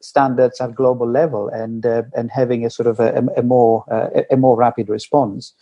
standards 0.00 0.58
at 0.60 0.74
global 0.74 1.06
level 1.06 1.48
and 1.48 1.84
and 1.84 2.30
having 2.30 2.64
a 2.64 2.70
sort 2.70 2.86
of 2.86 2.98
a, 2.98 3.28
a 3.36 3.42
more 3.42 3.84
a 4.30 4.36
more 4.36 4.56
rapid 4.56 4.88
response. 4.88 5.52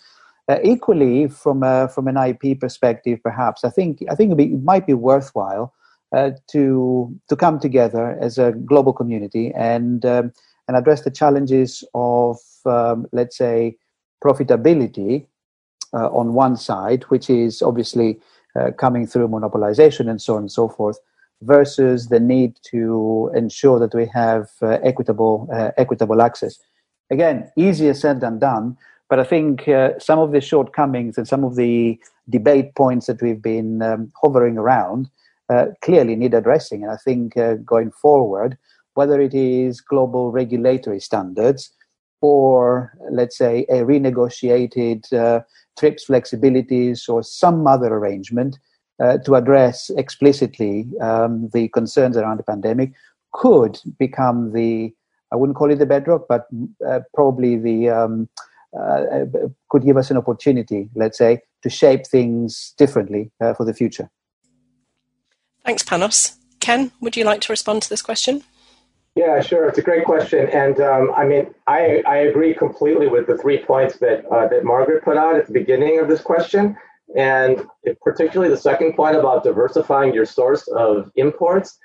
Uh, 0.49 0.59
equally, 0.65 1.29
from 1.29 1.63
a, 1.63 1.89
from 1.89 2.09
an 2.09 2.17
IP 2.17 2.59
perspective, 2.59 3.21
perhaps 3.23 3.65
I 3.65 3.71
think 3.71 4.03
I 4.11 4.15
think 4.15 4.39
it 4.41 4.63
might 4.63 4.87
be 4.87 4.95
worthwhile 4.95 5.75
uh, 6.13 6.31
to 6.53 7.15
to 7.29 7.37
come 7.37 7.59
together 7.59 8.17
as 8.21 8.39
a 8.39 8.53
global 8.53 8.95
community 8.95 9.53
and 9.55 10.07
um, 10.07 10.33
and 10.67 10.77
address 10.77 11.03
the 11.03 11.11
challenges 11.11 11.85
of 11.93 12.39
um, 12.65 13.07
let's 13.13 13.37
say 13.37 13.77
profitability 14.25 15.27
uh, 15.93 16.09
on 16.09 16.33
one 16.33 16.57
side, 16.57 17.03
which 17.05 17.29
is 17.29 17.61
obviously 17.61 18.19
uh, 18.57 18.71
coming 18.79 19.07
through 19.07 19.29
monopolization 19.29 20.09
and 20.09 20.21
so 20.21 20.35
on 20.35 20.41
and 20.41 20.53
so 20.53 20.69
forth, 20.69 20.99
versus 21.43 22.09
the 22.09 22.21
need 22.21 22.59
to 22.63 23.31
ensure 23.35 23.79
that 23.79 23.95
we 23.95 24.07
have 24.07 24.49
uh, 24.63 24.79
equitable 24.83 25.49
uh, 25.53 25.73
equitable 25.77 26.23
access. 26.23 26.59
Again, 27.11 27.51
easier 27.57 27.95
said 27.95 28.21
than 28.21 28.39
done 28.39 28.77
but 29.09 29.19
I 29.19 29.25
think 29.25 29.69
uh, 29.69 29.99
some 29.99 30.19
of 30.19 30.33
the 30.33 30.41
shortcomings 30.41 31.17
and 31.17 31.27
some 31.27 31.45
of 31.45 31.57
the 31.57 31.99
debate 32.29 32.75
points 32.75 33.07
that 33.07 33.23
we've 33.23 33.41
been 33.41 33.83
um, 33.83 34.13
hovering 34.21 34.59
around 34.59 35.09
uh, 35.49 35.67
clearly 35.83 36.15
need 36.15 36.35
addressing. 36.35 36.83
And 36.83 36.93
I 36.93 36.97
think 36.97 37.37
uh, 37.37 37.55
going 37.55 37.91
forward, 37.91 38.59
whether 38.95 39.21
it 39.21 39.35
is 39.35 39.81
global 39.81 40.31
regulatory 40.31 41.01
standards 41.01 41.71
or, 42.21 42.93
let's 43.11 43.39
say, 43.39 43.65
a 43.69 43.85
renegotiated 43.85 45.11
uh, 45.13 45.41
TRIPS 45.79 46.07
flexibilities 46.07 47.09
or 47.09 47.23
some 47.23 47.67
other 47.67 47.95
arrangement 47.95 48.59
uh, 49.01 49.19
to 49.19 49.37
address 49.37 49.91
explicitly 49.97 50.87
um, 51.01 51.49
the 51.55 51.69
concerns 51.69 52.17
around 52.17 52.39
the 52.39 52.43
pandemic, 52.43 52.93
could 53.33 53.79
become 53.99 54.53
the 54.53 54.93
I 55.31 55.37
wouldn't 55.37 55.59
call 55.59 55.71
it 55.71 55.79
the 55.79 55.85
bedrock, 55.85 56.25
but 56.27 56.47
uh, 56.87 57.01
probably 57.15 57.57
the 57.59 57.91
um, 57.91 58.29
uh, 58.77 59.25
could 59.69 59.85
give 59.85 59.97
us 59.97 60.11
an 60.11 60.17
opportunity, 60.17 60.89
let's 60.95 61.19
say, 61.19 61.41
to 61.63 61.71
shape 61.71 62.07
things 62.07 62.75
differently 62.77 63.31
uh, 63.41 63.55
for 63.55 63.65
the 63.65 63.75
future. 63.75 64.11
Thanks, 65.65 65.83
Panos. 65.83 66.37
Ken, 66.61 66.93
would 67.01 67.17
you 67.17 67.25
like 67.25 67.41
to 67.43 67.53
respond 67.53 67.83
to 67.83 67.89
this 67.89 68.03
question? 68.03 68.43
Yeah, 69.15 69.41
sure. 69.41 69.69
It's 69.69 69.79
a 69.79 69.83
great 69.83 70.05
question, 70.05 70.49
and 70.51 70.81
um, 70.81 71.13
I 71.17 71.25
mean, 71.25 71.53
I, 71.67 72.03
I 72.07 72.19
agree 72.19 72.55
completely 72.55 73.09
with 73.09 73.27
the 73.27 73.37
three 73.37 73.59
points 73.59 73.99
that 73.99 74.25
uh, 74.27 74.47
that 74.49 74.65
Margaret 74.65 75.03
put 75.03 75.17
out 75.17 75.35
at 75.35 75.47
the 75.47 75.53
beginning 75.53 75.99
of 75.99 76.09
this 76.09 76.21
question, 76.21 76.77
and 77.17 77.67
particularly 78.01 78.49
the 78.49 78.61
second 78.61 78.95
point 78.95 79.17
about 79.17 79.43
diversifying 79.43 80.15
your 80.15 80.25
source 80.25 80.69
of 80.69 81.11
imports. 81.17 81.79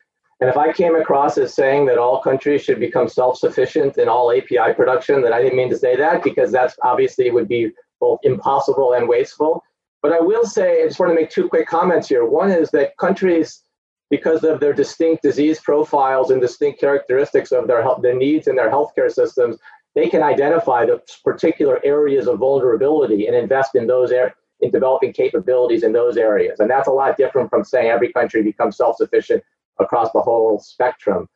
And 0.43 0.49
if 0.49 0.57
I 0.57 0.73
came 0.73 0.97
across 0.97 1.37
as 1.37 1.53
saying 1.53 1.85
that 1.85 1.97
all 1.97 2.21
countries 2.21 2.61
should 2.61 2.77
become 2.77 3.07
self-sufficient 3.07 3.97
in 3.97 4.09
all 4.09 4.29
API 4.29 4.73
production, 4.75 5.21
then 5.21 5.31
I 5.31 5.41
didn't 5.41 5.55
mean 5.55 5.69
to 5.69 5.77
say 5.77 5.95
that 5.95 6.21
because 6.21 6.51
that's 6.51 6.75
obviously 6.81 7.31
would 7.31 7.47
be 7.47 7.71
both 8.01 8.19
impossible 8.23 8.91
and 8.91 9.07
wasteful. 9.07 9.63
But 10.01 10.11
I 10.11 10.19
will 10.19 10.45
say, 10.45 10.83
I 10.83 10.87
just 10.87 10.99
want 10.99 11.11
to 11.11 11.15
make 11.15 11.29
two 11.29 11.47
quick 11.47 11.65
comments 11.65 12.09
here. 12.09 12.25
One 12.25 12.51
is 12.51 12.69
that 12.71 12.97
countries, 12.97 13.61
because 14.09 14.43
of 14.43 14.59
their 14.59 14.73
distinct 14.73 15.23
disease 15.23 15.61
profiles 15.61 16.29
and 16.29 16.41
distinct 16.41 16.77
characteristics 16.77 17.53
of 17.53 17.65
their 17.65 17.81
health, 17.81 18.01
their 18.01 18.13
needs 18.13 18.47
and 18.47 18.57
their 18.57 18.69
healthcare 18.69 19.09
systems, 19.09 19.55
they 19.95 20.09
can 20.09 20.23
identify 20.23 20.85
the 20.85 21.01
particular 21.23 21.79
areas 21.85 22.27
of 22.27 22.39
vulnerability 22.39 23.27
and 23.27 23.35
invest 23.37 23.75
in 23.75 23.87
those 23.87 24.11
areas 24.11 24.35
in 24.59 24.71
developing 24.71 25.13
capabilities 25.13 25.83
in 25.83 25.93
those 25.93 26.17
areas. 26.17 26.59
And 26.59 26.69
that's 26.69 26.89
a 26.89 26.91
lot 26.91 27.15
different 27.15 27.49
from 27.49 27.63
saying 27.63 27.87
every 27.89 28.11
country 28.11 28.43
becomes 28.43 28.75
self-sufficient 28.75 29.41
across 29.79 30.11
the 30.11 30.21
whole 30.21 30.59
spectrum. 30.59 31.27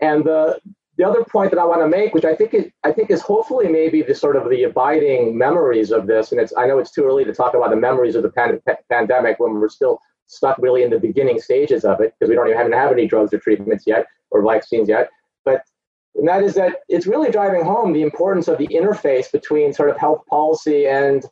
And 0.00 0.24
the 0.24 0.60
the 0.96 1.04
other 1.04 1.24
point 1.24 1.52
that 1.52 1.60
I 1.60 1.64
want 1.64 1.80
to 1.80 1.88
make, 1.88 2.12
which 2.12 2.24
I 2.24 2.34
think 2.34 2.54
is, 2.54 2.66
I 2.82 2.90
think 2.90 3.10
is 3.10 3.22
hopefully 3.22 3.68
maybe 3.68 4.02
the 4.02 4.16
sort 4.16 4.34
of 4.34 4.50
the 4.50 4.64
abiding 4.64 5.38
memories 5.38 5.92
of 5.92 6.08
this, 6.08 6.32
and 6.32 6.40
it's 6.40 6.52
I 6.56 6.66
know 6.66 6.78
it's 6.78 6.90
too 6.90 7.04
early 7.04 7.24
to 7.24 7.32
talk 7.32 7.54
about 7.54 7.70
the 7.70 7.76
memories 7.76 8.16
of 8.16 8.24
the 8.24 8.30
pan- 8.30 8.60
pandemic 8.90 9.38
when 9.38 9.54
we're 9.54 9.68
still 9.68 10.00
stuck 10.26 10.58
really 10.58 10.82
in 10.82 10.90
the 10.90 10.98
beginning 10.98 11.40
stages 11.40 11.84
of 11.84 12.00
it 12.00 12.14
because 12.18 12.28
we 12.28 12.34
don't 12.34 12.46
even 12.46 12.58
haven't 12.58 12.72
have 12.72 12.92
any 12.92 13.06
drugs 13.06 13.32
or 13.32 13.38
treatments 13.38 13.84
yet 13.86 14.06
or 14.30 14.42
vaccines 14.42 14.88
yet. 14.88 15.08
But 15.44 15.62
and 16.16 16.26
that 16.26 16.42
is 16.42 16.54
that 16.54 16.80
it's 16.88 17.06
really 17.06 17.30
driving 17.30 17.64
home 17.64 17.92
the 17.92 18.02
importance 18.02 18.48
of 18.48 18.58
the 18.58 18.68
interface 18.68 19.30
between 19.30 19.72
sort 19.72 19.90
of 19.90 19.96
health 19.96 20.26
policy 20.26 20.86
and 20.86 21.24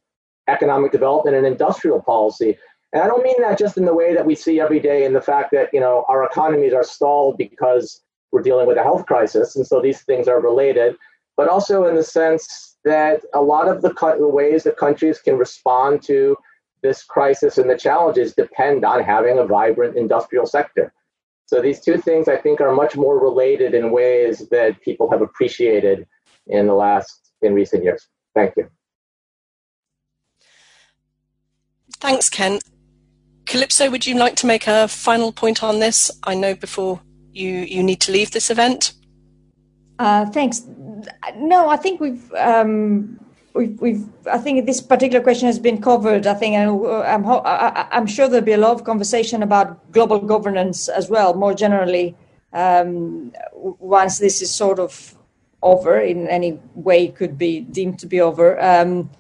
economic 0.49 0.93
development 0.93 1.37
and 1.37 1.45
industrial 1.45 2.01
policy. 2.01 2.57
And 2.93 3.03
I 3.03 3.07
don't 3.07 3.23
mean 3.23 3.41
that 3.43 3.59
just 3.59 3.77
in 3.77 3.85
the 3.85 3.95
way 3.95 4.15
that 4.15 4.25
we 4.25 4.35
see 4.35 4.61
every 4.61 4.81
day 4.81 5.05
in 5.05 5.13
the 5.13 5.21
fact 5.21 5.51
that, 5.53 5.71
you 5.73 5.81
know, 5.81 6.05
our 6.09 6.25
economies 6.25 6.73
are 6.73 6.85
stalled 6.85 7.37
because 7.37 8.03
we're 8.33 8.43
dealing 8.43 8.67
with 8.67 8.79
a 8.79 8.83
health 8.83 9.07
crisis. 9.07 9.57
And 9.57 9.67
so 9.67 9.81
these 9.81 10.03
things 10.03 10.29
are 10.29 10.41
related, 10.41 10.97
but 11.37 11.49
also 11.49 11.87
in 11.87 11.97
the 11.97 12.05
sense 12.05 12.77
that 12.85 13.23
a 13.35 13.41
lot 13.41 13.69
of 13.69 13.83
the, 13.83 13.93
the 14.19 14.29
ways 14.29 14.63
that 14.65 14.77
countries 14.77 15.19
can 15.19 15.37
respond 15.37 16.03
to 16.03 16.37
this 16.83 17.03
crisis 17.03 17.59
and 17.59 17.69
the 17.69 17.77
challenges 17.77 18.35
depend 18.35 18.85
on 18.85 19.03
having 19.03 19.39
a 19.39 19.47
vibrant 19.47 19.97
industrial 19.97 20.47
sector. 20.47 20.93
So 21.47 21.61
these 21.61 21.81
two 21.81 21.99
things 21.99 22.29
I 22.29 22.37
think 22.37 22.61
are 22.61 22.73
much 22.73 22.97
more 22.97 23.19
related 23.19 23.75
in 23.75 23.91
ways 23.91 24.49
that 24.51 24.81
people 24.83 25.11
have 25.11 25.23
appreciated 25.23 26.07
in 26.47 26.67
the 26.67 26.75
last 26.75 27.33
in 27.43 27.55
recent 27.55 27.85
years. 27.85 28.07
Thank 28.35 28.55
you. 28.57 28.69
Thanks, 32.01 32.29
Ken. 32.29 32.59
Kalipso, 33.47 33.91
would 33.91 34.07
you 34.07 34.17
like 34.17 34.37
to 34.37 34.47
make 34.47 34.67
a 34.67 34.89
final 34.89 35.33
point 35.33 35.63
on 35.63 35.79
this? 35.79 36.11
I 36.25 36.35
know 36.35 36.55
before 36.55 37.01
you, 37.33 37.51
you 37.51 37.83
need 37.83 38.01
to 38.03 38.13
leave 38.13 38.33
this 38.33 38.51
event. 38.51 38.93
Uh, 39.99 40.27
thanks. 40.27 40.63
No, 41.37 41.69
I 41.69 41.77
think 41.77 42.01
we've, 42.01 42.33
um, 42.35 43.19
we've, 43.55 43.81
we've, 43.81 44.05
I 44.31 44.39
think 44.39 44.67
this 44.67 44.81
particular 44.81 45.23
question 45.23 45.47
has 45.47 45.59
been 45.59 45.81
covered. 45.81 46.27
I 46.27 46.35
think 46.35 46.57
I'm, 46.57 47.25
I'm 47.25 48.07
sure 48.07 48.29
there'll 48.29 48.45
be 48.45 48.53
a 48.53 48.59
lot 48.59 48.73
of 48.73 48.85
conversation 48.85 49.43
about 49.43 49.93
global 49.93 50.19
governance 50.19 50.89
as 50.89 51.09
well, 51.09 51.35
more 51.35 51.55
generally, 51.55 52.17
um, 52.53 53.33
once 53.55 54.19
this 54.19 54.43
is 54.43 54.51
sort 54.51 54.79
of 54.79 55.15
over 55.63 55.99
in 55.99 56.29
any 56.29 56.59
way 56.75 57.05
it 57.07 57.17
could 57.17 57.39
be 57.39 57.61
deemed 57.61 57.99
to 58.01 58.07
be 58.07 58.21
over. 58.21 58.61
Um, 58.61 59.11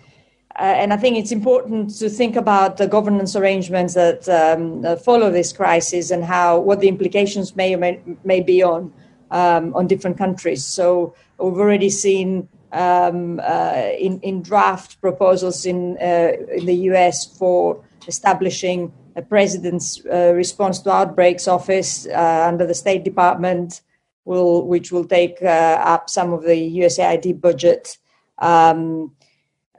uh, 0.59 0.63
and 0.63 0.93
I 0.93 0.97
think 0.97 1.19
it's 1.19 1.33
important 1.33 1.99
to 1.99 2.09
think 2.09 2.35
about 2.35 2.79
the 2.79 2.87
governance 2.87 3.37
arrangements 3.37 3.95
that 3.95 4.27
um, 4.29 4.97
follow 4.99 5.31
this 5.31 5.53
crisis 5.53 6.11
and 6.11 6.25
how 6.25 6.61
what 6.61 6.81
the 6.81 6.89
implications 6.89 7.55
may 7.55 7.75
or 7.75 7.79
may, 7.79 8.01
may 8.25 8.41
be 8.41 8.63
on 8.63 8.93
um, 9.31 9.75
on 9.75 9.87
different 9.87 10.17
countries. 10.17 10.65
So 10.65 11.15
we've 11.39 11.59
already 11.59 11.91
seen 11.91 12.49
um, 12.73 13.41
uh, 13.43 13.91
in, 13.99 14.21
in 14.21 14.43
draft 14.43 15.01
proposals 15.01 15.67
in 15.67 15.99
uh, 16.01 16.33
in 16.55 16.67
the 16.67 16.77
U.S. 16.91 17.27
for 17.27 17.85
establishing 18.09 18.93
a 19.17 19.23
president's 19.23 20.05
uh, 20.07 20.33
response 20.35 20.79
to 20.81 20.91
outbreaks 20.91 21.49
office 21.49 22.07
uh, 22.07 22.45
under 22.49 22.67
the 22.67 22.75
State 22.75 23.05
Department, 23.05 23.83
will 24.25 24.67
which 24.67 24.93
will 24.93 25.05
take 25.05 25.43
uh, 25.43 25.79
up 25.81 26.09
some 26.11 26.33
of 26.33 26.43
the 26.45 26.79
USAID 26.79 27.41
budget. 27.41 27.99
Um, 28.39 29.16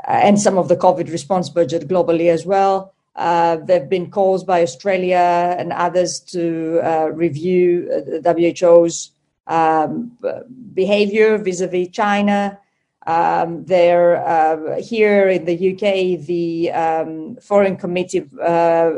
and 0.05 0.39
some 0.39 0.57
of 0.57 0.67
the 0.67 0.77
COVID 0.77 1.11
response 1.11 1.49
budget 1.49 1.87
globally 1.87 2.29
as 2.29 2.45
well. 2.45 2.93
Uh, 3.15 3.57
there 3.57 3.79
have 3.79 3.89
been 3.89 4.11
calls 4.11 4.43
by 4.43 4.61
Australia 4.61 5.55
and 5.57 5.73
others 5.73 6.19
to 6.19 6.79
uh, 6.83 7.09
review 7.11 7.89
uh, 7.91 8.19
the 8.21 8.55
WHO's 8.61 9.11
um, 9.47 10.15
behavior 10.73 11.37
vis-a-vis 11.37 11.89
China. 11.89 12.59
Um, 13.07 13.63
there, 13.65 14.17
uh, 14.27 14.81
here 14.81 15.29
in 15.29 15.45
the 15.45 15.71
UK, 15.71 16.25
the 16.25 16.71
um, 16.71 17.37
Foreign 17.37 17.77
Committee 17.77 18.29
uh, 18.41 18.91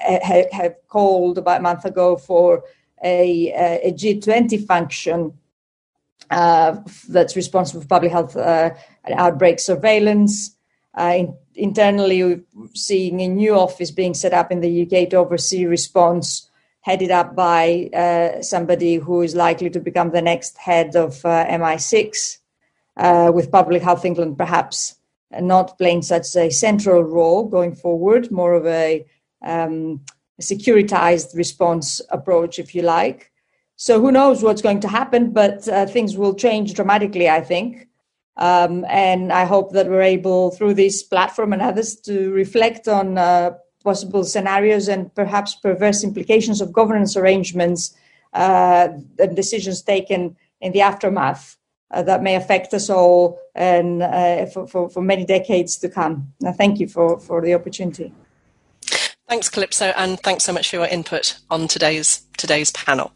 ha- 0.00 0.48
have 0.50 0.74
called 0.88 1.38
about 1.38 1.60
a 1.60 1.62
month 1.62 1.84
ago 1.84 2.16
for 2.16 2.64
a 3.04 3.52
a 3.82 3.92
G20 3.92 4.66
function 4.66 5.32
uh, 6.30 6.76
that's 7.08 7.36
responsible 7.36 7.82
for 7.82 7.88
public 7.88 8.12
health 8.12 8.36
uh, 8.36 8.70
outbreak 9.16 9.58
surveillance. 9.60 10.56
Uh, 10.98 11.14
in, 11.16 11.36
internally, 11.54 12.22
we're 12.24 12.42
seeing 12.74 13.20
a 13.20 13.28
new 13.28 13.54
office 13.54 13.90
being 13.90 14.14
set 14.14 14.32
up 14.32 14.50
in 14.50 14.60
the 14.60 14.82
UK 14.82 15.10
to 15.10 15.16
oversee 15.16 15.66
response, 15.66 16.48
headed 16.80 17.10
up 17.10 17.34
by 17.34 17.90
uh, 17.94 18.42
somebody 18.42 18.96
who 18.96 19.22
is 19.22 19.34
likely 19.34 19.70
to 19.70 19.80
become 19.80 20.10
the 20.10 20.22
next 20.22 20.58
head 20.58 20.96
of 20.96 21.24
uh, 21.24 21.46
MI6, 21.46 22.38
uh, 22.96 23.30
with 23.34 23.52
Public 23.52 23.82
Health 23.82 24.04
England 24.04 24.36
perhaps 24.36 24.96
not 25.40 25.78
playing 25.78 26.02
such 26.02 26.34
a 26.36 26.50
central 26.50 27.02
role 27.02 27.44
going 27.44 27.74
forward, 27.74 28.30
more 28.30 28.54
of 28.54 28.66
a 28.66 29.06
um, 29.42 30.00
securitized 30.40 31.36
response 31.36 32.00
approach, 32.10 32.58
if 32.58 32.74
you 32.74 32.82
like. 32.82 33.30
So 33.76 34.00
who 34.00 34.12
knows 34.12 34.42
what's 34.42 34.62
going 34.62 34.80
to 34.80 34.88
happen, 34.88 35.30
but 35.30 35.66
uh, 35.68 35.86
things 35.86 36.16
will 36.16 36.34
change 36.34 36.74
dramatically, 36.74 37.28
I 37.28 37.40
think. 37.40 37.88
Um, 38.36 38.84
and 38.88 39.32
I 39.32 39.44
hope 39.44 39.72
that 39.72 39.88
we're 39.88 40.02
able, 40.02 40.50
through 40.50 40.74
this 40.74 41.02
platform 41.02 41.52
and 41.52 41.60
others, 41.60 41.96
to 42.02 42.30
reflect 42.32 42.88
on 42.88 43.18
uh, 43.18 43.52
possible 43.82 44.24
scenarios 44.24 44.88
and 44.88 45.14
perhaps 45.14 45.54
perverse 45.54 46.04
implications 46.04 46.60
of 46.60 46.72
governance 46.72 47.16
arrangements 47.16 47.94
uh, 48.32 48.88
and 49.18 49.36
decisions 49.36 49.82
taken 49.82 50.36
in 50.60 50.72
the 50.72 50.80
aftermath 50.80 51.56
uh, 51.90 52.02
that 52.02 52.22
may 52.22 52.36
affect 52.36 52.72
us 52.74 52.88
all 52.88 53.40
and 53.54 54.02
uh, 54.02 54.46
for, 54.46 54.66
for, 54.66 54.88
for, 54.88 55.02
many 55.02 55.24
decades 55.24 55.76
to 55.78 55.88
come. 55.88 56.32
Now, 56.40 56.52
thank 56.52 56.78
you 56.78 56.86
for, 56.86 57.18
for 57.18 57.42
the 57.42 57.54
opportunity. 57.54 58.12
Thanks, 59.28 59.48
Kalipso, 59.48 59.92
and 59.96 60.18
thanks 60.20 60.44
so 60.44 60.52
much 60.52 60.70
for 60.70 60.76
your 60.76 60.86
input 60.86 61.38
on 61.50 61.68
today's 61.68 62.22
today's 62.36 62.70
panel. 62.72 63.12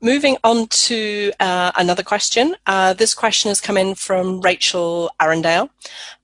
Moving 0.00 0.36
on 0.44 0.68
to 0.68 1.32
uh, 1.40 1.72
another 1.76 2.04
question. 2.04 2.54
Uh, 2.66 2.92
this 2.92 3.14
question 3.14 3.48
has 3.48 3.60
come 3.60 3.76
in 3.76 3.96
from 3.96 4.40
Rachel 4.40 5.10
Arundale 5.20 5.70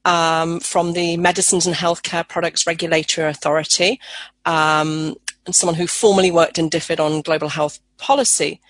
um, 0.05 0.61
from 0.61 0.93
the 0.93 1.17
Medicines 1.17 1.67
and 1.67 1.75
Healthcare 1.75 2.29
Products 2.29 2.69
Regulatory 2.69 3.29
Authority, 3.29 4.01
um, 4.45 5.17
and 5.45 5.57
someone 5.57 5.75
who 5.75 5.89
formerly 5.89 6.31
worked 6.31 6.57
in 6.57 6.71
DFID 6.71 7.01
on 7.01 7.23
global 7.23 7.49
health 7.49 7.81
policy. 7.97 8.61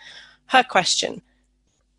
Her 0.47 0.63
question 0.63 1.21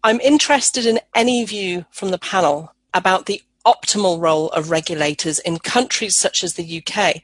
I'm 0.04 0.20
interested 0.22 0.88
in 0.88 1.00
any 1.14 1.46
view 1.46 1.86
from 1.92 2.10
the 2.10 2.18
panel 2.18 2.74
about 2.94 3.28
the 3.28 3.42
optimal 3.68 4.20
role 4.20 4.50
of 4.50 4.72
regulators 4.72 5.38
in 5.40 5.60
countries 5.60 6.16
such 6.16 6.44
as 6.44 6.54
the 6.54 6.84
UK 6.84 7.22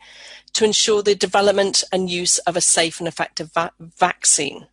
to 0.53 0.65
ensure 0.65 1.01
the 1.01 1.15
development 1.15 1.83
and 1.91 2.09
use 2.09 2.37
of 2.39 2.55
a 2.55 2.61
safe 2.61 2.99
and 2.99 3.07
effective 3.07 3.51
va- 3.53 3.71
vaccine? 3.79 4.67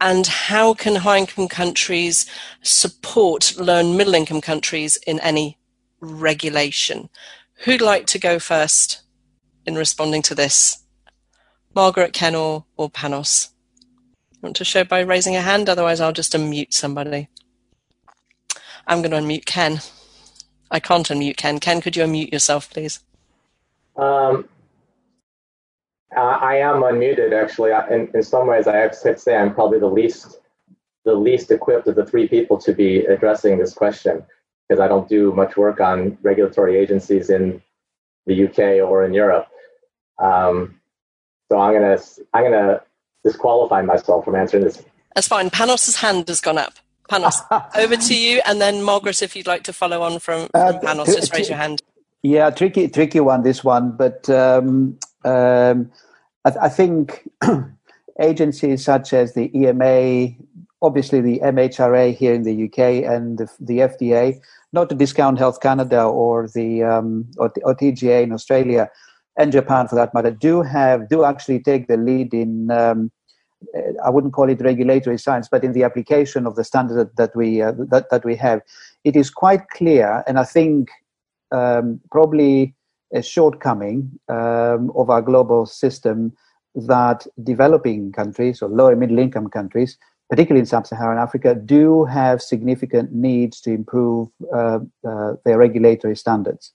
And 0.00 0.26
how 0.26 0.74
can 0.74 0.96
high 0.96 1.18
income 1.18 1.48
countries 1.48 2.26
support 2.62 3.54
low 3.58 3.80
and 3.80 3.96
middle 3.96 4.14
income 4.14 4.40
countries 4.40 4.96
in 5.06 5.18
any 5.20 5.58
regulation? 6.00 7.08
Who'd 7.64 7.80
like 7.80 8.06
to 8.06 8.18
go 8.18 8.38
first 8.38 9.02
in 9.66 9.74
responding 9.74 10.22
to 10.22 10.34
this? 10.34 10.84
Margaret, 11.74 12.12
Ken, 12.12 12.34
or, 12.34 12.64
Panos? 12.78 13.48
Want 14.40 14.54
to 14.56 14.64
show 14.64 14.84
by 14.84 15.00
raising 15.00 15.34
a 15.34 15.40
hand? 15.40 15.68
Otherwise, 15.68 16.00
I'll 16.00 16.12
just 16.12 16.32
unmute 16.32 16.72
somebody. 16.72 17.28
I'm 18.86 19.02
going 19.02 19.10
to 19.10 19.18
unmute 19.18 19.46
Ken. 19.46 19.80
I 20.70 20.78
can't 20.80 21.08
unmute 21.08 21.36
Ken. 21.36 21.58
Ken, 21.58 21.80
could 21.80 21.96
you 21.96 22.04
unmute 22.04 22.32
yourself, 22.32 22.70
please? 22.70 23.00
Um, 23.96 24.48
I 26.16 26.56
am 26.58 26.76
unmuted, 26.82 27.32
actually. 27.32 27.72
In, 27.94 28.10
in 28.14 28.22
some 28.22 28.46
ways, 28.46 28.66
I 28.66 28.76
have 28.76 28.98
to 29.00 29.18
say 29.18 29.36
I'm 29.36 29.54
probably 29.54 29.78
the 29.78 29.86
least 29.86 30.38
the 31.04 31.14
least 31.14 31.50
equipped 31.50 31.88
of 31.88 31.94
the 31.94 32.04
three 32.04 32.28
people 32.28 32.58
to 32.58 32.72
be 32.74 32.98
addressing 33.06 33.58
this 33.58 33.72
question 33.72 34.22
because 34.68 34.78
I 34.78 34.88
don't 34.88 35.08
do 35.08 35.32
much 35.32 35.56
work 35.56 35.80
on 35.80 36.18
regulatory 36.20 36.76
agencies 36.76 37.30
in 37.30 37.62
the 38.26 38.44
UK 38.44 38.86
or 38.86 39.04
in 39.04 39.14
Europe. 39.14 39.48
Um, 40.18 40.80
so 41.50 41.58
I'm 41.58 41.72
gonna 41.72 41.98
I'm 42.34 42.44
gonna 42.44 42.82
disqualify 43.24 43.82
myself 43.82 44.24
from 44.24 44.34
answering 44.34 44.64
this. 44.64 44.82
That's 45.14 45.28
fine. 45.28 45.50
Panos's 45.50 45.96
hand 45.96 46.28
has 46.28 46.40
gone 46.40 46.58
up. 46.58 46.74
Panos, 47.08 47.40
over 47.76 47.96
to 47.96 48.14
you, 48.14 48.42
and 48.44 48.60
then 48.60 48.82
Margaret, 48.82 49.22
if 49.22 49.34
you'd 49.34 49.46
like 49.46 49.62
to 49.64 49.72
follow 49.72 50.02
on 50.02 50.18
from, 50.18 50.48
from 50.48 50.76
uh, 50.76 50.78
Panos, 50.80 51.06
just 51.06 51.32
raise 51.32 51.48
your 51.48 51.56
hand. 51.56 51.80
Yeah, 52.22 52.50
tricky, 52.50 52.88
tricky 52.88 53.20
one. 53.20 53.42
This 53.42 53.64
one, 53.64 53.92
but 53.92 54.28
um, 54.28 54.98
um, 55.24 55.90
I, 56.44 56.52
I, 56.62 56.68
think 56.68 57.28
agencies 58.20 58.84
such 58.84 59.12
as 59.12 59.34
the 59.34 59.50
EMA, 59.56 60.34
obviously 60.82 61.20
the 61.20 61.40
MHRA 61.40 62.14
here 62.16 62.34
in 62.34 62.42
the 62.42 62.64
UK, 62.64 63.04
and 63.10 63.38
the, 63.38 63.50
the 63.60 63.78
FDA, 63.78 64.40
not 64.72 64.88
to 64.90 64.94
discount 64.94 65.38
Health 65.38 65.60
Canada 65.60 66.02
or 66.02 66.48
the 66.48 66.82
um, 66.82 67.26
or, 67.38 67.52
or, 67.62 67.74
TGA 67.74 68.22
in 68.22 68.32
Australia 68.32 68.90
and 69.38 69.52
Japan 69.52 69.88
for 69.88 69.94
that 69.96 70.12
matter, 70.14 70.30
do 70.30 70.62
have 70.62 71.08
do 71.08 71.24
actually 71.24 71.60
take 71.60 71.88
the 71.88 71.96
lead 71.96 72.34
in. 72.34 72.70
Um, 72.70 73.10
I 74.04 74.10
wouldn't 74.10 74.34
call 74.34 74.48
it 74.48 74.60
regulatory 74.60 75.18
science, 75.18 75.48
but 75.50 75.64
in 75.64 75.72
the 75.72 75.82
application 75.82 76.46
of 76.46 76.54
the 76.54 76.62
standard 76.62 77.10
that 77.16 77.34
we 77.34 77.60
uh, 77.60 77.72
that, 77.90 78.08
that 78.10 78.24
we 78.24 78.36
have, 78.36 78.60
it 79.04 79.16
is 79.16 79.30
quite 79.30 79.68
clear, 79.70 80.22
and 80.28 80.38
I 80.38 80.44
think 80.44 80.90
um, 81.50 82.00
probably 82.12 82.74
a 83.12 83.22
shortcoming 83.22 84.10
um, 84.28 84.90
of 84.94 85.10
our 85.10 85.22
global 85.22 85.66
system 85.66 86.32
that 86.74 87.26
developing 87.42 88.12
countries 88.12 88.62
or 88.62 88.68
lower 88.68 88.94
middle 88.94 89.18
income 89.18 89.48
countries, 89.48 89.96
particularly 90.28 90.60
in 90.60 90.66
sub-Saharan 90.66 91.18
Africa, 91.18 91.54
do 91.54 92.04
have 92.04 92.42
significant 92.42 93.12
needs 93.12 93.60
to 93.62 93.72
improve 93.72 94.28
uh, 94.54 94.80
uh, 95.08 95.34
their 95.44 95.58
regulatory 95.58 96.16
standards. 96.16 96.72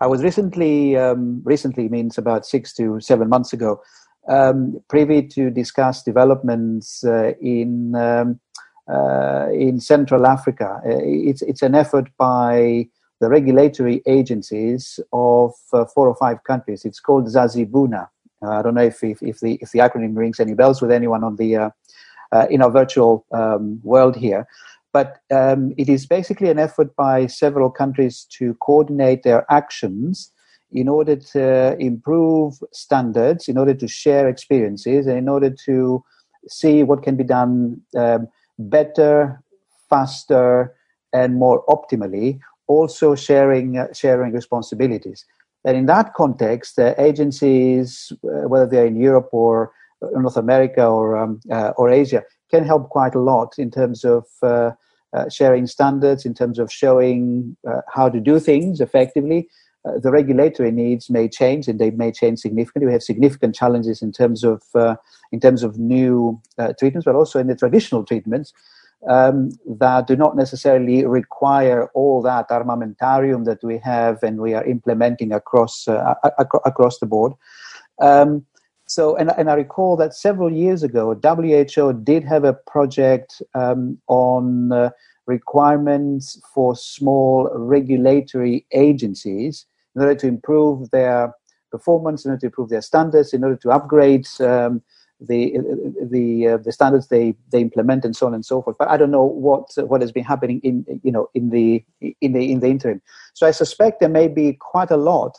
I 0.00 0.06
was 0.06 0.22
recently, 0.22 0.96
um, 0.96 1.42
recently 1.44 1.88
means 1.88 2.18
about 2.18 2.46
six 2.46 2.72
to 2.74 3.00
seven 3.00 3.28
months 3.28 3.52
ago, 3.52 3.82
um, 4.28 4.80
privy 4.88 5.22
to 5.28 5.50
discuss 5.50 6.02
developments 6.02 7.04
uh, 7.04 7.32
in 7.40 7.94
um, 7.94 8.40
uh, 8.88 9.48
in 9.52 9.80
Central 9.80 10.26
Africa. 10.26 10.80
Uh, 10.84 11.00
it's 11.02 11.42
it's 11.42 11.62
an 11.62 11.74
effort 11.74 12.08
by 12.16 12.86
the 13.20 13.28
regulatory 13.28 14.02
agencies 14.06 15.00
of 15.12 15.52
uh, 15.72 15.84
four 15.84 16.08
or 16.08 16.16
five 16.16 16.44
countries. 16.44 16.84
It's 16.84 17.00
called 17.00 17.26
ZaZiBoNa. 17.26 18.08
Uh, 18.42 18.50
I 18.50 18.62
don't 18.62 18.74
know 18.74 18.82
if, 18.82 19.02
if, 19.02 19.22
if, 19.22 19.40
the, 19.40 19.58
if 19.60 19.72
the 19.72 19.80
acronym 19.80 20.16
rings 20.16 20.38
any 20.38 20.54
bells 20.54 20.80
with 20.80 20.92
anyone 20.92 21.24
on 21.24 21.36
the, 21.36 21.56
uh, 21.56 21.70
uh, 22.32 22.46
in 22.50 22.62
our 22.62 22.70
virtual 22.70 23.26
um, 23.32 23.80
world 23.82 24.16
here. 24.16 24.46
But 24.92 25.18
um, 25.30 25.74
it 25.76 25.88
is 25.88 26.06
basically 26.06 26.48
an 26.48 26.58
effort 26.58 26.94
by 26.96 27.26
several 27.26 27.70
countries 27.70 28.26
to 28.38 28.54
coordinate 28.54 29.22
their 29.22 29.44
actions 29.50 30.32
in 30.70 30.88
order 30.88 31.16
to 31.16 31.76
improve 31.78 32.54
standards, 32.72 33.48
in 33.48 33.58
order 33.58 33.74
to 33.74 33.88
share 33.88 34.28
experiences, 34.28 35.06
and 35.06 35.18
in 35.18 35.28
order 35.28 35.50
to 35.50 36.04
see 36.46 36.82
what 36.82 37.02
can 37.02 37.16
be 37.16 37.24
done 37.24 37.80
um, 37.96 38.28
better, 38.58 39.42
faster, 39.88 40.74
and 41.12 41.36
more 41.36 41.64
optimally, 41.66 42.38
also 42.68 43.14
sharing, 43.14 43.78
uh, 43.78 43.92
sharing 43.92 44.32
responsibilities. 44.32 45.24
And 45.64 45.76
in 45.76 45.86
that 45.86 46.14
context, 46.14 46.78
uh, 46.78 46.94
agencies, 46.98 48.12
uh, 48.24 48.48
whether 48.48 48.66
they're 48.66 48.86
in 48.86 48.96
Europe 48.96 49.30
or 49.32 49.72
North 50.12 50.36
America 50.36 50.86
or, 50.86 51.16
um, 51.16 51.40
uh, 51.50 51.72
or 51.76 51.90
Asia, 51.90 52.22
can 52.50 52.64
help 52.64 52.88
quite 52.90 53.16
a 53.16 53.20
lot 53.20 53.58
in 53.58 53.70
terms 53.70 54.04
of 54.04 54.26
uh, 54.42 54.70
uh, 55.12 55.28
sharing 55.28 55.66
standards, 55.66 56.24
in 56.24 56.34
terms 56.34 56.58
of 56.58 56.70
showing 56.70 57.56
how 57.92 58.08
to 58.08 58.20
do 58.20 58.38
things 58.38 58.80
effectively. 58.80 59.48
the 60.02 60.10
regulatory 60.10 60.70
needs 60.70 61.08
may 61.08 61.26
change, 61.28 61.66
and 61.66 61.78
they 61.78 61.90
may 61.90 62.12
change 62.12 62.40
significantly. 62.40 62.86
We 62.86 62.92
have 62.92 63.02
significant 63.02 63.54
challenges 63.54 64.02
in 64.02 64.12
terms 64.12 64.44
of 64.44 64.62
in 65.32 65.40
terms 65.40 65.62
of 65.62 65.78
new 65.78 66.38
treatments, 66.78 67.06
but 67.06 67.14
also 67.14 67.38
in 67.38 67.46
the 67.46 67.56
traditional 67.56 68.04
treatments 68.04 68.52
um, 69.08 69.50
that 69.78 70.06
do 70.06 70.16
not 70.16 70.36
necessarily 70.36 71.06
require 71.06 71.88
all 71.94 72.20
that 72.22 72.48
armamentarium 72.48 73.44
that 73.44 73.62
we 73.62 73.78
have 73.78 74.22
and 74.22 74.40
we 74.40 74.54
are 74.54 74.64
implementing 74.64 75.32
across 75.32 75.86
uh, 75.86 76.14
ac- 76.24 76.62
across 76.64 76.98
the 76.98 77.06
board. 77.06 77.32
Um, 78.00 78.44
so, 78.86 79.16
and, 79.16 79.30
and, 79.36 79.50
I 79.50 79.54
recall 79.54 79.96
that 79.96 80.14
several 80.14 80.50
years 80.50 80.82
ago, 80.82 81.14
WHO 81.14 81.92
did 81.92 82.24
have 82.24 82.44
a 82.44 82.54
project 82.54 83.42
um, 83.54 83.98
on 84.06 84.72
uh, 84.72 84.90
requirements 85.26 86.40
for 86.54 86.74
small 86.74 87.50
regulatory 87.52 88.66
agencies 88.72 89.66
in 89.94 90.00
order 90.00 90.14
to 90.14 90.26
improve 90.26 90.90
their 90.90 91.34
performance, 91.70 92.24
in 92.24 92.30
order 92.30 92.40
to 92.40 92.46
improve 92.46 92.70
their 92.70 92.80
standards, 92.80 93.34
in 93.34 93.44
order 93.44 93.56
to 93.56 93.70
upgrade 93.70 94.26
um, 94.40 94.80
the 95.20 95.58
the 96.00 96.48
uh, 96.48 96.56
the 96.58 96.72
standards 96.72 97.08
they 97.08 97.34
they 97.50 97.60
implement 97.60 98.04
and 98.04 98.14
so 98.16 98.26
on 98.26 98.34
and 98.34 98.44
so 98.44 98.62
forth. 98.62 98.76
But 98.78 98.88
I 98.88 98.96
don't 98.96 99.10
know 99.10 99.24
what 99.24 99.70
what 99.76 100.00
has 100.00 100.12
been 100.12 100.24
happening 100.24 100.60
in 100.60 101.00
you 101.02 101.12
know 101.12 101.28
in 101.34 101.50
the 101.50 101.84
in 102.20 102.32
the 102.32 102.52
in 102.52 102.60
the 102.60 102.68
interim. 102.68 103.02
So 103.34 103.46
I 103.46 103.50
suspect 103.50 104.00
there 104.00 104.08
may 104.08 104.28
be 104.28 104.52
quite 104.52 104.90
a 104.90 104.96
lot 104.96 105.38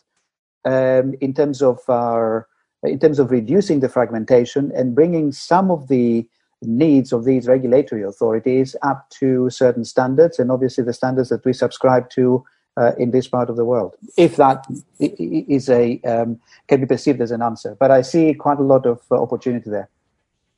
um, 0.65 1.13
in 1.21 1.33
terms 1.33 1.61
of 1.61 1.79
our 1.87 2.47
in 2.83 2.99
terms 2.99 3.19
of 3.19 3.31
reducing 3.31 3.79
the 3.79 3.89
fragmentation 3.89 4.71
and 4.75 4.95
bringing 4.95 5.31
some 5.31 5.71
of 5.71 5.87
the 5.87 6.27
needs 6.61 7.13
of 7.13 7.23
these 7.23 7.47
regulatory 7.47 8.03
authorities 8.03 8.75
up 8.81 9.09
to 9.09 9.49
certain 9.49 9.85
standards 9.85 10.39
and 10.39 10.51
obviously 10.51 10.83
the 10.83 10.93
standards 10.93 11.29
that 11.29 11.43
we 11.45 11.53
subscribe 11.53 12.09
to 12.09 12.43
uh, 12.79 12.93
in 12.97 13.11
this 13.11 13.27
part 13.27 13.49
of 13.49 13.57
the 13.57 13.65
world, 13.65 13.93
if 14.17 14.37
that 14.37 14.65
is 14.99 15.69
a 15.69 15.99
um, 16.01 16.39
can 16.67 16.79
be 16.79 16.85
perceived 16.85 17.21
as 17.21 17.31
an 17.31 17.41
answer. 17.41 17.75
But 17.79 17.91
I 17.91 18.01
see 18.01 18.33
quite 18.33 18.57
a 18.57 18.63
lot 18.63 18.85
of 18.85 19.01
uh, 19.11 19.21
opportunity 19.21 19.69
there. 19.69 19.89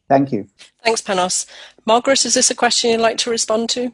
Thank 0.07 0.31
you. 0.31 0.48
Thanks, 0.84 1.02
Panos. 1.02 1.45
Margaret, 1.85 2.26
is 2.26 2.34
this 2.34 2.52
a 2.52 2.56
question 2.56 2.91
you'd 2.91 3.02
like 3.02 3.18
to 3.19 3.30
respond 3.30 3.69
to? 3.72 3.93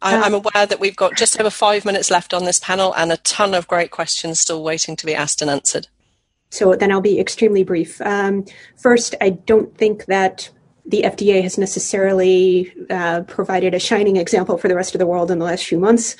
I'm 0.00 0.34
uh, 0.34 0.38
aware 0.38 0.66
that 0.66 0.78
we've 0.78 0.94
got 0.94 1.16
just 1.16 1.40
over 1.40 1.50
five 1.50 1.84
minutes 1.84 2.10
left 2.10 2.32
on 2.32 2.44
this 2.44 2.60
panel 2.60 2.94
and 2.94 3.10
a 3.10 3.16
ton 3.18 3.54
of 3.54 3.66
great 3.66 3.90
questions 3.90 4.38
still 4.38 4.62
waiting 4.62 4.94
to 4.94 5.06
be 5.06 5.14
asked 5.14 5.42
and 5.42 5.50
answered. 5.50 5.88
So 6.50 6.74
then 6.74 6.92
I'll 6.92 7.00
be 7.00 7.18
extremely 7.18 7.64
brief. 7.64 8.00
Um, 8.02 8.44
first, 8.76 9.16
I 9.20 9.30
don't 9.30 9.76
think 9.76 10.06
that 10.06 10.50
the 10.88 11.02
FDA 11.02 11.42
has 11.42 11.58
necessarily 11.58 12.72
uh, 12.88 13.20
provided 13.22 13.74
a 13.74 13.78
shining 13.78 14.16
example 14.16 14.56
for 14.56 14.68
the 14.68 14.74
rest 14.74 14.94
of 14.94 14.98
the 14.98 15.06
world 15.06 15.30
in 15.30 15.38
the 15.38 15.44
last 15.44 15.66
few 15.66 15.78
months. 15.78 16.16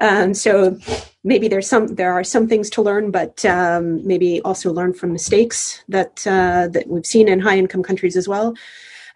Um, 0.00 0.34
so 0.34 0.76
maybe 1.22 1.46
there's 1.46 1.68
some 1.68 1.94
there 1.94 2.12
are 2.12 2.24
some 2.24 2.48
things 2.48 2.68
to 2.70 2.82
learn, 2.82 3.12
but 3.12 3.44
um, 3.44 4.04
maybe 4.06 4.40
also 4.42 4.72
learn 4.72 4.92
from 4.92 5.12
mistakes 5.12 5.84
that 5.88 6.26
uh, 6.26 6.66
that 6.68 6.88
we've 6.88 7.06
seen 7.06 7.28
in 7.28 7.38
high 7.38 7.56
income 7.56 7.82
countries 7.82 8.16
as 8.16 8.26
well. 8.26 8.54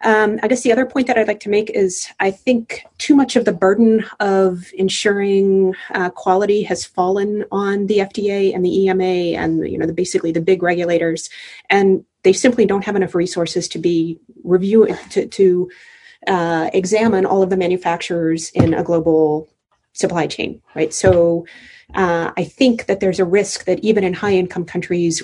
Um, 0.03 0.39
I 0.43 0.49
guess 0.49 0.61
the 0.61 0.71
other 0.71 0.85
point 0.85 1.07
that 1.07 1.17
I'd 1.17 1.27
like 1.27 1.39
to 1.41 1.49
make 1.49 1.69
is 1.69 2.07
I 2.19 2.29
think 2.29 2.85
too 2.97 3.15
much 3.15 3.35
of 3.35 3.45
the 3.45 3.53
burden 3.53 4.05
of 4.19 4.69
ensuring 4.73 5.75
uh, 5.93 6.09
quality 6.09 6.63
has 6.63 6.83
fallen 6.83 7.45
on 7.51 7.87
the 7.87 7.99
FDA 7.99 8.53
and 8.53 8.65
the 8.65 8.83
EMA 8.83 9.37
and 9.39 9.67
you 9.67 9.77
know 9.77 9.85
the, 9.85 9.93
basically 9.93 10.31
the 10.31 10.41
big 10.41 10.61
regulators, 10.61 11.29
and 11.69 12.03
they 12.23 12.33
simply 12.33 12.65
don't 12.65 12.83
have 12.83 12.97
enough 12.97 13.15
resources 13.15 13.67
to 13.69 13.79
be 13.79 14.19
reviewing 14.43 14.97
to, 15.11 15.25
to 15.27 15.69
uh, 16.27 16.69
examine 16.73 17.25
all 17.25 17.41
of 17.41 17.49
the 17.49 17.57
manufacturers 17.57 18.49
in 18.51 18.73
a 18.73 18.83
global 18.83 19.47
supply 19.93 20.27
chain, 20.27 20.61
right? 20.75 20.93
So 20.93 21.45
uh, 21.95 22.31
I 22.35 22.43
think 22.43 22.87
that 22.87 22.99
there's 22.99 23.19
a 23.19 23.25
risk 23.25 23.65
that 23.65 23.79
even 23.79 24.03
in 24.03 24.13
high 24.13 24.33
income 24.33 24.65
countries, 24.65 25.21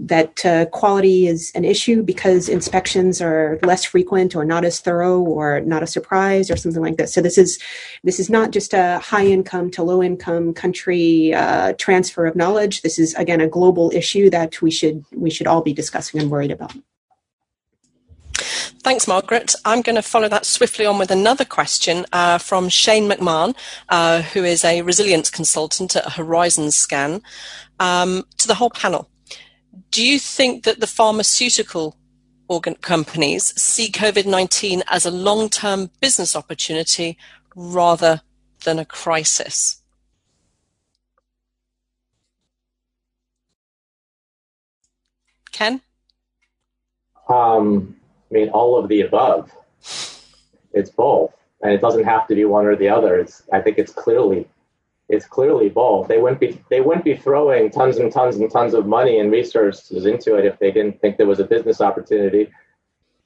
that 0.00 0.44
uh, 0.44 0.66
quality 0.66 1.26
is 1.26 1.50
an 1.54 1.64
issue 1.64 2.02
because 2.02 2.48
inspections 2.48 3.20
are 3.20 3.58
less 3.62 3.84
frequent 3.84 4.36
or 4.36 4.44
not 4.44 4.64
as 4.64 4.80
thorough 4.80 5.20
or 5.20 5.60
not 5.60 5.82
a 5.82 5.86
surprise 5.86 6.50
or 6.50 6.56
something 6.56 6.82
like 6.82 6.96
that. 6.96 7.08
So 7.08 7.20
this 7.20 7.38
is 7.38 7.58
this 8.04 8.20
is 8.20 8.28
not 8.28 8.50
just 8.50 8.74
a 8.74 8.98
high 8.98 9.26
income 9.26 9.70
to 9.72 9.82
low 9.82 10.02
income 10.02 10.52
country 10.54 11.32
uh, 11.34 11.72
transfer 11.78 12.26
of 12.26 12.36
knowledge. 12.36 12.82
This 12.82 12.98
is 12.98 13.14
again 13.14 13.40
a 13.40 13.48
global 13.48 13.90
issue 13.94 14.30
that 14.30 14.60
we 14.60 14.70
should 14.70 15.04
we 15.14 15.30
should 15.30 15.46
all 15.46 15.62
be 15.62 15.72
discussing 15.72 16.20
and 16.20 16.30
worried 16.30 16.50
about. 16.50 16.74
Thanks, 18.38 19.08
Margaret. 19.08 19.54
I'm 19.64 19.82
going 19.82 19.96
to 19.96 20.02
follow 20.02 20.28
that 20.28 20.46
swiftly 20.46 20.86
on 20.86 20.98
with 20.98 21.10
another 21.10 21.44
question 21.44 22.06
uh, 22.12 22.38
from 22.38 22.68
Shane 22.68 23.08
McMahon, 23.08 23.56
uh, 23.88 24.22
who 24.22 24.44
is 24.44 24.64
a 24.64 24.82
resilience 24.82 25.30
consultant 25.30 25.96
at 25.96 26.12
Horizon 26.12 26.70
Scan, 26.70 27.22
um, 27.80 28.24
to 28.38 28.46
the 28.46 28.54
whole 28.54 28.70
panel. 28.70 29.10
Do 29.90 30.04
you 30.04 30.18
think 30.18 30.64
that 30.64 30.80
the 30.80 30.86
pharmaceutical 30.86 31.96
companies 32.80 33.60
see 33.60 33.90
COVID 33.90 34.26
19 34.26 34.82
as 34.88 35.04
a 35.04 35.10
long 35.10 35.48
term 35.48 35.90
business 36.00 36.34
opportunity 36.34 37.18
rather 37.54 38.22
than 38.64 38.78
a 38.78 38.84
crisis? 38.84 39.82
Ken? 45.52 45.80
Um, 47.28 47.97
I 48.30 48.34
mean, 48.34 48.48
all 48.50 48.76
of 48.76 48.88
the 48.88 49.02
above. 49.02 49.50
It's 50.72 50.90
both, 50.90 51.34
and 51.62 51.72
it 51.72 51.80
doesn't 51.80 52.04
have 52.04 52.26
to 52.28 52.34
be 52.34 52.44
one 52.44 52.66
or 52.66 52.76
the 52.76 52.88
other. 52.88 53.18
It's 53.18 53.42
I 53.52 53.60
think 53.60 53.78
it's 53.78 53.92
clearly 53.92 54.46
it's 55.08 55.26
clearly 55.26 55.70
both. 55.70 56.08
They 56.08 56.18
wouldn't 56.18 56.40
be 56.40 56.62
they 56.68 56.80
wouldn't 56.80 57.04
be 57.04 57.16
throwing 57.16 57.70
tons 57.70 57.96
and 57.96 58.12
tons 58.12 58.36
and 58.36 58.50
tons 58.50 58.74
of 58.74 58.86
money 58.86 59.18
and 59.18 59.32
resources 59.32 60.04
into 60.04 60.34
it 60.34 60.44
if 60.44 60.58
they 60.58 60.70
didn't 60.70 61.00
think 61.00 61.16
there 61.16 61.26
was 61.26 61.40
a 61.40 61.44
business 61.44 61.80
opportunity. 61.80 62.50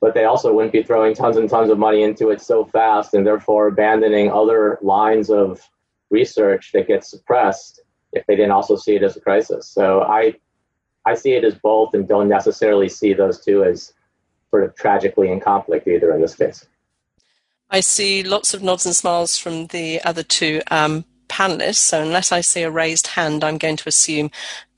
But 0.01 0.15
they 0.15 0.24
also 0.24 0.53
wouldn't 0.53 0.73
be 0.73 0.83
throwing 0.83 1.15
tons 1.15 1.37
and 1.37 1.49
tons 1.49 1.70
of 1.70 1.79
money 1.79 2.03
into 2.03 2.31
it 2.31 2.41
so 2.41 2.65
fast 2.65 3.15
and 3.15 3.27
therefore 3.27 3.69
abandoning 3.69 4.31
other 4.31 4.79
lines 4.83 5.31
of 5.31 5.61
research 6.11 6.70
that 6.73 6.89
gets 6.89 7.11
suppressed 7.11 7.81
if 8.12 8.24
they 8.27 8.37
didn't 8.37 8.51
also 8.53 8.77
see 8.77 8.95
it 8.95 9.03
as 9.03 9.16
a 9.16 9.20
crisis. 9.20 9.66
So 9.69 10.03
I 10.03 10.35
I 11.05 11.15
see 11.15 11.33
it 11.33 11.45
as 11.45 11.57
both 11.57 11.95
and 11.95 12.07
don't 12.07 12.29
necessarily 12.29 12.89
see 12.89 13.12
those 13.12 13.45
two 13.45 13.65
as 13.65 13.93
sort 14.53 14.65
of 14.65 14.74
tragically 14.77 15.33
in 15.33 15.41
conflict 15.41 15.89
either 15.89 16.12
in 16.15 16.20
this 16.20 16.35
case. 16.35 16.66
I 17.70 17.81
see 17.81 18.23
lots 18.23 18.53
of 18.53 18.62
nods 18.62 18.85
and 18.85 18.95
smiles 18.95 19.39
from 19.39 19.66
the 19.69 20.03
other 20.03 20.23
two 20.23 20.61
um, 20.70 21.07
panelists. 21.33 21.77
So 21.77 22.03
unless 22.03 22.31
I 22.31 22.43
see 22.43 22.63
a 22.63 22.71
raised 22.71 23.07
hand, 23.09 23.43
I'm 23.43 23.57
going 23.57 23.79
to 23.79 23.89
assume 23.89 24.31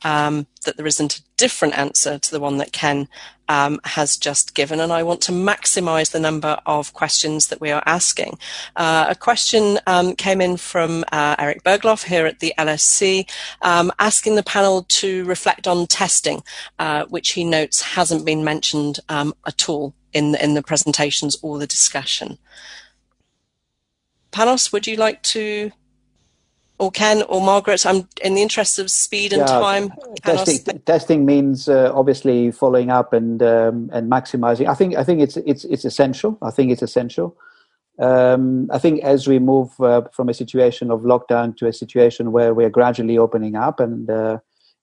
um, 0.02 0.46
that 0.64 0.76
there 0.76 0.86
isn't 0.86 1.18
a 1.18 1.22
different 1.36 1.76
answer 1.76 2.18
to 2.18 2.30
the 2.30 2.38
one 2.38 2.58
that 2.58 2.72
Ken 2.72 3.08
um, 3.48 3.80
has 3.84 4.16
just 4.16 4.54
given. 4.54 4.78
And 4.78 4.92
I 4.92 5.02
want 5.02 5.20
to 5.22 5.32
maximize 5.32 6.12
the 6.12 6.20
number 6.20 6.58
of 6.64 6.94
questions 6.94 7.48
that 7.48 7.60
we 7.60 7.70
are 7.70 7.82
asking. 7.86 8.38
Uh, 8.76 9.06
a 9.08 9.14
question 9.14 9.78
um, 9.86 10.14
came 10.14 10.40
in 10.40 10.56
from 10.56 11.04
uh, 11.10 11.34
Erik 11.38 11.64
Berglof 11.64 12.04
here 12.04 12.26
at 12.26 12.38
the 12.38 12.54
LSE, 12.56 13.28
um, 13.62 13.90
asking 13.98 14.36
the 14.36 14.42
panel 14.42 14.84
to 15.00 15.24
reflect 15.24 15.66
on 15.66 15.86
testing, 15.86 16.42
uh, 16.78 17.04
which 17.06 17.32
he 17.32 17.44
notes 17.44 17.82
hasn't 17.82 18.24
been 18.24 18.44
mentioned 18.44 19.00
um, 19.08 19.34
at 19.46 19.68
all 19.68 19.94
in 20.12 20.32
the, 20.32 20.42
in 20.42 20.54
the 20.54 20.62
presentations 20.62 21.36
or 21.42 21.58
the 21.58 21.66
discussion. 21.66 22.38
Panos, 24.30 24.72
would 24.72 24.86
you 24.86 24.96
like 24.96 25.22
to 25.22 25.70
or 26.78 26.90
Ken 26.90 27.22
or 27.28 27.40
Margaret, 27.40 27.86
I'm 27.86 28.08
in 28.22 28.34
the 28.34 28.42
interest 28.42 28.78
of 28.78 28.90
speed 28.90 29.32
and 29.32 29.40
yeah, 29.40 29.46
time. 29.46 29.92
Testing, 30.22 30.78
testing 30.80 31.24
means 31.24 31.68
uh, 31.68 31.92
obviously 31.94 32.50
following 32.50 32.90
up 32.90 33.12
and 33.12 33.42
um, 33.42 33.90
and 33.92 34.10
maximizing. 34.10 34.66
I 34.68 34.74
think 34.74 34.96
I 34.96 35.04
think 35.04 35.20
it's 35.20 35.36
it's 35.38 35.64
it's 35.64 35.84
essential. 35.84 36.36
I 36.42 36.50
think 36.50 36.72
it's 36.72 36.82
essential. 36.82 37.36
um, 37.98 38.68
I 38.72 38.78
think 38.78 39.04
as 39.04 39.28
we 39.28 39.38
move 39.38 39.78
uh, 39.80 40.02
from 40.12 40.28
a 40.28 40.34
situation 40.34 40.90
of 40.90 41.02
lockdown 41.02 41.56
to 41.58 41.68
a 41.68 41.72
situation 41.72 42.32
where 42.32 42.52
we're 42.52 42.70
gradually 42.70 43.18
opening 43.18 43.54
up, 43.54 43.78
and 43.78 44.10
uh, 44.10 44.38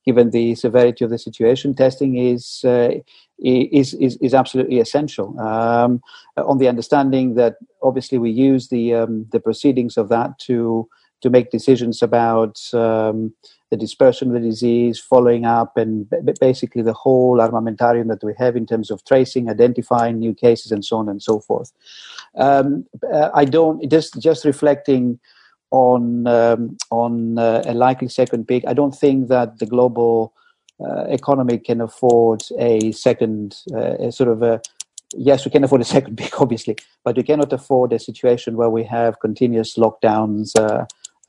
given 0.06 0.32
the 0.32 0.56
severity 0.56 1.04
of 1.04 1.12
the 1.12 1.20
situation, 1.20 1.76
testing 1.76 2.18
is 2.18 2.64
uh, 2.64 2.92
is, 3.38 3.94
is, 3.96 4.18
is 4.22 4.34
absolutely 4.34 4.80
essential. 4.80 5.38
Um, 5.40 6.02
on 6.38 6.58
the 6.60 6.70
understanding 6.70 7.36
that 7.36 7.56
obviously 7.84 8.18
we 8.18 8.32
use 8.32 8.70
the 8.70 8.94
um, 8.94 9.26
the 9.32 9.42
proceedings 9.42 9.98
of 9.98 10.08
that 10.10 10.40
to 10.40 10.88
to 11.22 11.30
make 11.30 11.52
decisions 11.52 12.02
about 12.02 12.60
um, 12.74 13.34
the 13.70 13.78
dispersion 13.78 14.28
of 14.28 14.34
the 14.34 14.48
disease, 14.48 15.00
following 15.00 15.46
up, 15.46 15.78
and 15.78 16.10
b- 16.10 16.34
basically 16.40 16.82
the 16.82 16.94
whole 16.94 17.38
armamentarium 17.38 18.08
that 18.10 18.24
we 18.24 18.34
have 18.38 18.56
in 18.56 18.66
terms 18.66 18.92
of 18.92 19.04
tracing, 19.06 19.50
identifying 19.50 20.20
new 20.20 20.34
cases, 20.34 20.72
and 20.72 20.84
so 20.84 20.98
on 20.98 21.08
and 21.08 21.24
so 21.24 21.40
forth. 21.40 21.72
Um, 22.36 22.86
uh, 23.14 23.30
I 23.34 23.46
don't 23.46 23.90
just 23.90 24.20
just 24.20 24.46
reflecting 24.46 25.20
on 25.72 26.28
um, 26.28 26.78
on 26.90 27.38
uh, 27.38 27.64
a 27.66 27.74
likely 27.74 28.10
second 28.10 28.48
peak. 28.48 28.64
I 28.68 28.74
don't 28.74 28.96
think 28.96 29.30
that 29.30 29.60
the 29.60 29.66
global 29.66 30.34
uh, 30.84 31.06
economy 31.06 31.58
can 31.58 31.82
afford 31.82 32.44
a 32.60 32.92
second 32.92 33.58
uh, 33.74 34.08
a 34.08 34.12
sort 34.12 34.30
of 34.30 34.44
a 34.44 34.62
yes, 35.16 35.46
we 35.46 35.52
can 35.52 35.64
afford 35.64 35.82
a 35.82 35.86
second 35.96 36.18
peak, 36.18 36.40
obviously, 36.42 36.78
but 37.04 37.16
we 37.16 37.24
cannot 37.24 37.54
afford 37.54 37.94
a 37.94 38.00
situation 38.00 38.58
where 38.58 38.70
we 38.70 38.84
have 38.84 39.20
continuous 39.20 39.76
lockdowns 39.76 40.58
uh, 40.60 40.86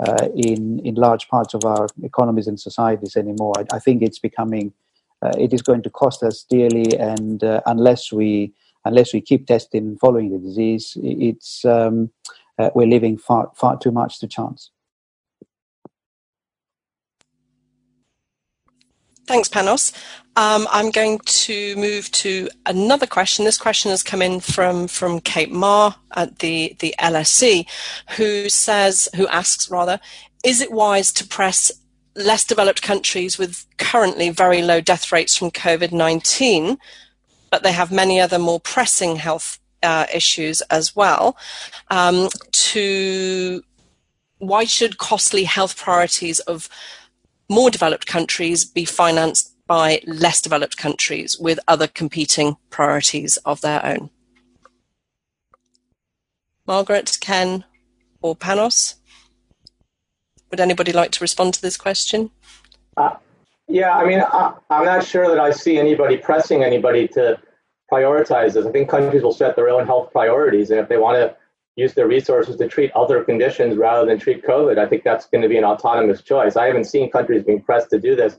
uh, 0.07 0.29
in 0.35 0.81
in 0.81 0.95
large 0.95 1.29
parts 1.29 1.55
of 1.55 1.65
our 1.65 1.87
economies 2.03 2.47
and 2.47 2.59
societies 2.59 3.17
anymore. 3.17 3.53
I, 3.59 3.77
I 3.77 3.79
think 3.79 4.03
it's 4.03 4.19
becoming 4.19 4.73
uh, 5.23 5.33
it 5.39 5.53
is 5.53 5.63
going 5.63 5.83
to 5.83 5.91
cost 5.91 6.23
us 6.23 6.45
dearly, 6.49 6.97
and 6.99 7.43
uh, 7.45 7.61
unless 7.67 8.13
we 8.13 8.53
unless 8.85 9.15
we 9.15 9.21
keep 9.21 9.47
testing 9.47 9.87
and 9.87 10.01
following 10.01 10.31
the 10.31 10.39
disease, 10.39 10.97
it's 11.03 11.65
um, 11.65 12.11
uh, 12.59 12.71
we're 12.75 12.87
leaving 12.87 13.17
far 13.17 13.51
far 13.55 13.79
too 13.79 13.93
much 13.93 14.19
to 14.21 14.27
chance. 14.27 14.71
Thanks, 19.33 19.49
Panos. 19.49 19.93
Um, 20.37 20.69
I'm 20.71 20.91
going 20.91 21.19
to 21.21 21.75
move 21.77 22.11
to 22.11 22.51
another 22.67 23.07
question. 23.07 23.47
This 23.47 23.57
question 23.57 23.91
has 23.91 24.03
come 24.03 24.21
in 24.21 24.41
from, 24.41 24.87
from 24.89 25.21
Kate 25.21 25.51
Marr 25.51 25.97
at 26.15 26.41
the, 26.41 26.77
the 26.81 26.95
LSE, 27.01 27.67
who 28.19 28.51
says, 28.51 29.09
who 29.17 29.27
asks 29.29 29.71
rather, 29.71 30.01
is 30.45 30.61
it 30.61 30.71
wise 30.71 31.11
to 31.15 31.27
press 31.27 31.73
less 32.15 32.45
developed 32.45 32.83
countries 32.83 33.39
with 33.39 33.65
currently 33.79 34.29
very 34.29 34.61
low 34.61 34.83
death 34.83 35.11
rates 35.11 35.35
from 35.35 35.51
COVID 35.51 35.93
19, 35.93 36.77
but 37.49 37.63
they 37.63 37.73
have 37.73 37.91
many 37.91 38.21
other 38.21 38.39
more 38.39 38.61
pressing 38.61 39.17
health 39.17 39.59
uh, 39.83 40.05
issues 40.13 40.61
as 40.69 40.95
well, 40.95 41.39
um, 41.89 42.29
to 42.51 43.63
why 44.37 44.65
should 44.65 44.99
costly 44.99 45.45
health 45.45 45.79
priorities 45.79 46.39
of 46.41 46.69
more 47.49 47.71
developed 47.71 48.07
countries 48.07 48.65
be 48.65 48.85
financed 48.85 49.55
by 49.67 50.03
less 50.07 50.41
developed 50.41 50.77
countries 50.77 51.39
with 51.39 51.59
other 51.67 51.87
competing 51.87 52.57
priorities 52.71 53.37
of 53.39 53.61
their 53.61 53.85
own. 53.85 54.11
Margaret, 56.67 57.19
Ken, 57.21 57.65
or 58.21 58.37
Panos? 58.37 58.97
Would 60.51 60.61
anybody 60.61 60.93
like 60.93 61.11
to 61.13 61.25
respond 61.25 61.55
to 61.55 61.63
this 61.63 61.77
question? 61.77 62.31
Uh, 62.97 63.15
yeah, 63.69 63.97
I 63.97 64.05
mean, 64.05 64.21
I, 64.21 64.55
am 64.71 64.85
not 64.85 65.05
sure 65.05 65.29
that 65.29 65.41
I 65.41 65.51
see 65.51 65.79
anybody 65.79 66.17
pressing 66.19 66.63
anybody 66.63 67.09
to 67.09 67.41
prioritize 67.91 68.55
this. 68.55 68.67
I 68.67 68.71
think 68.71 68.89
countries 68.89 69.23
will 69.23 69.33
set 69.33 69.57
their 69.57 69.71
own 69.71 69.87
health 69.87 70.13
priorities, 70.13 70.71
and 70.71 70.79
if 70.79 70.89
they 70.89 70.99
want 70.99 71.17
to 71.17 71.37
use 71.77 71.95
their 71.95 72.07
resources 72.07 72.57
to 72.57 72.69
treat 72.69 72.91
other 72.93 73.25
conditions 73.25 73.77
rather 73.77 74.07
than 74.07 74.19
treat 74.19 74.45
COVID. 74.45 74.79
I 74.79 74.87
think 74.87 75.05
that's 75.05 75.27
going 75.27 75.43
to 75.43 75.49
be 75.49 75.57
an 75.57 75.65
autonomous 75.65 76.23
choice. 76.23 76.57
I 76.57 76.67
haven't 76.67 76.85
seen 76.85 77.11
countries 77.11 77.45
being 77.45 77.63
pressed 77.63 77.91
to 77.91 78.01
do 78.01 78.15
this. 78.15 78.39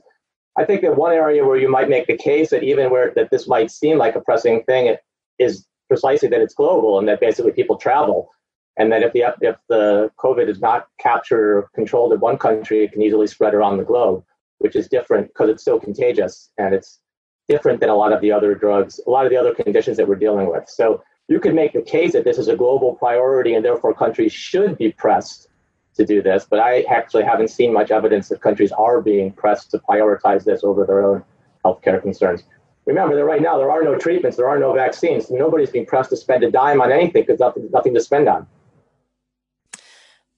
I 0.56 0.64
think 0.64 0.82
that 0.82 0.96
one 0.96 1.12
area 1.12 1.44
where 1.44 1.56
you 1.56 1.68
might 1.68 1.88
make 1.88 2.06
the 2.06 2.16
case 2.16 2.50
that 2.50 2.62
even 2.62 2.90
where 2.90 3.12
that 3.16 3.30
this 3.30 3.48
might 3.48 3.70
seem 3.70 3.98
like 3.98 4.14
a 4.14 4.20
pressing 4.20 4.62
thing 4.64 4.96
is 5.38 5.66
precisely 5.88 6.28
that 6.28 6.40
it's 6.40 6.54
global 6.54 6.98
and 6.98 7.08
that 7.08 7.20
basically 7.20 7.52
people 7.52 7.76
travel. 7.76 8.30
And 8.76 8.90
that 8.92 9.02
if 9.02 9.12
the 9.12 9.34
if 9.40 9.56
the 9.68 10.10
COVID 10.18 10.48
is 10.48 10.60
not 10.60 10.88
captured 11.00 11.58
or 11.58 11.70
controlled 11.74 12.12
in 12.12 12.20
one 12.20 12.38
country, 12.38 12.84
it 12.84 12.92
can 12.92 13.02
easily 13.02 13.26
spread 13.26 13.54
around 13.54 13.76
the 13.76 13.84
globe, 13.84 14.24
which 14.58 14.74
is 14.74 14.88
different 14.88 15.28
because 15.28 15.48
it's 15.48 15.64
so 15.64 15.78
contagious 15.78 16.50
and 16.58 16.74
it's 16.74 17.00
different 17.48 17.80
than 17.80 17.88
a 17.88 17.94
lot 17.94 18.12
of 18.12 18.20
the 18.20 18.32
other 18.32 18.54
drugs, 18.54 19.00
a 19.06 19.10
lot 19.10 19.26
of 19.26 19.30
the 19.30 19.36
other 19.36 19.54
conditions 19.54 19.96
that 19.96 20.08
we're 20.08 20.16
dealing 20.16 20.50
with. 20.50 20.68
So 20.68 21.02
you 21.28 21.40
could 21.40 21.54
make 21.54 21.72
the 21.72 21.82
case 21.82 22.12
that 22.12 22.24
this 22.24 22.38
is 22.38 22.48
a 22.48 22.56
global 22.56 22.94
priority 22.94 23.54
and 23.54 23.64
therefore 23.64 23.94
countries 23.94 24.32
should 24.32 24.76
be 24.76 24.92
pressed 24.92 25.48
to 25.94 26.04
do 26.04 26.22
this, 26.22 26.46
but 26.48 26.58
I 26.58 26.82
actually 26.82 27.24
haven't 27.24 27.48
seen 27.48 27.72
much 27.72 27.90
evidence 27.90 28.28
that 28.28 28.40
countries 28.40 28.72
are 28.72 29.00
being 29.00 29.32
pressed 29.32 29.70
to 29.70 29.78
prioritize 29.78 30.44
this 30.44 30.64
over 30.64 30.84
their 30.84 31.04
own 31.04 31.24
healthcare 31.64 32.02
concerns. 32.02 32.42
Remember 32.84 33.14
that 33.16 33.24
right 33.24 33.40
now 33.40 33.56
there 33.56 33.70
are 33.70 33.82
no 33.82 33.96
treatments, 33.96 34.36
there 34.36 34.48
are 34.48 34.58
no 34.58 34.74
vaccines. 34.74 35.30
Nobody's 35.30 35.70
being 35.70 35.86
pressed 35.86 36.10
to 36.10 36.16
spend 36.16 36.44
a 36.44 36.50
dime 36.50 36.82
on 36.82 36.92
anything 36.92 37.22
because 37.22 37.40
nothing, 37.40 37.70
nothing 37.72 37.94
to 37.94 38.00
spend 38.00 38.28
on. 38.28 38.46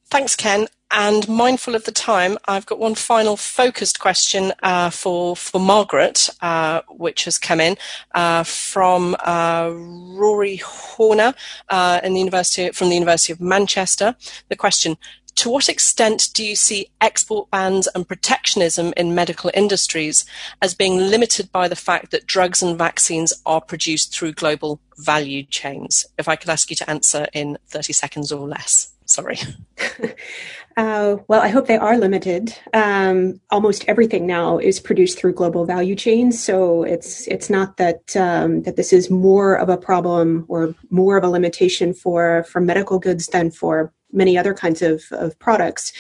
Thanks, 0.09 0.37
Ken. 0.37 0.69
And 0.91 1.29
mindful 1.29 1.75
of 1.75 1.85
the 1.85 1.93
time, 1.93 2.39
I've 2.47 2.65
got 2.65 2.79
one 2.79 2.95
final 2.95 3.37
focused 3.37 3.99
question 3.99 4.53
uh, 4.63 4.91
for 4.91 5.35
for 5.35 5.61
Margaret, 5.61 6.31
uh, 6.41 6.83
which 6.89 7.25
has 7.25 7.39
come 7.39 7.61
in 7.61 7.77
uh, 8.15 8.45
from 8.45 9.17
uh, 9.25 9.71
Rory 9.75 10.57
Horner 10.57 11.35
uh, 11.71 12.01
in 12.05 12.15
the 12.15 12.21
university 12.21 12.71
from 12.71 12.89
the 12.89 12.95
University 12.95 13.33
of 13.33 13.41
Manchester. 13.41 14.15
The 14.49 14.55
question: 14.55 14.97
To 15.35 15.51
what 15.51 15.69
extent 15.69 16.29
do 16.35 16.45
you 16.45 16.55
see 16.55 16.91
export 17.01 17.51
bans 17.51 17.89
and 17.89 18.07
protectionism 18.07 18.95
in 18.97 19.13
medical 19.13 19.51
industries 19.55 20.25
as 20.63 20.73
being 20.73 20.99
limited 20.99 21.51
by 21.51 21.67
the 21.67 21.77
fact 21.77 22.13
that 22.13 22.27
drugs 22.27 22.63
and 22.63 22.79
vaccines 22.79 23.33
are 23.45 23.61
produced 23.61 24.15
through 24.15 24.35
global 24.35 24.81
value 24.99 25.43
chains? 25.43 26.07
If 26.17 26.29
I 26.29 26.37
could 26.37 26.49
ask 26.49 26.71
you 26.71 26.77
to 26.77 26.89
answer 26.89 27.27
in 27.33 27.59
thirty 27.67 27.93
seconds 27.93 28.31
or 28.31 28.47
less. 28.47 28.93
Sorry. 29.05 29.39
Uh, 30.77 31.17
well, 31.27 31.41
I 31.41 31.49
hope 31.49 31.67
they 31.67 31.79
are 31.79 31.97
limited. 31.97 32.55
Um, 32.75 33.41
almost 33.51 33.87
everything 33.89 34.27
now 34.27 34.59
is 34.59 34.79
produced 34.79 35.19
through 35.19 35.33
global 35.33 35.65
value 35.65 35.95
chains, 35.97 36.43
so 36.43 36.83
it's 36.83 37.27
it's 37.29 37.49
not 37.49 37.79
that 37.79 38.15
um, 38.15 38.63
that 38.63 38.77
this 38.77 38.93
is 38.93 39.09
more 39.11 39.55
of 39.55 39.71
a 39.71 39.79
problem 39.79 40.45
or 40.49 40.75
more 40.91 41.17
of 41.17 41.25
a 41.25 41.29
limitation 41.31 41.95
for 41.95 42.45
for 42.45 42.61
medical 42.61 42.99
goods 42.99 43.29
than 43.29 43.51
for 43.51 43.91
many 44.13 44.37
other 44.37 44.53
kinds 44.53 44.83
of 44.83 45.05
of 45.13 45.39
products. 45.39 45.95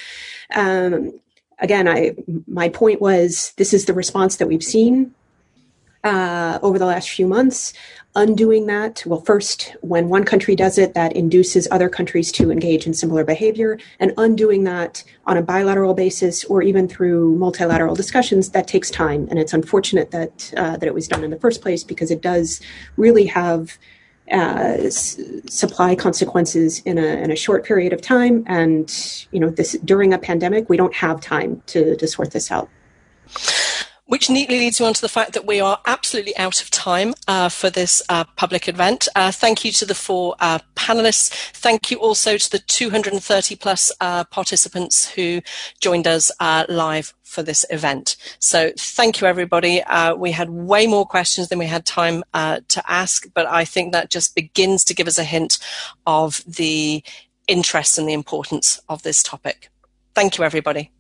Um, 0.55 1.21
again, 1.59 1.89
I 1.89 2.15
my 2.47 2.69
point 2.69 3.01
was 3.01 3.55
this 3.57 3.73
is 3.73 3.87
the 3.87 3.95
response 3.95 4.37
that 4.37 4.47
we've 4.47 4.63
seen 4.63 5.15
uh, 6.07 6.61
over 6.63 6.79
the 6.79 6.87
last 6.87 7.11
few 7.11 7.27
months 7.27 7.73
undoing 8.15 8.67
that. 8.67 9.03
Well 9.05 9.21
first 9.21 9.77
when 9.83 10.09
one 10.09 10.25
country 10.25 10.55
does 10.55 10.79
it 10.79 10.95
that 10.95 11.15
induces 11.15 11.67
other 11.71 11.89
countries 11.89 12.31
to 12.33 12.51
engage 12.51 12.87
in 12.87 12.95
similar 12.95 13.25
behavior 13.25 13.79
and 13.99 14.13
undoing 14.17 14.65
that 14.65 15.03
on 15.27 15.37
a 15.37 15.43
bilateral 15.43 15.95
basis 15.95 16.45
or 16.45 16.63
even 16.63 16.89
through 16.89 17.37
multilateral 17.37 17.95
discussions 17.95 18.51
that 18.51 18.69
takes 18.69 18.89
time. 18.89 19.27
And 19.31 19.39
it's 19.39 19.53
unfortunate 19.53 20.13
that 20.13 20.55
uh, 20.57 20.77
that 20.79 20.87
it 20.87 20.95
was 20.95 21.09
done 21.09 21.25
in 21.25 21.31
the 21.31 21.41
first 21.41 21.61
place 21.61 21.83
because 21.83 22.11
it 22.11 22.23
does 22.23 22.61
really 22.97 23.27
have 23.27 23.77
uh, 24.33 24.77
s- 24.79 25.21
supply 25.49 25.95
consequences 25.95 26.81
in 26.81 26.99
a, 26.99 27.07
in 27.25 27.31
a 27.31 27.37
short 27.37 27.65
period 27.65 27.93
of 27.93 28.01
time. 28.01 28.45
And 28.47 28.89
you 29.33 29.41
know 29.41 29.51
this 29.51 29.73
during 29.85 30.15
a 30.15 30.19
pandemic 30.19 30.71
we 30.71 30.77
don't 30.77 30.95
have 30.95 31.21
time 31.21 31.63
to, 31.67 31.97
to 31.97 32.07
sort 32.07 32.31
this 32.31 32.51
out 32.53 32.71
which 34.07 34.31
neatly 34.31 34.59
leads 34.59 34.81
me 34.81 34.87
on 34.87 34.95
to 34.95 35.01
the 35.01 35.09
fact 35.09 35.33
that 35.33 35.47
we 35.47 35.61
are 35.61 35.81
absolutely 35.87 36.37
out 36.37 36.63
of 36.63 36.71
time 36.71 37.13
uh, 37.27 37.49
for 37.49 37.71
this 37.71 38.03
uh, 38.09 38.25
public 38.37 38.69
event. 38.69 39.09
Uh, 39.17 39.31
thank 39.31 39.65
you 39.65 39.73
to 39.73 39.85
the 39.85 39.95
four 39.95 40.37
uh, 40.41 40.59
panelists. 40.77 41.31
Thank 41.53 41.91
you 41.91 41.99
also 41.99 42.37
to 42.37 42.51
the 42.51 42.61
230 42.61 43.57
plus 43.57 43.93
uh, 44.01 44.25
participants 44.25 45.11
who 45.11 45.43
joined 45.81 46.07
us 46.07 46.31
uh, 46.41 46.65
live 46.69 47.15
for 47.25 47.43
this 47.43 47.67
event. 47.71 48.17
So 48.39 48.71
thank 48.79 49.21
you, 49.21 49.27
everybody. 49.27 49.83
we 50.17 50.31
had 50.31 50.51
way 50.51 50.87
more 50.87 51.05
questions 51.05 51.49
than 51.49 51.59
we 51.59 51.67
had 51.67 51.85
time 51.85 52.23
to 52.33 52.83
ask, 52.87 53.27
but 53.35 53.47
I 53.47 53.65
think 53.65 53.93
that 53.93 54.11
just 54.11 54.35
begins 54.35 54.85
to 54.85 54.95
give 54.95 55.09
us 55.09 55.19
a 55.19 55.25
hint 55.25 55.59
of 56.07 56.43
the 56.47 57.03
interest 57.49 57.99
and 57.99 58.09
the 58.09 58.13
importance 58.13 58.81
of 58.89 59.03
this 59.03 59.23
topic. 59.23 59.71
Thank 60.15 60.39
you, 60.39 60.45
everybody. 60.45 60.91